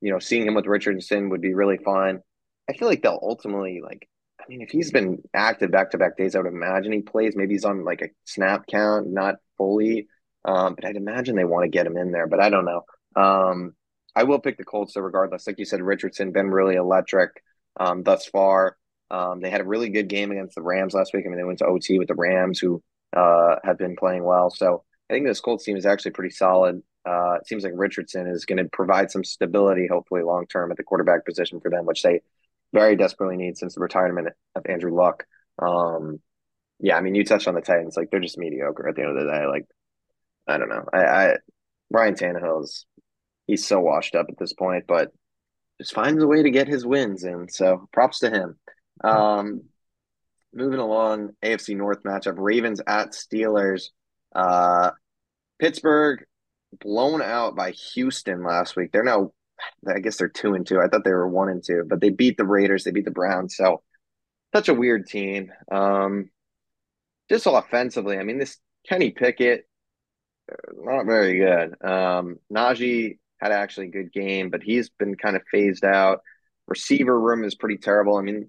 you 0.00 0.12
know 0.12 0.20
seeing 0.20 0.46
him 0.46 0.54
with 0.54 0.66
Richardson 0.66 1.30
would 1.30 1.40
be 1.40 1.54
really 1.54 1.78
fun. 1.78 2.20
I 2.70 2.74
feel 2.74 2.86
like 2.86 3.02
they'll 3.02 3.18
ultimately 3.20 3.80
like 3.82 4.08
I 4.42 4.48
mean, 4.48 4.62
if 4.62 4.70
he's 4.70 4.90
been 4.90 5.22
active 5.34 5.70
back 5.70 5.90
to 5.92 5.98
back 5.98 6.16
days, 6.16 6.34
I 6.34 6.40
would 6.40 6.52
imagine 6.52 6.92
he 6.92 7.02
plays. 7.02 7.34
Maybe 7.36 7.54
he's 7.54 7.64
on 7.64 7.84
like 7.84 8.02
a 8.02 8.08
snap 8.24 8.66
count, 8.66 9.08
not 9.08 9.36
fully. 9.56 10.08
Um, 10.44 10.74
but 10.74 10.84
I'd 10.84 10.96
imagine 10.96 11.36
they 11.36 11.44
want 11.44 11.64
to 11.64 11.68
get 11.68 11.86
him 11.86 11.96
in 11.96 12.10
there, 12.10 12.26
but 12.26 12.40
I 12.40 12.50
don't 12.50 12.64
know. 12.64 12.82
Um, 13.14 13.74
I 14.14 14.24
will 14.24 14.40
pick 14.40 14.58
the 14.58 14.64
Colts, 14.64 14.94
though, 14.94 15.00
regardless. 15.00 15.46
Like 15.46 15.58
you 15.58 15.64
said, 15.64 15.80
Richardson 15.80 16.32
been 16.32 16.50
really 16.50 16.74
electric 16.74 17.30
um, 17.78 18.02
thus 18.02 18.26
far. 18.26 18.76
Um, 19.10 19.40
they 19.40 19.50
had 19.50 19.60
a 19.60 19.66
really 19.66 19.88
good 19.88 20.08
game 20.08 20.32
against 20.32 20.54
the 20.54 20.62
Rams 20.62 20.94
last 20.94 21.12
week. 21.14 21.24
I 21.24 21.28
mean, 21.28 21.38
they 21.38 21.44
went 21.44 21.58
to 21.60 21.66
OT 21.66 21.98
with 21.98 22.08
the 22.08 22.14
Rams, 22.14 22.58
who 22.58 22.82
uh, 23.16 23.56
have 23.62 23.78
been 23.78 23.96
playing 23.96 24.24
well. 24.24 24.50
So 24.50 24.84
I 25.08 25.14
think 25.14 25.26
this 25.26 25.40
Colts 25.40 25.64
team 25.64 25.76
is 25.76 25.86
actually 25.86 26.12
pretty 26.12 26.34
solid. 26.34 26.82
Uh, 27.06 27.34
it 27.34 27.46
seems 27.46 27.64
like 27.64 27.72
Richardson 27.76 28.26
is 28.26 28.44
going 28.44 28.58
to 28.58 28.68
provide 28.72 29.10
some 29.10 29.24
stability, 29.24 29.86
hopefully 29.86 30.22
long 30.22 30.46
term, 30.46 30.70
at 30.70 30.76
the 30.76 30.84
quarterback 30.84 31.24
position 31.24 31.60
for 31.60 31.70
them, 31.70 31.84
which 31.84 32.02
they 32.02 32.20
very 32.72 32.96
desperately 32.96 33.36
need 33.36 33.56
since 33.56 33.74
the 33.74 33.80
retirement 33.80 34.28
of 34.54 34.66
Andrew 34.66 34.94
Luck. 34.94 35.24
Um, 35.60 36.20
yeah, 36.80 36.96
I 36.96 37.00
mean, 37.00 37.14
you 37.14 37.24
touched 37.24 37.48
on 37.48 37.54
the 37.54 37.60
Titans, 37.60 37.96
like 37.96 38.10
they're 38.10 38.20
just 38.20 38.38
mediocre 38.38 38.88
at 38.88 38.96
the 38.96 39.02
end 39.02 39.16
of 39.16 39.24
the 39.24 39.30
day. 39.30 39.46
Like, 39.46 39.66
I 40.48 40.58
don't 40.58 40.68
know. 40.68 40.84
I, 40.92 40.98
I 40.98 41.36
Ryan 41.90 42.14
Tannehill's 42.14 42.86
he's 43.46 43.66
so 43.66 43.80
washed 43.80 44.14
up 44.14 44.26
at 44.28 44.38
this 44.38 44.52
point, 44.52 44.84
but 44.88 45.12
just 45.80 45.94
finds 45.94 46.22
a 46.22 46.26
way 46.26 46.42
to 46.42 46.50
get 46.50 46.68
his 46.68 46.86
wins 46.86 47.24
in. 47.24 47.48
So 47.48 47.88
props 47.92 48.20
to 48.20 48.30
him. 48.30 48.58
Um, 49.04 49.62
moving 50.52 50.80
along, 50.80 51.30
AFC 51.42 51.76
North 51.76 52.02
matchup: 52.02 52.34
Ravens 52.36 52.80
at 52.86 53.12
Steelers. 53.12 53.90
Uh, 54.34 54.90
Pittsburgh 55.60 56.24
blown 56.80 57.22
out 57.22 57.54
by 57.54 57.72
Houston 57.94 58.42
last 58.42 58.76
week. 58.76 58.90
They're 58.92 59.04
now 59.04 59.32
I 59.86 60.00
guess 60.00 60.16
they're 60.16 60.28
two 60.28 60.54
and 60.54 60.66
two. 60.66 60.80
I 60.80 60.88
thought 60.88 61.04
they 61.04 61.12
were 61.12 61.28
one 61.28 61.48
and 61.48 61.62
two, 61.64 61.84
but 61.88 62.00
they 62.00 62.10
beat 62.10 62.36
the 62.36 62.46
Raiders. 62.46 62.84
They 62.84 62.90
beat 62.90 63.04
the 63.04 63.10
Browns. 63.10 63.56
So 63.56 63.82
such 64.54 64.68
a 64.68 64.74
weird 64.74 65.06
team. 65.06 65.50
Um, 65.70 66.30
just 67.28 67.46
offensively, 67.46 68.18
I 68.18 68.24
mean, 68.24 68.38
this 68.38 68.58
Kenny 68.88 69.10
Pickett, 69.10 69.66
not 70.74 71.06
very 71.06 71.38
good. 71.38 71.74
Um, 71.82 72.36
Najee 72.52 73.18
had 73.40 73.52
actually 73.52 73.86
a 73.88 73.90
good 73.92 74.12
game, 74.12 74.50
but 74.50 74.62
he's 74.62 74.90
been 74.90 75.16
kind 75.16 75.36
of 75.36 75.42
phased 75.50 75.84
out. 75.84 76.20
Receiver 76.68 77.18
room 77.18 77.44
is 77.44 77.54
pretty 77.54 77.78
terrible. 77.78 78.16
I 78.16 78.22
mean, 78.22 78.48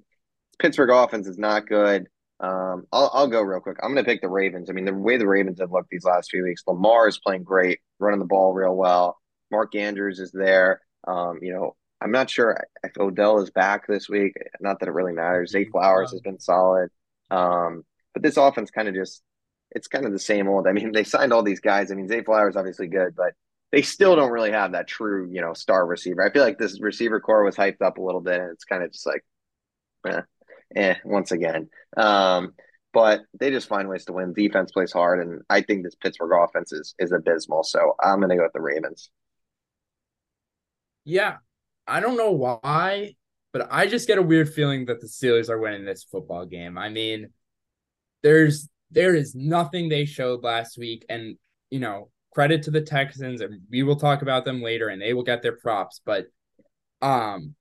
Pittsburgh 0.59 0.91
offense 0.91 1.27
is 1.27 1.37
not 1.37 1.67
good. 1.67 2.07
Um, 2.39 2.85
I'll, 2.91 3.09
I'll 3.13 3.27
go 3.27 3.41
real 3.41 3.61
quick. 3.61 3.77
I'm 3.81 3.93
going 3.93 4.03
to 4.03 4.09
pick 4.09 4.21
the 4.21 4.29
Ravens. 4.29 4.69
I 4.69 4.73
mean, 4.73 4.85
the 4.85 4.93
way 4.93 5.17
the 5.17 5.27
Ravens 5.27 5.59
have 5.59 5.71
looked 5.71 5.89
these 5.89 6.03
last 6.03 6.29
few 6.29 6.43
weeks, 6.43 6.63
Lamar 6.67 7.07
is 7.07 7.19
playing 7.19 7.43
great, 7.43 7.79
running 7.99 8.19
the 8.19 8.25
ball 8.25 8.53
real 8.53 8.75
well. 8.75 9.17
Mark 9.49 9.75
Andrews 9.75 10.19
is 10.19 10.31
there. 10.31 10.81
Um, 11.07 11.39
you 11.41 11.53
know, 11.53 11.75
I'm 12.01 12.11
not 12.11 12.29
sure 12.29 12.57
if 12.83 12.97
Odell 12.97 13.41
is 13.41 13.49
back 13.49 13.87
this 13.87 14.09
week. 14.09 14.33
Not 14.59 14.79
that 14.79 14.89
it 14.89 14.93
really 14.93 15.13
matters. 15.13 15.51
Zay 15.51 15.65
Flowers 15.65 16.11
has 16.11 16.21
been 16.21 16.39
solid. 16.39 16.89
Um, 17.31 17.83
but 18.13 18.23
this 18.23 18.37
offense 18.37 18.71
kind 18.71 18.87
of 18.87 18.93
just 18.95 19.21
it's 19.71 19.87
kind 19.87 20.05
of 20.05 20.11
the 20.11 20.19
same 20.19 20.47
old. 20.47 20.67
I 20.67 20.71
mean, 20.71 20.91
they 20.91 21.03
signed 21.03 21.33
all 21.33 21.43
these 21.43 21.59
guys. 21.59 21.91
I 21.91 21.95
mean, 21.95 22.07
Zay 22.07 22.23
Flowers 22.23 22.55
obviously 22.55 22.87
good, 22.87 23.15
but 23.15 23.33
they 23.71 23.81
still 23.81 24.15
don't 24.15 24.31
really 24.31 24.51
have 24.51 24.73
that 24.73 24.87
true, 24.87 25.29
you 25.31 25.41
know, 25.41 25.53
star 25.53 25.85
receiver. 25.85 26.23
I 26.23 26.31
feel 26.31 26.43
like 26.43 26.59
this 26.59 26.79
receiver 26.79 27.19
core 27.19 27.43
was 27.43 27.55
hyped 27.55 27.81
up 27.81 27.97
a 27.97 28.01
little 28.01 28.21
bit, 28.21 28.39
and 28.39 28.51
it's 28.51 28.65
kind 28.65 28.83
of 28.83 28.91
just 28.91 29.07
like, 29.07 29.25
eh, 30.07 30.21
eh 30.75 30.95
once 31.03 31.31
again. 31.31 31.69
Um, 31.97 32.53
but 32.93 33.21
they 33.39 33.49
just 33.49 33.67
find 33.67 33.89
ways 33.89 34.05
to 34.05 34.13
win. 34.13 34.33
Defense 34.33 34.71
plays 34.71 34.91
hard, 34.93 35.25
and 35.25 35.41
I 35.49 35.61
think 35.61 35.83
this 35.83 35.95
Pittsburgh 35.95 36.39
offense 36.43 36.71
is 36.71 36.93
is 36.99 37.11
abysmal. 37.11 37.63
So 37.63 37.95
I'm 37.99 38.19
going 38.19 38.29
to 38.29 38.35
go 38.35 38.43
with 38.43 38.53
the 38.53 38.61
Ravens. 38.61 39.09
Yeah, 41.05 41.37
I 41.87 41.99
don't 41.99 42.17
know 42.17 42.31
why, 42.31 43.15
but 43.51 43.67
I 43.71 43.87
just 43.87 44.07
get 44.07 44.17
a 44.17 44.23
weird 44.23 44.53
feeling 44.53 44.85
that 44.85 45.01
the 45.01 45.07
Steelers 45.07 45.49
are 45.49 45.59
winning 45.59 45.85
this 45.85 46.03
football 46.03 46.45
game. 46.45 46.77
I 46.77 46.89
mean, 46.89 47.29
there's 48.21 48.69
there 48.91 49.15
is 49.15 49.35
nothing 49.35 49.89
they 49.89 50.05
showed 50.05 50.43
last 50.43 50.77
week, 50.77 51.05
and 51.09 51.37
you 51.69 51.79
know, 51.79 52.09
credit 52.33 52.63
to 52.63 52.71
the 52.71 52.81
Texans, 52.81 53.41
and 53.41 53.61
we 53.69 53.83
will 53.83 53.95
talk 53.95 54.21
about 54.21 54.45
them 54.45 54.61
later, 54.61 54.89
and 54.89 55.01
they 55.01 55.13
will 55.13 55.23
get 55.23 55.41
their 55.41 55.55
props. 55.55 56.01
But, 56.03 56.27
um, 57.01 57.55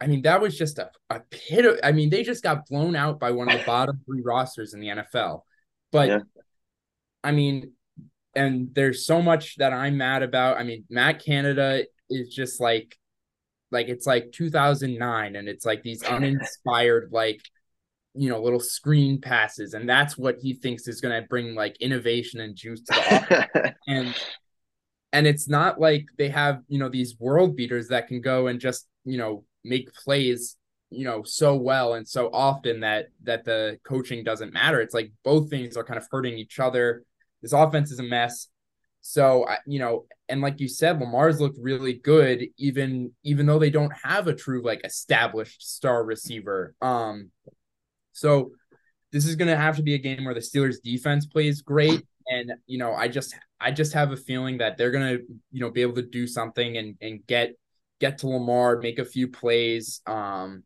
I 0.00 0.06
mean, 0.06 0.22
that 0.22 0.40
was 0.40 0.56
just 0.56 0.78
a, 0.78 0.90
a 1.10 1.20
pit 1.30 1.64
of, 1.64 1.78
I 1.82 1.92
mean, 1.92 2.10
they 2.10 2.22
just 2.22 2.42
got 2.42 2.66
blown 2.66 2.94
out 2.94 3.18
by 3.18 3.30
one 3.30 3.48
of 3.48 3.58
the 3.58 3.64
bottom 3.64 4.00
three 4.04 4.22
rosters 4.22 4.74
in 4.74 4.80
the 4.80 4.88
NFL. 4.88 5.42
But 5.90 6.08
yeah. 6.08 6.18
I 7.24 7.32
mean, 7.32 7.72
and 8.34 8.74
there's 8.74 9.06
so 9.06 9.22
much 9.22 9.56
that 9.56 9.72
I'm 9.72 9.96
mad 9.96 10.22
about. 10.22 10.58
I 10.58 10.62
mean, 10.62 10.84
Matt 10.90 11.24
Canada 11.24 11.84
is 12.10 12.34
just 12.34 12.60
like 12.60 12.96
like 13.70 13.88
it's 13.88 14.06
like 14.06 14.32
2009 14.32 15.36
and 15.36 15.48
it's 15.48 15.64
like 15.66 15.82
these 15.82 16.02
uninspired 16.02 17.08
like 17.12 17.40
you 18.14 18.28
know 18.28 18.40
little 18.40 18.60
screen 18.60 19.20
passes 19.20 19.74
and 19.74 19.88
that's 19.88 20.16
what 20.16 20.36
he 20.40 20.54
thinks 20.54 20.88
is 20.88 21.00
going 21.00 21.20
to 21.20 21.28
bring 21.28 21.54
like 21.54 21.76
innovation 21.80 22.40
and 22.40 22.56
juice 22.56 22.80
to 22.82 22.94
the 22.94 23.16
offense 23.16 23.74
and 23.88 24.14
and 25.12 25.26
it's 25.26 25.48
not 25.48 25.80
like 25.80 26.06
they 26.18 26.28
have 26.28 26.60
you 26.68 26.78
know 26.78 26.88
these 26.88 27.16
world 27.18 27.56
beaters 27.56 27.88
that 27.88 28.08
can 28.08 28.20
go 28.20 28.46
and 28.46 28.60
just 28.60 28.86
you 29.04 29.18
know 29.18 29.44
make 29.64 29.92
plays 29.92 30.56
you 30.90 31.04
know 31.04 31.22
so 31.24 31.56
well 31.56 31.94
and 31.94 32.06
so 32.06 32.30
often 32.32 32.80
that 32.80 33.08
that 33.22 33.44
the 33.44 33.78
coaching 33.84 34.22
doesn't 34.22 34.52
matter. 34.52 34.80
It's 34.80 34.94
like 34.94 35.12
both 35.24 35.50
things 35.50 35.76
are 35.76 35.84
kind 35.84 35.98
of 35.98 36.06
hurting 36.10 36.38
each 36.38 36.58
other. 36.60 37.02
This 37.42 37.52
offense 37.52 37.90
is 37.90 37.98
a 37.98 38.04
mess. 38.04 38.48
So 39.00 39.46
you 39.66 39.78
know, 39.78 40.06
and 40.28 40.40
like 40.40 40.60
you 40.60 40.68
said, 40.68 40.98
Lamar's 41.00 41.40
looked 41.40 41.58
really 41.60 41.94
good, 41.94 42.46
even 42.58 43.12
even 43.22 43.46
though 43.46 43.58
they 43.58 43.70
don't 43.70 43.92
have 44.02 44.26
a 44.26 44.34
true 44.34 44.62
like 44.62 44.80
established 44.84 45.62
star 45.62 46.04
receiver. 46.04 46.74
Um, 46.80 47.30
so 48.12 48.52
this 49.12 49.26
is 49.26 49.36
gonna 49.36 49.56
have 49.56 49.76
to 49.76 49.82
be 49.82 49.94
a 49.94 49.98
game 49.98 50.24
where 50.24 50.34
the 50.34 50.40
Steelers 50.40 50.82
defense 50.82 51.26
plays 51.26 51.62
great, 51.62 52.04
and 52.26 52.52
you 52.66 52.78
know, 52.78 52.92
I 52.92 53.08
just 53.08 53.34
I 53.60 53.70
just 53.70 53.92
have 53.94 54.12
a 54.12 54.16
feeling 54.16 54.58
that 54.58 54.76
they're 54.76 54.90
gonna 54.90 55.18
you 55.50 55.60
know 55.60 55.70
be 55.70 55.82
able 55.82 55.94
to 55.94 56.02
do 56.02 56.26
something 56.26 56.76
and 56.76 56.96
and 57.00 57.26
get 57.26 57.52
get 58.00 58.18
to 58.18 58.28
Lamar, 58.28 58.78
make 58.78 58.98
a 58.98 59.04
few 59.04 59.28
plays, 59.28 60.02
um, 60.06 60.64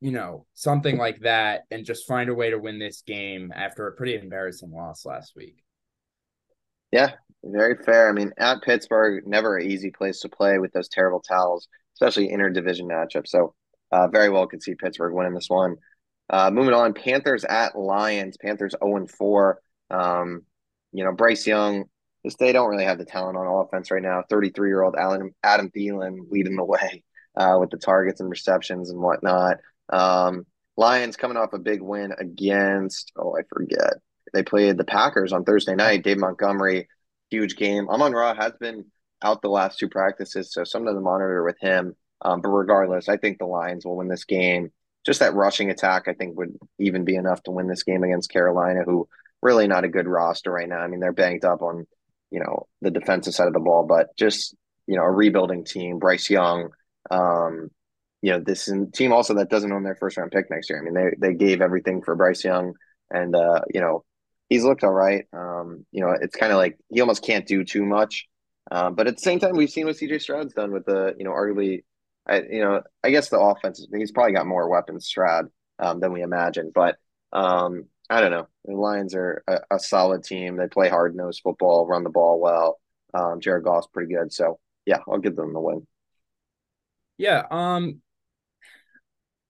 you 0.00 0.10
know, 0.10 0.46
something 0.54 0.98
like 0.98 1.20
that, 1.20 1.62
and 1.70 1.86
just 1.86 2.06
find 2.06 2.28
a 2.28 2.34
way 2.34 2.50
to 2.50 2.58
win 2.58 2.78
this 2.78 3.02
game 3.06 3.52
after 3.54 3.86
a 3.86 3.92
pretty 3.92 4.14
embarrassing 4.14 4.70
loss 4.70 5.06
last 5.06 5.34
week. 5.36 5.63
Yeah, 6.94 7.10
very 7.42 7.74
fair. 7.84 8.08
I 8.08 8.12
mean, 8.12 8.30
at 8.38 8.62
Pittsburgh, 8.62 9.26
never 9.26 9.56
an 9.56 9.68
easy 9.68 9.90
place 9.90 10.20
to 10.20 10.28
play 10.28 10.60
with 10.60 10.72
those 10.72 10.88
terrible 10.88 11.18
towels, 11.18 11.66
especially 11.96 12.28
interdivision 12.28 12.82
matchups. 12.82 13.26
So, 13.26 13.52
uh, 13.90 14.06
very 14.06 14.30
well 14.30 14.46
could 14.46 14.62
see 14.62 14.76
Pittsburgh 14.76 15.12
winning 15.12 15.34
this 15.34 15.50
one. 15.50 15.74
Uh, 16.30 16.52
moving 16.52 16.72
on, 16.72 16.94
Panthers 16.94 17.44
at 17.44 17.76
Lions. 17.76 18.36
Panthers 18.40 18.76
0 18.80 19.08
4. 19.08 19.58
Um, 19.90 20.42
you 20.92 21.02
know, 21.02 21.10
Bryce 21.10 21.48
Young, 21.48 21.86
just 22.24 22.38
they 22.38 22.52
don't 22.52 22.70
really 22.70 22.84
have 22.84 22.98
the 22.98 23.04
talent 23.04 23.36
on 23.36 23.48
offense 23.66 23.90
right 23.90 24.00
now. 24.00 24.22
33 24.30 24.68
year 24.68 24.82
old 24.84 24.94
Adam, 24.96 25.32
Adam 25.42 25.70
Thielen 25.70 26.30
leading 26.30 26.54
the 26.54 26.64
way 26.64 27.02
uh, 27.36 27.56
with 27.58 27.70
the 27.70 27.76
targets 27.76 28.20
and 28.20 28.30
receptions 28.30 28.90
and 28.90 29.00
whatnot. 29.00 29.56
Um, 29.88 30.46
Lions 30.76 31.16
coming 31.16 31.38
off 31.38 31.54
a 31.54 31.58
big 31.58 31.82
win 31.82 32.12
against, 32.16 33.10
oh, 33.16 33.36
I 33.36 33.42
forget. 33.52 33.94
They 34.34 34.42
played 34.42 34.76
the 34.76 34.84
Packers 34.84 35.32
on 35.32 35.44
Thursday 35.44 35.74
night. 35.74 36.04
Dave 36.04 36.18
Montgomery 36.18 36.88
huge 37.30 37.56
game. 37.56 37.88
Amon 37.88 38.12
Ra 38.12 38.34
has 38.34 38.52
been 38.60 38.84
out 39.22 39.42
the 39.42 39.48
last 39.48 39.78
two 39.78 39.88
practices, 39.88 40.52
so 40.52 40.64
something 40.64 40.94
to 40.94 41.00
monitor 41.00 41.42
with 41.42 41.56
him. 41.60 41.96
Um, 42.20 42.40
but 42.40 42.50
regardless, 42.50 43.08
I 43.08 43.16
think 43.16 43.38
the 43.38 43.46
Lions 43.46 43.84
will 43.84 43.96
win 43.96 44.08
this 44.08 44.24
game. 44.24 44.70
just 45.04 45.20
that 45.20 45.34
rushing 45.34 45.70
attack, 45.70 46.08
I 46.08 46.14
think 46.14 46.36
would 46.36 46.56
even 46.78 47.04
be 47.04 47.16
enough 47.16 47.42
to 47.44 47.50
win 47.50 47.68
this 47.68 47.82
game 47.82 48.02
against 48.02 48.30
Carolina, 48.30 48.82
who 48.84 49.08
really 49.42 49.66
not 49.66 49.84
a 49.84 49.88
good 49.88 50.08
roster 50.08 50.50
right 50.50 50.68
now. 50.68 50.78
I 50.78 50.88
mean, 50.88 51.00
they're 51.00 51.12
banked 51.12 51.44
up 51.44 51.60
on, 51.62 51.86
you 52.30 52.40
know, 52.40 52.66
the 52.80 52.90
defensive 52.90 53.34
side 53.34 53.46
of 53.46 53.52
the 53.52 53.60
ball, 53.60 53.84
but 53.86 54.16
just, 54.16 54.54
you 54.86 54.96
know, 54.96 55.02
a 55.02 55.10
rebuilding 55.10 55.64
team, 55.64 55.98
Bryce 55.98 56.30
Young, 56.30 56.70
um, 57.10 57.70
you 58.22 58.32
know, 58.32 58.40
this 58.40 58.70
team 58.94 59.12
also 59.12 59.34
that 59.34 59.50
doesn't 59.50 59.70
own 59.70 59.82
their 59.82 59.96
first 59.96 60.16
round 60.16 60.30
pick 60.30 60.50
next 60.50 60.70
year. 60.70 60.80
I 60.80 60.82
mean, 60.82 60.94
they 60.94 61.10
they 61.18 61.34
gave 61.34 61.60
everything 61.60 62.00
for 62.02 62.16
Bryce 62.16 62.42
Young, 62.42 62.72
and 63.10 63.36
uh, 63.36 63.60
you 63.72 63.82
know, 63.82 64.02
he's 64.54 64.64
looked 64.64 64.84
all 64.84 64.92
right. 64.92 65.24
Um, 65.32 65.84
you 65.90 66.00
know, 66.00 66.14
it's 66.20 66.36
kind 66.36 66.52
of 66.52 66.58
like 66.58 66.78
he 66.88 67.00
almost 67.00 67.24
can't 67.24 67.46
do 67.46 67.64
too 67.64 67.84
much. 67.84 68.26
Um, 68.70 68.94
but 68.94 69.08
at 69.08 69.16
the 69.16 69.22
same 69.22 69.40
time, 69.40 69.56
we've 69.56 69.70
seen 69.70 69.84
what 69.86 69.96
CJ 69.96 70.22
Stroud's 70.22 70.54
done 70.54 70.72
with 70.72 70.86
the, 70.86 71.14
you 71.18 71.24
know, 71.24 71.32
arguably, 71.32 71.82
I, 72.26 72.42
you 72.42 72.60
know, 72.60 72.80
I 73.02 73.10
guess 73.10 73.28
the 73.28 73.40
offense. 73.40 73.84
He's 73.92 74.12
probably 74.12 74.32
got 74.32 74.46
more 74.46 74.70
weapons, 74.70 75.06
Stroud, 75.06 75.46
um, 75.80 75.98
than 75.98 76.12
we 76.12 76.22
imagined. 76.22 76.72
But 76.72 76.96
um, 77.32 77.86
I 78.08 78.20
don't 78.20 78.30
know. 78.30 78.46
The 78.64 78.74
Lions 78.74 79.14
are 79.16 79.42
a, 79.48 79.58
a 79.72 79.78
solid 79.80 80.22
team. 80.22 80.56
They 80.56 80.68
play 80.68 80.88
hard 80.88 81.16
nosed 81.16 81.40
football, 81.42 81.86
run 81.86 82.04
the 82.04 82.10
ball 82.10 82.40
well. 82.40 82.80
Um, 83.12 83.40
Jared 83.40 83.64
Goff's 83.64 83.88
pretty 83.88 84.14
good. 84.14 84.32
So 84.32 84.60
yeah, 84.86 84.98
I'll 85.08 85.18
give 85.18 85.34
them 85.34 85.52
the 85.52 85.60
win. 85.60 85.84
Yeah. 87.18 87.42
Um, 87.50 88.02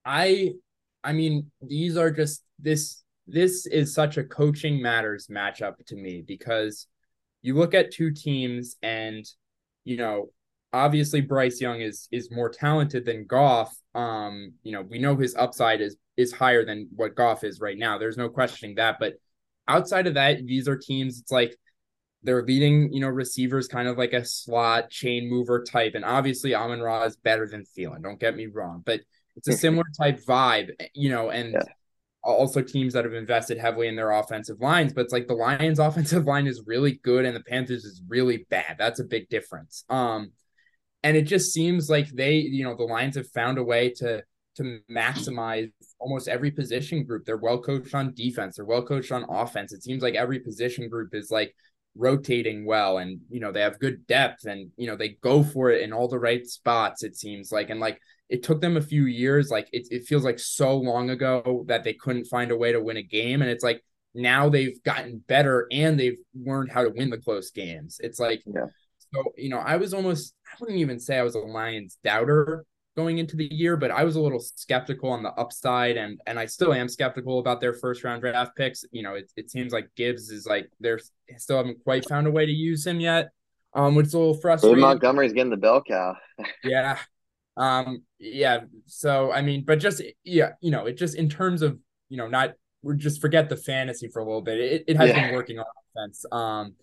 I 0.04 0.54
I 1.02 1.12
mean, 1.12 1.50
these 1.60 1.98
are 1.98 2.10
just 2.10 2.42
this 2.58 3.03
this 3.26 3.66
is 3.66 3.94
such 3.94 4.16
a 4.16 4.24
coaching 4.24 4.82
matters 4.82 5.28
matchup 5.28 5.74
to 5.86 5.96
me 5.96 6.22
because 6.26 6.86
you 7.42 7.54
look 7.54 7.74
at 7.74 7.92
two 7.92 8.10
teams 8.10 8.76
and 8.82 9.24
you 9.84 9.96
know, 9.98 10.30
obviously 10.72 11.20
Bryce 11.20 11.60
Young 11.60 11.80
is 11.80 12.08
is 12.10 12.30
more 12.30 12.48
talented 12.48 13.04
than 13.04 13.26
Goff. 13.26 13.74
Um, 13.94 14.54
you 14.62 14.72
know, 14.72 14.82
we 14.82 14.98
know 14.98 15.16
his 15.16 15.34
upside 15.36 15.80
is 15.80 15.96
is 16.16 16.32
higher 16.32 16.64
than 16.64 16.88
what 16.94 17.14
Goff 17.14 17.44
is 17.44 17.60
right 17.60 17.78
now. 17.78 17.98
There's 17.98 18.16
no 18.16 18.28
questioning 18.28 18.76
that, 18.76 18.96
but 18.98 19.14
outside 19.68 20.06
of 20.06 20.14
that, 20.14 20.44
these 20.46 20.68
are 20.68 20.76
teams 20.76 21.20
it's 21.20 21.32
like 21.32 21.56
they're 22.22 22.42
leading, 22.42 22.92
you 22.92 23.00
know, 23.00 23.08
receivers 23.08 23.68
kind 23.68 23.86
of 23.86 23.98
like 23.98 24.14
a 24.14 24.24
slot 24.24 24.90
chain 24.90 25.28
mover 25.28 25.62
type. 25.62 25.94
And 25.94 26.04
obviously 26.04 26.54
Amon 26.54 26.80
Ra 26.80 27.02
is 27.04 27.16
better 27.16 27.46
than 27.46 27.64
Thielen. 27.76 28.02
Don't 28.02 28.18
get 28.18 28.34
me 28.34 28.46
wrong, 28.46 28.82
but 28.84 29.00
it's 29.36 29.48
a 29.48 29.52
similar 29.52 29.84
type 29.98 30.24
vibe, 30.24 30.70
you 30.94 31.10
know, 31.10 31.28
and 31.28 31.52
yeah. 31.52 31.62
Also 32.24 32.62
teams 32.62 32.94
that 32.94 33.04
have 33.04 33.14
invested 33.14 33.58
heavily 33.58 33.88
in 33.88 33.96
their 33.96 34.10
offensive 34.10 34.60
lines. 34.60 34.92
But 34.92 35.02
it's 35.02 35.12
like 35.12 35.26
the 35.26 35.34
Lions' 35.34 35.78
offensive 35.80 36.26
line 36.26 36.46
is 36.46 36.62
really 36.66 37.00
good 37.02 37.24
and 37.24 37.36
the 37.36 37.42
Panthers 37.42 37.84
is 37.84 38.02
really 38.08 38.46
bad. 38.50 38.76
That's 38.78 39.00
a 39.00 39.04
big 39.04 39.28
difference. 39.28 39.84
Um, 39.88 40.32
and 41.02 41.16
it 41.16 41.22
just 41.22 41.52
seems 41.52 41.90
like 41.90 42.08
they, 42.08 42.36
you 42.36 42.64
know, 42.64 42.74
the 42.74 42.84
Lions 42.84 43.16
have 43.16 43.28
found 43.30 43.58
a 43.58 43.64
way 43.64 43.90
to 43.98 44.22
to 44.56 44.78
maximize 44.88 45.68
almost 45.98 46.28
every 46.28 46.50
position 46.50 47.04
group. 47.04 47.24
They're 47.24 47.36
well 47.36 47.60
coached 47.60 47.94
on 47.94 48.14
defense. 48.14 48.56
They're 48.56 48.64
well 48.64 48.84
coached 48.84 49.10
on 49.10 49.26
offense. 49.28 49.72
It 49.72 49.82
seems 49.82 50.02
like 50.02 50.14
every 50.14 50.38
position 50.38 50.88
group 50.88 51.12
is 51.12 51.30
like 51.30 51.54
rotating 51.96 52.66
well 52.66 52.98
and 52.98 53.20
you 53.30 53.38
know 53.38 53.52
they 53.52 53.60
have 53.60 53.78
good 53.78 54.04
depth 54.08 54.46
and 54.46 54.70
you 54.76 54.86
know 54.86 54.96
they 54.96 55.10
go 55.22 55.44
for 55.44 55.70
it 55.70 55.82
in 55.82 55.92
all 55.92 56.08
the 56.08 56.18
right 56.18 56.44
spots 56.44 57.04
it 57.04 57.16
seems 57.16 57.52
like 57.52 57.70
and 57.70 57.78
like 57.78 58.00
it 58.28 58.42
took 58.42 58.60
them 58.60 58.76
a 58.76 58.82
few 58.82 59.06
years. 59.06 59.50
Like 59.50 59.68
it, 59.72 59.88
it 59.90 60.04
feels 60.04 60.24
like 60.24 60.38
so 60.38 60.76
long 60.76 61.10
ago 61.10 61.64
that 61.68 61.84
they 61.84 61.92
couldn't 61.92 62.26
find 62.26 62.50
a 62.50 62.56
way 62.56 62.72
to 62.72 62.82
win 62.82 62.96
a 62.96 63.02
game. 63.02 63.42
And 63.42 63.50
it's 63.50 63.64
like 63.64 63.82
now 64.14 64.48
they've 64.48 64.82
gotten 64.82 65.22
better 65.26 65.66
and 65.70 65.98
they've 65.98 66.18
learned 66.34 66.70
how 66.70 66.84
to 66.84 66.90
win 66.90 67.10
the 67.10 67.18
close 67.18 67.50
games. 67.50 67.98
It's 68.00 68.18
like, 68.18 68.42
yeah. 68.46 68.66
so, 69.12 69.24
you 69.36 69.50
know, 69.50 69.58
I 69.58 69.76
was 69.76 69.92
almost, 69.92 70.34
I 70.46 70.56
wouldn't 70.60 70.78
even 70.78 71.00
say 71.00 71.18
I 71.18 71.22
was 71.22 71.34
a 71.34 71.40
Lions 71.40 71.98
doubter 72.02 72.64
going 72.96 73.18
into 73.18 73.36
the 73.36 73.52
year, 73.52 73.76
but 73.76 73.90
I 73.90 74.04
was 74.04 74.16
a 74.16 74.20
little 74.20 74.40
skeptical 74.40 75.10
on 75.10 75.22
the 75.22 75.32
upside 75.32 75.96
and 75.96 76.20
and 76.26 76.38
I 76.38 76.46
still 76.46 76.72
am 76.72 76.88
skeptical 76.88 77.40
about 77.40 77.60
their 77.60 77.74
first 77.74 78.04
round 78.04 78.22
draft 78.22 78.56
picks. 78.56 78.84
You 78.92 79.02
know, 79.02 79.14
it, 79.14 79.30
it 79.36 79.50
seems 79.50 79.72
like 79.72 79.88
Gibbs 79.96 80.30
is 80.30 80.46
like 80.46 80.70
they're 80.80 81.00
still 81.36 81.56
haven't 81.56 81.82
quite 81.82 82.08
found 82.08 82.26
a 82.26 82.30
way 82.30 82.46
to 82.46 82.52
use 82.52 82.86
him 82.86 83.00
yet. 83.00 83.30
Um, 83.76 83.96
which 83.96 84.06
is 84.06 84.14
a 84.14 84.18
little 84.18 84.34
frustrating. 84.34 84.78
Montgomery's 84.78 85.32
getting 85.32 85.50
the 85.50 85.56
bell 85.56 85.82
cow. 85.82 86.14
yeah, 86.64 86.96
um, 87.56 88.02
yeah. 88.18 88.60
So 88.86 89.32
I 89.32 89.42
mean, 89.42 89.64
but 89.64 89.78
just 89.78 90.02
yeah, 90.24 90.52
you 90.60 90.70
know, 90.70 90.86
it 90.86 90.96
just 90.96 91.16
in 91.16 91.28
terms 91.28 91.62
of 91.62 91.78
you 92.08 92.16
know, 92.16 92.28
not 92.28 92.52
we 92.82 92.96
just 92.96 93.20
forget 93.20 93.48
the 93.48 93.56
fantasy 93.56 94.08
for 94.08 94.20
a 94.20 94.24
little 94.24 94.42
bit. 94.42 94.60
It 94.60 94.84
it 94.88 94.96
has 94.96 95.10
yeah. 95.10 95.26
been 95.26 95.34
working 95.34 95.58
on 95.58 95.64
offense. 95.96 96.24
Um, 96.32 96.74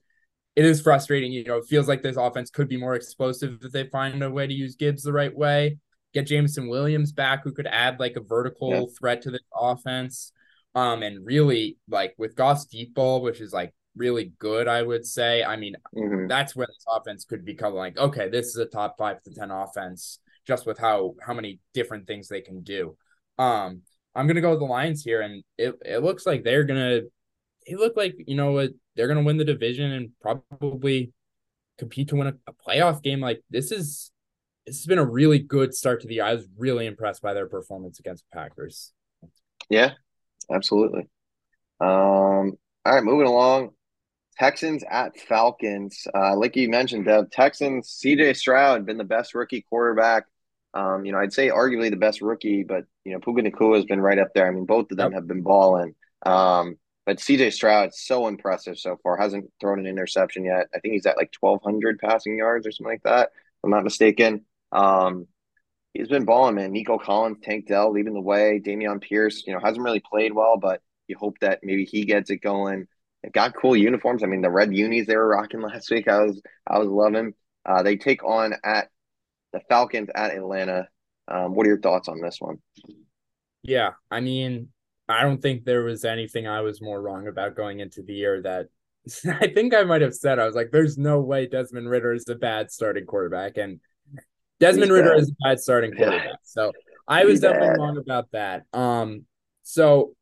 it 0.56 0.66
is 0.66 0.82
frustrating. 0.82 1.32
You 1.32 1.44
know, 1.44 1.58
it 1.58 1.66
feels 1.68 1.88
like 1.88 2.02
this 2.02 2.18
offense 2.18 2.50
could 2.50 2.68
be 2.68 2.78
more 2.78 2.96
explosive 2.96 3.60
if 3.62 3.72
they 3.72 3.88
find 3.88 4.22
a 4.24 4.30
way 4.30 4.48
to 4.48 4.54
use 4.54 4.76
Gibbs 4.76 5.04
the 5.04 5.14
right 5.14 5.36
way. 5.36 5.78
Get 6.14 6.28
Jameson 6.28 6.68
Williams 6.68 7.12
back, 7.14 7.44
who 7.44 7.54
could 7.54 7.68
add 7.68 8.00
like 8.00 8.16
a 8.18 8.22
vertical 8.22 8.72
yeah. 8.72 8.84
threat 9.00 9.22
to 9.24 9.32
this 9.32 9.42
offense. 9.56 10.32
Um, 10.74 11.04
and 11.04 11.26
really 11.26 11.78
like 11.90 12.16
with 12.18 12.36
Goff's 12.36 12.66
deep 12.66 12.94
ball, 12.94 13.22
which 13.22 13.42
is 13.42 13.52
like 13.52 13.74
really 13.98 14.32
good, 14.40 14.70
I 14.70 14.82
would 14.82 15.06
say. 15.06 15.44
I 15.44 15.58
mean, 15.58 15.76
mm-hmm. 15.94 16.28
that's 16.28 16.56
where 16.56 16.68
this 16.68 16.86
offense 16.88 17.26
could 17.26 17.44
become 17.44 17.74
like, 17.74 17.98
okay, 17.98 18.30
this 18.30 18.48
is 18.48 18.56
a 18.56 18.66
top 18.66 18.98
five 18.98 19.22
to 19.24 19.34
ten 19.34 19.52
offense 19.52 20.20
just 20.52 20.66
with 20.66 20.78
how 20.78 21.16
how 21.26 21.34
many 21.34 21.62
different 21.74 22.08
things 22.08 22.28
they 22.28 22.42
can 22.42 22.62
do. 22.62 22.98
Um, 23.40 23.84
I'm 24.14 24.28
gonna 24.28 24.42
go 24.42 24.50
with 24.50 24.60
the 24.60 24.66
Lions 24.66 25.02
here, 25.02 25.22
and 25.22 25.46
it 25.58 25.76
it 25.86 26.04
looks 26.04 26.26
like 26.26 26.44
they're 26.44 26.66
gonna. 26.66 27.02
It 27.66 27.80
look 27.80 27.96
like 27.96 28.16
you 28.28 28.36
know 28.36 28.52
what 28.52 28.72
they're 28.96 29.08
gonna 29.08 29.24
win 29.24 29.38
the 29.38 29.46
division 29.46 29.92
and 29.92 30.10
probably 30.22 31.14
compete 31.78 32.10
to 32.10 32.18
win 32.18 32.28
a, 32.28 32.34
a 32.48 32.54
playoff 32.54 33.02
game. 33.02 33.22
Like 33.22 33.42
this 33.50 33.72
is 33.72 34.12
this 34.66 34.76
has 34.76 34.86
been 34.86 35.00
a 35.00 35.06
really 35.06 35.40
good 35.40 35.74
start 35.74 36.02
to 36.02 36.08
the 36.08 36.16
year. 36.16 36.26
I 36.26 36.34
was 36.34 36.46
really 36.58 36.86
impressed 36.86 37.22
by 37.22 37.34
their 37.34 37.48
performance 37.48 38.00
against 38.00 38.26
Packers. 38.34 38.92
Yeah, 39.70 39.94
absolutely. 40.54 41.08
Um, 41.80 42.58
all 42.86 42.94
right, 42.94 43.04
moving 43.04 43.28
along. 43.28 43.70
Texans 44.38 44.84
at 44.90 45.18
Falcons. 45.18 46.08
Uh, 46.14 46.36
like 46.36 46.58
you 46.58 46.70
mentioned, 46.70 47.06
Dev, 47.06 47.30
Texans, 47.32 48.02
CJ 48.04 48.36
Stroud, 48.36 48.86
been 48.86 48.98
the 48.98 49.04
best 49.04 49.34
rookie 49.34 49.66
quarterback. 49.70 50.26
Um, 50.74 51.06
you 51.06 51.12
know, 51.12 51.20
I'd 51.20 51.34
say 51.34 51.50
arguably 51.50 51.90
the 51.90 51.98
best 51.98 52.22
rookie, 52.22 52.64
but, 52.64 52.86
you 53.04 53.14
know, 53.14 53.20
Puka 53.20 53.42
Nacua 53.42 53.76
has 53.76 53.86
been 53.86 54.00
right 54.00 54.20
up 54.20 54.30
there. 54.34 54.48
I 54.48 54.52
mean, 54.52 54.66
both 54.66 54.92
of 54.92 54.98
them 54.98 55.12
have 55.14 55.28
been 55.28 55.42
balling. 55.42 55.96
Um, 56.26 56.78
but 57.06 57.18
CJ 57.18 57.52
Stroud, 57.52 57.94
so 57.94 58.28
impressive 58.28 58.78
so 58.78 58.98
far. 59.04 59.18
Hasn't 59.18 59.52
thrown 59.60 59.80
an 59.80 59.88
interception 59.88 60.46
yet. 60.46 60.68
I 60.74 60.80
think 60.80 60.94
he's 60.94 61.06
at 61.06 61.18
like 61.18 61.34
1,200 61.40 62.00
passing 62.00 62.38
yards 62.38 62.68
or 62.68 62.72
something 62.72 62.92
like 62.92 63.04
that, 63.04 63.30
if 63.34 63.64
I'm 63.64 63.72
not 63.72 63.84
mistaken. 63.84 64.46
Um, 64.72 65.28
he's 65.94 66.08
been 66.08 66.26
balling, 66.26 66.56
man. 66.56 66.72
Nico 66.72 66.98
Collins, 66.98 67.40
Tank 67.42 67.68
Dell 67.68 67.92
leading 67.92 68.14
the 68.14 68.22
way. 68.22 68.62
Dameon 68.64 69.02
Pierce, 69.02 69.44
you 69.46 69.54
know, 69.54 69.60
hasn't 69.60 69.84
really 69.84 70.00
played 70.02 70.34
well, 70.34 70.58
but 70.58 70.82
you 71.08 71.18
hope 71.18 71.40
that 71.40 71.60
maybe 71.64 71.86
he 71.86 72.06
gets 72.06 72.30
it 72.30 72.38
going. 72.38 72.88
They 73.24 73.30
got 73.30 73.56
cool 73.56 73.76
uniforms. 73.76 74.24
I 74.24 74.28
mean, 74.28 74.42
the 74.42 74.50
red 74.52 74.74
unis 74.74 75.08
they 75.08 75.16
were 75.16 75.28
rocking 75.28 75.62
last 75.64 75.90
week, 75.90 76.08
I 76.08 76.22
was 76.22 76.42
I 76.68 76.78
was 76.78 76.88
loving. 76.88 77.34
Uh, 77.66 77.84
they 77.84 77.98
take 77.98 78.24
on 78.24 78.54
at 78.64 78.90
the 79.54 79.62
Falcons 79.70 80.10
at 80.16 80.32
Atlanta. 80.32 80.88
Um, 81.28 81.54
what 81.56 81.66
are 81.66 81.70
your 81.70 81.80
thoughts 81.80 82.08
on 82.08 82.20
this 82.20 82.38
one? 82.40 82.58
Yeah, 83.64 83.92
I 84.10 84.20
mean, 84.22 84.70
I 85.08 85.24
don't 85.24 85.42
think 85.42 85.66
there 85.66 85.84
was 85.84 86.04
anything 86.04 86.48
I 86.48 86.62
was 86.62 86.82
more 86.82 87.02
wrong 87.02 87.28
about 87.28 87.56
going 87.56 87.80
into 87.80 88.02
the 88.02 88.14
year 88.14 88.42
that 88.42 88.68
I 89.42 89.48
think 89.48 89.74
I 89.74 89.84
might 89.84 90.02
have 90.02 90.16
said 90.16 90.40
I 90.40 90.46
was 90.46 90.56
like, 90.56 90.72
"There's 90.72 90.98
no 90.98 91.20
way 91.22 91.48
Desmond 91.48 91.90
Ridder 91.90 92.14
is 92.14 92.28
a 92.30 92.36
bad 92.36 92.72
starting 92.72 93.06
quarterback," 93.06 93.58
and 93.58 93.80
Desmond 94.60 94.92
bad. 94.92 95.20
is 95.20 95.30
a 95.30 95.36
bad 95.44 95.60
starting 95.60 95.92
quarterback. 95.92 96.26
Yeah. 96.26 96.36
So 96.44 96.72
I 97.08 97.26
was 97.26 97.34
He's 97.34 97.40
definitely 97.42 97.70
bad. 97.70 97.78
wrong 97.80 97.98
about 97.98 98.32
that. 98.32 98.64
Um, 98.74 99.26
so 99.64 100.14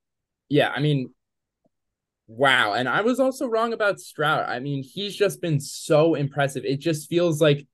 yeah, 0.49 0.71
I 0.75 0.79
mean, 0.79 1.13
wow. 2.27 2.73
And 2.73 2.87
I 2.89 3.01
was 3.01 3.19
also 3.19 3.47
wrong 3.47 3.73
about 3.73 3.99
Stroud. 3.99 4.49
I 4.49 4.59
mean, 4.59 4.83
he's 4.83 5.15
just 5.15 5.41
been 5.41 5.59
so 5.59 6.15
impressive. 6.15 6.65
It 6.65 6.79
just 6.79 7.09
feels 7.09 7.41
like, 7.41 7.67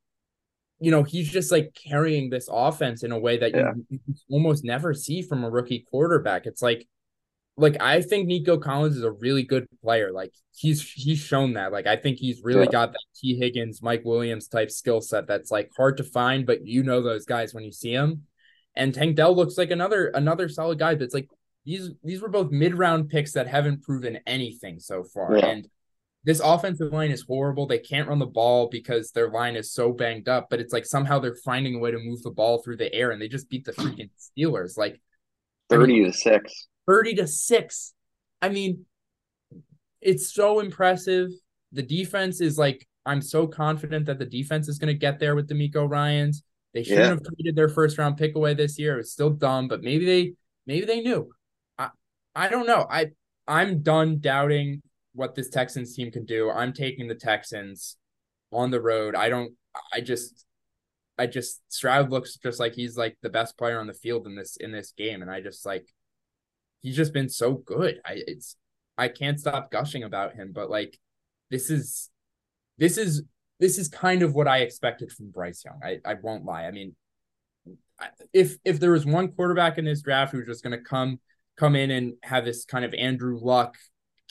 you 0.80 0.92
know, 0.92 1.04
he's 1.04 1.30
just 1.30 1.52
like 1.52 1.74
carrying 1.74 2.30
this 2.30 2.50
offense 2.52 3.04
in 3.04 3.12
a 3.12 3.20
way 3.20 3.38
that 3.38 3.56
yeah. 3.56 3.72
you, 3.90 4.00
you, 4.06 4.16
almost 4.30 4.64
never 4.64 4.94
see 4.94 5.22
from 5.22 5.44
a 5.44 5.50
rookie 5.50 5.86
quarterback. 5.90 6.46
It's 6.46 6.62
like, 6.62 6.88
like 7.58 7.82
I 7.82 8.02
think 8.02 8.28
Nico 8.28 8.58
Collins 8.58 8.98
is 8.98 9.04
a 9.04 9.12
really 9.12 9.44
good 9.44 9.68
player. 9.82 10.12
Like 10.12 10.34
he's 10.54 10.82
he's 10.92 11.20
shown 11.20 11.54
that. 11.54 11.72
Like 11.72 11.88
I 11.88 11.96
think 11.96 12.18
he's 12.18 12.42
really 12.44 12.66
yeah. 12.66 12.72
got 12.72 12.92
that 12.92 13.04
Tee 13.16 13.38
Higgins, 13.38 13.82
Mike 13.82 14.04
Williams 14.04 14.48
type 14.50 14.70
skill 14.70 15.00
set 15.00 15.28
that's 15.28 15.52
like 15.52 15.72
hard 15.76 15.98
to 15.98 16.04
find, 16.04 16.46
but 16.46 16.66
you 16.66 16.84
know 16.84 17.02
those 17.02 17.26
guys 17.26 17.54
when 17.54 17.64
you 17.64 17.72
see 17.72 17.96
them. 17.96 18.24
And 18.76 18.94
Tank 18.94 19.16
Dell 19.16 19.34
looks 19.34 19.58
like 19.58 19.72
another 19.72 20.08
another 20.08 20.50
solid 20.50 20.80
guy, 20.80 20.96
but 20.96 21.04
it's 21.04 21.14
like 21.14 21.30
these 21.66 21.92
these 22.04 22.22
were 22.22 22.30
both 22.30 22.52
mid 22.52 22.78
round 22.78 23.10
picks 23.10 23.32
that 23.34 23.48
haven't 23.48 23.84
proven 23.84 24.20
anything 24.28 24.80
so 24.80 25.06
far. 25.06 25.38
Yeah. 25.38 25.46
And 25.46 25.70
this 26.26 26.40
offensive 26.40 26.92
line 26.92 27.12
is 27.12 27.24
horrible. 27.28 27.68
They 27.68 27.78
can't 27.78 28.10
run 28.10 28.18
the 28.18 28.26
ball 28.26 28.68
because 28.68 29.12
their 29.12 29.30
line 29.30 29.56
is 29.56 29.72
so 29.72 29.94
banged 29.94 30.28
up, 30.28 30.48
but 30.50 30.60
it's 30.60 30.74
like 30.74 30.86
somehow 30.86 31.20
they're 31.20 31.36
finding 31.46 31.76
a 31.76 31.80
way 31.80 31.92
to 31.92 32.00
move 32.00 32.24
the 32.24 32.32
ball 32.32 32.64
through 32.64 32.78
the 32.78 32.92
air 32.94 33.12
and 33.12 33.22
they 33.22 33.28
just 33.28 33.50
beat 33.50 33.64
the 33.64 33.74
freaking 33.74 34.10
Steelers 34.20 34.76
like 34.76 35.00
30 35.70 35.84
I 35.84 35.88
mean, 35.88 36.06
to 36.06 36.18
6. 36.18 36.68
30 36.88 37.16
to 37.16 37.28
6. 37.28 37.94
I 38.42 38.50
mean, 38.50 38.86
it's 40.02 40.34
so 40.34 40.60
impressive. 40.60 41.30
The 41.72 41.84
defense 41.84 42.42
is 42.42 42.58
like 42.58 42.88
I'm 43.06 43.22
so 43.22 43.46
confident 43.46 44.08
that 44.08 44.18
the 44.18 44.26
defense 44.26 44.68
is 44.68 44.80
going 44.80 44.94
to 44.94 45.00
get 45.00 45.20
there 45.20 45.36
with 45.36 45.48
DeMeco 45.48 45.88
Ryans. 45.88 46.42
They 46.74 46.84
shouldn't 46.84 47.04
yeah. 47.04 47.10
have 47.10 47.24
traded 47.24 47.56
their 47.56 47.70
first 47.70 48.00
round 48.00 48.18
pick 48.18 48.36
away 48.36 48.56
this 48.56 48.80
year. 48.80 48.96
It 48.96 48.98
was 48.98 49.12
still 49.12 49.30
dumb, 49.30 49.68
but 49.68 49.82
maybe 49.82 50.06
they 50.06 50.34
maybe 50.66 50.86
they 50.86 51.02
knew. 51.02 51.30
I 51.78 51.90
I 52.36 52.50
don't 52.50 52.66
know. 52.66 52.88
I 52.90 53.12
I'm 53.48 53.84
done 53.84 54.20
doubting 54.20 54.82
what 55.16 55.36
this 55.36 55.50
Texans 55.50 55.96
team 55.96 56.12
can 56.12 56.26
do. 56.26 56.50
I'm 56.50 56.74
taking 56.74 57.08
the 57.08 57.16
Texans 57.16 57.98
on 58.52 58.72
the 58.72 58.82
road. 58.82 59.16
I 59.16 59.30
don't 59.30 59.54
I 59.94 60.02
just 60.02 60.46
I 61.18 61.28
just 61.28 61.62
Stroud 61.70 62.12
looks 62.12 62.38
just 62.38 62.60
like 62.60 62.76
he's 62.76 62.98
like 62.98 63.18
the 63.22 63.30
best 63.30 63.58
player 63.58 63.80
on 63.80 63.88
the 63.88 63.94
field 63.94 64.28
in 64.28 64.36
this 64.36 64.58
in 64.58 64.72
this 64.72 64.94
game 64.98 65.22
and 65.22 65.32
I 65.32 65.42
just 65.42 65.66
like 65.66 65.88
he's 66.82 66.96
just 66.96 67.14
been 67.14 67.30
so 67.30 67.54
good. 67.54 68.00
I 68.06 68.22
it's 68.28 68.56
I 68.98 69.08
can't 69.08 69.40
stop 69.40 69.72
gushing 69.72 70.04
about 70.04 70.36
him, 70.36 70.52
but 70.54 70.70
like 70.70 70.98
this 71.50 71.70
is 71.70 72.10
this 72.78 72.98
is 72.98 73.24
this 73.60 73.78
is 73.78 73.88
kind 73.88 74.22
of 74.22 74.34
what 74.34 74.48
I 74.48 74.60
expected 74.60 75.12
from 75.12 75.32
Bryce 75.32 75.64
Young. 75.64 75.80
I, 75.84 76.00
I 76.06 76.16
won't 76.16 76.46
lie. 76.46 76.66
I 76.66 76.72
mean, 76.72 76.96
if 78.34 78.58
if 78.66 78.80
there 78.80 78.92
was 78.92 79.06
one 79.06 79.30
quarterback 79.30 79.78
in 79.78 79.86
this 79.86 80.02
draft 80.02 80.32
who's 80.32 80.46
just 80.46 80.64
going 80.64 80.78
to 80.78 80.84
come 80.84 81.20
come 81.58 81.76
in 81.76 81.92
and 81.92 82.14
have 82.22 82.44
this 82.44 82.66
kind 82.66 82.84
of 82.84 82.94
Andrew 82.94 83.40
Luck, 83.42 83.76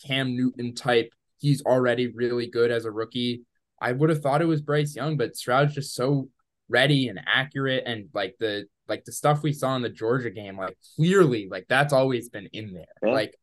Cam 0.02 0.36
Newton 0.36 0.74
type, 0.74 1.10
he's 1.38 1.62
already 1.62 2.08
really 2.08 2.48
good 2.48 2.70
as 2.70 2.84
a 2.84 2.90
rookie. 2.90 3.42
I 3.80 3.92
would 3.92 4.10
have 4.10 4.22
thought 4.22 4.42
it 4.42 4.46
was 4.46 4.62
Bryce 4.62 4.96
Young, 4.96 5.16
but 5.16 5.36
Stroud's 5.36 5.74
just 5.74 5.94
so 5.94 6.28
ready 6.68 7.08
and 7.08 7.20
accurate, 7.26 7.84
and 7.86 8.08
like 8.14 8.36
the 8.38 8.66
like 8.88 9.04
the 9.04 9.12
stuff 9.12 9.42
we 9.42 9.52
saw 9.52 9.76
in 9.76 9.82
the 9.82 9.88
Georgia 9.88 10.30
game, 10.30 10.56
like 10.58 10.76
clearly, 10.96 11.48
like 11.50 11.66
that's 11.68 11.92
always 11.92 12.28
been 12.28 12.48
in 12.52 12.72
there. 12.72 12.84
Yeah. 13.02 13.12
Like, 13.12 13.34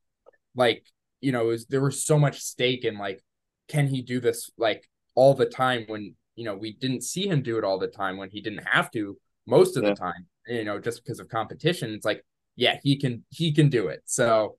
like 0.56 0.86
you 1.20 1.32
know, 1.32 1.46
was, 1.46 1.66
there 1.68 1.82
was 1.82 2.04
so 2.04 2.18
much 2.18 2.40
stake 2.40 2.86
in 2.86 2.98
like, 2.98 3.24
can 3.68 3.88
he 3.88 4.02
do 4.02 4.20
this 4.20 4.50
like 4.58 4.88
all 5.16 5.34
the 5.34 5.46
time 5.46 5.86
when 5.88 6.16
you 6.36 6.46
know 6.46 6.56
we 6.56 6.74
didn't 6.74 7.04
see 7.04 7.28
him 7.28 7.42
do 7.42 7.58
it 7.58 7.64
all 7.64 7.80
the 7.80 7.88
time 7.88 8.18
when 8.18 8.30
he 8.30 8.42
didn't 8.42 8.66
have 8.68 8.90
to 8.92 9.18
most 9.48 9.78
of 9.78 9.84
yeah. 9.84 9.90
the 9.90 9.96
time, 9.96 10.26
you 10.48 10.64
know, 10.64 10.80
just 10.80 11.04
because 11.04 11.20
of 11.20 11.28
competition. 11.28 11.94
It's 11.94 12.06
like, 12.06 12.24
yeah, 12.56 12.78
he 12.84 12.98
can 12.98 13.24
he 13.30 13.54
can 13.54 13.70
do 13.70 13.88
it. 13.88 14.02
So, 14.06 14.58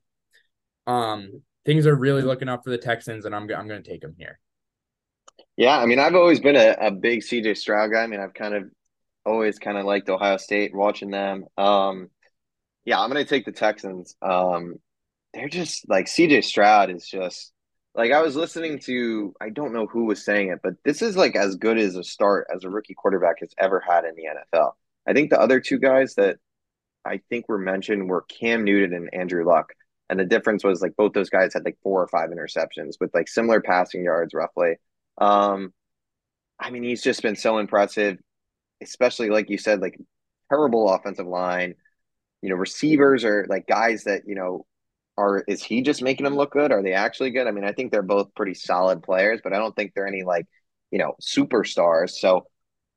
um, 0.86 1.42
things 1.64 1.86
are 1.86 1.94
really 1.94 2.22
looking 2.22 2.48
up 2.48 2.64
for 2.64 2.70
the 2.70 2.78
Texans, 2.78 3.24
and 3.24 3.34
I'm 3.34 3.42
I'm 3.42 3.68
going 3.68 3.82
to 3.82 3.90
take 3.90 4.00
them 4.00 4.14
here. 4.18 4.38
Yeah, 5.56 5.78
I 5.78 5.86
mean, 5.86 5.98
I've 5.98 6.14
always 6.14 6.40
been 6.40 6.56
a, 6.56 6.76
a 6.80 6.90
big 6.90 7.20
CJ 7.20 7.56
Stroud 7.56 7.90
guy. 7.92 8.02
I 8.02 8.06
mean, 8.06 8.20
I've 8.20 8.34
kind 8.34 8.54
of 8.54 8.64
always 9.24 9.58
kind 9.58 9.78
of 9.78 9.84
liked 9.84 10.08
Ohio 10.08 10.36
State, 10.36 10.74
watching 10.74 11.10
them. 11.10 11.44
Um, 11.56 12.08
yeah, 12.84 13.00
I'm 13.00 13.10
going 13.10 13.24
to 13.24 13.28
take 13.28 13.44
the 13.44 13.52
Texans. 13.52 14.16
Um, 14.22 14.76
they're 15.34 15.48
just 15.48 15.88
like 15.88 16.06
CJ 16.06 16.44
Stroud 16.44 16.90
is 16.90 17.06
just 17.06 17.52
like 17.94 18.12
I 18.12 18.22
was 18.22 18.36
listening 18.36 18.78
to 18.80 19.34
I 19.40 19.50
don't 19.50 19.72
know 19.72 19.86
who 19.86 20.04
was 20.04 20.24
saying 20.24 20.50
it, 20.50 20.60
but 20.62 20.74
this 20.84 21.02
is 21.02 21.16
like 21.16 21.36
as 21.36 21.56
good 21.56 21.78
as 21.78 21.96
a 21.96 22.04
start 22.04 22.48
as 22.54 22.64
a 22.64 22.70
rookie 22.70 22.94
quarterback 22.94 23.40
has 23.40 23.54
ever 23.58 23.80
had 23.80 24.04
in 24.04 24.14
the 24.14 24.24
NFL. 24.24 24.72
I 25.06 25.12
think 25.12 25.30
the 25.30 25.40
other 25.40 25.60
two 25.60 25.78
guys 25.78 26.14
that 26.14 26.36
I 27.04 27.20
think 27.28 27.48
were 27.48 27.58
mentioned 27.58 28.08
were 28.08 28.22
Cam 28.22 28.64
Newton 28.64 28.94
and 28.94 29.12
Andrew 29.12 29.44
Luck. 29.44 29.72
And 30.12 30.20
the 30.20 30.26
difference 30.26 30.62
was 30.62 30.82
like 30.82 30.94
both 30.94 31.14
those 31.14 31.30
guys 31.30 31.54
had 31.54 31.64
like 31.64 31.78
four 31.82 32.02
or 32.02 32.08
five 32.08 32.28
interceptions 32.28 32.96
with 33.00 33.14
like 33.14 33.28
similar 33.28 33.62
passing 33.62 34.04
yards 34.04 34.34
roughly. 34.34 34.74
Um 35.16 35.72
I 36.60 36.70
mean 36.70 36.82
he's 36.82 37.02
just 37.02 37.22
been 37.22 37.34
so 37.34 37.56
impressive, 37.56 38.18
especially 38.82 39.30
like 39.30 39.48
you 39.48 39.56
said, 39.56 39.80
like 39.80 39.98
terrible 40.50 40.90
offensive 40.90 41.26
line. 41.26 41.76
You 42.42 42.50
know, 42.50 42.56
receivers 42.56 43.24
are 43.24 43.46
like 43.48 43.66
guys 43.66 44.04
that, 44.04 44.24
you 44.26 44.34
know, 44.34 44.66
are 45.16 45.42
is 45.48 45.62
he 45.62 45.80
just 45.80 46.02
making 46.02 46.24
them 46.24 46.36
look 46.36 46.52
good? 46.52 46.72
Are 46.72 46.82
they 46.82 46.92
actually 46.92 47.30
good? 47.30 47.46
I 47.46 47.50
mean, 47.52 47.64
I 47.64 47.72
think 47.72 47.90
they're 47.90 48.02
both 48.02 48.34
pretty 48.34 48.54
solid 48.54 49.02
players, 49.02 49.40
but 49.42 49.54
I 49.54 49.58
don't 49.58 49.74
think 49.74 49.92
they're 49.94 50.06
any 50.06 50.24
like, 50.24 50.46
you 50.90 50.98
know, 50.98 51.14
superstars. 51.22 52.10
So 52.10 52.46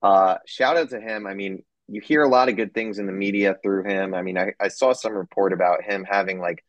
uh 0.02 0.36
shout 0.46 0.76
out 0.76 0.90
to 0.90 1.00
him. 1.00 1.28
I 1.28 1.34
mean, 1.34 1.64
you 1.88 2.02
hear 2.02 2.24
a 2.24 2.30
lot 2.30 2.50
of 2.50 2.58
good 2.58 2.74
things 2.74 3.00
in 3.00 3.06
the 3.06 3.14
media 3.14 3.56
through 3.64 3.86
him. 3.86 4.14
I 4.14 4.22
mean, 4.22 4.38
I, 4.38 4.52
I 4.60 4.68
saw 4.68 4.92
some 4.92 5.14
report 5.14 5.54
about 5.54 5.82
him 5.82 6.04
having 6.04 6.40
like 6.40 6.62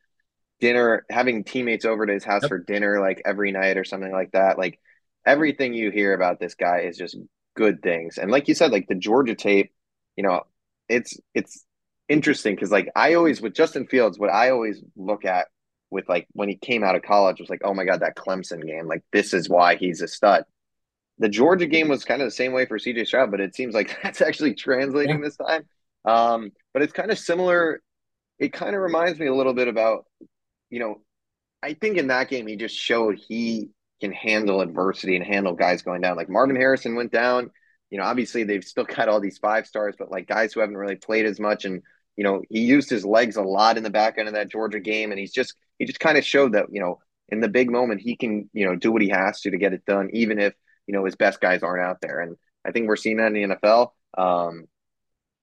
dinner, 0.61 1.05
having 1.11 1.45
teammates 1.45 1.85
over 1.85 2.07
to 2.07 2.13
his 2.13 2.25
house 2.25 2.43
yep. 2.43 2.49
for 2.49 2.59
dinner 2.59 3.01
like 3.01 3.23
every 3.25 3.53
night 3.53 3.77
or 3.77 3.85
something 3.85 4.13
like 4.13 4.33
that. 4.33 4.59
Like 4.59 4.79
everything 5.25 5.75
you 5.75 5.91
hear 5.91 6.15
about 6.15 6.41
this 6.41 6.55
guy 6.55 6.81
is 6.81 6.97
just 6.97 7.17
good 7.55 7.83
things. 7.83 8.19
And 8.19 8.31
like 8.31 8.49
you 8.49 8.55
said, 8.55 8.73
like 8.73 8.87
the 8.89 8.95
Georgia 8.95 9.35
tape, 9.35 9.73
you 10.17 10.23
know, 10.23 10.43
it's 10.89 11.19
it's 11.35 11.65
interesting 12.09 12.55
because 12.55 12.71
like 12.71 12.89
I 12.95 13.15
always 13.15 13.41
with 13.41 13.55
Justin 13.55 13.87
Fields, 13.87 14.19
what 14.19 14.31
I 14.31 14.51
always 14.51 14.83
look 14.97 15.25
at 15.25 15.49
with 15.91 16.09
like 16.09 16.27
when 16.33 16.49
he 16.49 16.57
came 16.57 16.85
out 16.85 16.97
of 16.97 17.03
college 17.03 17.41
was 17.41 17.51
like, 17.51 17.63
oh 17.65 17.75
my 17.75 17.85
god, 17.85 18.01
that 18.01 18.17
Clemson 18.17 18.65
game, 18.65 18.87
like 18.87 19.05
this 19.13 19.35
is 19.35 19.49
why 19.49 19.77
he's 19.77 20.01
a 20.01 20.09
stud. 20.09 20.45
The 21.19 21.29
Georgia 21.29 21.67
game 21.67 21.89
was 21.89 22.05
kind 22.05 22.21
of 22.21 22.27
the 22.27 22.33
same 22.33 22.53
way 22.53 22.67
for 22.67 22.79
CJ 22.79 23.07
Stroud, 23.07 23.31
but 23.31 23.41
it 23.41 23.55
seems 23.55 23.75
like 23.75 23.99
that's 24.03 24.21
actually 24.21 24.55
translating 24.55 25.19
yeah. 25.19 25.25
this 25.25 25.37
time. 25.37 25.65
Um, 26.05 26.53
but 26.73 26.83
it's 26.83 26.93
kind 26.93 27.11
of 27.11 27.19
similar. 27.19 27.83
It 28.39 28.53
kind 28.53 28.77
of 28.77 28.83
reminds 28.83 29.19
me 29.19 29.27
a 29.27 29.35
little 29.35 29.55
bit 29.55 29.67
about, 29.67 30.05
you 30.71 30.81
know, 30.81 31.01
I 31.63 31.75
think 31.75 31.97
in 31.97 32.09
that 32.09 32.29
game 32.29 32.47
he 32.47 32.57
just 32.57 32.77
showed 32.77 33.19
he 33.19 33.71
can 34.01 34.13
handle 34.13 34.61
adversity 34.61 35.17
and 35.17 35.25
handle 35.25 35.55
guys 35.55 35.83
going 35.83 36.03
down. 36.03 36.17
Like 36.17 36.29
Marvin 36.29 36.57
Harrison 36.57 36.97
went 36.97 37.13
down. 37.13 37.51
You 37.91 37.99
know, 37.99 38.05
obviously 38.05 38.45
they've 38.45 38.65
still 38.65 38.85
got 38.85 39.09
all 39.09 39.21
these 39.21 39.39
five 39.39 39.67
stars, 39.67 39.95
but 39.99 40.11
like 40.11 40.29
guys 40.29 40.53
who 40.53 40.61
haven't 40.61 40.77
really 40.77 40.97
played 40.97 41.27
as 41.27 41.41
much 41.41 41.65
and 41.65 41.83
you 42.17 42.25
know, 42.25 42.43
he 42.49 42.61
used 42.61 42.91
his 42.91 43.05
legs 43.05 43.37
a 43.37 43.43
lot 43.43 43.77
in 43.77 43.83
the 43.83 43.91
back 43.91 44.17
end 44.19 44.27
of 44.27 44.35
that 44.35 44.49
Georgia 44.49 44.81
game, 44.81 45.11
and 45.11 45.21
he's 45.21 45.33
just 45.33 45.55
he 45.79 45.85
just 45.85 46.01
kind 46.01 46.17
of 46.17 46.25
showed 46.25 46.55
that 46.55 46.67
you 46.73 46.81
know 46.81 46.99
in 47.29 47.41
the 47.41 47.49
big 47.49 47.71
moment 47.71 48.01
he 48.01 48.17
can 48.17 48.49
you 48.53 48.65
know 48.65 48.75
do 48.75 48.91
what 48.91 49.03
he 49.03 49.11
has 49.11 49.41
to 49.43 49.51
to 49.51 49.59
get 49.59 49.75
it 49.75 49.85
done, 49.85 50.11
even 50.13 50.39
if 50.39 50.55
you 50.87 50.95
know 50.95 51.05
his 51.05 51.15
best 51.15 51.41
guys 51.41 51.63
aren't 51.63 51.85
out 51.85 52.01
there. 52.01 52.21
And 52.21 52.37
I 52.65 52.73
think 52.73 52.89
we're 52.89 52.97
seeing 52.97 53.19
that 53.19 53.33
in 53.33 53.35
the 53.35 53.57
NFL. 53.57 53.91
Um, 54.17 54.65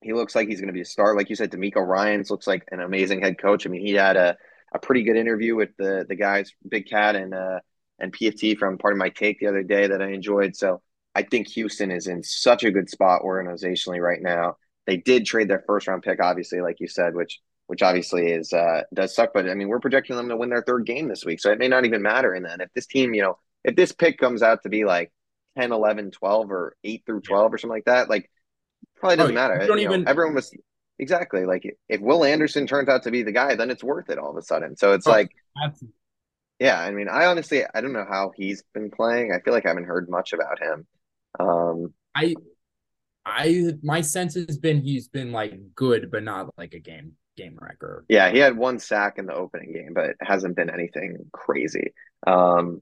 he 0.01 0.13
looks 0.13 0.35
like 0.35 0.49
he's 0.49 0.59
going 0.59 0.67
to 0.67 0.73
be 0.73 0.81
a 0.81 0.85
star, 0.85 1.15
like 1.15 1.29
you 1.29 1.35
said. 1.35 1.51
DeMeco 1.51 1.85
Ryans 1.85 2.29
looks 2.29 2.47
like 2.47 2.67
an 2.71 2.81
amazing 2.81 3.21
head 3.21 3.37
coach. 3.37 3.65
I 3.65 3.69
mean, 3.69 3.85
he 3.85 3.93
had 3.93 4.17
a 4.17 4.35
a 4.73 4.79
pretty 4.79 5.03
good 5.03 5.17
interview 5.17 5.55
with 5.55 5.69
the 5.77 6.05
the 6.07 6.15
guys, 6.15 6.51
Big 6.67 6.87
Cat 6.87 7.15
and 7.15 7.33
uh, 7.33 7.59
and 7.99 8.11
PFT 8.11 8.57
from 8.57 8.77
Pardon 8.77 8.97
My 8.97 9.09
Take 9.09 9.39
the 9.39 9.47
other 9.47 9.63
day 9.63 9.87
that 9.87 10.01
I 10.01 10.09
enjoyed. 10.11 10.55
So 10.55 10.81
I 11.15 11.23
think 11.23 11.47
Houston 11.49 11.91
is 11.91 12.07
in 12.07 12.23
such 12.23 12.63
a 12.63 12.71
good 12.71 12.89
spot 12.89 13.21
organizationally 13.21 13.99
right 13.99 14.21
now. 14.21 14.57
They 14.85 14.97
did 14.97 15.25
trade 15.25 15.47
their 15.47 15.63
first 15.65 15.87
round 15.87 16.03
pick, 16.03 16.21
obviously, 16.21 16.61
like 16.61 16.79
you 16.79 16.87
said, 16.87 17.15
which 17.15 17.39
which 17.67 17.81
obviously 17.81 18.31
is 18.31 18.51
uh, 18.51 18.81
does 18.93 19.15
suck. 19.15 19.31
But 19.33 19.49
I 19.49 19.53
mean, 19.53 19.67
we're 19.67 19.79
projecting 19.79 20.15
them 20.15 20.29
to 20.29 20.37
win 20.37 20.49
their 20.49 20.63
third 20.63 20.85
game 20.85 21.07
this 21.07 21.25
week, 21.25 21.39
so 21.39 21.51
it 21.51 21.59
may 21.59 21.67
not 21.67 21.85
even 21.85 22.01
matter 22.01 22.33
in 22.33 22.43
that. 22.43 22.61
If 22.61 22.73
this 22.73 22.87
team, 22.87 23.13
you 23.13 23.21
know, 23.21 23.37
if 23.63 23.75
this 23.75 23.91
pick 23.91 24.17
comes 24.17 24.43
out 24.43 24.63
to 24.63 24.69
be 24.69 24.85
like 24.85 25.11
10, 25.57 25.71
11, 25.71 26.11
12, 26.11 26.51
or 26.51 26.75
8 26.83 27.03
through 27.05 27.21
12 27.21 27.43
yeah. 27.43 27.53
or 27.53 27.57
something 27.57 27.75
like 27.75 27.85
that, 27.85 28.09
like 28.09 28.29
probably 28.95 29.17
doesn't 29.17 29.37
oh, 29.37 29.39
matter. 29.39 29.65
don't 29.65 29.77
you 29.77 29.85
even 29.85 30.03
know, 30.03 30.09
everyone 30.09 30.35
was 30.35 30.53
exactly 30.99 31.45
like 31.45 31.63
if 31.89 32.01
Will 32.01 32.23
Anderson 32.23 32.67
turns 32.67 32.89
out 32.89 33.03
to 33.03 33.11
be 33.11 33.23
the 33.23 33.31
guy, 33.31 33.55
then 33.55 33.69
it's 33.69 33.83
worth 33.83 34.09
it 34.09 34.17
all 34.17 34.31
of 34.31 34.37
a 34.37 34.41
sudden. 34.41 34.75
So 34.75 34.93
it's 34.93 35.07
oh, 35.07 35.11
like, 35.11 35.31
absolutely. 35.63 35.95
yeah, 36.59 36.79
I 36.79 36.91
mean, 36.91 37.09
I 37.09 37.25
honestly 37.25 37.63
I 37.73 37.81
don't 37.81 37.93
know 37.93 38.05
how 38.07 38.31
he's 38.35 38.63
been 38.73 38.91
playing. 38.91 39.31
I 39.31 39.39
feel 39.39 39.53
like 39.53 39.65
I 39.65 39.69
haven't 39.69 39.85
heard 39.85 40.09
much 40.09 40.33
about 40.33 40.59
him. 40.59 40.87
Um, 41.39 41.93
I 42.15 42.35
I 43.25 43.73
my 43.81 44.01
sense 44.01 44.35
has 44.35 44.57
been 44.57 44.81
he's 44.81 45.07
been 45.07 45.31
like 45.31 45.53
good, 45.75 46.11
but 46.11 46.23
not 46.23 46.49
like 46.57 46.73
a 46.73 46.79
game 46.79 47.13
game 47.35 47.57
wrecker. 47.59 48.05
Yeah, 48.09 48.29
he 48.29 48.37
had 48.37 48.57
one 48.57 48.79
sack 48.79 49.17
in 49.17 49.25
the 49.25 49.33
opening 49.33 49.73
game, 49.73 49.93
but 49.93 50.11
it 50.11 50.17
hasn't 50.21 50.55
been 50.55 50.69
anything 50.69 51.17
crazy. 51.31 51.93
Um, 52.27 52.81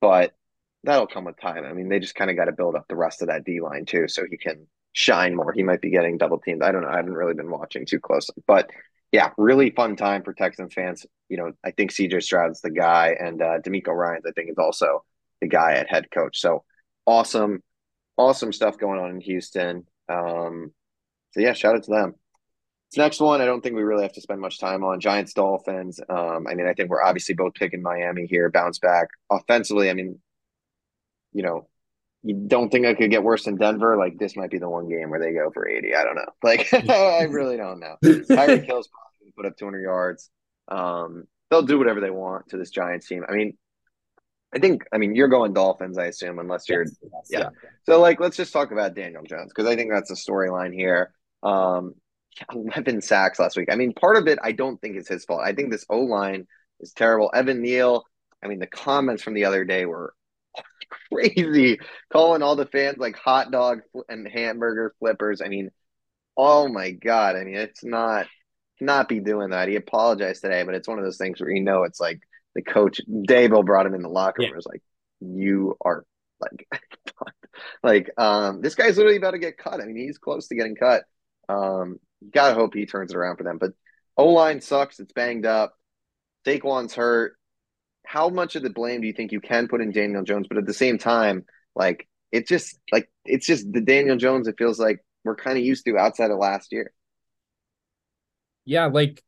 but 0.00 0.34
that'll 0.82 1.06
come 1.06 1.24
with 1.24 1.40
time. 1.40 1.64
I 1.64 1.72
mean, 1.72 1.88
they 1.88 2.00
just 2.00 2.14
kind 2.14 2.30
of 2.30 2.36
got 2.36 2.46
to 2.46 2.52
build 2.52 2.74
up 2.74 2.86
the 2.88 2.96
rest 2.96 3.22
of 3.22 3.28
that 3.28 3.44
D 3.44 3.60
line 3.60 3.84
too, 3.84 4.08
so 4.08 4.24
he 4.28 4.36
can 4.36 4.66
shine 4.94 5.36
more. 5.36 5.52
He 5.52 5.62
might 5.62 5.82
be 5.82 5.90
getting 5.90 6.16
double 6.16 6.38
teamed. 6.38 6.62
I 6.62 6.72
don't 6.72 6.82
know. 6.82 6.88
I 6.88 6.96
haven't 6.96 7.14
really 7.14 7.34
been 7.34 7.50
watching 7.50 7.84
too 7.84 8.00
closely, 8.00 8.42
but 8.46 8.70
yeah, 9.12 9.30
really 9.36 9.70
fun 9.70 9.96
time 9.96 10.22
for 10.22 10.32
Texans 10.32 10.72
fans. 10.72 11.04
You 11.28 11.36
know, 11.36 11.52
I 11.62 11.72
think 11.72 11.92
CJ 11.92 12.22
Stroud's 12.22 12.62
the 12.62 12.70
guy, 12.70 13.16
and 13.20 13.42
uh, 13.42 13.58
DeMeco 13.58 13.94
Ryans 13.94 14.24
I 14.26 14.32
think 14.32 14.50
is 14.50 14.58
also 14.58 15.04
the 15.42 15.48
guy 15.48 15.74
at 15.74 15.90
head 15.90 16.10
coach. 16.10 16.40
So 16.40 16.64
awesome 17.06 17.62
awesome 18.16 18.52
stuff 18.52 18.78
going 18.78 19.00
on 19.00 19.10
in 19.10 19.20
Houston. 19.20 19.86
Um, 20.08 20.72
so 21.32 21.40
yeah, 21.40 21.52
shout 21.52 21.76
out 21.76 21.84
to 21.84 21.90
them. 21.90 22.14
This 22.90 22.98
next 22.98 23.20
one, 23.20 23.40
I 23.40 23.46
don't 23.46 23.60
think 23.60 23.74
we 23.74 23.82
really 23.82 24.02
have 24.04 24.12
to 24.12 24.20
spend 24.20 24.40
much 24.40 24.60
time 24.60 24.84
on. 24.84 25.00
Giants 25.00 25.32
Dolphins. 25.32 26.00
Um, 26.08 26.46
I 26.48 26.54
mean, 26.54 26.66
I 26.66 26.74
think 26.74 26.90
we're 26.90 27.02
obviously 27.02 27.34
both 27.34 27.54
picking 27.54 27.82
Miami 27.82 28.26
here, 28.26 28.50
bounce 28.50 28.78
back 28.78 29.08
offensively. 29.30 29.90
I 29.90 29.94
mean, 29.94 30.20
you 31.32 31.42
know, 31.42 31.68
you 32.24 32.44
don't 32.46 32.70
think 32.70 32.86
I 32.86 32.94
could 32.94 33.10
get 33.10 33.22
worse 33.22 33.44
than 33.44 33.56
Denver? 33.56 33.96
Like 33.96 34.18
this 34.18 34.34
might 34.36 34.50
be 34.50 34.58
the 34.58 34.68
one 34.68 34.88
game 34.88 35.10
where 35.10 35.20
they 35.20 35.32
go 35.32 35.50
for 35.52 35.68
80. 35.68 35.94
I 35.94 36.04
don't 36.04 36.16
know. 36.16 36.24
Like 36.42 36.72
I 36.72 37.22
really 37.30 37.56
don't 37.56 37.80
know. 37.80 37.96
Tyreek 38.02 38.64
Hill's 38.64 38.88
probably 38.88 39.32
put 39.36 39.46
up 39.46 39.56
200 39.56 39.82
yards. 39.82 40.30
Um, 40.68 41.24
they'll 41.50 41.62
do 41.62 41.78
whatever 41.78 42.00
they 42.00 42.10
want 42.10 42.48
to 42.48 42.56
this 42.56 42.70
Giants 42.70 43.06
team. 43.06 43.24
I 43.28 43.32
mean, 43.32 43.56
I 44.54 44.58
think, 44.58 44.84
I 44.92 44.98
mean, 44.98 45.14
you're 45.14 45.28
going 45.28 45.52
Dolphins, 45.52 45.98
I 45.98 46.06
assume, 46.06 46.38
unless 46.38 46.68
you're, 46.68 46.84
yes, 46.84 46.96
yes, 47.02 47.28
yeah. 47.28 47.38
yeah. 47.40 47.48
So, 47.86 48.00
like, 48.00 48.20
let's 48.20 48.36
just 48.36 48.52
talk 48.52 48.70
about 48.70 48.94
Daniel 48.94 49.24
Jones 49.24 49.52
because 49.54 49.68
I 49.68 49.74
think 49.74 49.90
that's 49.90 50.10
the 50.10 50.14
storyline 50.14 50.72
here. 50.72 51.12
Um, 51.42 51.94
11 52.52 53.00
sacks 53.00 53.38
last 53.38 53.56
week. 53.56 53.68
I 53.70 53.76
mean, 53.76 53.92
part 53.92 54.16
of 54.16 54.26
it, 54.28 54.38
I 54.42 54.52
don't 54.52 54.80
think 54.80 54.96
is 54.96 55.08
his 55.08 55.24
fault. 55.24 55.42
I 55.44 55.52
think 55.52 55.70
this 55.70 55.84
O 55.90 56.00
line 56.00 56.46
is 56.80 56.92
terrible. 56.92 57.30
Evan 57.34 57.62
Neal, 57.62 58.04
I 58.42 58.48
mean, 58.48 58.60
the 58.60 58.66
comments 58.66 59.22
from 59.22 59.34
the 59.34 59.44
other 59.44 59.64
day 59.64 59.86
were 59.86 60.14
crazy, 61.12 61.78
calling 62.12 62.42
all 62.42 62.56
the 62.56 62.66
fans 62.66 62.98
like 62.98 63.16
hot 63.16 63.50
dog 63.50 63.80
and 64.08 64.28
hamburger 64.28 64.94
flippers. 64.98 65.40
I 65.42 65.48
mean, 65.48 65.70
oh 66.36 66.68
my 66.68 66.90
God. 66.90 67.36
I 67.36 67.44
mean, 67.44 67.56
it's 67.56 67.84
not, 67.84 68.26
not 68.80 69.08
be 69.08 69.20
doing 69.20 69.50
that. 69.50 69.68
He 69.68 69.76
apologized 69.76 70.42
today, 70.42 70.62
but 70.62 70.74
it's 70.74 70.88
one 70.88 70.98
of 70.98 71.04
those 71.04 71.18
things 71.18 71.40
where 71.40 71.50
you 71.50 71.62
know 71.62 71.84
it's 71.84 72.00
like 72.00 72.20
the 72.54 72.62
coach 72.62 73.00
Daboll 73.08 73.64
brought 73.64 73.86
him 73.86 73.94
in 73.94 74.02
the 74.02 74.08
locker 74.08 74.42
room. 74.42 74.50
Yeah. 74.50 74.56
Was 74.56 74.66
like, 74.66 74.82
you 75.20 75.76
are 75.84 76.04
like, 76.40 76.68
like 77.82 78.10
um, 78.16 78.60
this 78.60 78.74
guy's 78.74 78.96
literally 78.96 79.16
about 79.16 79.32
to 79.32 79.38
get 79.38 79.58
cut. 79.58 79.80
I 79.80 79.84
mean, 79.84 79.96
he's 79.96 80.18
close 80.18 80.48
to 80.48 80.54
getting 80.54 80.76
cut. 80.76 81.04
Um, 81.48 81.98
gotta 82.32 82.54
hope 82.54 82.74
he 82.74 82.86
turns 82.86 83.12
it 83.12 83.16
around 83.16 83.36
for 83.36 83.44
them. 83.44 83.58
But 83.58 83.72
O 84.16 84.28
line 84.28 84.60
sucks. 84.60 85.00
It's 85.00 85.12
banged 85.12 85.46
up. 85.46 85.74
Saquon's 86.46 86.94
hurt. 86.94 87.36
How 88.04 88.28
much 88.28 88.56
of 88.56 88.62
the 88.62 88.70
blame 88.70 89.00
do 89.00 89.06
you 89.06 89.12
think 89.12 89.32
you 89.32 89.40
can 89.40 89.68
put 89.68 89.80
in 89.80 89.92
Daniel 89.92 90.22
Jones? 90.22 90.46
But 90.48 90.58
at 90.58 90.66
the 90.66 90.74
same 90.74 90.98
time, 90.98 91.44
like 91.74 92.08
it 92.32 92.46
just 92.46 92.78
like 92.92 93.10
it's 93.24 93.46
just 93.46 93.72
the 93.72 93.80
Daniel 93.80 94.16
Jones. 94.16 94.48
It 94.48 94.56
feels 94.58 94.78
like 94.78 94.98
we're 95.24 95.36
kind 95.36 95.56
of 95.56 95.64
used 95.64 95.84
to 95.86 95.96
outside 95.96 96.30
of 96.30 96.38
last 96.38 96.72
year. 96.72 96.92
Yeah, 98.64 98.86
like 98.86 99.22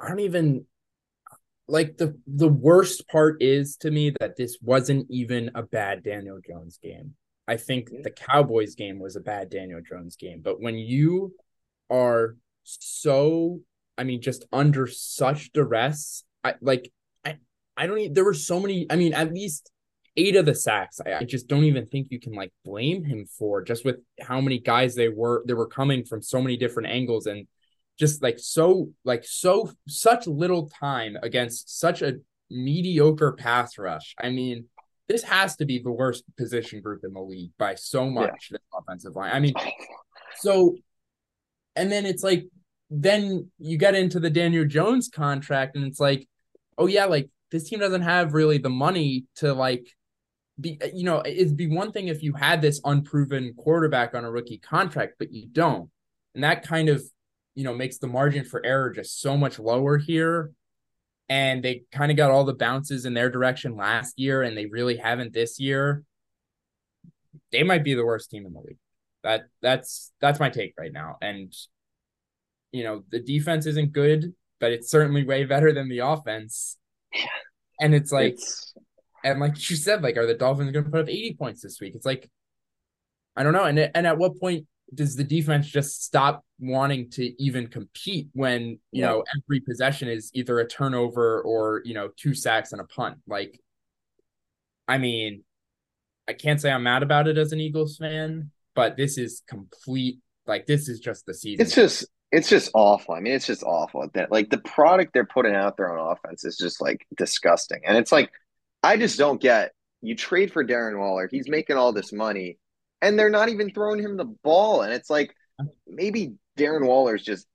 I 0.00 0.08
don't 0.08 0.20
even 0.20 0.66
like 1.66 1.96
the 1.96 2.18
the 2.26 2.48
worst 2.48 3.08
part 3.08 3.42
is 3.42 3.76
to 3.78 3.90
me 3.90 4.12
that 4.20 4.36
this 4.36 4.58
wasn't 4.60 5.06
even 5.10 5.50
a 5.54 5.62
bad 5.62 6.02
Daniel 6.02 6.40
Jones 6.46 6.78
game. 6.82 7.14
I 7.46 7.56
think 7.56 7.90
the 8.02 8.10
Cowboys 8.10 8.74
game 8.74 8.98
was 8.98 9.16
a 9.16 9.20
bad 9.20 9.50
Daniel 9.50 9.80
Jones 9.80 10.16
game, 10.16 10.40
but 10.42 10.60
when 10.60 10.78
you 10.78 11.34
are 11.90 12.36
so 12.64 13.60
I 13.96 14.04
mean 14.04 14.20
just 14.20 14.44
under 14.52 14.86
such 14.86 15.52
duress, 15.52 16.24
I 16.42 16.54
like 16.60 16.90
I 17.76 17.86
don't 17.86 17.98
even, 17.98 18.14
there 18.14 18.24
were 18.24 18.34
so 18.34 18.60
many 18.60 18.86
I 18.90 18.96
mean 18.96 19.14
at 19.14 19.32
least 19.32 19.70
eight 20.16 20.36
of 20.36 20.46
the 20.46 20.54
sacks 20.54 21.00
I, 21.04 21.14
I 21.14 21.24
just 21.24 21.48
don't 21.48 21.64
even 21.64 21.86
think 21.86 22.08
you 22.10 22.20
can 22.20 22.34
like 22.34 22.52
blame 22.64 23.04
him 23.04 23.26
for 23.26 23.62
just 23.62 23.84
with 23.84 23.96
how 24.20 24.40
many 24.40 24.58
guys 24.58 24.94
they 24.94 25.08
were 25.08 25.42
they 25.46 25.54
were 25.54 25.66
coming 25.66 26.04
from 26.04 26.22
so 26.22 26.40
many 26.40 26.56
different 26.56 26.88
angles 26.88 27.26
and 27.26 27.46
just 27.98 28.22
like 28.22 28.38
so 28.38 28.90
like 29.04 29.24
so 29.24 29.70
such 29.88 30.26
little 30.26 30.68
time 30.68 31.16
against 31.22 31.78
such 31.78 32.02
a 32.02 32.14
mediocre 32.50 33.32
pass 33.32 33.78
rush. 33.78 34.14
I 34.20 34.30
mean, 34.30 34.66
this 35.08 35.22
has 35.24 35.56
to 35.56 35.64
be 35.64 35.80
the 35.80 35.92
worst 35.92 36.24
position 36.36 36.80
group 36.80 37.02
in 37.04 37.12
the 37.12 37.20
league 37.20 37.52
by 37.58 37.74
so 37.74 38.08
much 38.08 38.48
yeah. 38.50 38.58
this 38.58 38.60
offensive 38.74 39.16
line. 39.16 39.32
I 39.32 39.40
mean, 39.40 39.54
so 40.38 40.76
and 41.76 41.90
then 41.90 42.06
it's 42.06 42.22
like 42.22 42.46
then 42.90 43.50
you 43.58 43.76
get 43.78 43.94
into 43.94 44.20
the 44.20 44.30
Daniel 44.30 44.64
Jones 44.64 45.08
contract 45.08 45.76
and 45.76 45.84
it's 45.84 46.00
like, 46.00 46.28
oh 46.78 46.86
yeah, 46.86 47.06
like 47.06 47.28
this 47.54 47.68
team 47.68 47.78
doesn't 47.78 48.02
have 48.02 48.34
really 48.34 48.58
the 48.58 48.68
money 48.68 49.26
to 49.36 49.54
like 49.54 49.86
be 50.60 50.80
you 50.92 51.04
know, 51.04 51.22
it'd 51.24 51.56
be 51.56 51.68
one 51.68 51.92
thing 51.92 52.08
if 52.08 52.22
you 52.22 52.32
had 52.32 52.60
this 52.60 52.80
unproven 52.84 53.54
quarterback 53.56 54.14
on 54.14 54.24
a 54.24 54.30
rookie 54.30 54.58
contract, 54.58 55.14
but 55.18 55.32
you 55.32 55.46
don't. 55.46 55.88
And 56.34 56.42
that 56.42 56.66
kind 56.66 56.88
of 56.88 57.02
you 57.54 57.62
know, 57.62 57.74
makes 57.74 57.98
the 57.98 58.06
margin 58.06 58.44
for 58.44 58.64
error 58.64 58.90
just 58.90 59.20
so 59.20 59.36
much 59.36 59.58
lower 59.58 59.96
here. 59.96 60.50
And 61.28 61.62
they 61.62 61.84
kind 61.92 62.10
of 62.10 62.16
got 62.16 62.30
all 62.30 62.44
the 62.44 62.54
bounces 62.54 63.06
in 63.06 63.14
their 63.14 63.30
direction 63.30 63.76
last 63.76 64.18
year, 64.18 64.42
and 64.42 64.56
they 64.56 64.66
really 64.66 64.96
haven't 64.96 65.32
this 65.32 65.58
year. 65.58 66.02
They 67.50 67.62
might 67.62 67.84
be 67.84 67.94
the 67.94 68.04
worst 68.04 68.30
team 68.30 68.44
in 68.44 68.52
the 68.52 68.60
league. 68.60 68.78
That 69.22 69.44
that's 69.62 70.12
that's 70.20 70.38
my 70.40 70.50
take 70.50 70.74
right 70.78 70.92
now. 70.92 71.16
And 71.22 71.54
you 72.72 72.84
know, 72.84 73.04
the 73.10 73.20
defense 73.20 73.64
isn't 73.64 73.92
good, 73.92 74.34
but 74.60 74.72
it's 74.72 74.90
certainly 74.90 75.24
way 75.24 75.44
better 75.44 75.72
than 75.72 75.88
the 75.88 76.00
offense. 76.00 76.76
And 77.80 77.94
it's 77.94 78.12
like 78.12 78.34
it's... 78.34 78.72
and 79.24 79.40
like 79.40 79.68
you 79.68 79.76
said, 79.76 80.02
like, 80.02 80.16
are 80.16 80.26
the 80.26 80.34
Dolphins 80.34 80.70
gonna 80.70 80.88
put 80.88 81.00
up 81.00 81.08
80 81.08 81.34
points 81.34 81.60
this 81.60 81.80
week? 81.80 81.94
It's 81.94 82.06
like 82.06 82.30
I 83.36 83.42
don't 83.42 83.52
know. 83.52 83.64
And 83.64 83.78
and 83.78 84.06
at 84.06 84.16
what 84.16 84.38
point 84.38 84.66
does 84.92 85.16
the 85.16 85.24
defense 85.24 85.66
just 85.66 86.04
stop 86.04 86.44
wanting 86.58 87.10
to 87.10 87.42
even 87.42 87.66
compete 87.66 88.28
when 88.32 88.62
you 88.62 88.78
yeah. 88.92 89.06
know 89.06 89.24
every 89.36 89.60
possession 89.60 90.08
is 90.08 90.30
either 90.34 90.60
a 90.60 90.68
turnover 90.68 91.40
or 91.42 91.82
you 91.84 91.94
know 91.94 92.10
two 92.16 92.34
sacks 92.34 92.72
and 92.72 92.80
a 92.80 92.84
punt 92.84 93.18
like 93.26 93.60
i 94.86 94.98
mean 94.98 95.42
i 96.28 96.32
can't 96.32 96.60
say 96.60 96.70
i'm 96.70 96.82
mad 96.82 97.02
about 97.02 97.26
it 97.26 97.38
as 97.38 97.52
an 97.52 97.60
eagles 97.60 97.96
fan 97.96 98.50
but 98.74 98.96
this 98.96 99.18
is 99.18 99.42
complete 99.48 100.18
like 100.46 100.66
this 100.66 100.88
is 100.88 101.00
just 101.00 101.26
the 101.26 101.34
season 101.34 101.64
it's 101.64 101.74
just 101.74 102.06
it's 102.34 102.48
just 102.48 102.70
awful 102.74 103.14
i 103.14 103.20
mean 103.20 103.34
it's 103.34 103.46
just 103.46 103.62
awful 103.62 104.08
that 104.14 104.30
like 104.30 104.50
the 104.50 104.58
product 104.58 105.12
they're 105.12 105.24
putting 105.24 105.54
out 105.54 105.76
there 105.76 105.96
on 105.96 106.12
offense 106.12 106.44
is 106.44 106.56
just 106.56 106.80
like 106.80 107.06
disgusting 107.16 107.80
and 107.86 107.96
it's 107.96 108.12
like 108.12 108.30
i 108.82 108.96
just 108.96 109.18
don't 109.18 109.40
get 109.40 109.72
you 110.02 110.14
trade 110.14 110.52
for 110.52 110.64
darren 110.64 110.98
waller 110.98 111.28
he's 111.30 111.48
making 111.48 111.76
all 111.76 111.92
this 111.92 112.12
money 112.12 112.58
and 113.04 113.18
they're 113.18 113.30
not 113.30 113.50
even 113.50 113.70
throwing 113.70 114.00
him 114.00 114.16
the 114.16 114.24
ball. 114.24 114.80
And 114.80 114.92
it's 114.92 115.10
like 115.10 115.36
maybe 115.86 116.36
Darren 116.58 116.86
Waller's 116.86 117.22
just 117.22 117.46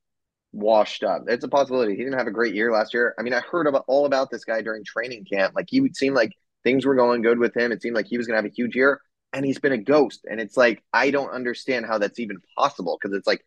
washed 0.51 1.03
up. 1.03 1.23
It's 1.27 1.43
a 1.43 1.47
possibility. 1.47 1.95
He 1.95 2.03
didn't 2.03 2.19
have 2.19 2.27
a 2.27 2.31
great 2.31 2.53
year 2.53 2.71
last 2.71 2.93
year. 2.93 3.15
I 3.17 3.23
mean, 3.23 3.33
I 3.33 3.39
heard 3.39 3.65
about 3.65 3.85
all 3.87 4.05
about 4.05 4.29
this 4.29 4.45
guy 4.45 4.61
during 4.61 4.83
training 4.83 5.25
camp. 5.25 5.55
Like 5.55 5.65
he 5.67 5.81
would 5.81 5.95
seem 5.95 6.13
like 6.13 6.33
things 6.63 6.85
were 6.85 6.93
going 6.93 7.23
good 7.23 7.39
with 7.39 7.57
him. 7.57 7.71
It 7.71 7.81
seemed 7.81 7.95
like 7.95 8.05
he 8.05 8.17
was 8.17 8.27
going 8.27 8.35
to 8.35 8.43
have 8.43 8.51
a 8.51 8.55
huge 8.55 8.75
year, 8.75 9.01
and 9.33 9.43
he's 9.43 9.59
been 9.59 9.71
a 9.71 9.77
ghost. 9.77 10.23
And 10.29 10.39
it's 10.39 10.55
like 10.55 10.83
I 10.93 11.09
don't 11.09 11.31
understand 11.31 11.87
how 11.87 11.97
that's 11.97 12.19
even 12.19 12.37
possible 12.55 12.99
because 13.01 13.17
it's 13.17 13.27
like 13.27 13.43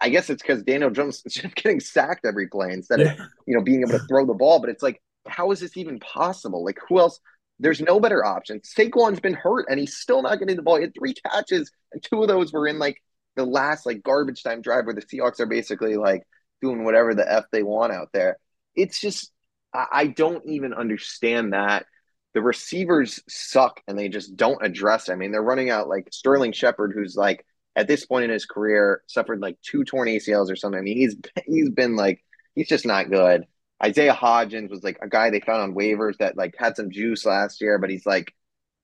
I 0.00 0.08
guess 0.08 0.30
it's 0.30 0.42
because 0.42 0.62
Daniel 0.62 0.90
Jones 0.90 1.22
is 1.24 1.34
just 1.34 1.54
getting 1.54 1.80
sacked 1.80 2.26
every 2.26 2.48
play 2.48 2.72
instead 2.72 3.00
yeah. 3.00 3.12
of 3.12 3.18
you 3.46 3.56
know 3.56 3.62
being 3.62 3.80
able 3.80 3.98
to 3.98 4.06
throw 4.06 4.26
the 4.26 4.34
ball. 4.34 4.60
But 4.60 4.70
it's 4.70 4.82
like 4.82 5.00
how 5.26 5.50
is 5.50 5.60
this 5.60 5.76
even 5.76 5.98
possible? 6.00 6.64
Like 6.64 6.78
who 6.88 6.98
else? 6.98 7.20
There's 7.58 7.80
no 7.80 8.00
better 8.00 8.24
option. 8.24 8.60
Saquon's 8.60 9.20
been 9.20 9.34
hurt 9.34 9.66
and 9.68 9.78
he's 9.78 9.96
still 9.96 10.22
not 10.22 10.38
getting 10.38 10.56
the 10.56 10.62
ball. 10.62 10.76
He 10.76 10.82
had 10.82 10.94
three 10.94 11.14
catches, 11.14 11.70
and 11.92 12.02
two 12.02 12.22
of 12.22 12.28
those 12.28 12.52
were 12.52 12.66
in 12.66 12.78
like 12.78 13.02
the 13.36 13.44
last 13.44 13.86
like 13.86 14.02
garbage 14.02 14.42
time 14.42 14.62
drive 14.62 14.86
where 14.86 14.94
the 14.94 15.02
Seahawks 15.02 15.40
are 15.40 15.46
basically 15.46 15.96
like 15.96 16.22
doing 16.62 16.84
whatever 16.84 17.14
the 17.14 17.30
F 17.30 17.44
they 17.52 17.62
want 17.62 17.92
out 17.92 18.08
there. 18.12 18.38
It's 18.74 19.00
just 19.00 19.30
I, 19.74 19.86
I 19.92 20.06
don't 20.06 20.44
even 20.46 20.74
understand 20.74 21.52
that. 21.52 21.86
The 22.32 22.42
receivers 22.42 23.20
suck 23.28 23.80
and 23.88 23.98
they 23.98 24.08
just 24.08 24.36
don't 24.36 24.64
address. 24.64 25.08
It. 25.08 25.12
I 25.12 25.16
mean, 25.16 25.32
they're 25.32 25.42
running 25.42 25.68
out 25.70 25.88
like 25.88 26.08
Sterling 26.12 26.52
Shepard, 26.52 26.92
who's 26.94 27.16
like 27.16 27.44
at 27.76 27.88
this 27.88 28.04
point 28.04 28.24
in 28.24 28.30
his 28.30 28.46
career 28.46 29.02
suffered 29.06 29.40
like 29.40 29.56
two 29.62 29.84
torn 29.84 30.08
ACLs 30.08 30.50
or 30.50 30.56
something. 30.56 30.78
I 30.78 30.82
mean, 30.82 30.96
he's 30.96 31.16
he's 31.46 31.70
been 31.70 31.96
like 31.96 32.22
he's 32.54 32.68
just 32.68 32.86
not 32.86 33.10
good. 33.10 33.46
Isaiah 33.82 34.14
Hodgins 34.14 34.70
was 34.70 34.82
like 34.82 34.98
a 35.00 35.08
guy 35.08 35.30
they 35.30 35.40
found 35.40 35.62
on 35.62 35.74
waivers 35.74 36.18
that 36.18 36.36
like 36.36 36.54
had 36.58 36.76
some 36.76 36.90
juice 36.90 37.24
last 37.24 37.60
year, 37.60 37.78
but 37.78 37.90
he's 37.90 38.04
like 38.06 38.34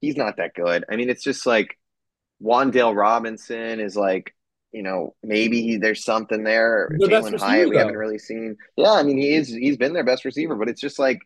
he's 0.01 0.17
not 0.17 0.37
that 0.39 0.55
good. 0.55 0.85
I 0.91 0.97
mean, 0.97 1.11
it's 1.11 1.25
just 1.25 1.47
like 1.47 1.77
Wan'Dale 2.43 2.95
Robinson 2.95 3.81
is 3.81 3.97
like, 3.97 4.35
you 4.73 4.83
know, 4.83 5.15
maybe 5.23 5.63
he, 5.63 5.77
there's 5.77 6.05
something 6.05 6.45
there. 6.45 6.89
The 6.99 7.07
Jalin 7.07 7.39
Hyatt, 7.39 7.69
we 7.69 7.77
haven't 7.77 7.97
really 7.97 8.19
seen. 8.19 8.57
Yeah, 8.77 8.93
I 8.93 9.03
mean, 9.03 9.19
he 9.19 9.35
is 9.35 9.49
he's 9.49 9.77
been 9.77 9.93
their 9.93 10.05
best 10.05 10.25
receiver, 10.25 10.55
but 10.55 10.69
it's 10.69 10.81
just 10.81 10.99
like 10.99 11.19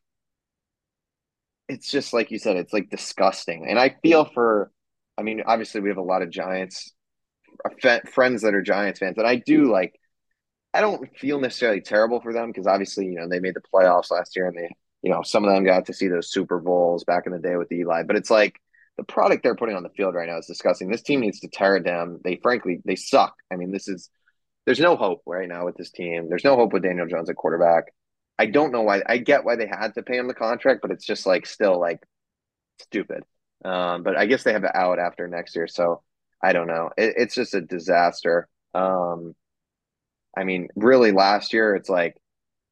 it's 1.69 1.91
just 1.91 2.13
like 2.13 2.31
you 2.31 2.39
said, 2.39 2.57
it's 2.57 2.73
like 2.73 2.91
disgusting. 2.91 3.67
And 3.69 3.79
I 3.79 3.97
feel 4.03 4.25
for 4.25 4.73
I 5.17 5.23
mean, 5.23 5.43
obviously 5.47 5.81
we 5.81 5.91
have 5.91 5.99
a 5.99 6.03
lot 6.03 6.23
of 6.23 6.31
Giants 6.31 6.93
friends 8.13 8.43
that 8.43 8.55
are 8.55 8.63
Giants 8.63 9.01
fans, 9.01 9.19
and 9.19 9.27
I 9.27 9.37
do 9.37 9.71
like 9.71 9.99
I 10.73 10.81
don't 10.81 11.09
feel 11.19 11.41
necessarily 11.41 11.81
terrible 11.81 12.21
for 12.21 12.33
them 12.33 12.49
because 12.49 12.67
obviously, 12.67 13.07
you 13.07 13.17
know, 13.17 13.29
they 13.29 13.41
made 13.41 13.55
the 13.55 13.63
playoffs 13.75 14.11
last 14.11 14.37
year 14.37 14.47
and 14.47 14.57
they, 14.57 14.71
you 15.03 15.11
know, 15.11 15.23
some 15.23 15.45
of 15.45 15.53
them 15.53 15.65
got 15.65 15.87
to 15.87 15.93
see 15.93 16.07
those 16.09 16.31
Super 16.31 16.61
Bowls 16.61 17.05
back 17.05 17.27
in 17.27 17.33
the 17.33 17.39
day 17.39 17.57
with 17.57 17.73
Eli. 17.73 18.05
But 18.05 18.17
it's 18.17 18.31
like 18.31 18.61
the 18.97 19.03
product 19.03 19.43
they're 19.43 19.57
putting 19.57 19.77
on 19.77 19.83
the 19.83 19.89
field 19.91 20.15
right 20.15 20.29
now 20.29 20.39
is 20.39 20.47
disgusting. 20.47 20.89
This 20.89 21.03
team 21.03 21.21
needs 21.21 21.41
to 21.41 21.49
tear 21.49 21.77
it 21.77 21.85
down. 21.85 22.21
They 22.23 22.37
frankly 22.37 22.81
they 22.85 22.97
suck. 22.97 23.35
I 23.51 23.57
mean, 23.57 23.73
this 23.73 23.89
is 23.89 24.11
there's 24.65 24.79
no 24.79 24.95
hope 24.95 25.23
right 25.27 25.49
now 25.49 25.65
with 25.65 25.77
this 25.77 25.91
team. 25.91 26.29
There's 26.29 26.45
no 26.45 26.55
hope 26.55 26.73
with 26.73 26.83
Daniel 26.85 27.07
Jones 27.07 27.31
at 27.31 27.37
quarterback. 27.37 27.93
I 28.39 28.47
don't 28.47 28.73
know 28.73 28.83
why. 28.83 29.03
I 29.05 29.19
get 29.19 29.45
why 29.45 29.57
they 29.57 29.67
had 29.67 29.95
to 29.95 30.03
pay 30.03 30.17
him 30.17 30.29
the 30.29 30.35
contract, 30.35 30.83
but 30.83 30.93
it's 30.93 31.05
just 31.05 31.27
like 31.27 31.47
still 31.47 31.81
like 31.81 32.01
stupid. 32.79 33.25
Um, 33.65 34.03
but 34.03 34.17
I 34.17 34.27
guess 34.27 34.45
they 34.45 34.53
have 34.53 34.65
it 34.65 34.75
out 34.75 34.99
after 34.99 35.27
next 35.27 35.57
year, 35.57 35.67
so 35.67 36.03
I 36.43 36.53
don't 36.53 36.67
know. 36.67 36.91
It, 36.97 37.15
it's 37.17 37.35
just 37.35 37.55
a 37.55 37.61
disaster. 37.61 38.49
Um, 38.75 39.35
I 40.37 40.45
mean, 40.45 40.69
really, 40.77 41.13
last 41.13 41.53
year 41.53 41.75
it's 41.75 41.89
like 41.89 42.17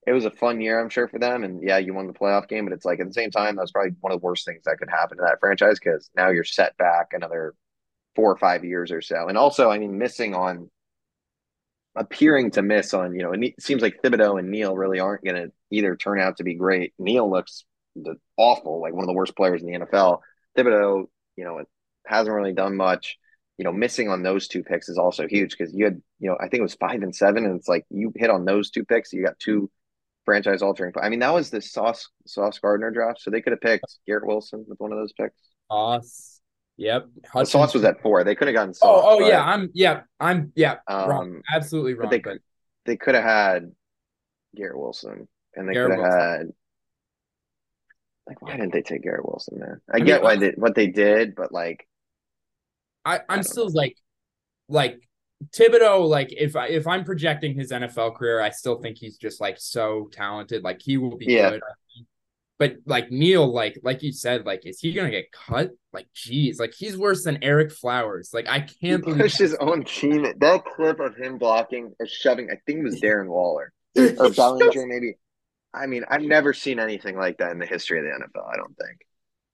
it 0.07 0.13
was 0.13 0.25
a 0.25 0.31
fun 0.31 0.61
year, 0.61 0.81
I'm 0.81 0.89
sure 0.89 1.09
for 1.09 1.19
them, 1.19 1.45
and 1.45 1.63
yeah, 1.63 1.79
you 1.79 1.93
won 1.93 2.07
the 2.07 2.13
playoff 2.13 2.49
game, 2.49 2.65
but 2.65 2.73
it's 2.73 2.85
like 2.85 3.01
at 3.01 3.07
the 3.07 3.13
same 3.13 3.31
time 3.31 3.57
that 3.57 3.63
was 3.63 3.73
probably 3.73 3.93
one 4.01 4.13
of 4.13 4.21
the 4.21 4.25
worst 4.25 4.47
things 4.47 4.63
that 4.65 4.79
could 4.79 4.89
happen 4.89 5.19
to 5.19 5.25
that 5.25 5.41
franchise 5.41 5.79
because 5.79 6.11
now 6.17 6.31
you're 6.31 6.45
set 6.45 6.77
back 6.79 7.09
another 7.13 7.55
four 8.17 8.33
or 8.33 8.39
five 8.39 8.65
years 8.65 8.91
or 8.91 9.03
so, 9.03 9.29
and 9.29 9.37
also, 9.37 9.71
I 9.71 9.79
mean, 9.79 9.99
missing 9.99 10.35
on 10.35 10.71
appearing 11.97 12.53
to 12.53 12.63
miss 12.63 12.95
on 12.95 13.15
you 13.15 13.23
know, 13.23 13.33
it 13.33 13.61
seems 13.61 13.83
like 13.83 14.01
Thibodeaux 14.03 14.39
and 14.39 14.51
Neal 14.51 14.77
really 14.77 15.01
aren't 15.01 15.25
going 15.25 15.37
to 15.37 15.53
either 15.71 15.97
turn 15.97 16.21
out 16.21 16.37
to 16.37 16.45
be 16.45 16.55
great. 16.55 16.95
Neal 16.99 17.29
looks 17.29 17.65
awful, 18.37 18.81
like 18.81 18.95
one 18.95 19.03
of 19.03 19.09
the 19.09 19.15
worst 19.15 19.37
players 19.37 19.63
in 19.63 19.71
the 19.71 19.79
NFL. 19.81 20.21
Thibodeaux, 20.57 21.09
you 21.37 21.45
know, 21.45 21.65
hasn't 22.07 22.35
really 22.35 22.53
done 22.53 22.77
much 22.77 23.19
you 23.59 23.65
know, 23.65 23.73
missing 23.73 24.09
on 24.09 24.23
those 24.23 24.47
two 24.47 24.63
picks 24.63 24.89
is 24.89 24.99
also 24.99 25.27
huge 25.27 25.57
because 25.59 25.75
you 25.75 25.85
had, 25.85 26.01
you 26.21 26.31
know, 26.31 26.37
I 26.41 26.49
think 26.49 26.61
it 26.61 26.63
was 26.63 26.77
five 26.77 27.03
and 27.03 27.15
seven, 27.15 27.45
and 27.45 27.59
it's 27.59 27.69
like 27.69 27.85
you 27.91 28.13
hit 28.17 28.31
on 28.31 28.45
those 28.45 28.71
two 28.71 28.85
picks, 28.85 29.13
you 29.13 29.25
got 29.25 29.39
two 29.39 29.69
franchise 30.25 30.63
altering. 30.63 30.93
I 31.03 31.09
mean, 31.09 31.19
that 31.19 31.35
was 31.35 31.51
the 31.51 31.61
Sauce 31.61 32.09
Sauce 32.27 32.59
Gardner 32.61 32.93
draft, 32.93 33.21
so 33.21 33.31
they 33.31 33.41
could 33.41 33.53
have 33.53 33.61
picked 33.61 33.87
Garrett 34.07 34.27
Wilson 34.27 34.65
with 34.69 34.79
one 34.79 34.93
of 34.93 34.99
those 34.99 35.13
picks. 35.13 35.35
Sauce, 35.71 36.41
yep. 36.77 37.09
Sauce 37.45 37.75
was 37.75 37.83
at 37.85 38.01
four. 38.01 38.23
They 38.23 38.37
could 38.37 38.47
have 38.47 38.55
gotten 38.55 38.75
Sauce. 38.75 39.03
Oh, 39.05 39.19
oh 39.19 39.29
yeah, 39.29 39.43
I'm 39.43 39.71
yeah, 39.75 40.03
I'm 40.21 40.53
yeah, 40.55 40.77
um, 40.87 41.09
wrong, 41.09 41.43
absolutely 41.53 41.95
wrong. 41.95 42.03
But 42.03 42.11
they, 42.11 42.21
but... 42.21 42.39
they 42.87 42.97
could 42.97 43.17
have 43.17 43.25
had 43.25 43.73
Garrett 44.55 44.79
Wilson, 44.79 45.27
and 45.55 45.69
they 45.69 45.75
could 45.75 45.91
have 45.91 46.01
had. 46.01 46.53
Like, 48.29 48.43
why 48.43 48.53
didn't 48.53 48.75
they 48.75 48.83
take 48.83 49.03
Garrett 49.03 49.27
Wilson, 49.27 49.59
man? 49.59 49.81
I, 49.91 49.97
I 49.97 50.01
get 50.01 50.17
mean, 50.17 50.23
why 50.23 50.37
they 50.37 50.51
what 50.51 50.75
they 50.75 50.87
did, 50.87 51.35
but 51.35 51.51
like, 51.51 51.89
I 53.09 53.21
I'm 53.29 53.43
still 53.43 53.67
know. 53.67 53.75
like, 53.75 53.97
like 54.69 55.01
Thibodeaux, 55.51 56.09
like 56.09 56.33
if 56.33 56.57
I 56.57 56.69
if 56.69 56.87
I'm 56.87 57.05
projecting 57.05 57.55
his 57.55 57.71
NFL 57.71 58.17
career, 58.17 58.41
I 58.41 58.51
still 58.51 58.81
think 58.81 58.99
he's 58.99 59.17
just 59.17 59.41
like 59.41 59.57
so 59.59 60.09
talented. 60.13 60.65
Like 60.65 60.81
he 60.83 60.99
will 60.99 61.17
be 61.17 61.27
yeah. 61.27 61.51
good. 61.51 61.63
But 62.59 62.77
like 62.87 63.13
Neal, 63.13 63.51
like 63.53 63.79
like 63.85 64.03
you 64.03 64.13
said, 64.13 64.45
like 64.45 64.67
is 64.67 64.81
he 64.81 64.93
gonna 64.93 65.11
get 65.11 65.31
cut? 65.31 65.71
Like 65.93 66.09
geez, 66.13 66.59
like 66.59 66.75
he's 66.77 66.99
worse 66.99 67.23
than 67.23 67.37
Ereck 67.37 67.73
Flowers. 67.73 68.31
Like 68.35 68.49
I 68.49 68.61
can't 68.61 69.05
he 69.05 69.15
pushed 69.15 69.39
his 69.39 69.55
own 69.55 69.85
team. 69.85 70.27
That 70.39 70.65
clip 70.65 70.99
of 70.99 71.17
him 71.17 71.39
blocking 71.39 71.95
or 72.01 72.07
shoving, 72.07 72.51
I 72.51 72.57
think 72.67 72.81
it 72.81 72.85
was 72.85 73.01
Darren 73.01 73.29
Waller 73.29 73.73
or 73.97 74.31
Bellinger, 74.31 74.87
maybe. 74.87 75.15
I 75.73 75.87
mean, 75.87 76.05
I've 76.11 76.23
never 76.23 76.53
seen 76.53 76.81
anything 76.81 77.17
like 77.17 77.39
that 77.39 77.53
in 77.53 77.59
the 77.59 77.67
history 77.67 78.01
of 78.01 78.05
the 78.05 78.11
NFL. 78.11 78.53
I 78.53 78.57
don't 78.57 78.77
think. 78.77 78.99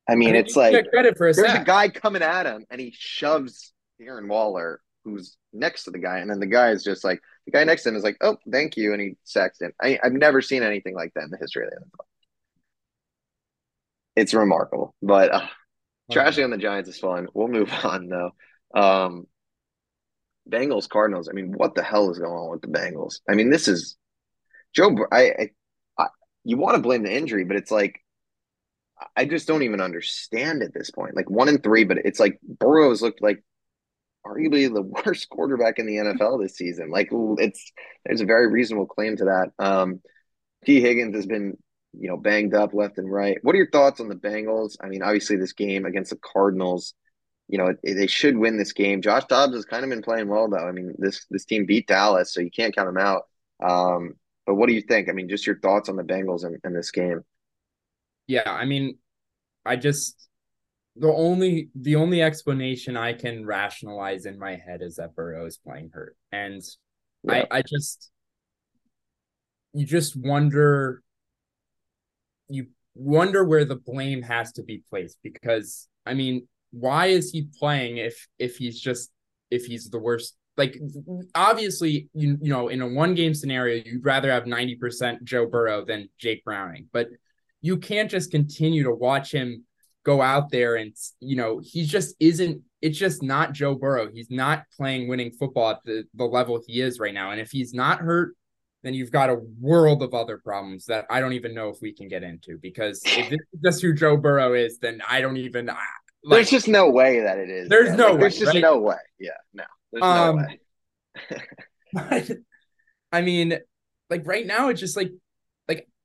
I 0.09 0.15
mean, 0.17 0.35
I 0.35 0.39
it's 0.39 0.57
like 0.57 0.91
credit 0.91 1.17
for 1.17 1.29
a 1.29 1.33
there's 1.33 1.55
a 1.55 1.65
guy 1.65 1.89
coming 1.89 2.23
at 2.23 2.47
him 2.47 2.67
and 2.71 2.81
he 2.81 2.93
shoves 2.97 3.73
Darren 4.01 4.29
Waller, 4.29 4.81
who's 5.05 5.37
next 5.53 5.85
to 5.85 5.91
the 5.91 5.99
guy, 5.99 6.19
and 6.19 6.31
then 6.31 6.41
the 6.41 6.47
guy 6.47 6.71
is 6.71 6.85
just 6.85 7.05
like 7.05 7.21
the 7.47 7.53
guy 7.53 7.65
next 7.65 7.83
to 7.83 7.89
him 7.91 7.97
is 7.97 8.03
like, 8.03 8.19
"Oh, 8.21 8.37
thank 8.51 8.77
you," 8.77 8.93
and 8.93 9.01
he 9.01 9.17
sacks 9.25 9.61
him. 9.61 9.73
I, 9.81 9.99
have 10.03 10.13
never 10.13 10.41
seen 10.43 10.63
anything 10.63 10.95
like 10.95 11.13
that 11.15 11.25
in 11.25 11.31
the 11.31 11.39
history 11.39 11.65
of 11.65 11.71
the 11.71 11.77
NFL. 11.77 12.05
It's 14.17 14.35
remarkable, 14.35 14.95
but 15.03 15.33
uh, 15.33 15.47
trashing 16.13 16.45
on 16.45 16.51
the 16.51 16.59
Giants 16.59 16.89
is 16.89 16.99
fun. 16.99 17.29
We'll 17.33 17.49
move 17.49 17.73
on 17.85 18.09
though. 18.09 18.31
Um, 18.75 19.27
Bengals 20.49 20.89
Cardinals. 20.89 21.29
I 21.29 21.33
mean, 21.33 21.53
what 21.53 21.75
the 21.75 21.83
hell 21.83 22.11
is 22.11 22.19
going 22.19 22.33
on 22.33 22.51
with 22.51 22.61
the 22.61 22.69
Bengals? 22.69 23.21
I 23.29 23.35
mean, 23.35 23.51
this 23.51 23.69
is 23.69 23.97
Joe. 24.75 24.95
I, 25.11 25.23
I, 25.23 25.51
I 25.99 26.07
you 26.45 26.57
want 26.59 26.77
to 26.77 26.83
blame 26.83 27.03
the 27.03 27.15
injury, 27.15 27.45
but 27.45 27.57
it's 27.57 27.71
like 27.71 28.04
I 29.17 29.25
just 29.25 29.47
don't 29.47 29.63
even 29.63 29.81
understand 29.81 30.63
at 30.63 30.73
this 30.73 30.91
point. 30.91 31.17
Like 31.17 31.31
one 31.31 31.49
and 31.49 31.63
three, 31.63 31.85
but 31.85 31.99
it's 31.99 32.21
like 32.21 32.39
Burrow's 32.43 33.03
looked 33.03 33.23
like 33.23 33.43
arguably 34.27 34.73
the 34.73 34.83
worst 35.07 35.29
quarterback 35.29 35.79
in 35.79 35.87
the 35.87 35.97
NFL 35.97 36.43
this 36.43 36.57
season. 36.57 36.91
Like 36.91 37.09
it's 37.13 37.73
there's 38.05 38.21
a 38.21 38.27
very 38.27 38.49
reasonable 38.49 38.87
claim 38.87 39.17
to 39.17 39.25
that. 39.25 39.53
Um, 39.59 40.01
Tee 40.65 40.81
Higgins 40.81 41.15
has 41.15 41.27
been 41.27 41.57
you 41.99 42.09
know 42.09 42.17
banged 42.17 42.55
up 42.55 42.75
left 42.75 42.99
and 42.99 43.11
right. 43.11 43.39
What 43.43 43.55
are 43.55 43.59
your 43.59 43.71
thoughts 43.71 44.01
on 44.01 44.09
the 44.09 44.15
Bengals? 44.15 44.77
I 44.81 44.89
mean, 44.89 45.03
obviously 45.03 45.37
this 45.37 45.53
game 45.53 45.85
against 45.85 46.11
the 46.11 46.19
Cardinals, 46.23 46.95
you 47.49 47.59
know 47.59 47.75
they 47.83 48.07
should 48.07 48.37
win 48.37 48.57
this 48.57 48.73
game. 48.73 49.03
Josh 49.03 49.25
Dobbs 49.27 49.55
has 49.55 49.65
kind 49.65 49.85
of 49.85 49.91
been 49.91 50.03
playing 50.03 50.29
well 50.29 50.49
though. 50.49 50.67
I 50.67 50.73
mean 50.73 50.95
this 50.99 51.27
this 51.31 51.45
team 51.45 51.67
beat 51.67 51.87
Dallas, 51.87 52.33
so 52.33 52.41
you 52.41 52.51
can't 52.51 52.75
count 52.75 52.89
them 52.89 53.05
out. 53.05 53.25
Um, 53.63 54.15
but 54.47 54.57
what 54.57 54.69
do 54.69 54.75
you 54.75 54.83
think? 54.83 55.09
I 55.09 55.13
mean, 55.13 55.29
just 55.29 55.47
your 55.47 55.59
thoughts 55.59 55.89
on 55.89 55.97
the 55.97 56.03
Bengals 56.03 56.45
in, 56.45 56.59
in 56.65 56.75
this 56.75 56.91
game. 56.91 57.25
Yeah, 58.27 58.51
I 58.51 58.65
mean, 58.65 58.99
I 59.65 59.77
just 59.77 60.29
the 60.97 61.13
only 61.13 61.71
the 61.75 61.97
only 61.97 62.23
explanation 62.23 62.97
I 62.97 63.15
can 63.15 63.45
rationalize 63.45 64.27
in 64.27 64.39
my 64.39 64.57
head 64.57 64.81
is 64.81 64.97
that 64.97 65.15
Burrow 65.15 65.47
is 65.47 65.59
playing 65.59 65.91
hurt. 65.93 66.17
And 66.31 66.63
yeah. 67.25 67.45
I 67.51 67.59
I 67.59 67.63
just 67.63 68.11
you 69.73 69.85
just 69.85 70.17
wonder 70.17 71.03
you 72.49 72.69
wonder 72.95 73.45
where 73.45 73.65
the 73.65 73.77
blame 73.77 74.23
has 74.23 74.53
to 74.53 74.63
be 74.63 74.83
placed 74.89 75.19
because 75.23 75.89
I 76.07 76.15
mean, 76.15 76.47
why 76.71 77.07
is 77.07 77.31
he 77.31 77.49
playing 77.59 77.97
if 77.97 78.29
if 78.39 78.57
he's 78.57 78.81
just 78.81 79.11
if 79.51 79.67
he's 79.67 79.91
the 79.91 79.99
worst 79.99 80.37
like 80.57 80.79
obviously 81.35 82.09
you 82.15 82.39
you 82.41 82.51
know 82.51 82.69
in 82.69 82.81
a 82.81 82.89
one 82.89 83.15
game 83.15 83.35
scenario 83.35 83.83
you'd 83.85 84.05
rather 84.05 84.31
have 84.31 84.45
90% 84.45 85.23
Joe 85.23 85.47
Burrow 85.47 85.85
than 85.85 86.09
Jake 86.19 86.45
Browning 86.45 86.89
but 86.93 87.09
you 87.65 87.79
can't 87.79 88.11
just 88.11 88.31
continue 88.31 88.83
to 88.83 88.91
watch 88.91 89.33
him 89.33 89.65
go 90.05 90.21
out 90.21 90.51
there 90.51 90.77
and 90.77 90.95
you 91.21 91.35
know 91.35 91.63
he 91.65 91.87
just 91.87 92.15
isn't 92.21 92.61
it's 92.83 92.99
just 92.99 93.23
not 93.23 93.55
Joe 93.55 93.75
Burrow. 93.75 94.11
He's 94.13 94.31
not 94.31 94.65
playing 94.77 95.09
winning 95.09 95.31
football 95.31 95.71
at 95.71 95.79
the, 95.87 96.05
the 96.13 96.27
level 96.27 96.63
he 96.67 96.83
is 96.83 97.01
right 97.01 97.15
now. 97.15 97.31
And 97.31 97.41
if 97.41 97.51
he's 97.51 97.73
not 97.73 98.01
hurt, 98.01 98.35
then 98.83 98.93
you've 98.93 99.11
got 99.11 99.31
a 99.31 99.39
world 99.59 100.03
of 100.03 100.13
other 100.13 100.37
problems 100.37 100.85
that 100.85 101.07
I 101.09 101.21
don't 101.21 101.33
even 101.33 101.55
know 101.55 101.71
if 101.71 101.79
we 101.81 101.95
can 101.95 102.09
get 102.09 102.23
into 102.23 102.59
because 102.61 103.01
if 103.07 103.31
this 103.31 103.41
is 103.55 103.61
just 103.65 103.81
who 103.81 103.95
Joe 103.95 104.19
Burrow 104.19 104.53
is, 104.53 104.79
then 104.79 105.01
I 105.09 105.23
don't 105.23 105.39
even 105.39 105.65
like, 105.65 105.77
There's 106.25 106.51
just 106.51 106.69
no 106.69 106.91
way 106.91 107.21
that 107.21 107.39
it 107.39 107.49
is. 107.49 107.71
There's 107.71 107.97
no 107.97 108.09
like, 108.09 108.13
way. 108.13 108.21
There's 108.21 108.39
just 108.39 108.53
right? 108.53 108.61
no 108.61 108.79
way. 108.81 108.97
Yeah, 109.19 109.31
no. 109.55 109.65
There's 109.91 110.05
um, 110.05 110.47
no 111.97 112.11
way. 112.11 112.37
I 113.13 113.23
mean, 113.23 113.59
like 114.11 114.27
right 114.27 114.47
now 114.47 114.69
it's 114.69 114.81
just 114.81 114.99
like 114.99 115.13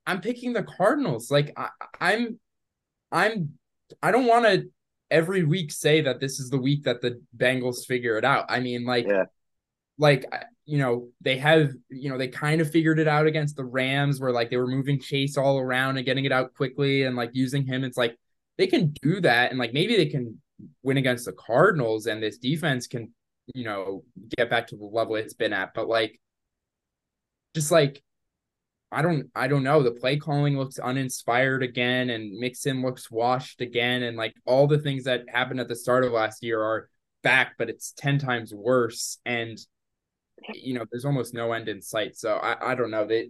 I'm 0.10 0.22
picking 0.22 0.54
the 0.54 0.64
Cardinals. 0.64 1.30
Like 1.30 1.54
I, 1.56 1.70
I'm 2.02 2.40
I'm 3.12 3.52
I 4.02 4.10
don't 4.10 4.26
want 4.26 4.46
to 4.46 4.68
every 5.12 5.44
week 5.44 5.72
say 5.72 6.02
that 6.02 6.20
this 6.20 6.40
is 6.40 6.50
the 6.50 6.58
week 6.58 6.84
that 6.86 7.02
the 7.02 7.22
Bengals 7.38 7.86
figure 7.86 8.18
it 8.18 8.26
out. 8.26 8.46
I 8.50 8.60
mean, 8.60 8.86
like, 8.86 9.08
yeah. 9.08 9.26
like 10.00 10.26
you 10.66 10.80
know, 10.80 11.10
they 11.22 11.38
have 11.38 11.74
you 11.90 12.10
know 12.10 12.18
they 12.18 12.28
kind 12.28 12.60
of 12.60 12.72
figured 12.72 12.98
it 12.98 13.08
out 13.08 13.28
against 13.28 13.56
the 13.56 13.64
Rams, 13.64 14.20
where 14.20 14.32
like 14.32 14.50
they 14.50 14.58
were 14.58 14.66
moving 14.66 15.00
Chase 15.00 15.38
all 15.38 15.60
around 15.60 15.98
and 15.98 16.06
getting 16.08 16.26
it 16.26 16.32
out 16.32 16.56
quickly 16.56 17.04
and 17.04 17.16
like 17.16 17.30
using 17.34 17.64
him. 17.68 17.84
It's 17.84 17.98
like 17.98 18.18
they 18.58 18.66
can 18.66 18.96
do 19.04 19.22
that, 19.22 19.52
and 19.52 19.60
like 19.60 19.74
maybe 19.74 19.96
they 19.96 20.08
can 20.08 20.42
win 20.82 20.98
against 20.98 21.26
the 21.26 21.34
Cardinals, 21.34 22.08
and 22.08 22.24
this 22.24 22.40
defense 22.40 22.88
can 22.88 23.14
you 23.54 23.64
know 23.64 24.04
get 24.36 24.50
back 24.50 24.66
to 24.70 24.76
the 24.76 24.86
level 24.86 25.18
it's 25.18 25.36
been 25.36 25.54
at. 25.54 25.76
But 25.76 25.88
like, 25.88 26.20
just 27.54 27.70
like 27.72 28.02
I 28.92 29.02
don't 29.02 29.30
I 29.36 29.48
don't 29.48 29.64
know. 29.64 29.84
The 29.84 29.92
play 29.92 30.18
calling 30.18 30.58
looks 30.58 30.80
uninspired 30.80 31.62
again 31.64 32.10
and 32.10 32.40
Mixon 32.40 32.82
looks 32.82 33.12
washed 33.12 33.62
again 33.62 34.04
and 34.04 34.18
like 34.18 34.34
all 34.46 34.68
the 34.68 34.80
things 34.80 35.04
that 35.04 35.26
happened 35.30 35.60
at 35.60 35.68
the 35.68 35.76
start 35.76 36.04
of 36.04 36.12
last 36.12 36.44
year 36.44 36.62
are 36.62 36.90
back 37.22 37.56
but 37.58 37.70
it's 37.70 37.92
10 37.98 38.18
times 38.18 38.54
worse 38.54 39.20
and 39.26 39.60
you 40.54 40.74
know 40.74 40.86
there's 40.92 41.06
almost 41.06 41.34
no 41.34 41.54
end 41.54 41.70
in 41.70 41.82
sight. 41.82 42.18
So 42.18 42.36
I 42.36 42.72
I 42.72 42.76
don't 42.76 42.92
know. 42.92 43.06
They 43.06 43.30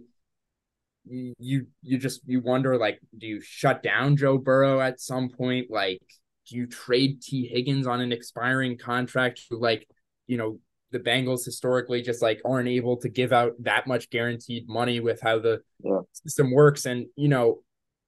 you 1.04 1.66
you 1.82 1.98
just 1.98 2.20
you 2.26 2.40
wonder 2.40 2.76
like 2.76 3.00
do 3.16 3.26
you 3.26 3.40
shut 3.40 3.82
down 3.82 4.16
Joe 4.16 4.38
Burrow 4.38 4.80
at 4.80 5.00
some 5.00 5.28
point 5.28 5.70
like 5.70 6.00
do 6.48 6.56
you 6.56 6.66
trade 6.66 7.22
Tee 7.22 7.46
Higgins 7.46 7.86
on 7.86 8.00
an 8.00 8.12
expiring 8.12 8.76
contract 8.78 9.40
like 9.50 9.88
you 10.26 10.36
know 10.36 10.58
the 10.92 10.98
Bengals 10.98 11.44
historically 11.44 12.02
just 12.02 12.22
like 12.22 12.40
aren't 12.44 12.68
able 12.68 12.96
to 12.98 13.08
give 13.08 13.32
out 13.32 13.52
that 13.60 13.86
much 13.86 14.10
guaranteed 14.10 14.68
money 14.68 15.00
with 15.00 15.20
how 15.20 15.38
the 15.38 15.62
yeah. 15.82 16.00
system 16.12 16.50
works. 16.50 16.84
And, 16.86 17.06
you 17.16 17.28
know, 17.28 17.60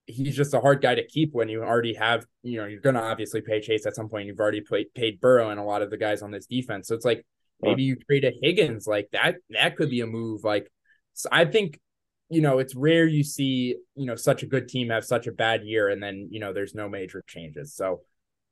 he's 0.06 0.36
just 0.36 0.54
a 0.54 0.60
hard 0.60 0.82
guy 0.82 0.96
to 0.96 1.06
keep 1.06 1.32
when 1.32 1.48
you 1.48 1.62
already 1.62 1.94
have, 1.94 2.26
you 2.42 2.58
know, 2.58 2.66
you're 2.66 2.80
going 2.80 2.96
to 2.96 3.02
obviously 3.02 3.40
pay 3.40 3.60
Chase 3.60 3.86
at 3.86 3.94
some 3.94 4.08
point. 4.08 4.26
You've 4.26 4.40
already 4.40 4.60
paid, 4.60 4.92
paid 4.94 5.20
Burrow 5.20 5.50
and 5.50 5.60
a 5.60 5.64
lot 5.64 5.82
of 5.82 5.90
the 5.90 5.96
guys 5.96 6.22
on 6.22 6.30
this 6.32 6.46
defense. 6.46 6.88
So 6.88 6.94
it's 6.94 7.04
like 7.04 7.24
maybe 7.60 7.84
you 7.84 7.96
trade 7.96 8.24
a 8.24 8.32
Higgins 8.42 8.86
like 8.86 9.08
that. 9.12 9.36
That 9.50 9.76
could 9.76 9.90
be 9.90 10.00
a 10.00 10.06
move. 10.06 10.42
Like, 10.42 10.70
so 11.14 11.28
I 11.30 11.44
think, 11.44 11.78
you 12.28 12.40
know, 12.40 12.58
it's 12.58 12.74
rare 12.74 13.06
you 13.06 13.22
see, 13.22 13.76
you 13.94 14.06
know, 14.06 14.16
such 14.16 14.42
a 14.42 14.46
good 14.46 14.66
team 14.66 14.88
have 14.88 15.04
such 15.04 15.26
a 15.26 15.32
bad 15.32 15.62
year 15.62 15.88
and 15.88 16.02
then, 16.02 16.28
you 16.32 16.40
know, 16.40 16.52
there's 16.52 16.74
no 16.74 16.88
major 16.88 17.22
changes. 17.26 17.74
So 17.74 18.00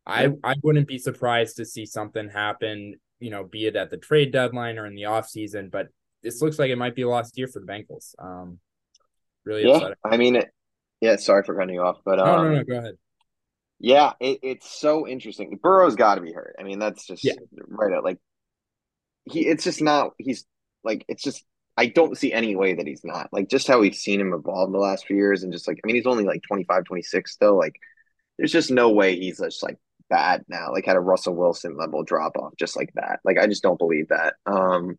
I, 0.06 0.28
I 0.44 0.54
wouldn't 0.62 0.86
be 0.88 0.98
surprised 0.98 1.56
to 1.56 1.64
see 1.64 1.86
something 1.86 2.28
happen 2.28 2.94
you 3.20 3.30
know, 3.30 3.44
be 3.44 3.66
it 3.66 3.76
at 3.76 3.90
the 3.90 3.96
trade 3.96 4.32
deadline 4.32 4.78
or 4.78 4.86
in 4.86 4.94
the 4.94 5.02
offseason. 5.02 5.70
But 5.70 5.88
this 6.22 6.42
looks 6.42 6.58
like 6.58 6.70
it 6.70 6.76
might 6.76 6.96
be 6.96 7.02
a 7.02 7.08
lost 7.08 7.38
year 7.38 7.46
for 7.46 7.60
the 7.60 7.66
Bengals. 7.66 8.14
Um, 8.18 8.58
really 9.44 9.66
yeah, 9.66 9.76
upsetting. 9.76 9.96
I 10.04 10.16
mean, 10.16 10.36
it, 10.36 10.50
yeah, 11.00 11.16
sorry 11.16 11.44
for 11.44 11.56
cutting 11.56 11.74
you 11.74 11.82
off, 11.82 11.98
but 12.04 12.18
um, 12.18 12.26
no, 12.26 12.42
no, 12.42 12.54
no, 12.56 12.64
go 12.64 12.78
ahead. 12.78 12.94
Yeah, 13.78 14.12
it, 14.20 14.40
it's 14.42 14.70
so 14.70 15.06
interesting. 15.06 15.58
Burrow's 15.62 15.96
got 15.96 16.16
to 16.16 16.20
be 16.20 16.32
hurt. 16.32 16.56
I 16.58 16.64
mean, 16.64 16.78
that's 16.78 17.06
just 17.06 17.24
yeah. 17.24 17.32
right 17.66 17.92
out. 17.92 18.04
Like 18.04 18.18
he, 19.24 19.46
it's 19.46 19.64
just 19.64 19.80
not. 19.80 20.12
He's 20.18 20.44
like, 20.82 21.04
it's 21.08 21.22
just. 21.22 21.44
I 21.76 21.86
don't 21.86 22.18
see 22.18 22.30
any 22.30 22.56
way 22.56 22.74
that 22.74 22.86
he's 22.86 23.04
not. 23.04 23.30
Like 23.32 23.48
just 23.48 23.66
how 23.66 23.78
we've 23.78 23.94
seen 23.94 24.20
him 24.20 24.34
evolve 24.34 24.70
the 24.70 24.78
last 24.78 25.06
few 25.06 25.16
years, 25.16 25.42
and 25.42 25.52
just 25.52 25.66
like, 25.66 25.80
I 25.82 25.86
mean, 25.86 25.96
he's 25.96 26.04
only 26.04 26.24
like 26.24 26.42
25, 26.46 26.84
26 26.84 27.32
still. 27.32 27.56
Like, 27.56 27.74
there's 28.36 28.52
just 28.52 28.70
no 28.70 28.90
way 28.90 29.18
he's 29.18 29.38
just 29.38 29.62
like 29.62 29.78
bad 30.10 30.44
now, 30.48 30.72
like 30.72 30.84
had 30.84 30.96
a 30.96 31.00
Russell 31.00 31.34
Wilson 31.34 31.76
level 31.76 32.02
drop 32.02 32.36
off 32.36 32.52
just 32.58 32.76
like 32.76 32.90
that. 32.94 33.20
Like 33.24 33.38
I 33.38 33.46
just 33.46 33.62
don't 33.62 33.78
believe 33.78 34.08
that. 34.08 34.34
Um 34.46 34.98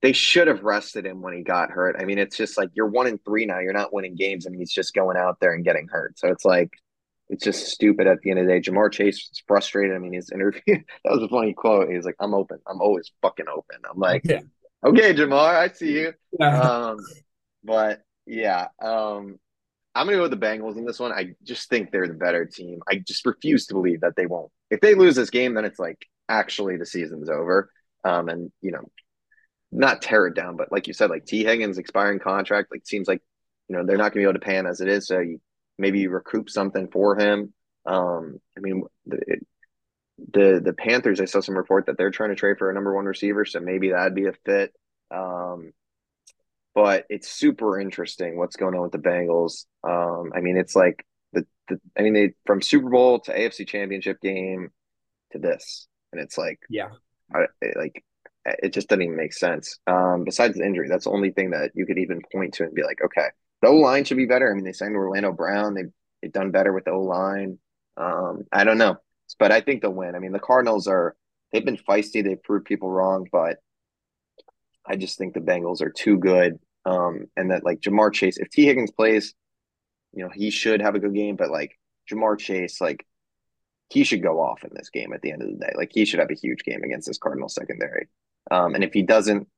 they 0.00 0.12
should 0.12 0.46
have 0.46 0.62
rested 0.62 1.04
him 1.06 1.22
when 1.22 1.34
he 1.34 1.42
got 1.42 1.70
hurt. 1.70 1.96
I 1.98 2.04
mean, 2.04 2.18
it's 2.18 2.36
just 2.36 2.56
like 2.56 2.70
you're 2.74 2.86
one 2.86 3.08
in 3.08 3.18
three 3.18 3.46
now. 3.46 3.58
You're 3.58 3.72
not 3.72 3.92
winning 3.92 4.14
games, 4.14 4.46
and 4.46 4.54
he's 4.54 4.72
just 4.72 4.94
going 4.94 5.16
out 5.16 5.38
there 5.40 5.52
and 5.52 5.64
getting 5.64 5.88
hurt. 5.88 6.18
So 6.18 6.28
it's 6.28 6.44
like 6.44 6.70
it's 7.28 7.44
just 7.44 7.66
stupid 7.66 8.06
at 8.06 8.20
the 8.22 8.30
end 8.30 8.38
of 8.38 8.46
the 8.46 8.52
day. 8.52 8.60
Ja'Marr 8.60 8.92
Chase 8.92 9.16
is 9.16 9.42
frustrated. 9.46 9.94
I 9.94 9.98
mean, 9.98 10.12
his 10.12 10.30
interview 10.30 10.62
that 10.66 11.12
was 11.12 11.22
a 11.22 11.28
funny 11.28 11.52
quote. 11.52 11.90
He's 11.90 12.04
like, 12.04 12.16
I'm 12.20 12.34
open. 12.34 12.58
I'm 12.66 12.80
always 12.80 13.10
fucking 13.22 13.46
open. 13.52 13.78
I'm 13.90 13.98
like, 13.98 14.22
yeah. 14.24 14.40
okay, 14.84 15.14
Ja'Marr, 15.14 15.54
I 15.54 15.68
see 15.68 15.92
you. 15.92 16.12
Yeah. 16.38 16.60
Um, 16.60 16.98
but 17.64 18.02
yeah, 18.26 18.68
um, 18.80 19.38
I'm 19.98 20.06
going 20.06 20.14
to 20.14 20.18
go 20.18 20.28
with 20.28 20.38
the 20.38 20.46
Bengals 20.46 20.76
in 20.76 20.84
this 20.84 21.00
one. 21.00 21.12
I 21.12 21.34
just 21.42 21.68
think 21.68 21.90
they're 21.90 22.06
the 22.06 22.14
better 22.14 22.46
team. 22.46 22.80
I 22.88 22.96
just 22.96 23.26
refuse 23.26 23.66
to 23.66 23.74
believe 23.74 24.02
that 24.02 24.14
they 24.16 24.26
won't. 24.26 24.52
If 24.70 24.80
they 24.80 24.94
lose 24.94 25.16
this 25.16 25.30
game, 25.30 25.54
then 25.54 25.64
it's 25.64 25.78
like 25.78 26.06
actually 26.28 26.76
the 26.76 26.86
season's 26.86 27.28
over. 27.28 27.70
Um, 28.04 28.28
and 28.28 28.52
you 28.62 28.70
know, 28.70 28.88
not 29.72 30.00
tear 30.00 30.28
it 30.28 30.34
down, 30.34 30.56
but 30.56 30.70
like 30.70 30.86
you 30.86 30.94
said, 30.94 31.10
like 31.10 31.26
Tee 31.26 31.44
Higgins 31.44 31.78
expiring 31.78 32.20
contract, 32.20 32.70
like 32.70 32.86
seems 32.86 33.08
like 33.08 33.20
you 33.66 33.76
know 33.76 33.84
they're 33.84 33.96
not 33.96 34.12
going 34.12 34.24
to 34.24 34.28
be 34.28 34.30
able 34.30 34.38
to 34.38 34.50
him 34.50 34.66
as 34.66 34.80
it 34.80 34.88
is. 34.88 35.08
So 35.08 35.18
you 35.18 35.40
maybe 35.78 35.98
you 35.98 36.10
recoup 36.10 36.48
something 36.48 36.88
for 36.88 37.18
him. 37.18 37.52
Um, 37.84 38.38
I 38.56 38.60
mean, 38.60 38.84
the, 39.06 39.18
the 40.32 40.60
the 40.64 40.72
Panthers, 40.74 41.20
I 41.20 41.24
saw 41.24 41.40
some 41.40 41.56
report 41.56 41.86
that 41.86 41.98
they're 41.98 42.10
trying 42.10 42.30
to 42.30 42.36
trade 42.36 42.58
for 42.58 42.70
a 42.70 42.74
number 42.74 42.94
one 42.94 43.04
receiver, 43.04 43.44
so 43.44 43.58
maybe 43.58 43.90
that'd 43.90 44.14
be 44.14 44.26
a 44.26 44.32
fit. 44.44 44.72
Um, 45.10 45.72
but 46.78 47.06
it's 47.08 47.28
super 47.28 47.80
interesting 47.80 48.38
what's 48.38 48.54
going 48.54 48.72
on 48.76 48.82
with 48.82 48.92
the 48.92 48.98
Bengals. 48.98 49.64
Um, 49.82 50.30
I 50.32 50.40
mean, 50.40 50.56
it's 50.56 50.76
like 50.76 51.04
the, 51.32 51.44
the 51.66 51.80
I 51.98 52.02
mean, 52.02 52.14
they 52.14 52.34
from 52.46 52.62
Super 52.62 52.88
Bowl 52.88 53.18
to 53.22 53.36
AFC 53.36 53.66
Championship 53.66 54.20
game 54.20 54.70
to 55.32 55.40
this, 55.40 55.88
and 56.12 56.22
it's 56.22 56.38
like, 56.38 56.60
yeah, 56.70 56.90
I, 57.34 57.46
like 57.74 58.04
it 58.44 58.72
just 58.72 58.88
doesn't 58.88 59.02
even 59.02 59.16
make 59.16 59.32
sense. 59.32 59.80
Um, 59.88 60.22
besides 60.22 60.56
the 60.56 60.64
injury, 60.64 60.88
that's 60.88 61.06
the 61.06 61.10
only 61.10 61.32
thing 61.32 61.50
that 61.50 61.72
you 61.74 61.84
could 61.84 61.98
even 61.98 62.22
point 62.30 62.54
to 62.54 62.62
and 62.62 62.74
be 62.76 62.84
like, 62.84 63.00
okay, 63.04 63.26
the 63.60 63.66
O 63.66 63.74
line 63.74 64.04
should 64.04 64.16
be 64.16 64.26
better. 64.26 64.48
I 64.48 64.54
mean, 64.54 64.64
they 64.64 64.72
signed 64.72 64.94
Orlando 64.94 65.32
Brown. 65.32 65.74
They've 65.74 65.90
they've 66.22 66.32
done 66.32 66.52
better 66.52 66.72
with 66.72 66.84
the 66.84 66.92
O 66.92 67.00
line. 67.00 67.58
Um, 67.96 68.44
I 68.52 68.62
don't 68.62 68.78
know, 68.78 68.98
but 69.40 69.50
I 69.50 69.62
think 69.62 69.82
they'll 69.82 69.90
win. 69.90 70.14
I 70.14 70.20
mean, 70.20 70.30
the 70.30 70.38
Cardinals 70.38 70.86
are 70.86 71.16
they've 71.52 71.64
been 71.64 71.76
feisty. 71.76 72.22
They've 72.22 72.40
proved 72.40 72.66
people 72.66 72.88
wrong, 72.88 73.26
but 73.32 73.56
I 74.86 74.94
just 74.94 75.18
think 75.18 75.34
the 75.34 75.40
Bengals 75.40 75.82
are 75.82 75.90
too 75.90 76.18
good. 76.18 76.60
Um, 76.88 77.26
and 77.36 77.50
that 77.50 77.64
like 77.64 77.80
Ja'Marr 77.80 78.14
Chase, 78.14 78.38
if 78.38 78.48
Tee 78.48 78.64
Higgins 78.64 78.90
plays, 78.90 79.34
you 80.14 80.24
know, 80.24 80.30
he 80.34 80.50
should 80.50 80.80
have 80.80 80.94
a 80.94 80.98
good 80.98 81.14
game, 81.14 81.36
but 81.36 81.50
like 81.50 81.78
Ja'Marr 82.10 82.38
Chase, 82.38 82.80
like 82.80 83.06
he 83.90 84.04
should 84.04 84.22
go 84.22 84.40
off 84.40 84.64
in 84.64 84.70
this 84.74 84.88
game 84.88 85.12
at 85.12 85.20
the 85.20 85.32
end 85.32 85.42
of 85.42 85.48
the 85.48 85.56
day. 85.56 85.72
Like 85.76 85.90
he 85.92 86.06
should 86.06 86.20
have 86.20 86.30
a 86.30 86.34
huge 86.34 86.64
game 86.64 86.82
against 86.82 87.06
this 87.06 87.18
Cardinal 87.18 87.50
secondary. 87.50 88.08
Um, 88.50 88.74
and 88.74 88.82
if 88.82 88.94
he 88.94 89.02
doesn't, 89.02 89.48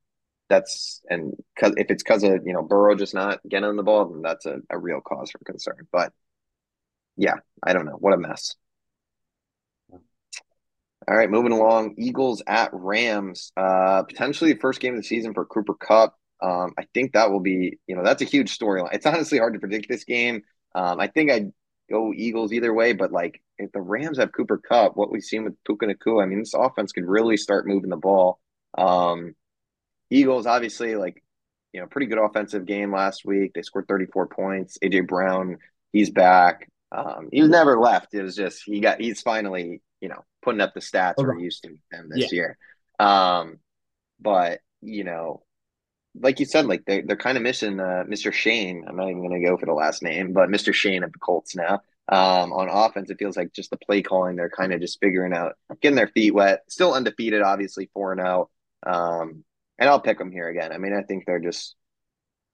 that's 0.49 1.01
and 1.09 1.35
cause 1.57 1.75
if 1.77 1.89
it's 1.91 2.03
because 2.03 2.25
of 2.25 2.45
you 2.45 2.53
know 2.53 2.63
Burrow 2.63 2.97
just 2.97 3.15
not 3.15 3.39
getting 3.49 3.77
the 3.77 3.85
ball, 3.85 4.07
then 4.07 4.23
that's 4.23 4.47
a, 4.47 4.59
a 4.69 4.77
real 4.77 5.01
cause 5.01 5.31
for 5.31 5.39
concern. 5.45 5.87
But 5.93 6.13
yeah, 7.17 7.37
I 7.63 7.73
don't 7.75 7.87
know. 7.87 7.97
What 8.01 8.15
a 8.15 8.19
mess. 8.19 8.57
All 9.93 11.17
right, 11.17 11.31
moving 11.31 11.53
along. 11.53 11.95
Eagles 11.97 12.43
at 12.47 12.71
Rams. 12.73 13.53
Uh, 13.57 14.03
potentially 14.03 14.53
the 14.53 14.59
first 14.59 14.81
game 14.81 14.95
of 14.95 15.01
the 15.01 15.07
season 15.07 15.33
for 15.33 15.45
Cooper 15.45 15.75
Kupp. 15.75 16.20
Um, 16.43 16.73
I 16.79 16.87
think 16.95 17.13
that 17.13 17.31
will 17.31 17.41
be, 17.41 17.79
you 17.87 17.97
know, 17.97 18.03
that's 18.03 18.23
a 18.23 18.27
huge 18.27 18.57
storyline. 18.57 18.95
It's 18.95 19.07
honestly 19.07 19.39
hard 19.39 19.55
to 19.55 19.61
predict 19.61 19.89
this 19.89 20.05
game. 20.05 20.43
Um, 20.75 21.01
I 21.01 21.09
think 21.09 21.31
I'd 21.31 21.53
go 21.91 22.13
Eagles 22.15 22.53
either 22.53 22.73
way, 22.73 22.93
but 22.93 23.13
like 23.13 23.43
if 23.59 23.73
the 23.73 23.81
Rams 23.81 24.19
have 24.19 24.33
Cooper 24.33 24.59
Kupp, 24.59 24.97
what 24.97 25.11
we've 25.11 25.23
seen 25.23 25.45
with 25.45 25.63
Puka 25.65 25.87
Nacua, 25.87 26.23
I 26.23 26.27
mean, 26.27 26.39
this 26.39 26.55
offense 26.55 26.93
could 26.93 27.07
really 27.07 27.37
start 27.37 27.67
moving 27.67 27.91
the 27.91 27.97
ball. 27.97 28.39
Um, 28.77 29.35
Eagles, 30.09 30.47
obviously, 30.47 30.97
like, 30.97 31.23
you 31.73 31.81
know, 31.81 31.87
pretty 31.87 32.07
good 32.07 32.19
offensive 32.19 32.67
game 32.67 32.93
last 32.93 33.25
week. 33.25 33.53
They 33.55 33.63
scored 33.63 33.87
34 33.87 34.29
points. 34.29 34.79
AJ 34.83 35.07
Brown, 35.07 35.59
he's 35.93 36.11
back. 36.11 36.69
Um, 36.93 37.29
he 37.31 37.43
was 37.43 37.51
never 37.51 37.79
left. 37.79 38.15
It 38.15 38.23
was 38.23 38.35
just 38.35 38.63
he 38.65 38.81
got 38.81 39.01
he's 39.01 39.21
finally, 39.21 39.81
you 40.01 40.09
know, 40.09 40.25
putting 40.43 40.61
up 40.61 40.75
the 40.75 40.81
stats 40.81 41.19
okay. 41.19 41.27
we're 41.27 41.39
used 41.39 41.63
to 41.63 41.69
him 41.69 42.09
this 42.09 42.33
yeah. 42.33 42.37
year. 42.37 42.59
Um, 42.99 43.59
but 44.21 44.61
you 44.81 45.05
know, 45.05 45.43
like 46.15 46.41
you 46.41 46.47
said, 46.47 46.67
like 46.67 46.85
they're 46.87 47.03
they're 47.03 47.17
kind 47.17 47.37
of 47.37 47.43
missing 47.43 47.79
uh, 47.79 48.05
Mr. 48.09 48.33
Shane. 48.33 48.85
I'm 48.89 48.97
not 48.97 49.09
even 49.09 49.27
going 49.27 49.41
to 49.41 49.49
go 49.49 49.57
for 49.57 49.67
the 49.67 49.73
last 49.73 50.03
name, 50.03 50.33
but 50.33 50.49
Mr. 50.49 50.75
Shane 50.75 51.05
of 51.05 51.13
the 51.13 51.19
Colts 51.19 51.55
now. 51.55 51.81
Um, 52.09 52.53
on 52.53 52.69
offense, 52.69 53.09
it 53.11 53.19
feels 53.19 53.37
like 53.37 53.53
just 53.53 53.71
the 53.71 53.77
play 53.77 54.03
calling. 54.03 54.35
They're 54.35 54.51
kind 54.51 54.73
of 54.73 54.81
just 54.81 54.99
figuring 55.01 55.33
out, 55.33 55.53
getting 55.81 55.95
their 55.97 56.09
feet 56.09 56.35
wet. 56.35 56.63
Still 56.69 56.93
undefeated, 56.93 57.43
obviously 57.43 57.89
four 57.95 58.13
and 58.13 58.21
zero. 58.21 58.51
Um, 58.85 59.45
and 59.79 59.89
I'll 59.89 60.01
pick 60.01 60.19
them 60.19 60.33
here 60.33 60.49
again. 60.49 60.73
I 60.73 60.79
mean, 60.79 60.93
I 60.93 61.03
think 61.03 61.25
they're 61.25 61.39
just, 61.39 61.77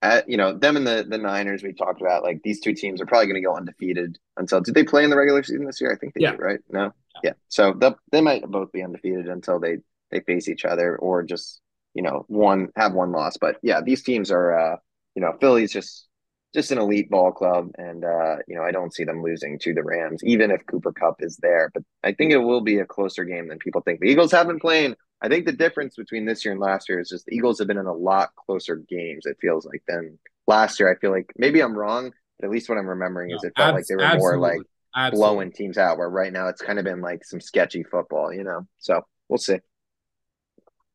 at, 0.02 0.28
you 0.28 0.36
know, 0.36 0.52
them 0.52 0.76
and 0.76 0.86
the 0.86 1.06
the 1.08 1.16
Niners 1.16 1.62
we 1.62 1.72
talked 1.72 2.02
about. 2.02 2.22
Like 2.22 2.42
these 2.44 2.60
two 2.60 2.74
teams 2.74 3.00
are 3.00 3.06
probably 3.06 3.26
going 3.28 3.42
to 3.42 3.46
go 3.46 3.56
undefeated 3.56 4.18
until. 4.36 4.60
Did 4.60 4.74
they 4.74 4.84
play 4.84 5.04
in 5.04 5.10
the 5.10 5.16
regular 5.16 5.42
season 5.42 5.64
this 5.64 5.80
year? 5.80 5.90
I 5.90 5.96
think 5.96 6.12
they 6.12 6.20
yeah. 6.20 6.32
did, 6.32 6.40
right? 6.40 6.60
No, 6.68 6.92
yeah. 7.24 7.32
So 7.48 7.72
they 7.72 7.92
they 8.12 8.20
might 8.20 8.42
both 8.42 8.72
be 8.72 8.82
undefeated 8.82 9.26
until 9.28 9.58
they 9.58 9.78
they 10.10 10.20
face 10.20 10.48
each 10.48 10.66
other, 10.66 10.96
or 10.96 11.22
just 11.22 11.62
you 11.96 12.02
know 12.02 12.24
one 12.28 12.68
have 12.76 12.92
one 12.92 13.10
loss. 13.12 13.36
But 13.36 13.56
yeah, 13.62 13.80
these 13.80 14.02
teams 14.02 14.30
are, 14.30 14.58
uh, 14.58 14.76
you 15.14 15.22
know, 15.22 15.32
Philly's 15.40 15.72
just 15.72 16.06
just 16.54 16.70
an 16.70 16.78
elite 16.78 17.10
ball 17.10 17.32
club, 17.32 17.70
and 17.76 18.04
uh, 18.04 18.36
you 18.46 18.54
know 18.56 18.62
I 18.62 18.70
don't 18.70 18.94
see 18.94 19.04
them 19.04 19.22
losing 19.22 19.58
to 19.60 19.74
the 19.74 19.82
Rams, 19.82 20.22
even 20.24 20.50
if 20.50 20.64
Cooper 20.66 20.92
Kupp 20.92 21.16
is 21.20 21.36
there. 21.38 21.70
But 21.74 21.82
I 22.04 22.12
think 22.12 22.32
it 22.32 22.38
will 22.38 22.60
be 22.60 22.78
a 22.78 22.86
closer 22.86 23.24
game 23.24 23.48
than 23.48 23.58
people 23.58 23.80
think. 23.80 24.00
The 24.00 24.08
Eagles 24.08 24.32
have 24.32 24.46
been 24.46 24.60
playing 24.60 24.94
I 25.22 25.28
think 25.28 25.46
the 25.46 25.52
difference 25.52 25.96
between 25.96 26.26
this 26.26 26.44
year 26.44 26.52
and 26.52 26.60
last 26.60 26.88
year 26.88 27.00
is 27.00 27.08
just 27.08 27.26
the 27.26 27.34
Eagles 27.34 27.58
have 27.58 27.68
been 27.68 27.78
in 27.78 27.86
a 27.86 27.92
lot 27.92 28.34
closer 28.36 28.76
games. 28.76 29.24
It 29.24 29.38
feels 29.40 29.64
like 29.64 29.82
than 29.88 30.18
last 30.46 30.78
year. 30.78 30.92
I 30.92 30.98
feel 30.98 31.10
like 31.10 31.32
maybe 31.36 31.60
I'm 31.60 31.76
wrong, 31.76 32.12
but 32.38 32.46
at 32.46 32.52
least 32.52 32.68
what 32.68 32.78
I'm 32.78 32.86
remembering 32.86 33.30
is 33.30 33.42
it 33.42 33.54
felt 33.56 33.74
like 33.74 33.86
they 33.86 33.94
were 33.94 34.02
absolutely. 34.02 34.38
more 34.38 34.48
like 34.48 34.60
absolutely. 34.94 35.18
blowing 35.18 35.52
teams 35.52 35.78
out. 35.78 35.96
Where 35.96 36.10
right 36.10 36.32
now 36.32 36.48
it's 36.48 36.60
kind 36.60 36.78
of 36.78 36.84
been 36.84 37.00
like 37.00 37.24
some 37.24 37.40
sketchy 37.40 37.82
football, 37.82 38.32
you 38.32 38.44
know. 38.44 38.66
So 38.78 39.06
we'll 39.28 39.38
see. 39.38 39.58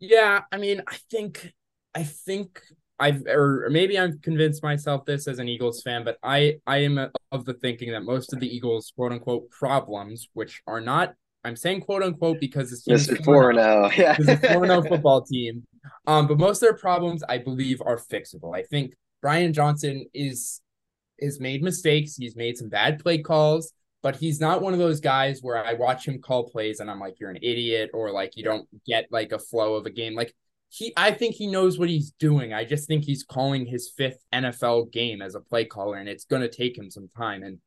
Yeah, 0.02 0.42
I 0.52 0.58
mean, 0.58 0.82
I 0.88 0.98
think, 1.10 1.54
I 1.96 2.04
think 2.04 2.62
I've 3.02 3.26
or 3.26 3.68
maybe 3.72 3.98
I've 3.98 4.22
convinced 4.22 4.62
myself 4.62 5.06
this 5.06 5.28
as 5.28 5.40
an 5.40 5.48
Eagles 5.48 5.82
fan, 5.82 6.04
but 6.04 6.18
I 6.22 6.58
I 6.68 6.78
am 6.78 7.00
of 7.32 7.46
the 7.46 7.54
thinking 7.56 7.92
that 7.94 8.04
most 8.04 8.32
of 8.32 8.40
the 8.40 8.48
Eagles 8.48 8.94
quote 8.96 9.12
unquote 9.12 9.50
problems, 9.50 10.30
which 10.34 10.62
are 10.68 10.80
not 10.80 11.16
I'm 11.44 11.56
saying 11.56 11.82
quote 11.82 12.04
unquote 12.04 12.40
because 12.40 12.70
this 12.70 12.84
team 12.84 12.96
is 12.96 13.10
four 13.26 13.54
now. 13.54 13.86
Oh. 13.86 13.92
Yeah, 13.98 14.16
it's 14.20 14.28
a 14.28 14.38
four 14.38 14.68
zero 14.68 14.84
football 14.84 15.24
team. 15.24 15.64
Um, 16.06 16.28
but 16.28 16.38
most 16.38 16.58
of 16.58 16.68
their 16.68 16.78
problems, 16.78 17.24
I 17.28 17.40
believe, 17.40 17.82
are 17.82 17.98
fixable. 17.98 18.56
I 18.56 18.62
think 18.62 18.94
Brian 19.20 19.52
Johnson 19.52 20.06
is 20.14 20.62
has 21.20 21.40
made 21.40 21.64
mistakes. 21.64 22.16
He's 22.18 22.36
made 22.36 22.56
some 22.58 22.70
bad 22.70 23.00
play 23.00 23.18
calls, 23.18 23.74
but 24.02 24.16
he's 24.16 24.40
not 24.40 24.62
one 24.62 24.74
of 24.74 24.80
those 24.80 25.00
guys 25.00 25.40
where 25.42 25.64
I 25.64 25.74
watch 25.74 26.08
him 26.08 26.20
call 26.20 26.50
plays 26.50 26.80
and 26.80 26.90
I'm 26.90 27.00
like, 27.00 27.20
you're 27.20 27.30
an 27.30 27.38
idiot, 27.38 27.92
or 27.94 28.12
like 28.12 28.36
you 28.36 28.44
don't 28.44 28.68
get 28.86 29.08
like 29.12 29.32
a 29.32 29.40
flow 29.40 29.76
of 29.76 29.86
a 29.86 29.92
game. 29.92 30.16
Like 30.16 30.34
he, 30.70 30.94
I 30.96 31.12
think 31.12 31.36
he 31.36 31.48
knows 31.48 31.78
what 31.78 31.90
he's 31.90 32.12
doing. 32.12 32.54
I 32.54 32.64
just 32.64 32.88
think 32.88 33.04
he's 33.04 33.24
calling 33.24 33.66
his 33.66 33.92
fifth 33.96 34.24
NFL 34.34 34.92
game 34.92 35.22
as 35.22 35.36
a 35.36 35.42
play 35.42 35.66
caller, 35.66 35.98
and 35.98 36.10
it's 36.10 36.26
going 36.26 36.42
to 36.42 36.50
take 36.50 36.78
him 36.78 36.90
some 36.90 37.10
time. 37.16 37.44
And 37.44 37.60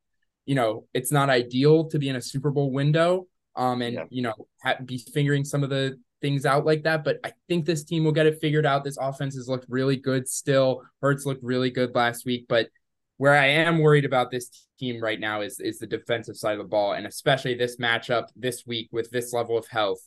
you 0.45 0.55
know, 0.55 0.87
it's 0.93 1.11
not 1.11 1.29
ideal 1.29 1.87
to 1.89 1.99
be 1.99 2.09
in 2.09 2.15
a 2.15 2.21
Super 2.21 2.51
Bowl 2.51 2.71
window 2.71 3.27
um, 3.55 3.81
and 3.81 3.93
yeah. 3.93 4.03
you 4.09 4.21
know 4.21 4.33
ha- 4.63 4.77
be 4.83 4.97
figuring 4.97 5.43
some 5.43 5.63
of 5.63 5.69
the 5.69 5.97
things 6.21 6.45
out 6.45 6.65
like 6.65 6.83
that. 6.83 7.03
But 7.03 7.19
I 7.23 7.33
think 7.47 7.65
this 7.65 7.83
team 7.83 8.03
will 8.03 8.11
get 8.11 8.25
it 8.25 8.39
figured 8.41 8.65
out. 8.65 8.83
This 8.83 8.97
offense 8.97 9.35
has 9.35 9.47
looked 9.47 9.65
really 9.69 9.97
good 9.97 10.27
still. 10.27 10.83
Hurts 11.01 11.25
looked 11.25 11.43
really 11.43 11.69
good 11.69 11.93
last 11.95 12.25
week, 12.25 12.45
but 12.49 12.69
where 13.17 13.35
I 13.35 13.47
am 13.47 13.79
worried 13.79 14.05
about 14.05 14.31
this 14.31 14.49
team 14.79 15.01
right 15.01 15.19
now 15.19 15.41
is 15.41 15.59
is 15.59 15.79
the 15.79 15.87
defensive 15.87 16.35
side 16.35 16.53
of 16.53 16.59
the 16.59 16.69
ball, 16.69 16.93
and 16.93 17.07
especially 17.07 17.55
this 17.55 17.77
matchup 17.77 18.27
this 18.35 18.65
week 18.65 18.89
with 18.91 19.09
this 19.11 19.33
level 19.33 19.57
of 19.57 19.67
health. 19.67 19.99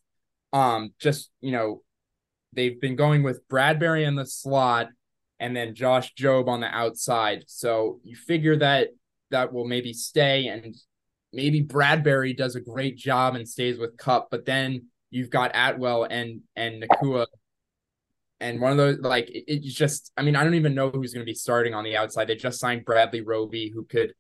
Um, 0.53 0.93
just 0.99 1.31
you 1.41 1.53
know, 1.53 1.83
they've 2.53 2.81
been 2.81 2.97
going 2.97 3.23
with 3.23 3.47
Bradbury 3.49 4.05
in 4.05 4.15
the 4.15 4.27
slot 4.27 4.89
and 5.41 5.57
then 5.57 5.75
Josh 5.75 6.15
Jobe 6.15 6.49
on 6.49 6.61
the 6.61 6.67
outside. 6.67 7.45
So 7.47 8.01
you 8.03 8.17
figure 8.17 8.57
that 8.57 8.89
that 9.31 9.53
will 9.53 9.67
maybe 9.67 9.93
stay 9.93 10.49
and 10.49 10.75
maybe 11.33 11.61
Bradbury 11.61 12.33
does 12.33 12.57
a 12.57 12.61
great 12.61 12.97
job 12.97 13.35
and 13.35 13.49
stays 13.49 13.79
with 13.79 13.97
Kupp, 13.97 14.29
but 14.31 14.45
then 14.45 14.87
you've 15.11 15.31
got 15.31 15.53
Atwell 15.55 16.05
and 16.05 16.41
and 16.57 16.83
Nacua. 16.83 17.27
And 18.41 18.61
one 18.61 18.71
of 18.71 18.77
those, 18.77 18.99
like, 19.01 19.29
it, 19.31 19.45
it's 19.49 19.75
just, 19.75 20.13
I 20.17 20.23
mean, 20.23 20.37
I 20.37 20.45
don't 20.45 20.55
even 20.55 20.75
know 20.75 20.91
who's 20.91 21.13
going 21.13 21.25
to 21.25 21.31
be 21.31 21.35
starting 21.35 21.75
on 21.75 21.85
the 21.85 21.97
outside. 21.97 22.29
They 22.29 22.37
just 22.37 22.61
signed 22.61 22.85
Bradley 22.85 23.21
Roby, 23.21 23.71
who 23.75 23.85
could 23.85 24.13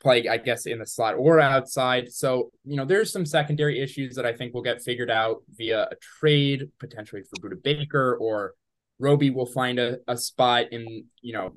play, 0.00 0.28
I 0.28 0.38
guess, 0.38 0.66
in 0.66 0.78
the 0.78 0.86
slot 0.86 1.14
or 1.16 1.40
outside. 1.40 2.10
So, 2.12 2.50
you 2.64 2.76
know, 2.76 2.84
there's 2.84 3.12
some 3.12 3.26
secondary 3.26 3.80
issues 3.80 4.14
that 4.16 4.26
I 4.26 4.32
think 4.32 4.54
will 4.54 4.62
get 4.62 4.82
figured 4.82 5.10
out 5.10 5.42
via 5.56 5.82
a 5.84 5.96
trade, 6.20 6.70
potentially 6.78 7.22
for 7.22 7.48
Budda 7.48 7.62
Baker, 7.62 8.16
or 8.16 8.54
Roby 8.98 9.30
will 9.30 9.46
find 9.46 9.78
a, 9.78 9.98
a 10.08 10.16
spot 10.16 10.66
in, 10.72 11.04
you 11.20 11.32
know, 11.32 11.52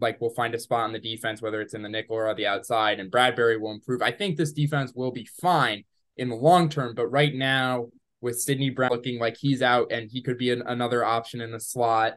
like 0.00 0.20
we'll 0.20 0.30
find 0.30 0.54
a 0.54 0.58
spot 0.58 0.84
on 0.84 0.92
the 0.92 0.98
defense, 0.98 1.42
whether 1.42 1.60
it's 1.60 1.74
in 1.74 1.82
the 1.82 1.88
nickel 1.88 2.16
or 2.16 2.34
the 2.34 2.46
outside, 2.46 2.98
and 2.98 3.10
Bradbury 3.10 3.58
will 3.58 3.72
improve. 3.72 4.02
I 4.02 4.10
think 4.10 4.36
this 4.36 4.52
defense 4.52 4.92
will 4.94 5.12
be 5.12 5.28
fine 5.40 5.84
in 6.16 6.28
the 6.28 6.34
long 6.34 6.68
term, 6.68 6.94
but 6.94 7.08
right 7.08 7.34
now 7.34 7.88
with 8.22 8.40
Sydney 8.40 8.70
Brown 8.70 8.90
looking 8.90 9.18
like 9.18 9.36
he's 9.36 9.60
out 9.60 9.92
and 9.92 10.10
he 10.10 10.22
could 10.22 10.38
be 10.38 10.50
an, 10.50 10.62
another 10.62 11.04
option 11.04 11.42
in 11.42 11.50
the 11.50 11.60
slot, 11.60 12.14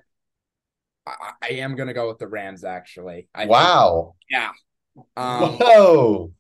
I, 1.06 1.32
I 1.42 1.48
am 1.56 1.76
going 1.76 1.88
to 1.88 1.94
go 1.94 2.08
with 2.08 2.20
the 2.20 2.28
Rams. 2.28 2.64
Actually, 2.64 3.28
I 3.36 3.48
wow, 3.48 4.16
think, 4.30 4.42
yeah, 4.42 4.52
um, 5.18 5.58
whoa. 5.60 6.32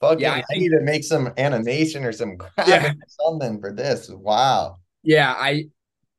Fucking, 0.00 0.20
yeah, 0.20 0.34
I, 0.34 0.44
I 0.50 0.58
need 0.58 0.70
to 0.70 0.80
make 0.80 1.02
some 1.02 1.32
animation 1.36 2.04
or 2.04 2.12
some 2.12 2.38
yeah. 2.66 2.92
something 3.08 3.60
for 3.60 3.72
this. 3.72 4.08
Wow. 4.08 4.78
Yeah, 5.02 5.34
I 5.36 5.66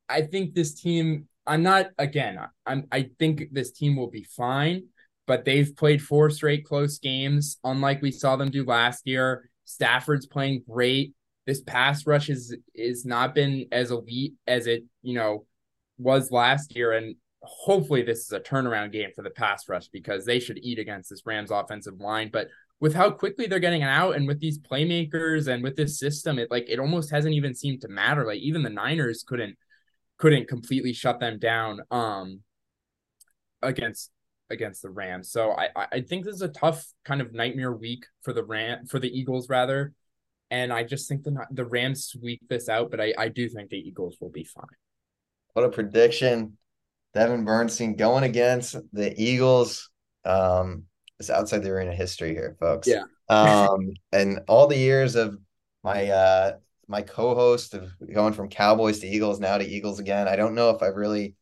I 0.08 0.24
think 0.24 0.54
this 0.54 0.76
team 0.76 1.28
I'm 1.48 1.64
not 1.64 1.88
again. 1.98 2.40
I'm 2.66 2.86
I 2.92 3.10
think 3.18 3.48
this 3.52 3.72
team 3.72 3.96
will 3.96 4.10
be 4.10 4.24
fine, 4.24 4.88
but 5.26 5.46
they've 5.46 5.76
played 5.76 6.02
four 6.02 6.30
straight 6.30 6.66
close 6.66 7.00
games, 7.00 7.58
unlike 7.64 8.02
we 8.02 8.12
saw 8.12 8.36
them 8.36 8.52
do 8.52 8.66
last 8.66 9.08
year. 9.08 9.50
Stafford's 9.64 10.26
playing 10.26 10.64
great. 10.70 11.14
This 11.50 11.62
pass 11.62 12.06
rush 12.06 12.30
is 12.30 12.56
is 12.76 13.06
not 13.06 13.34
been 13.34 13.66
as 13.72 13.90
elite 13.90 14.36
as 14.46 14.68
it 14.68 14.84
you 15.02 15.16
know 15.16 15.48
was 15.98 16.30
last 16.30 16.76
year, 16.76 16.92
and 16.92 17.16
hopefully 17.42 18.04
this 18.04 18.20
is 18.20 18.32
a 18.32 18.40
turnaround 18.40 18.92
game 18.92 19.10
for 19.16 19.24
the 19.24 19.32
pass 19.32 19.68
rush 19.68 19.88
because 19.88 20.26
they 20.26 20.40
should 20.40 20.60
eat 20.62 20.78
against 20.78 21.10
this 21.10 21.26
Rams 21.26 21.50
offensive 21.50 22.00
line. 22.00 22.30
But 22.32 22.50
with 22.80 22.94
how 22.94 23.10
quickly 23.10 23.48
they're 23.48 23.58
getting 23.58 23.82
out 23.82 24.16
and 24.16 24.28
with 24.28 24.40
these 24.40 24.60
playmakers 24.60 25.48
and 25.48 25.64
with 25.64 25.76
this 25.76 25.98
system, 25.98 26.38
it 26.38 26.52
like 26.52 26.70
it 26.70 26.80
almost 26.80 27.10
hasn't 27.10 27.34
even 27.34 27.56
seemed 27.56 27.82
to 27.82 27.88
matter. 27.88 28.28
Like 28.28 28.42
even 28.42 28.62
the 28.62 28.70
Niners 28.70 29.24
couldn't 29.24 29.58
couldn't 30.20 30.48
completely 30.48 30.94
shut 30.94 31.20
them 31.20 31.40
down 31.40 31.80
um 31.90 32.42
against 33.64 34.12
against 34.52 34.84
the 34.84 34.92
Rams. 34.92 35.32
So 35.32 35.52
I 35.52 35.70
I 35.76 36.02
think 36.02 36.26
this 36.26 36.36
is 36.36 36.44
a 36.44 36.48
tough 36.48 36.86
kind 37.06 37.22
of 37.22 37.34
nightmare 37.34 37.74
week 37.74 38.06
for 38.22 38.34
the 38.34 38.44
Ram 38.44 38.86
for 38.86 39.00
the 39.00 39.10
Eagles 39.10 39.50
rather. 39.50 39.94
And 40.52 40.74
I 40.74 40.84
just 40.84 41.08
think 41.08 41.24
the 41.24 41.46
the 41.52 41.66
Rams 41.66 42.06
sweep 42.08 42.42
this 42.50 42.70
out, 42.70 42.90
but 42.92 43.00
I, 43.00 43.14
I 43.18 43.28
do 43.30 43.48
think 43.50 43.70
the 43.70 43.78
Eagles 43.78 44.18
will 44.20 44.32
be 44.32 44.44
fine. 44.44 44.66
What 45.54 45.66
a 45.66 45.70
prediction. 45.70 46.58
Devin 47.14 47.44
Bernstein 47.44 47.96
going 47.96 48.24
against 48.24 48.76
the 48.94 49.14
Eagles. 49.22 49.90
Um, 50.26 50.84
it's 51.20 51.30
outside 51.30 51.64
the 51.64 51.72
arena 51.72 51.94
history 51.94 52.30
here, 52.30 52.56
folks. 52.60 52.88
Yeah. 52.88 53.04
um, 53.30 53.92
and 54.12 54.40
all 54.48 54.68
the 54.68 54.78
years 54.78 55.16
of 55.16 55.38
my 55.84 56.10
uh 56.10 56.58
my 56.88 57.02
co-host 57.02 57.74
of 57.74 57.92
going 58.14 58.34
from 58.34 58.50
Cowboys 58.50 59.00
to 59.00 59.08
Eagles 59.08 59.40
now 59.40 59.58
to 59.58 59.66
Eagles 59.66 60.00
again. 60.00 60.28
I 60.28 60.36
don't 60.36 60.56
know 60.56 60.72
if 60.72 60.82
I've 60.82 60.96
really 60.96 61.36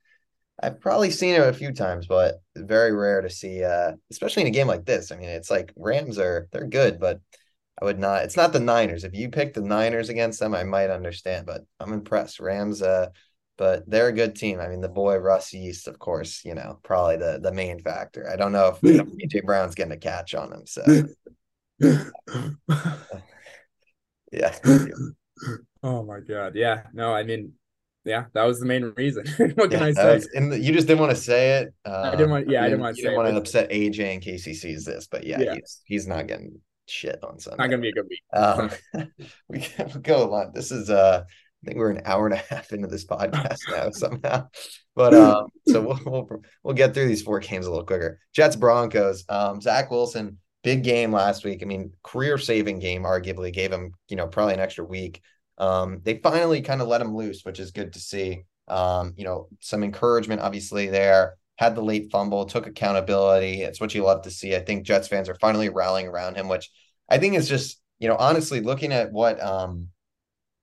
I've 0.61 0.81
probably 0.81 1.11
seen 1.11 1.35
it 1.35 1.41
a 1.41 1.53
few 1.53 1.71
times, 1.71 2.07
but 2.07 2.41
very 2.55 2.91
rare 2.91 3.21
to 3.21 3.29
see 3.29 3.63
uh 3.63 3.93
especially 4.11 4.41
in 4.41 4.47
a 4.47 4.51
game 4.51 4.67
like 4.67 4.85
this. 4.85 5.11
I 5.11 5.17
mean, 5.17 5.29
it's 5.29 5.51
like 5.51 5.71
Rams 5.75 6.17
are 6.17 6.47
they're 6.51 6.67
good, 6.67 6.99
but 6.99 7.21
I 7.79 7.85
would 7.85 7.99
not 7.99 8.23
it's 8.23 8.37
not 8.37 8.53
the 8.53 8.59
Niners. 8.59 9.03
If 9.03 9.13
you 9.13 9.29
pick 9.29 9.53
the 9.53 9.61
Niners 9.61 10.09
against 10.09 10.39
them, 10.39 10.55
I 10.55 10.63
might 10.63 10.89
understand, 10.89 11.45
but 11.45 11.61
I'm 11.79 11.93
impressed. 11.93 12.39
Rams 12.39 12.81
uh 12.81 13.07
but 13.57 13.89
they're 13.89 14.09
a 14.09 14.13
good 14.13 14.35
team. 14.35 14.59
I 14.59 14.67
mean, 14.67 14.81
the 14.81 14.89
boy 14.89 15.17
Russ 15.17 15.51
Yeast, 15.51 15.87
of 15.87 15.97
course, 15.97 16.45
you 16.45 16.53
know, 16.53 16.79
probably 16.83 17.17
the 17.17 17.39
the 17.41 17.51
main 17.51 17.79
factor. 17.79 18.29
I 18.29 18.35
don't 18.35 18.51
know 18.51 18.67
if 18.67 18.83
you 18.83 18.97
know, 18.97 19.05
AJ 19.05 19.43
Brown's 19.45 19.75
getting 19.75 19.93
a 19.93 19.97
catch 19.97 20.35
on 20.35 20.53
him. 20.53 20.65
So, 20.65 20.83
yeah. 24.31 24.57
Oh 25.83 26.03
my 26.03 26.19
god. 26.19 26.55
Yeah. 26.55 26.83
No, 26.91 27.13
I 27.13 27.23
mean, 27.23 27.53
yeah, 28.03 28.25
that 28.33 28.43
was 28.43 28.59
the 28.59 28.65
main 28.65 28.93
reason. 28.95 29.25
what 29.55 29.69
can 29.69 29.79
yeah, 29.79 29.85
I 29.85 29.91
say? 29.93 30.21
In 30.33 30.49
the, 30.49 30.59
you 30.59 30.73
just 30.73 30.87
didn't 30.87 31.01
want 31.01 31.11
to 31.11 31.21
say 31.21 31.59
it. 31.59 31.73
Uh, 31.85 32.11
I 32.13 32.15
didn't 32.15 32.31
want. 32.31 32.49
Yeah, 32.49 32.59
I, 32.59 32.61
mean, 32.61 32.65
I 32.65 32.69
didn't 32.69 32.81
want 32.81 32.95
to. 32.95 33.01
You 33.01 33.07
didn't 33.09 33.17
want 33.17 33.29
to 33.29 33.37
upset 33.37 33.69
AJ 33.69 34.13
in 34.13 34.19
case 34.19 34.43
he 34.43 34.53
sees 34.53 34.85
this, 34.85 35.07
but 35.07 35.25
yeah, 35.25 35.39
yeah. 35.39 35.53
He's, 35.55 35.81
he's 35.85 36.07
not 36.07 36.27
getting 36.27 36.59
shit 36.89 37.19
on 37.23 37.39
Sunday. 37.39 37.63
Not 37.63 37.69
gonna 37.69 37.81
be 37.81 37.89
a 37.89 37.93
good 37.93 38.07
week. 38.09 38.21
Um, 38.33 38.71
we 39.47 39.59
can 39.59 40.01
go 40.01 40.23
a 40.23 40.29
lot. 40.29 40.53
This 40.53 40.71
is 40.71 40.89
uh 40.89 41.23
I 41.63 41.65
think 41.65 41.77
we're 41.79 41.91
an 41.91 42.01
hour 42.05 42.25
and 42.27 42.35
a 42.35 42.37
half 42.37 42.71
into 42.71 42.87
this 42.87 43.05
podcast 43.05 43.57
now 43.71 43.89
somehow. 43.91 44.47
But 44.95 45.13
um, 45.13 45.47
so 45.67 45.81
we'll, 45.81 45.99
we'll, 46.05 46.41
we'll 46.63 46.75
get 46.75 46.93
through 46.93 47.07
these 47.07 47.23
four 47.23 47.39
games 47.39 47.65
a 47.65 47.69
little 47.69 47.85
quicker. 47.85 48.19
Jets 48.33 48.55
Broncos. 48.55 49.25
Um, 49.27 49.59
Zach 49.59 49.89
Wilson, 49.89 50.37
big 50.63 50.83
game 50.83 51.11
last 51.11 51.43
week. 51.43 51.59
I 51.61 51.65
mean, 51.65 51.93
career 52.03 52.37
saving 52.37 52.79
game. 52.79 53.03
Arguably 53.03 53.51
gave 53.51 53.71
him 53.71 53.93
you 54.07 54.15
know 54.15 54.27
probably 54.27 54.53
an 54.53 54.59
extra 54.59 54.85
week. 54.85 55.21
Um, 55.57 56.01
they 56.03 56.19
finally 56.19 56.61
kind 56.61 56.81
of 56.81 56.87
let 56.87 57.01
him 57.01 57.15
loose, 57.15 57.43
which 57.43 57.59
is 57.59 57.71
good 57.71 57.93
to 57.93 57.99
see. 57.99 58.43
Um, 58.67 59.13
you 59.17 59.23
know, 59.23 59.47
some 59.59 59.83
encouragement 59.83 60.41
obviously 60.41 60.87
there. 60.87 61.37
Had 61.57 61.75
the 61.75 61.83
late 61.83 62.11
fumble, 62.11 62.45
took 62.45 62.67
accountability. 62.67 63.61
It's 63.61 63.81
what 63.81 63.93
you 63.93 64.03
love 64.03 64.23
to 64.23 64.31
see. 64.31 64.55
I 64.55 64.59
think 64.59 64.85
Jets 64.85 65.07
fans 65.07 65.29
are 65.29 65.35
finally 65.35 65.69
rallying 65.69 66.07
around 66.07 66.35
him, 66.35 66.47
which 66.47 66.69
I 67.09 67.17
think 67.17 67.35
is 67.35 67.49
just 67.49 67.81
you 67.99 68.07
know 68.07 68.15
honestly 68.15 68.61
looking 68.61 68.93
at 68.93 69.11
what 69.11 69.41
um 69.43 69.89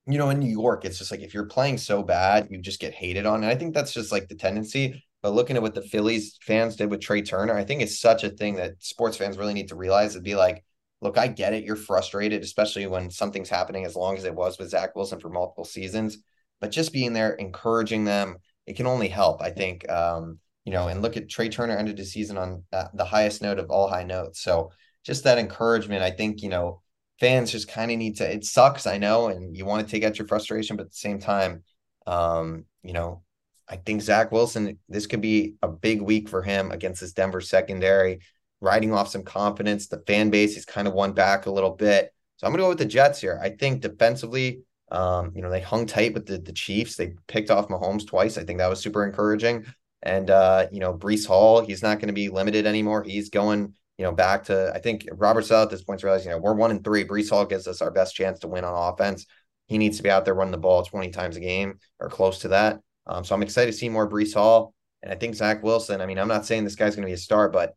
you 0.07 0.19
know, 0.19 0.31
in 0.31 0.39
New 0.39 0.51
York, 0.51 0.85
it's 0.85 0.99
just 0.99 1.11
like 1.11 1.21
if 1.21 1.33
you're 1.33 1.47
playing 1.47 1.79
so 1.79 2.03
bad, 2.03 2.49
you 2.51 2.61
just 2.61 2.81
get 2.81 2.93
hated 2.93 3.25
on. 3.27 3.43
And 3.43 3.47
I 3.47 3.55
think 3.55 3.75
that's 3.75 3.93
just 3.93 4.13
like 4.13 4.29
the 4.29 4.35
tendency. 4.35 5.03
But 5.23 5.33
looking 5.33 5.57
at 5.57 5.63
what 5.63 5.75
the 5.75 5.83
Phillies 5.83 6.37
fans 6.43 6.77
did 6.77 6.91
with 6.91 7.01
Trea 7.01 7.23
Turner, 7.23 7.55
I 7.55 7.65
think 7.65 7.81
it's 7.81 7.99
such 7.99 8.25
a 8.25 8.29
thing 8.29 8.57
that 8.57 8.83
sports 8.83 9.17
fans 9.17 9.39
really 9.39 9.55
need 9.55 9.69
to 9.69 9.77
realize. 9.77 10.11
It'd 10.11 10.23
be 10.23 10.35
like, 10.35 10.63
look, 11.01 11.17
I 11.17 11.29
get 11.29 11.55
it. 11.55 11.65
You're 11.65 11.77
frustrated, 11.77 12.43
especially 12.43 12.87
when 12.87 13.11
something's 13.11 13.49
happening 13.49 13.87
as 13.87 13.97
long 13.97 14.19
as 14.19 14.25
it 14.25 14.35
was 14.35 14.59
with 14.59 14.69
Zach 14.69 14.95
Wilson 14.95 15.21
for 15.21 15.31
multiple 15.31 15.65
seasons. 15.65 16.19
But 16.61 16.71
just 16.71 16.93
being 16.93 17.15
there, 17.15 17.33
encouraging 17.33 18.05
them, 18.05 18.37
it 18.67 18.77
can 18.77 18.87
only 18.87 19.09
help. 19.09 19.41
I 19.41 19.51
think, 19.51 19.89
um, 19.91 20.39
you 20.65 20.73
know, 20.73 20.89
and 20.89 21.03
look 21.03 21.17
at 21.17 21.29
Trea 21.29 21.49
Turner 21.49 21.77
ended 21.77 21.97
the 21.97 22.05
season 22.05 22.37
on 22.37 22.65
the 22.95 23.05
highest 23.05 23.43
note 23.43 23.59
of 23.59 23.71
all 23.71 23.89
high 23.89 24.05
notes. 24.05 24.41
So 24.41 24.71
just 25.05 25.25
that 25.25 25.39
encouragement, 25.39 26.03
I 26.03 26.11
think, 26.11 26.43
you 26.43 26.49
know, 26.49 26.81
fans 27.21 27.53
just 27.53 27.69
kind 27.69 27.91
of 27.91 27.99
need 27.99 28.17
to 28.17 28.29
it 28.29 28.45
sucks 28.45 28.89
i 28.89 28.99
know 28.99 29.29
and 29.29 29.57
you 29.57 29.65
want 29.65 29.87
to 29.87 29.91
take 29.91 30.03
out 30.03 30.19
your 30.19 30.27
frustration 30.27 30.77
but 30.77 30.87
at 30.87 30.91
the 30.91 30.97
same 30.97 31.21
time 31.21 31.63
um 32.09 32.65
you 32.83 32.93
know 32.93 33.23
i 33.69 33.77
think 33.77 34.03
zach 34.03 34.33
wilson 34.33 34.77
this 34.89 35.07
could 35.07 35.21
be 35.21 35.55
a 35.63 35.69
big 35.69 36.03
week 36.03 36.29
for 36.29 36.43
him 36.43 36.73
against 36.73 37.01
this 37.01 37.13
denver 37.13 37.41
secondary 37.41 38.19
riding 38.65 38.93
off 38.93 39.09
some 39.09 39.23
confidence. 39.23 39.87
The 39.87 40.03
fan 40.07 40.31
base 40.31 40.57
is 40.57 40.65
kind 40.65 40.89
of 40.89 40.95
won 40.95 41.13
back 41.13 41.47
a 41.47 41.51
little 41.51 41.71
bit. 41.71 42.13
So 42.37 42.47
i'm 42.47 42.53
going 42.53 42.59
to 42.59 42.65
go 42.65 42.69
with 42.71 42.79
the 42.79 42.87
jets 42.87 43.21
here. 43.21 43.39
I 43.41 43.51
think 43.51 43.83
defensively 43.83 44.63
um 44.91 45.33
you 45.35 45.41
know 45.41 45.49
they 45.49 45.61
hung 45.61 45.87
tight 45.87 46.15
with 46.15 46.27
the, 46.27 46.39
the 46.39 46.53
chiefs. 46.53 46.97
They 46.97 47.15
picked 47.29 47.51
off 47.51 47.69
mahomes 47.69 48.07
twice. 48.07 48.37
I 48.37 48.45
think 48.45 48.59
that 48.59 48.71
was 48.71 48.81
super 48.81 49.05
encouraging 49.05 49.67
and 50.05 50.31
uh 50.31 50.67
you 50.71 50.79
know 50.79 50.95
breece 50.95 51.27
hall 51.27 51.65
he's 51.65 51.83
not 51.83 51.99
going 51.99 52.07
to 52.07 52.15
be 52.15 52.29
limited 52.29 52.67
anymore 52.67 53.03
he's 53.03 53.31
going 53.31 53.75
you 53.99 54.05
know, 54.05 54.13
back 54.13 54.45
to 54.45 54.73
I 54.75 54.79
think 54.79 55.07
Robert 55.13 55.45
Saleh 55.45 55.65
at 55.65 55.71
this 55.71 55.83
point 55.83 56.03
realizing, 56.03 56.31
you 56.31 56.37
know, 56.37 56.43
we're 56.43 56.55
one 56.55 56.71
and 56.71 56.83
three. 56.83 57.05
Breece 57.05 57.31
Hall 57.31 57.45
gives 57.45 57.69
us 57.69 57.81
our 57.81 57.91
best 57.91 58.15
chance 58.15 58.41
to 58.41 58.49
win 58.49 58.65
on 58.65 58.93
offense. 58.93 59.27
He 59.67 59.79
needs 59.79 59.97
to 59.99 60.03
be 60.03 60.11
out 60.11 60.25
there 60.25 60.35
running 60.35 60.53
the 60.53 60.59
ball 60.59 60.83
20 60.83 61.11
times 61.11 61.37
a 61.37 61.41
game 61.41 61.79
or 62.01 62.09
close 62.09 62.41
to 62.41 62.49
that. 62.49 62.81
Um, 63.07 63.25
so 63.25 63.35
I'm 63.35 63.43
excited 63.43 63.71
to 63.71 63.77
see 63.77 63.89
more 63.89 64.09
Breece 64.09 64.35
Hall. 64.35 64.75
And 65.03 65.13
I 65.13 65.17
think 65.17 65.35
Zach 65.35 65.63
Wilson, 65.63 66.01
I 66.01 66.07
mean, 66.07 66.19
I'm 66.19 66.29
not 66.29 66.47
saying 66.47 66.65
this 66.65 66.77
guy's 66.77 66.97
going 66.97 67.07
to 67.07 67.11
be 67.11 67.15
a 67.15 67.19
star, 67.19 67.49
but, 67.49 67.75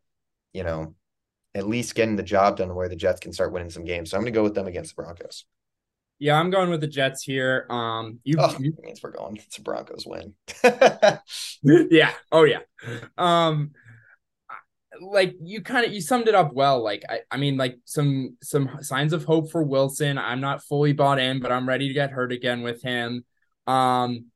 you 0.52 0.64
know, 0.64 0.94
at 1.54 1.68
least 1.68 1.94
getting 1.94 2.16
the 2.16 2.22
job 2.22 2.56
done 2.56 2.74
where 2.74 2.88
the 2.88 2.96
Jets 2.96 3.20
can 3.20 3.32
start 3.32 3.52
winning 3.52 3.70
some 3.70 3.84
games. 3.84 4.10
So 4.10 4.16
I'm 4.16 4.22
going 4.22 4.32
to 4.32 4.38
go 4.38 4.42
with 4.42 4.54
them 4.54 4.66
against 4.66 4.96
the 4.96 5.02
Broncos. 5.02 5.44
Yeah, 6.18 6.38
I'm 6.38 6.50
going 6.50 6.70
with 6.70 6.80
the 6.80 6.88
Jets 6.88 7.22
here. 7.22 7.66
Um, 7.70 8.18
you, 8.24 8.36
oh, 8.38 8.56
you... 8.58 8.74
means 8.82 9.00
we're 9.02 9.12
going. 9.12 9.36
It's 9.36 9.58
a 9.58 9.62
Broncos 9.62 10.04
win. 10.04 10.34
yeah. 11.90 12.12
Oh 12.32 12.42
yeah. 12.42 12.60
Um, 13.16 13.70
like 15.00 15.34
you 15.40 15.60
kind 15.60 15.86
of 15.86 15.92
you 15.92 16.00
summed 16.00 16.28
it 16.28 16.34
up 16.34 16.52
well 16.52 16.82
like 16.82 17.04
I, 17.08 17.20
I 17.30 17.36
mean 17.36 17.56
like 17.56 17.78
some 17.84 18.36
some 18.42 18.78
signs 18.80 19.12
of 19.12 19.24
hope 19.24 19.50
for 19.50 19.62
wilson 19.62 20.18
i'm 20.18 20.40
not 20.40 20.64
fully 20.64 20.92
bought 20.92 21.18
in 21.18 21.40
but 21.40 21.52
i'm 21.52 21.68
ready 21.68 21.88
to 21.88 21.94
get 21.94 22.10
hurt 22.10 22.32
again 22.32 22.62
with 22.62 22.82
him 22.82 23.24
um 23.66 24.26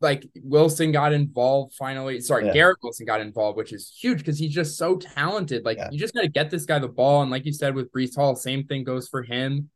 like 0.00 0.26
wilson 0.42 0.92
got 0.92 1.12
involved 1.12 1.74
finally 1.74 2.20
sorry 2.20 2.46
yeah. 2.46 2.52
garrett 2.52 2.78
wilson 2.82 3.06
got 3.06 3.20
involved 3.20 3.56
which 3.56 3.72
is 3.72 3.94
huge 4.00 4.18
because 4.18 4.38
he's 4.38 4.54
just 4.54 4.76
so 4.76 4.96
talented 4.96 5.64
like 5.64 5.78
yeah. 5.78 5.88
you 5.90 5.98
just 5.98 6.14
got 6.14 6.22
to 6.22 6.28
get 6.28 6.50
this 6.50 6.64
guy 6.64 6.78
the 6.78 6.88
ball 6.88 7.22
and 7.22 7.30
like 7.30 7.44
you 7.44 7.52
said 7.52 7.74
with 7.74 7.92
Breece 7.92 8.16
hall 8.16 8.36
same 8.36 8.64
thing 8.64 8.84
goes 8.84 9.08
for 9.08 9.22
him 9.22 9.68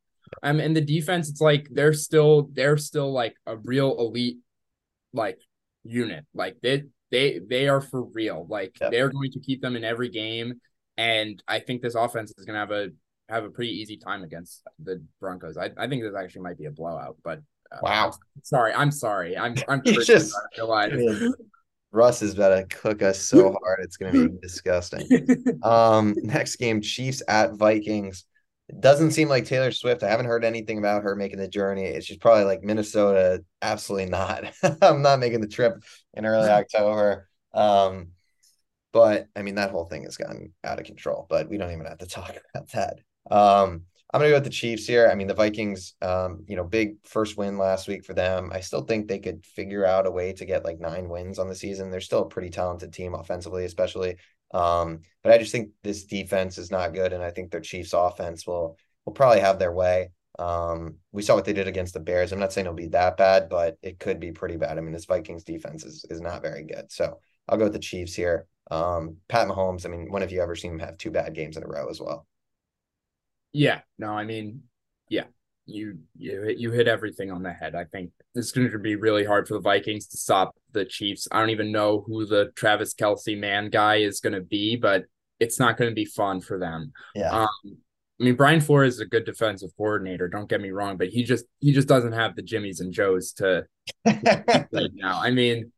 um 0.42 0.60
and 0.60 0.76
the 0.76 0.80
defense 0.80 1.28
it's 1.28 1.40
like 1.40 1.68
they're 1.70 1.92
still 1.92 2.48
they're 2.52 2.76
still 2.76 3.12
like 3.12 3.34
a 3.46 3.56
real 3.56 3.96
elite 3.98 4.38
like 5.12 5.38
unit 5.84 6.24
like 6.34 6.56
they 6.62 6.84
they 7.12 7.38
they 7.38 7.68
are 7.68 7.80
for 7.80 8.02
real. 8.02 8.46
Like 8.48 8.76
yep. 8.80 8.90
they're 8.90 9.10
going 9.10 9.30
to 9.32 9.38
keep 9.38 9.60
them 9.60 9.76
in 9.76 9.84
every 9.84 10.08
game, 10.08 10.60
and 10.96 11.40
I 11.46 11.60
think 11.60 11.82
this 11.82 11.94
offense 11.94 12.32
is 12.36 12.44
going 12.44 12.54
to 12.54 12.60
have 12.60 12.72
a 12.72 12.88
have 13.28 13.44
a 13.44 13.50
pretty 13.50 13.72
easy 13.72 13.96
time 13.96 14.24
against 14.24 14.66
the 14.82 15.04
Broncos. 15.20 15.56
I, 15.56 15.70
I 15.76 15.86
think 15.86 16.02
this 16.02 16.14
actually 16.18 16.42
might 16.42 16.58
be 16.58 16.64
a 16.64 16.70
blowout, 16.70 17.16
but 17.22 17.38
uh, 17.70 17.78
wow. 17.82 18.12
Sorry, 18.42 18.72
I'm 18.72 18.90
sorry. 18.90 19.36
I'm 19.36 19.54
I'm 19.68 19.82
just 19.84 20.34
Russ 21.92 22.22
is 22.22 22.32
about 22.32 22.56
to 22.56 22.76
cook 22.76 23.02
us 23.02 23.20
so 23.20 23.54
hard. 23.62 23.80
It's 23.82 23.98
going 23.98 24.14
to 24.14 24.28
be 24.30 24.38
disgusting. 24.42 25.06
Um, 25.62 26.14
next 26.22 26.56
game, 26.56 26.80
Chiefs 26.80 27.22
at 27.28 27.52
Vikings. 27.52 28.24
It 28.68 28.80
doesn't 28.80 29.10
seem 29.10 29.28
like 29.28 29.44
Taylor 29.44 29.70
Swift. 29.70 30.02
I 30.02 30.08
haven't 30.08 30.26
heard 30.26 30.44
anything 30.44 30.78
about 30.78 31.02
her 31.02 31.14
making 31.14 31.38
the 31.38 31.48
journey. 31.48 31.84
It's 31.84 32.06
just 32.06 32.20
probably 32.20 32.44
like 32.44 32.62
Minnesota. 32.62 33.44
Absolutely 33.60 34.10
not. 34.10 34.44
I'm 34.82 35.02
not 35.02 35.20
making 35.20 35.40
the 35.40 35.48
trip 35.48 35.82
in 36.14 36.24
early 36.24 36.48
October. 36.50 37.28
Um, 37.52 38.08
but 38.92 39.28
I 39.36 39.42
mean, 39.42 39.56
that 39.56 39.70
whole 39.70 39.86
thing 39.86 40.04
has 40.04 40.16
gotten 40.16 40.52
out 40.64 40.78
of 40.78 40.86
control, 40.86 41.26
but 41.28 41.48
we 41.48 41.58
don't 41.58 41.72
even 41.72 41.86
have 41.86 41.98
to 41.98 42.06
talk 42.06 42.30
about 42.54 42.68
that. 42.72 42.98
Um, 43.30 43.82
I'm 44.12 44.20
gonna 44.20 44.30
go 44.30 44.36
with 44.36 44.44
the 44.44 44.50
Chiefs 44.50 44.86
here. 44.86 45.08
I 45.10 45.14
mean, 45.14 45.26
the 45.26 45.34
Vikings, 45.34 45.94
um, 46.02 46.44
you 46.46 46.54
know, 46.54 46.64
big 46.64 46.96
first 47.04 47.38
win 47.38 47.56
last 47.56 47.88
week 47.88 48.04
for 48.04 48.12
them. 48.12 48.50
I 48.52 48.60
still 48.60 48.82
think 48.82 49.08
they 49.08 49.18
could 49.18 49.46
figure 49.46 49.86
out 49.86 50.06
a 50.06 50.10
way 50.10 50.34
to 50.34 50.44
get 50.44 50.64
like 50.66 50.78
nine 50.78 51.08
wins 51.08 51.38
on 51.38 51.48
the 51.48 51.54
season. 51.54 51.90
They're 51.90 52.00
still 52.00 52.22
a 52.22 52.28
pretty 52.28 52.50
talented 52.50 52.92
team 52.92 53.14
offensively, 53.14 53.64
especially. 53.64 54.16
Um, 54.52 55.00
but 55.22 55.32
I 55.32 55.38
just 55.38 55.52
think 55.52 55.70
this 55.82 56.04
defense 56.04 56.58
is 56.58 56.70
not 56.70 56.94
good, 56.94 57.12
and 57.12 57.22
I 57.22 57.30
think 57.30 57.50
their 57.50 57.60
Chiefs 57.60 57.92
offense 57.92 58.46
will 58.46 58.76
will 59.04 59.12
probably 59.12 59.40
have 59.40 59.58
their 59.58 59.72
way. 59.72 60.10
Um, 60.38 60.96
we 61.12 61.22
saw 61.22 61.34
what 61.34 61.44
they 61.44 61.52
did 61.52 61.68
against 61.68 61.94
the 61.94 62.00
Bears. 62.00 62.32
I'm 62.32 62.38
not 62.38 62.52
saying 62.52 62.66
it'll 62.66 62.74
be 62.74 62.88
that 62.88 63.16
bad, 63.16 63.48
but 63.48 63.76
it 63.82 63.98
could 63.98 64.20
be 64.20 64.32
pretty 64.32 64.56
bad. 64.56 64.78
I 64.78 64.80
mean, 64.80 64.92
this 64.92 65.04
Vikings 65.04 65.44
defense 65.44 65.84
is 65.84 66.04
is 66.10 66.20
not 66.20 66.42
very 66.42 66.64
good. 66.64 66.90
So 66.90 67.18
I'll 67.48 67.58
go 67.58 67.64
with 67.64 67.72
the 67.72 67.78
Chiefs 67.78 68.14
here. 68.14 68.46
Um, 68.70 69.16
Pat 69.28 69.48
Mahomes, 69.48 69.84
I 69.84 69.88
mean, 69.88 70.10
when 70.10 70.22
have 70.22 70.32
you 70.32 70.40
ever 70.42 70.54
seen 70.54 70.72
him 70.72 70.78
have 70.78 70.96
two 70.96 71.10
bad 71.10 71.34
games 71.34 71.56
in 71.56 71.62
a 71.62 71.66
row 71.66 71.88
as 71.88 72.00
well? 72.00 72.26
Yeah, 73.52 73.80
no, 73.98 74.12
I 74.12 74.24
mean, 74.24 74.62
yeah. 75.08 75.24
You 75.66 75.98
you 76.16 76.54
you 76.56 76.70
hit 76.72 76.88
everything 76.88 77.30
on 77.30 77.42
the 77.42 77.52
head. 77.52 77.74
I 77.74 77.84
think 77.84 78.10
this 78.34 78.46
is 78.46 78.52
going 78.52 78.70
to 78.70 78.78
be 78.78 78.96
really 78.96 79.24
hard 79.24 79.46
for 79.46 79.54
the 79.54 79.60
Vikings 79.60 80.06
to 80.08 80.16
stop 80.16 80.56
the 80.72 80.84
Chiefs. 80.84 81.28
I 81.30 81.38
don't 81.38 81.50
even 81.50 81.70
know 81.70 82.04
who 82.06 82.26
the 82.26 82.52
Travis 82.56 82.94
Kelce 82.94 83.38
man 83.38 83.70
guy 83.70 83.96
is 83.96 84.20
going 84.20 84.32
to 84.32 84.40
be, 84.40 84.76
but 84.76 85.04
it's 85.38 85.58
not 85.58 85.76
going 85.76 85.90
to 85.90 85.94
be 85.94 86.04
fun 86.04 86.40
for 86.40 86.58
them. 86.58 86.92
Yeah. 87.14 87.30
Um, 87.30 87.78
I 88.20 88.24
mean, 88.24 88.36
Brian 88.36 88.60
Flores 88.60 88.94
is 88.94 89.00
a 89.00 89.06
good 89.06 89.24
defensive 89.24 89.70
coordinator. 89.76 90.28
Don't 90.28 90.48
get 90.48 90.60
me 90.60 90.70
wrong, 90.70 90.96
but 90.96 91.08
he 91.08 91.24
just 91.24 91.44
he 91.60 91.72
just 91.72 91.88
doesn't 91.88 92.12
have 92.12 92.36
the 92.36 92.42
Jimmies 92.42 92.80
and 92.80 92.92
Joes 92.92 93.32
to 93.34 93.66
right 94.06 94.90
now. 94.94 95.20
I 95.20 95.30
mean, 95.30 95.72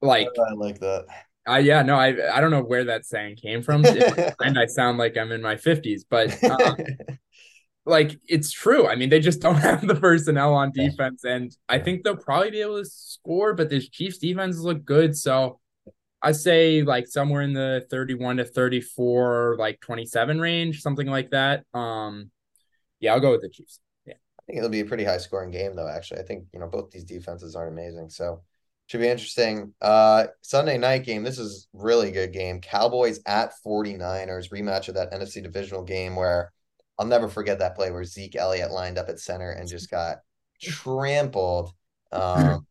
like 0.00 0.28
I 0.38 0.54
like 0.54 0.80
that. 0.80 1.06
Uh, 1.48 1.56
yeah, 1.56 1.82
no, 1.82 1.96
I 1.96 2.36
I 2.36 2.40
don't 2.40 2.50
know 2.50 2.62
where 2.62 2.84
that 2.84 3.04
saying 3.04 3.36
came 3.36 3.62
from, 3.62 3.84
and 3.84 4.58
I 4.58 4.66
sound 4.66 4.96
like 4.96 5.16
I'm 5.16 5.32
in 5.32 5.42
my 5.42 5.56
fifties, 5.56 6.04
but 6.08 6.42
um, 6.44 6.76
like 7.84 8.18
it's 8.28 8.52
true. 8.52 8.86
I 8.86 8.96
mean, 8.96 9.10
they 9.10 9.20
just 9.20 9.40
don't 9.40 9.54
have 9.56 9.86
the 9.86 9.94
personnel 9.94 10.54
on 10.54 10.72
defense, 10.72 11.24
and 11.24 11.54
I 11.68 11.78
think 11.78 12.04
they'll 12.04 12.16
probably 12.16 12.50
be 12.50 12.60
able 12.60 12.78
to 12.78 12.88
score. 12.88 13.54
But 13.54 13.70
this 13.70 13.88
Chiefs 13.88 14.18
defense 14.18 14.58
look 14.58 14.84
good, 14.84 15.16
so 15.16 15.60
I 16.22 16.32
say 16.32 16.82
like 16.82 17.08
somewhere 17.08 17.42
in 17.42 17.52
the 17.52 17.86
31 17.90 18.36
to 18.38 18.44
34, 18.44 19.56
like 19.58 19.80
27 19.80 20.40
range, 20.40 20.80
something 20.80 21.08
like 21.08 21.30
that. 21.30 21.64
Um, 21.74 22.30
yeah, 23.00 23.14
I'll 23.14 23.20
go 23.20 23.32
with 23.32 23.42
the 23.42 23.48
Chiefs. 23.48 23.80
Yeah, 24.06 24.14
I 24.14 24.42
think 24.46 24.58
it'll 24.58 24.70
be 24.70 24.80
a 24.80 24.84
pretty 24.84 25.04
high 25.04 25.18
scoring 25.18 25.50
game, 25.50 25.74
though. 25.74 25.88
Actually, 25.88 26.20
I 26.20 26.24
think 26.24 26.44
you 26.52 26.60
know 26.60 26.68
both 26.68 26.90
these 26.90 27.04
defenses 27.04 27.56
aren't 27.56 27.72
amazing, 27.72 28.10
so 28.10 28.42
should 28.86 29.00
be 29.00 29.08
interesting. 29.08 29.74
Uh, 29.80 30.26
Sunday 30.42 30.78
night 30.78 31.04
game. 31.04 31.24
This 31.24 31.38
is 31.38 31.66
really 31.72 32.12
good 32.12 32.32
game. 32.32 32.60
Cowboys 32.60 33.20
at 33.26 33.52
49ers 33.66 34.50
rematch 34.50 34.88
of 34.88 34.94
that 34.94 35.12
NFC 35.12 35.42
divisional 35.42 35.82
game 35.82 36.14
where 36.14 36.52
I'll 36.98 37.06
never 37.06 37.28
forget 37.28 37.58
that 37.58 37.74
play 37.74 37.90
where 37.90 38.04
Zeke 38.04 38.36
Elliott 38.36 38.70
lined 38.70 38.98
up 38.98 39.08
at 39.08 39.18
center 39.18 39.50
and 39.50 39.68
just 39.68 39.90
got 39.90 40.18
trampled. 40.60 41.72
Um, 42.10 42.66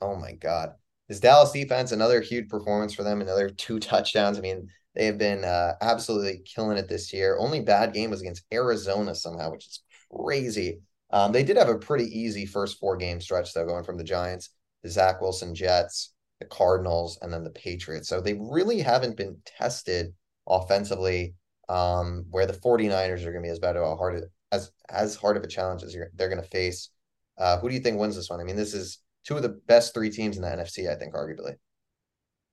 oh 0.00 0.16
my 0.16 0.32
god, 0.32 0.74
this 1.08 1.20
Dallas 1.20 1.52
defense 1.52 1.92
another 1.92 2.20
huge 2.20 2.48
performance 2.48 2.92
for 2.94 3.04
them, 3.04 3.20
another 3.20 3.48
two 3.48 3.78
touchdowns. 3.78 4.38
I 4.38 4.40
mean, 4.40 4.68
they 4.94 5.06
have 5.06 5.18
been 5.18 5.44
uh, 5.44 5.74
absolutely 5.80 6.42
killing 6.44 6.78
it 6.78 6.88
this 6.88 7.12
year. 7.12 7.36
Only 7.38 7.60
bad 7.60 7.92
game 7.92 8.10
was 8.10 8.20
against 8.20 8.44
Arizona 8.52 9.14
somehow, 9.14 9.50
which 9.50 9.66
is 9.66 9.82
crazy. 10.14 10.80
Um, 11.10 11.32
they 11.32 11.44
did 11.44 11.56
have 11.56 11.68
a 11.68 11.78
pretty 11.78 12.06
easy 12.06 12.46
first 12.46 12.78
four 12.78 12.96
game 12.96 13.20
stretch 13.20 13.52
though, 13.52 13.66
going 13.66 13.84
from 13.84 13.98
the 13.98 14.04
Giants, 14.04 14.50
the 14.82 14.90
Zach 14.90 15.20
Wilson 15.20 15.54
Jets, 15.54 16.12
the 16.40 16.46
Cardinals, 16.46 17.18
and 17.22 17.32
then 17.32 17.44
the 17.44 17.50
Patriots. 17.50 18.08
So 18.08 18.20
they 18.20 18.34
really 18.34 18.80
haven't 18.80 19.16
been 19.16 19.36
tested 19.44 20.12
offensively 20.48 21.34
um, 21.68 22.26
where 22.30 22.46
the 22.46 22.52
49ers 22.52 23.22
are 23.22 23.32
going 23.32 23.42
to 23.42 23.48
be 23.48 23.48
as 23.48 23.58
bad 23.58 23.76
of 23.76 23.82
a 23.82 23.96
hard 23.96 24.22
as 24.52 24.70
as 24.88 25.16
hard 25.16 25.36
of 25.36 25.42
a 25.42 25.48
challenge 25.48 25.82
as 25.82 25.96
they're 26.14 26.28
going 26.28 26.42
to 26.42 26.48
face. 26.48 26.90
Uh, 27.38 27.58
who 27.58 27.68
do 27.68 27.74
you 27.74 27.80
think 27.80 27.98
wins 27.98 28.16
this 28.16 28.30
one? 28.30 28.40
I 28.40 28.44
mean, 28.44 28.56
this 28.56 28.74
is 28.74 28.98
two 29.24 29.36
of 29.36 29.42
the 29.42 29.60
best 29.66 29.94
three 29.94 30.10
teams 30.10 30.36
in 30.36 30.42
the 30.42 30.48
NFC, 30.48 30.90
I 30.90 30.94
think, 30.94 31.14
arguably. 31.14 31.54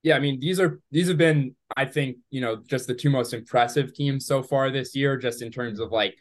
Yeah, 0.04 0.16
I 0.16 0.20
mean, 0.20 0.40
these 0.40 0.60
are 0.60 0.80
these 0.90 1.08
have 1.10 1.18
been, 1.18 1.56
I 1.78 1.86
think, 1.86 2.18
you 2.32 2.42
know, 2.42 2.62
just 2.68 2.88
the 2.88 2.96
two 2.96 3.12
most 3.12 3.34
impressive 3.34 3.94
teams 3.94 4.26
so 4.26 4.42
far 4.42 4.72
this 4.72 4.96
year, 4.96 5.16
just 5.16 5.44
in 5.44 5.52
terms 5.52 5.80
of 5.80 5.92
like 5.92 6.16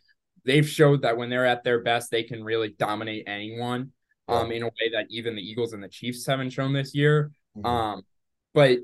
they've 0.44 0.68
showed 0.68 1.02
that 1.02 1.16
when 1.16 1.30
they're 1.30 1.46
at 1.46 1.64
their 1.64 1.82
best, 1.82 2.10
they 2.10 2.22
can 2.22 2.44
really 2.44 2.74
dominate 2.78 3.24
anyone. 3.26 3.92
Yeah. 4.28 4.40
Um, 4.40 4.52
in 4.52 4.62
a 4.62 4.66
way 4.66 4.90
that 4.92 5.06
even 5.10 5.34
the 5.34 5.42
Eagles 5.42 5.72
and 5.72 5.82
the 5.82 5.88
Chiefs 5.88 6.24
haven't 6.26 6.50
shown 6.50 6.72
this 6.72 6.94
year. 6.94 7.32
Mm-hmm. 7.56 7.66
Um, 7.66 8.02
but 8.54 8.78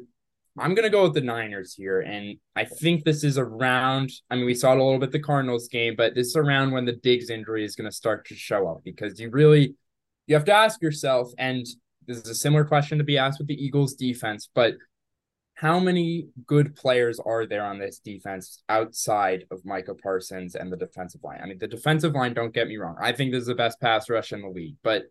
I'm 0.59 0.75
gonna 0.75 0.91
go 0.91 1.05
with 1.05 1.15
the 1.15 1.21
Niners 1.21 1.75
here, 1.75 2.01
and 2.01 2.37
I 2.55 2.65
think 2.65 3.05
this 3.05 3.25
is 3.25 3.39
around. 3.39 4.11
I 4.31 4.37
mean, 4.37 4.47
we 4.47 4.55
saw 4.55 4.73
it 4.73 4.79
a 4.79 4.83
little 4.83 4.99
bit 4.99 5.13
the 5.13 5.21
Cardinals 5.21 5.69
game, 5.69 5.95
but 5.97 6.15
this 6.15 6.29
is 6.29 6.37
around 6.37 6.73
when 6.73 6.85
the 6.85 6.93
Diggs 6.93 7.31
injury 7.31 7.65
is 7.65 7.77
gonna 7.77 7.93
start 7.93 8.27
to 8.29 8.35
show 8.35 8.69
up 8.69 8.83
because 8.85 9.21
you 9.21 9.31
really 9.31 9.75
you 10.27 10.35
have 10.35 10.45
to 10.47 10.53
ask 10.53 10.81
yourself, 10.83 11.33
and 11.39 11.67
this 12.07 12.19
is 12.19 12.29
a 12.29 12.35
similar 12.35 12.65
question 12.65 12.99
to 12.99 13.05
be 13.05 13.19
asked 13.19 13.39
with 13.39 13.49
the 13.49 13.65
Eagles 13.65 13.95
defense, 13.95 14.49
but 14.55 14.75
how 15.57 15.81
many 15.81 16.29
good 16.47 16.77
players 16.77 17.19
are 17.19 17.47
there 17.47 17.65
on 17.65 17.79
this 17.79 17.99
defense 17.99 18.63
outside 18.69 19.45
of 19.51 19.65
Micah 19.65 19.95
Parsons 19.95 20.55
and 20.55 20.71
the 20.71 20.77
defensive 20.77 21.25
line? 21.25 21.41
I 21.43 21.47
mean, 21.47 21.59
the 21.59 21.67
defensive 21.67 22.13
line, 22.13 22.35
don't 22.35 22.53
get 22.53 22.69
me 22.69 22.77
wrong. 22.77 22.97
I 23.01 23.13
think 23.13 23.33
this 23.33 23.41
is 23.41 23.47
the 23.47 23.55
best 23.55 23.81
pass 23.81 24.11
rush 24.11 24.33
in 24.33 24.43
the 24.43 24.49
league, 24.49 24.77
but 24.83 25.05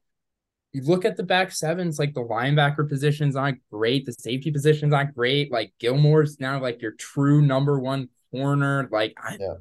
you 0.76 0.82
look 0.82 1.06
at 1.06 1.16
the 1.16 1.24
back 1.24 1.54
sevens, 1.54 1.98
like 1.98 2.14
the 2.14 2.22
linebacker 2.22 2.88
position's 2.90 3.36
not 3.36 3.54
great, 3.72 4.06
the 4.06 4.12
safety 4.12 4.52
position's 4.52 4.92
not 4.92 5.16
great. 5.16 5.50
Like 5.50 5.72
Gilmore's 5.80 6.38
now 6.42 6.62
like 6.62 6.82
your 6.82 6.92
true 6.92 7.42
number 7.42 7.80
one 7.80 8.10
corner. 8.30 8.90
Like 8.92 9.14
I, 9.18 9.38
yeah. 9.40 9.54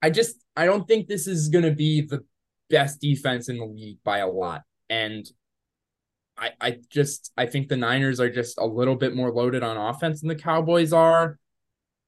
I 0.00 0.10
just 0.10 0.36
I 0.54 0.66
don't 0.66 0.86
think 0.86 1.08
this 1.08 1.26
is 1.26 1.48
gonna 1.48 1.72
be 1.72 2.02
the 2.02 2.24
best 2.70 3.00
defense 3.00 3.48
in 3.48 3.58
the 3.58 3.64
league 3.64 3.98
by 4.04 4.18
a 4.18 4.28
lot. 4.28 4.62
And 4.88 5.28
I 6.38 6.50
I 6.60 6.78
just 6.88 7.32
I 7.36 7.46
think 7.46 7.66
the 7.66 7.76
Niners 7.76 8.20
are 8.20 8.30
just 8.30 8.56
a 8.56 8.64
little 8.64 8.94
bit 8.94 9.16
more 9.16 9.32
loaded 9.32 9.64
on 9.64 9.76
offense 9.76 10.20
than 10.20 10.28
the 10.28 10.36
Cowboys 10.36 10.92
are. 10.92 11.36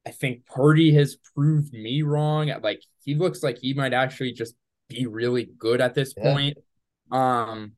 I 0.06 0.10
think 0.10 0.46
Purdy 0.46 0.94
has 0.94 1.16
proved 1.34 1.72
me 1.72 2.02
wrong. 2.02 2.52
Like 2.62 2.84
he 3.04 3.16
looks 3.16 3.42
like 3.42 3.58
he 3.58 3.74
might 3.74 3.92
actually 3.92 4.34
just 4.34 4.54
be 4.88 5.08
really 5.08 5.48
good 5.58 5.80
at 5.80 5.96
this 5.96 6.14
yeah. 6.16 6.32
point. 6.32 6.58
Um 7.10 7.72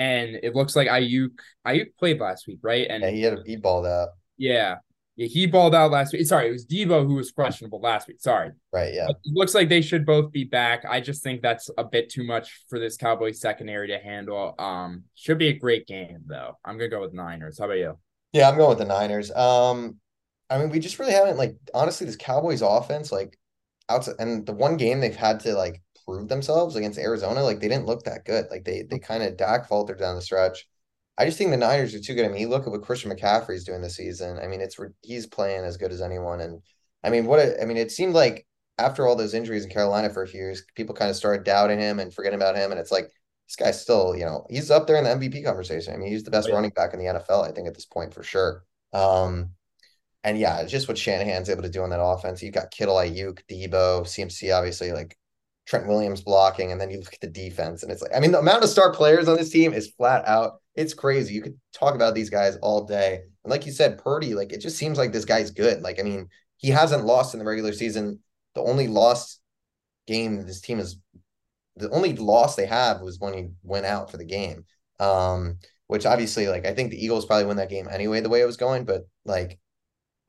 and 0.00 0.36
it 0.42 0.56
looks 0.56 0.74
like 0.74 0.88
Aiyuk 0.88 1.38
Aiyuk 1.66 1.94
played 1.98 2.20
last 2.20 2.46
week, 2.48 2.58
right? 2.62 2.86
And 2.88 3.02
yeah, 3.02 3.10
he 3.10 3.22
had 3.22 3.34
a 3.34 3.42
he 3.44 3.56
balled 3.56 3.86
out. 3.86 4.08
Yeah. 4.38 4.76
Yeah, 5.16 5.26
he 5.26 5.44
balled 5.46 5.74
out 5.74 5.90
last 5.90 6.14
week. 6.14 6.24
Sorry, 6.24 6.48
it 6.48 6.52
was 6.52 6.64
Deebo 6.64 7.06
who 7.06 7.16
was 7.16 7.30
questionable 7.30 7.80
last 7.80 8.08
week. 8.08 8.22
Sorry. 8.22 8.52
Right, 8.72 8.94
yeah. 8.94 9.08
But 9.08 9.16
it 9.22 9.34
looks 9.34 9.54
like 9.54 9.68
they 9.68 9.82
should 9.82 10.06
both 10.06 10.32
be 10.32 10.44
back. 10.44 10.86
I 10.88 11.02
just 11.02 11.22
think 11.22 11.42
that's 11.42 11.68
a 11.76 11.84
bit 11.84 12.08
too 12.08 12.24
much 12.24 12.64
for 12.70 12.78
this 12.78 12.96
Cowboys 12.96 13.38
secondary 13.38 13.88
to 13.88 13.98
handle. 13.98 14.54
Um, 14.58 15.04
should 15.14 15.36
be 15.36 15.48
a 15.48 15.52
great 15.52 15.86
game 15.86 16.20
though. 16.24 16.56
I'm 16.64 16.78
gonna 16.78 16.88
go 16.88 17.02
with 17.02 17.12
Niners. 17.12 17.58
How 17.58 17.66
about 17.66 17.76
you? 17.76 17.98
Yeah, 18.32 18.48
I'm 18.48 18.56
going 18.56 18.70
with 18.70 18.78
the 18.78 18.86
Niners. 18.86 19.30
Um, 19.32 19.96
I 20.48 20.56
mean, 20.56 20.70
we 20.70 20.78
just 20.78 20.98
really 20.98 21.12
haven't 21.12 21.36
like 21.36 21.56
honestly 21.74 22.06
this 22.06 22.16
Cowboys 22.16 22.62
offense 22.62 23.12
like 23.12 23.38
outside 23.90 24.14
and 24.18 24.46
the 24.46 24.52
one 24.52 24.78
game 24.78 25.00
they've 25.00 25.14
had 25.14 25.40
to 25.40 25.52
like 25.52 25.82
prove 26.10 26.28
themselves 26.28 26.76
against 26.76 26.98
Arizona, 26.98 27.42
like 27.42 27.60
they 27.60 27.68
didn't 27.68 27.86
look 27.86 28.04
that 28.04 28.24
good. 28.24 28.46
Like 28.50 28.64
they 28.64 28.82
they 28.82 28.98
kind 28.98 29.22
of 29.22 29.36
Dak 29.36 29.68
faltered 29.68 29.98
down 29.98 30.16
the 30.16 30.22
stretch. 30.22 30.66
I 31.18 31.26
just 31.26 31.38
think 31.38 31.50
the 31.50 31.56
Niners 31.56 31.94
are 31.94 32.00
too 32.00 32.14
good. 32.14 32.24
I 32.24 32.28
mean, 32.28 32.40
you 32.40 32.48
look 32.48 32.66
at 32.66 32.72
what 32.72 32.82
Christian 32.82 33.10
McCaffrey's 33.10 33.64
doing 33.64 33.82
this 33.82 33.96
season. 33.96 34.38
I 34.38 34.46
mean, 34.46 34.60
it's 34.60 34.78
he's 35.02 35.26
playing 35.26 35.64
as 35.64 35.76
good 35.76 35.92
as 35.92 36.00
anyone. 36.00 36.40
And 36.40 36.62
I 37.04 37.10
mean, 37.10 37.26
what 37.26 37.40
I 37.60 37.64
mean, 37.64 37.76
it 37.76 37.90
seemed 37.90 38.14
like 38.14 38.46
after 38.78 39.06
all 39.06 39.16
those 39.16 39.34
injuries 39.34 39.64
in 39.64 39.70
Carolina 39.70 40.10
for 40.10 40.22
a 40.22 40.28
few 40.28 40.40
years, 40.40 40.64
people 40.74 40.94
kind 40.94 41.10
of 41.10 41.16
started 41.16 41.44
doubting 41.44 41.78
him 41.78 41.98
and 42.00 42.12
forgetting 42.12 42.38
about 42.38 42.56
him. 42.56 42.70
And 42.70 42.80
it's 42.80 42.92
like 42.92 43.10
this 43.46 43.56
guy's 43.56 43.80
still, 43.80 44.16
you 44.16 44.24
know, 44.24 44.46
he's 44.48 44.70
up 44.70 44.86
there 44.86 44.96
in 44.96 45.04
the 45.04 45.10
MVP 45.10 45.44
conversation. 45.44 45.92
I 45.92 45.96
mean, 45.96 46.08
he's 46.08 46.24
the 46.24 46.30
best 46.30 46.46
oh, 46.46 46.50
yeah. 46.50 46.54
running 46.56 46.70
back 46.70 46.94
in 46.94 46.98
the 46.98 47.06
NFL, 47.06 47.46
I 47.46 47.52
think, 47.52 47.68
at 47.68 47.74
this 47.74 47.86
point 47.86 48.14
for 48.14 48.22
sure. 48.22 48.64
Um, 48.92 49.50
and 50.24 50.38
yeah, 50.38 50.60
it's 50.60 50.72
just 50.72 50.88
what 50.88 50.98
Shanahan's 50.98 51.48
able 51.48 51.62
to 51.62 51.70
do 51.70 51.82
on 51.82 51.90
that 51.90 52.02
offense. 52.02 52.42
You've 52.42 52.54
got 52.54 52.70
Kittle, 52.70 52.96
Aiyuk, 52.96 53.40
Deebo, 53.50 54.02
CMC, 54.02 54.56
obviously, 54.56 54.92
like 54.92 55.16
Trent 55.70 55.86
Williams 55.86 56.20
blocking, 56.20 56.72
and 56.72 56.80
then 56.80 56.90
you 56.90 56.98
look 56.98 57.14
at 57.14 57.20
the 57.20 57.28
defense, 57.28 57.84
and 57.84 57.92
it's 57.92 58.02
like, 58.02 58.10
I 58.12 58.18
mean, 58.18 58.32
the 58.32 58.40
amount 58.40 58.64
of 58.64 58.70
star 58.70 58.92
players 58.92 59.28
on 59.28 59.36
this 59.36 59.50
team 59.50 59.72
is 59.72 59.92
flat 59.96 60.26
out. 60.26 60.54
It's 60.74 60.94
crazy. 60.94 61.32
You 61.32 61.42
could 61.42 61.56
talk 61.72 61.94
about 61.94 62.12
these 62.12 62.28
guys 62.28 62.56
all 62.56 62.86
day. 62.86 63.20
And 63.44 63.50
like 63.52 63.66
you 63.66 63.70
said, 63.70 64.02
Purdy, 64.02 64.34
like 64.34 64.52
it 64.52 64.60
just 64.60 64.76
seems 64.76 64.98
like 64.98 65.12
this 65.12 65.24
guy's 65.24 65.52
good. 65.52 65.80
Like, 65.80 66.00
I 66.00 66.02
mean, 66.02 66.26
he 66.56 66.70
hasn't 66.70 67.04
lost 67.04 67.34
in 67.34 67.38
the 67.38 67.46
regular 67.46 67.72
season. 67.72 68.18
The 68.56 68.62
only 68.62 68.88
lost 68.88 69.40
game 70.08 70.44
this 70.44 70.60
team 70.60 70.80
is 70.80 70.96
the 71.76 71.88
only 71.90 72.16
loss 72.16 72.56
they 72.56 72.66
have 72.66 73.00
was 73.00 73.20
when 73.20 73.32
he 73.32 73.48
went 73.62 73.86
out 73.86 74.10
for 74.10 74.16
the 74.16 74.24
game. 74.24 74.64
Um, 74.98 75.58
which 75.86 76.04
obviously, 76.04 76.48
like, 76.48 76.66
I 76.66 76.74
think 76.74 76.90
the 76.90 77.04
Eagles 77.04 77.26
probably 77.26 77.46
win 77.46 77.58
that 77.58 77.70
game 77.70 77.86
anyway, 77.88 78.20
the 78.20 78.28
way 78.28 78.40
it 78.40 78.46
was 78.46 78.56
going, 78.56 78.84
but 78.86 79.02
like, 79.24 79.60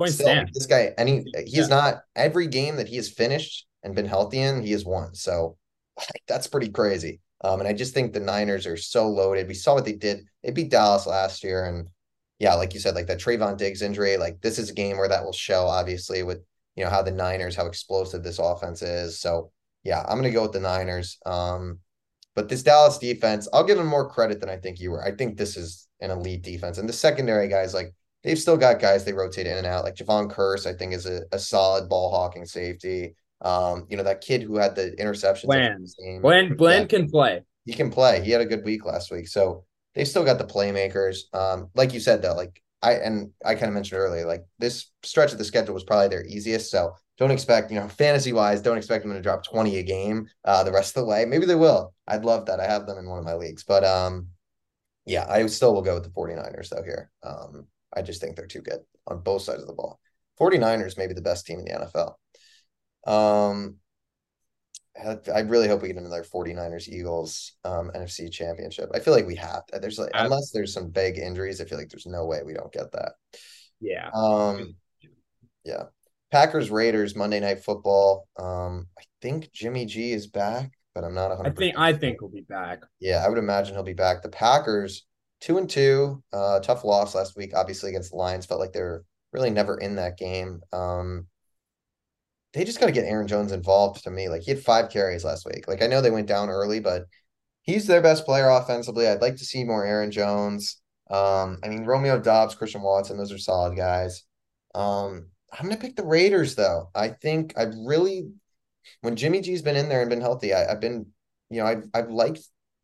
still, 0.06 0.44
this 0.54 0.68
guy, 0.68 0.94
any 1.00 1.24
he's 1.46 1.68
yeah. 1.68 1.76
not 1.76 2.02
every 2.16 2.46
game 2.46 2.76
that 2.76 2.88
he 2.88 2.98
has 2.98 3.10
finished 3.10 3.66
and 3.84 3.96
been 3.96 4.06
healthy 4.06 4.40
in, 4.40 4.62
he 4.62 4.72
has 4.72 4.86
won. 4.86 5.14
So 5.16 5.58
that's 6.28 6.48
pretty 6.48 6.70
crazy. 6.70 7.20
Um, 7.44 7.60
and 7.60 7.68
I 7.68 7.74
just 7.74 7.94
think 7.94 8.14
the 8.14 8.20
Niners 8.20 8.68
are 8.68 8.78
so 8.78 9.10
loaded. 9.10 9.48
We 9.48 9.56
saw 9.56 9.74
what 9.74 9.86
they 9.86 9.94
did. 9.94 10.26
They 10.44 10.52
beat 10.52 10.70
Dallas 10.70 11.08
last 11.08 11.44
year. 11.44 11.66
And 11.66 11.88
yeah, 12.40 12.54
like 12.54 12.74
you 12.74 12.80
said, 12.80 12.96
like 12.96 13.08
that 13.08 13.20
Trevon 13.20 13.58
Diggs 13.58 13.82
injury, 13.82 14.18
like 14.18 14.42
this 14.42 14.60
is 14.60 14.70
a 14.70 14.76
game 14.76 14.98
where 14.98 15.10
that 15.10 15.24
will 15.24 15.34
show, 15.34 15.66
obviously, 15.66 16.24
with 16.24 16.40
you 16.76 16.84
know 16.84 16.90
how 16.90 17.02
the 17.02 17.12
Niners, 17.12 17.56
how 17.56 17.66
explosive 17.66 18.24
this 18.24 18.40
offense 18.40 18.82
is. 18.82 19.20
So 19.20 19.52
yeah, 19.84 20.04
I'm 20.08 20.18
gonna 20.18 20.32
go 20.32 20.44
with 20.44 20.54
the 20.54 20.60
Niners. 20.60 21.18
Um, 21.26 21.80
but 22.36 22.48
this 22.48 22.64
Dallas 22.64 22.98
defense, 22.98 23.48
I'll 23.52 23.64
give 23.64 23.78
them 23.78 23.88
more 23.88 24.10
credit 24.10 24.40
than 24.40 24.50
I 24.50 24.58
think 24.58 24.80
you 24.80 24.92
were. 24.92 25.04
I 25.04 25.12
think 25.12 25.38
this 25.38 25.58
is 25.58 25.88
an 26.00 26.12
elite 26.12 26.44
defense. 26.44 26.78
And 26.78 26.88
the 26.88 26.94
secondary 26.94 27.48
guys, 27.48 27.74
like 27.74 27.94
they've 28.24 28.40
still 28.40 28.58
got 28.58 28.80
guys 28.80 29.04
they 29.04 29.14
rotate 29.14 29.48
in 29.48 29.58
and 29.58 29.68
out. 29.68 29.84
Like 29.84 29.96
Jayron 29.96 30.32
Kearse, 30.32 30.66
I 30.66 30.74
think, 30.74 30.94
is 30.94 31.06
a, 31.06 31.24
a 31.32 31.40
solid 31.40 31.90
ball 31.90 32.10
hawking 32.12 32.46
safety. 32.46 33.16
Um, 33.42 33.88
you 33.90 33.98
know, 33.98 34.04
that 34.04 34.22
kid 34.22 34.44
who 34.44 34.58
had 34.58 34.76
the 34.76 34.96
interceptions. 35.00 35.46
Bland. 35.46 35.88
Bland, 36.22 36.58
Bland 36.58 36.90
can 36.90 37.10
play. 37.10 37.42
He 37.66 37.74
can 37.74 37.92
play. 37.92 38.24
He 38.24 38.32
had 38.32 38.42
a 38.42 38.46
good 38.46 38.64
week 38.64 38.86
last 38.86 39.12
week. 39.12 39.28
So 39.28 39.66
they've 39.94 40.08
still 40.08 40.24
got 40.24 40.38
the 40.38 40.46
playmakers. 40.46 41.34
Um, 41.34 41.70
like 41.76 41.94
you 41.94 42.00
said, 42.00 42.22
though, 42.22 42.36
like 42.36 42.62
I 42.82 42.94
and 42.94 43.32
I 43.46 43.56
kind 43.56 43.68
of 43.68 43.74
mentioned 43.74 44.00
earlier, 44.00 44.26
like 44.26 44.46
this 44.60 44.92
stretch 45.04 45.32
of 45.32 45.38
the 45.38 45.46
schedule 45.46 45.74
was 45.74 45.84
probably 45.84 46.08
their 46.08 46.26
easiest. 46.26 46.72
So 46.72 46.96
don't 47.18 47.32
expect, 47.32 47.72
you 47.72 47.80
know, 47.80 47.88
fantasy 47.88 48.34
wise, 48.34 48.62
don't 48.62 48.78
expect 48.78 49.04
them 49.04 49.14
to 49.14 49.22
drop 49.22 49.44
20 49.44 49.78
a 49.78 49.84
game 49.84 50.28
uh 50.46 50.64
the 50.64 50.72
rest 50.72 50.98
of 50.98 51.04
the 51.04 51.10
way. 51.10 51.26
Maybe 51.26 51.46
they 51.46 51.56
will. 51.56 51.94
I'd 52.08 52.26
love 52.26 52.48
that. 52.48 52.60
I 52.60 52.66
have 52.66 52.88
them 52.88 52.98
in 52.98 53.08
one 53.08 53.20
of 53.20 53.26
my 53.26 53.36
leagues. 53.36 53.64
But 53.64 53.84
um 53.84 54.28
yeah, 55.06 55.26
I 55.30 55.46
still 55.48 55.74
will 55.74 55.82
go 55.82 55.96
with 55.96 56.04
the 56.04 56.10
49ers 56.10 56.70
though 56.70 56.84
here. 56.84 57.12
Um, 57.24 57.68
I 57.94 58.02
just 58.02 58.22
think 58.22 58.36
they're 58.36 58.46
too 58.46 58.62
good 58.62 58.80
on 59.08 59.22
both 59.22 59.42
sides 59.42 59.62
of 59.62 59.68
the 59.68 59.74
ball. 59.74 60.00
49ers 60.40 60.98
may 60.98 61.08
be 61.08 61.14
the 61.14 61.22
best 61.22 61.46
team 61.46 61.60
in 61.60 61.66
the 61.66 61.72
NFL. 61.72 62.14
Um, 63.06 63.78
I 65.34 65.40
really 65.42 65.68
hope 65.68 65.82
we 65.82 65.88
get 65.88 65.98
another 65.98 66.24
49ers 66.24 66.90
Eagles 66.90 67.54
um, 67.64 67.92
NFC 67.96 68.32
championship. 68.32 68.90
I 68.94 69.00
feel 69.00 69.14
like 69.14 69.26
we 69.26 69.36
have 69.38 69.66
to. 69.68 69.80
There's 69.80 69.98
like, 69.98 70.12
unless 70.14 70.52
there's 70.52 70.74
some 70.74 70.90
big 70.90 71.18
injuries, 71.18 71.62
I 71.62 71.66
feel 71.66 71.78
like 71.78 71.90
there's 71.90 72.06
no 72.06 72.26
way 72.26 72.42
we 72.46 72.54
don't 72.54 72.72
get 72.72 72.92
that. 72.92 73.14
Yeah. 73.80 74.10
Um, 74.14 74.76
yeah. 75.64 75.84
Packers 76.32 76.70
Raiders 76.70 77.16
Monday 77.16 77.40
Night 77.40 77.64
Football. 77.64 78.28
Um, 78.38 78.88
I 78.98 79.04
think 79.22 79.52
Jimmy 79.54 79.86
G 79.86 80.12
is 80.12 80.28
back, 80.28 80.72
but 80.94 81.04
I'm 81.04 81.14
not 81.14 81.30
100. 81.30 81.50
I 81.50 81.56
think 81.56 81.78
I 81.78 81.94
think 81.94 82.18
he'll 82.20 82.30
be 82.30 82.42
back. 82.42 82.84
Yeah, 83.00 83.24
I 83.26 83.30
would 83.30 83.38
imagine 83.38 83.74
he'll 83.74 83.84
be 83.84 83.94
back. 83.94 84.22
The 84.22 84.30
Packers 84.30 85.06
two 85.42 85.58
and 85.58 85.70
two, 85.70 86.24
uh, 86.32 86.60
tough 86.60 86.84
loss 86.84 87.16
last 87.16 87.36
week, 87.36 87.52
obviously 87.56 87.90
against 87.90 88.12
the 88.12 88.18
Lions. 88.18 88.46
Felt 88.46 88.62
like 88.62 88.72
they're 88.72 89.04
really 89.34 89.50
never 89.50 89.78
in 89.78 89.96
that 89.96 90.18
game. 90.18 90.62
Um, 90.72 91.28
they 92.54 92.64
just 92.64 92.80
got 92.80 92.88
to 92.88 92.92
get 92.92 93.06
Aaron 93.06 93.28
Jones 93.28 93.52
involved 93.52 94.04
to 94.04 94.12
me. 94.12 94.30
Like 94.30 94.42
he 94.42 94.52
had 94.52 94.64
five 94.64 94.90
carries 94.90 95.24
last 95.24 95.46
week. 95.46 95.68
Like 95.68 95.82
I 95.82 95.88
know 95.88 96.02
they 96.02 96.12
went 96.12 96.28
down 96.28 96.50
early, 96.50 96.80
but 96.80 97.04
he's 97.62 97.88
their 97.88 98.02
best 98.02 98.26
player 98.26 98.50
offensively. 98.50 99.08
I'd 99.08 99.22
like 99.22 99.38
to 99.38 99.46
see 99.46 99.64
more 99.64 99.86
Aaron 99.86 100.12
Jones. 100.12 100.82
Um, 101.10 101.60
I 101.64 101.70
mean 101.70 101.86
Romeo 101.86 102.20
Doubs, 102.20 102.56
Christian 102.56 102.82
Watson, 102.82 103.18
those 103.18 103.32
are 103.32 103.38
solid 103.38 103.76
guys. 103.76 104.24
Um, 104.76 105.28
I'm 105.52 105.68
gonna 105.68 105.78
pick 105.80 105.96
the 105.96 106.06
Raiders 106.06 106.56
though. 106.56 106.90
I 106.96 107.10
think 107.10 107.54
I've 107.58 107.74
really 107.86 108.30
when 109.02 109.16
Jimmy 109.16 109.42
G's 109.42 109.62
been 109.62 109.76
in 109.76 109.90
there 109.90 110.02
and 110.02 110.10
been 110.10 110.22
healthy, 110.22 110.54
I, 110.54 110.70
have 110.70 110.80
been, 110.80 111.08
you 111.50 111.62
know, 111.62 111.68
I've 111.68 111.86
I've 111.94 112.10
liked 112.10 112.42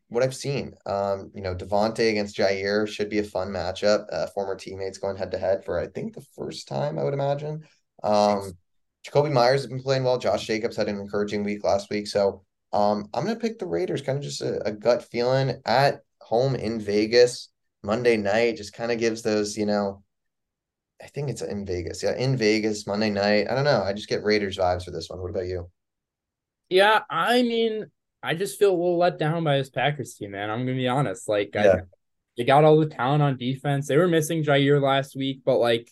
what 0.10 0.23
I've 0.23 0.35
seen. 0.35 0.73
Um, 0.85 1.31
you 1.34 1.41
know, 1.41 1.56
Davante 1.56 2.10
against 2.10 2.38
Jaire 2.38 2.88
should 2.88 3.10
be 3.10 3.19
a 3.19 3.23
fun 3.23 3.49
matchup. 3.49 4.06
Uh, 4.11 4.27
former 4.27 4.56
teammates 4.56 4.98
going 4.98 5.18
head 5.18 5.31
to 5.31 5.38
head 5.38 5.65
for 5.65 5.80
I 5.80 5.88
think 5.88 6.14
the 6.14 6.26
first 6.35 6.68
time, 6.68 6.98
I 6.98 7.03
would 7.03 7.14
imagine. 7.14 7.65
Um, 8.03 8.53
Jakobi 9.07 9.31
Meyers 9.31 9.61
has 9.61 9.67
been 9.67 9.81
playing 9.81 10.03
well. 10.03 10.17
Josh 10.17 10.45
Jacobs 10.45 10.75
had 10.75 10.89
an 10.89 10.99
encouraging 10.99 11.43
week 11.43 11.63
last 11.63 11.89
week. 11.89 12.07
So 12.07 12.43
um, 12.73 13.07
I'm 13.13 13.23
going 13.23 13.35
to 13.35 13.41
pick 13.41 13.59
the 13.59 13.65
Raiders, 13.65 14.01
kind 14.01 14.17
of 14.17 14.23
just 14.23 14.41
a, 14.41 14.65
a, 14.67 14.71
gut 14.71 15.03
feeling 15.03 15.61
at 15.65 16.01
home 16.21 16.55
in 16.55 16.81
Vegas 16.81 17.49
Monday 17.84 18.17
night. 18.17 18.57
Just 18.57 18.73
kind 18.73 18.91
of 18.91 18.99
gives 18.99 19.21
those, 19.21 19.57
you 19.57 19.65
know, 19.65 20.03
I 21.01 21.07
think 21.07 21.29
it's 21.29 21.41
in 21.41 21.65
Vegas. 21.65 22.03
Yeah, 22.03 22.15
in 22.17 22.35
Vegas 22.35 22.85
Monday 22.85 23.09
night. 23.09 23.49
I 23.49 23.55
don't 23.55 23.63
know. 23.63 23.81
I 23.81 23.93
just 23.93 24.09
get 24.09 24.23
Raiders 24.23 24.57
vibes 24.57 24.84
for 24.84 24.91
this 24.91 25.09
one. 25.09 25.21
What 25.21 25.29
about 25.29 25.45
you? 25.45 25.69
Yeah, 26.69 27.01
I 27.09 27.43
mean, 27.43 27.85
I 28.21 28.34
just 28.34 28.59
feel 28.59 28.71
a 28.71 28.75
little 28.75 28.97
let 28.97 29.17
down 29.17 29.43
by 29.43 29.57
this 29.57 29.69
Packers 29.69 30.15
team, 30.15 30.31
man. 30.31 30.49
I'm 30.49 30.65
gonna 30.65 30.75
be 30.75 30.88
honest. 30.88 31.29
Like, 31.29 31.51
yeah. 31.53 31.73
I, 31.73 31.79
they 32.35 32.43
got 32.43 32.65
all 32.65 32.77
the 32.77 32.88
talent 32.88 33.23
on 33.23 33.38
defense. 33.38 33.88
They 33.88 33.95
were 33.95 34.07
missing 34.07 34.43
Jaire 34.43 34.81
last 34.81 35.15
week, 35.15 35.41
but 35.45 35.59
like, 35.59 35.89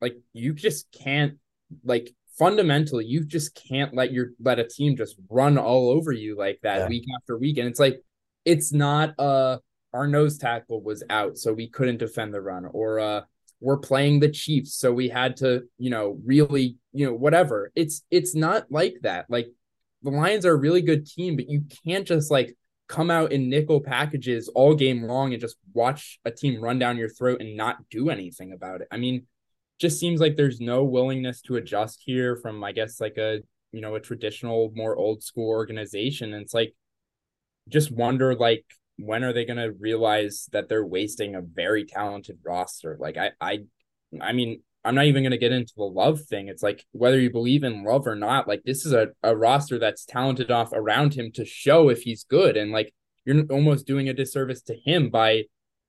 like 0.00 0.16
you 0.32 0.52
just 0.52 0.92
can't 0.92 1.38
like 1.82 2.14
fundamentally 2.38 3.04
you 3.04 3.24
just 3.24 3.58
can't 3.68 3.94
let 3.94 4.12
your 4.12 4.28
let 4.40 4.58
a 4.58 4.66
team 4.66 4.96
just 4.96 5.16
run 5.28 5.56
all 5.56 5.90
over 5.90 6.12
you 6.12 6.36
like 6.36 6.58
that 6.62 6.80
yeah. 6.80 6.88
week 6.88 7.04
after 7.16 7.38
week. 7.38 7.58
And 7.58 7.68
it's 7.68 7.80
like 7.80 8.02
it's 8.44 8.72
not 8.72 9.18
uh 9.18 9.58
our 9.92 10.06
nose 10.06 10.38
tackle 10.38 10.82
was 10.82 11.02
out 11.08 11.38
so 11.38 11.52
we 11.52 11.68
couldn't 11.68 11.98
defend 11.98 12.34
the 12.34 12.40
run 12.40 12.66
or 12.66 13.00
uh 13.00 13.20
we're 13.60 13.78
playing 13.78 14.20
the 14.20 14.28
chiefs 14.28 14.74
so 14.74 14.92
we 14.92 15.08
had 15.08 15.38
to 15.38 15.62
you 15.78 15.88
know 15.88 16.18
really 16.24 16.76
you 16.92 17.06
know 17.06 17.14
whatever. 17.14 17.72
It's 17.74 18.02
it's 18.10 18.34
not 18.34 18.66
like 18.70 18.96
that. 19.02 19.26
Like 19.28 19.48
the 20.02 20.10
lions 20.10 20.44
are 20.44 20.52
a 20.52 20.56
really 20.56 20.82
good 20.82 21.06
team 21.06 21.36
but 21.36 21.48
you 21.48 21.64
can't 21.86 22.06
just 22.06 22.30
like 22.30 22.56
come 22.88 23.10
out 23.10 23.32
in 23.32 23.48
nickel 23.48 23.80
packages 23.80 24.48
all 24.48 24.74
game 24.74 25.02
long 25.02 25.32
and 25.32 25.40
just 25.40 25.56
watch 25.72 26.20
a 26.24 26.30
team 26.30 26.60
run 26.60 26.78
down 26.78 26.96
your 26.96 27.08
throat 27.08 27.40
and 27.40 27.56
not 27.56 27.78
do 27.90 28.10
anything 28.10 28.52
about 28.52 28.82
it. 28.82 28.88
I 28.92 28.98
mean 28.98 29.26
just 29.78 30.00
seems 30.00 30.20
like 30.20 30.36
there's 30.36 30.60
no 30.60 30.84
willingness 30.84 31.42
to 31.42 31.56
adjust 31.56 32.02
here 32.04 32.36
from 32.36 32.62
I 32.64 32.72
guess 32.72 33.00
like 33.00 33.18
a 33.18 33.40
you 33.72 33.80
know 33.80 33.94
a 33.94 34.00
traditional 34.00 34.72
more 34.74 34.96
old 34.96 35.22
school 35.22 35.48
organization. 35.48 36.32
And 36.32 36.42
it's 36.42 36.54
like 36.54 36.74
just 37.68 37.90
wonder 37.90 38.34
like 38.34 38.64
when 38.98 39.24
are 39.24 39.32
they 39.32 39.44
going 39.44 39.58
to 39.58 39.76
realize 39.78 40.48
that 40.52 40.68
they're 40.68 40.86
wasting 40.86 41.34
a 41.34 41.42
very 41.42 41.84
talented 41.84 42.38
roster? 42.44 42.96
Like 42.98 43.16
I 43.16 43.32
I 43.40 43.60
I 44.20 44.32
mean 44.32 44.62
I'm 44.84 44.94
not 44.94 45.06
even 45.06 45.24
going 45.24 45.32
to 45.32 45.38
get 45.38 45.52
into 45.52 45.72
the 45.76 45.82
Love 45.82 46.20
thing. 46.20 46.48
It's 46.48 46.62
like 46.62 46.84
whether 46.92 47.18
you 47.18 47.30
believe 47.30 47.64
in 47.64 47.84
Love 47.84 48.06
or 48.06 48.14
not 48.14 48.46
like 48.46 48.62
this 48.64 48.86
is 48.86 48.92
a, 48.92 49.08
a 49.22 49.36
roster 49.36 49.78
that's 49.78 50.04
talented 50.04 50.50
off 50.50 50.70
around 50.72 51.14
him 51.14 51.32
to 51.32 51.44
show 51.44 51.88
if 51.88 52.02
he's 52.02 52.24
good. 52.24 52.56
And 52.56 52.70
like 52.70 52.94
you're 53.24 53.44
almost 53.50 53.86
doing 53.86 54.08
a 54.08 54.14
disservice 54.14 54.62
to 54.62 54.74
him 54.74 55.10
by 55.10 55.44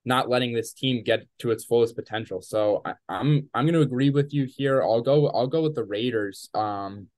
not 0.08 0.28
letting 0.28 0.52
this 0.52 0.72
team 0.72 1.04
get 1.04 1.26
to 1.38 1.52
its 1.52 1.64
fullest 1.64 1.94
potential. 1.94 2.42
So 2.42 2.82
I, 2.84 2.90
am 2.90 2.96
I'm, 3.08 3.50
I'm 3.54 3.64
going 3.64 3.74
to 3.74 3.82
agree 3.82 4.10
with 4.10 4.34
you 4.34 4.46
here. 4.46 4.82
I'll 4.82 5.02
go 5.02 5.28
I'll 5.28 5.46
go 5.46 5.62
with 5.62 5.76
the 5.76 5.84
Raiders. 5.84 6.48
Um, 6.54 7.08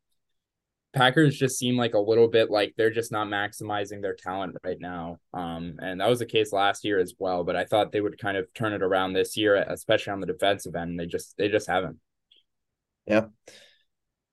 Packers 0.92 1.38
just 1.38 1.56
seem 1.56 1.76
like 1.76 1.94
a 1.94 2.00
little 2.00 2.26
bit 2.26 2.50
like 2.50 2.74
they're 2.76 2.90
just 2.90 3.12
not 3.12 3.28
maximizing 3.28 4.02
their 4.02 4.16
talent 4.16 4.56
right 4.64 4.80
now. 4.80 5.18
Um, 5.32 5.76
and 5.80 6.00
that 6.00 6.08
was 6.08 6.18
the 6.18 6.26
case 6.26 6.52
last 6.52 6.84
year 6.84 6.98
as 6.98 7.14
well. 7.16 7.44
But 7.44 7.54
I 7.54 7.64
thought 7.64 7.92
they 7.92 8.00
would 8.00 8.18
kind 8.18 8.36
of 8.36 8.52
turn 8.54 8.72
it 8.72 8.82
around 8.82 9.12
this 9.12 9.36
year, 9.36 9.54
especially 9.54 10.12
on 10.12 10.20
the 10.20 10.26
defensive 10.26 10.74
end. 10.74 10.98
They 10.98 11.06
just 11.06 11.36
they 11.38 11.48
just 11.48 11.68
haven't. 11.68 11.98
Yeah. 13.06 13.26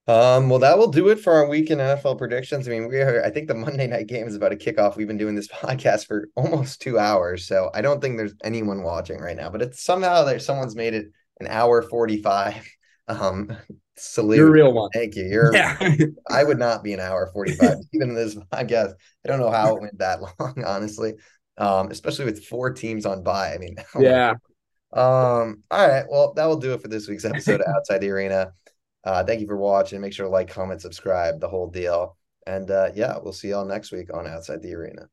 Um, 0.07 0.47
well, 0.47 0.59
that 0.59 0.77
will 0.77 0.87
do 0.87 1.09
it 1.09 1.19
for 1.19 1.33
our 1.33 1.49
week 1.49 1.69
in 1.69 1.79
NFL 1.79 2.17
predictions. 2.17 2.65
I 2.67 2.71
mean, 2.71 2.87
we 2.87 2.97
are, 3.01 3.21
I 3.25 3.29
think 3.29 3.49
the 3.49 3.53
Monday 3.53 3.87
night 3.87 4.07
game 4.07 4.25
is 4.25 4.35
about 4.35 4.49
to 4.49 4.55
kick 4.55 4.79
off. 4.79 4.95
We've 4.95 5.07
been 5.07 5.17
doing 5.17 5.35
this 5.35 5.47
podcast 5.53 6.07
for 6.07 6.29
almost 6.35 6.81
two 6.81 6.97
hours. 6.97 7.45
So 7.45 7.69
I 7.73 7.81
don't 7.81 8.01
think 8.01 8.17
there's 8.17 8.35
anyone 8.43 8.83
watching 8.83 9.19
right 9.19 9.35
now, 9.35 9.49
but 9.49 9.61
it's 9.61 9.83
somehow 9.83 10.23
that 10.23 10.41
someone's 10.41 10.75
made 10.75 10.93
it 10.93 11.07
an 11.39 11.47
hour 11.47 11.81
45. 11.81 12.65
Um, 13.09 13.55
salute. 13.95 14.35
You're 14.35 14.49
a 14.49 14.51
real 14.51 14.73
one. 14.73 14.89
Thank 14.93 15.15
you. 15.15 15.23
You're, 15.23 15.55
yeah. 15.55 15.77
I 16.29 16.43
would 16.43 16.59
not 16.59 16.83
be 16.83 16.91
an 16.91 16.99
hour 16.99 17.29
45, 17.31 17.77
even 17.93 18.09
in 18.09 18.15
this 18.15 18.35
podcast. 18.35 18.91
I 19.23 19.29
don't 19.29 19.39
know 19.39 19.49
how 19.49 19.77
it 19.77 19.81
went 19.81 19.97
that 19.99 20.19
long, 20.21 20.61
honestly. 20.65 21.13
Um, 21.57 21.89
especially 21.89 22.25
with 22.25 22.43
four 22.43 22.73
teams 22.73 23.05
on 23.05 23.23
by. 23.23 23.53
I 23.53 23.59
mean, 23.59 23.77
oh 23.95 24.01
yeah. 24.01 24.31
Um, 24.91 25.63
all 25.71 25.87
right. 25.87 26.03
Well, 26.09 26.33
that 26.33 26.47
will 26.47 26.57
do 26.57 26.73
it 26.73 26.81
for 26.81 26.89
this 26.89 27.07
week's 27.07 27.23
episode 27.23 27.61
of 27.61 27.73
Outside 27.73 27.99
the 27.99 28.09
Arena. 28.09 28.51
Uh, 29.03 29.23
thank 29.23 29.41
you 29.41 29.47
for 29.47 29.57
watching. 29.57 30.01
Make 30.01 30.13
sure 30.13 30.25
to 30.25 30.31
like, 30.31 30.49
comment, 30.49 30.81
subscribe, 30.81 31.39
the 31.39 31.47
whole 31.47 31.69
deal. 31.69 32.17
And 32.45 32.69
uh, 32.71 32.89
yeah, 32.95 33.17
we'll 33.21 33.33
see 33.33 33.49
y'all 33.49 33.65
next 33.65 33.91
week 33.91 34.13
on 34.13 34.27
Outside 34.27 34.61
the 34.61 34.73
Arena. 34.73 35.09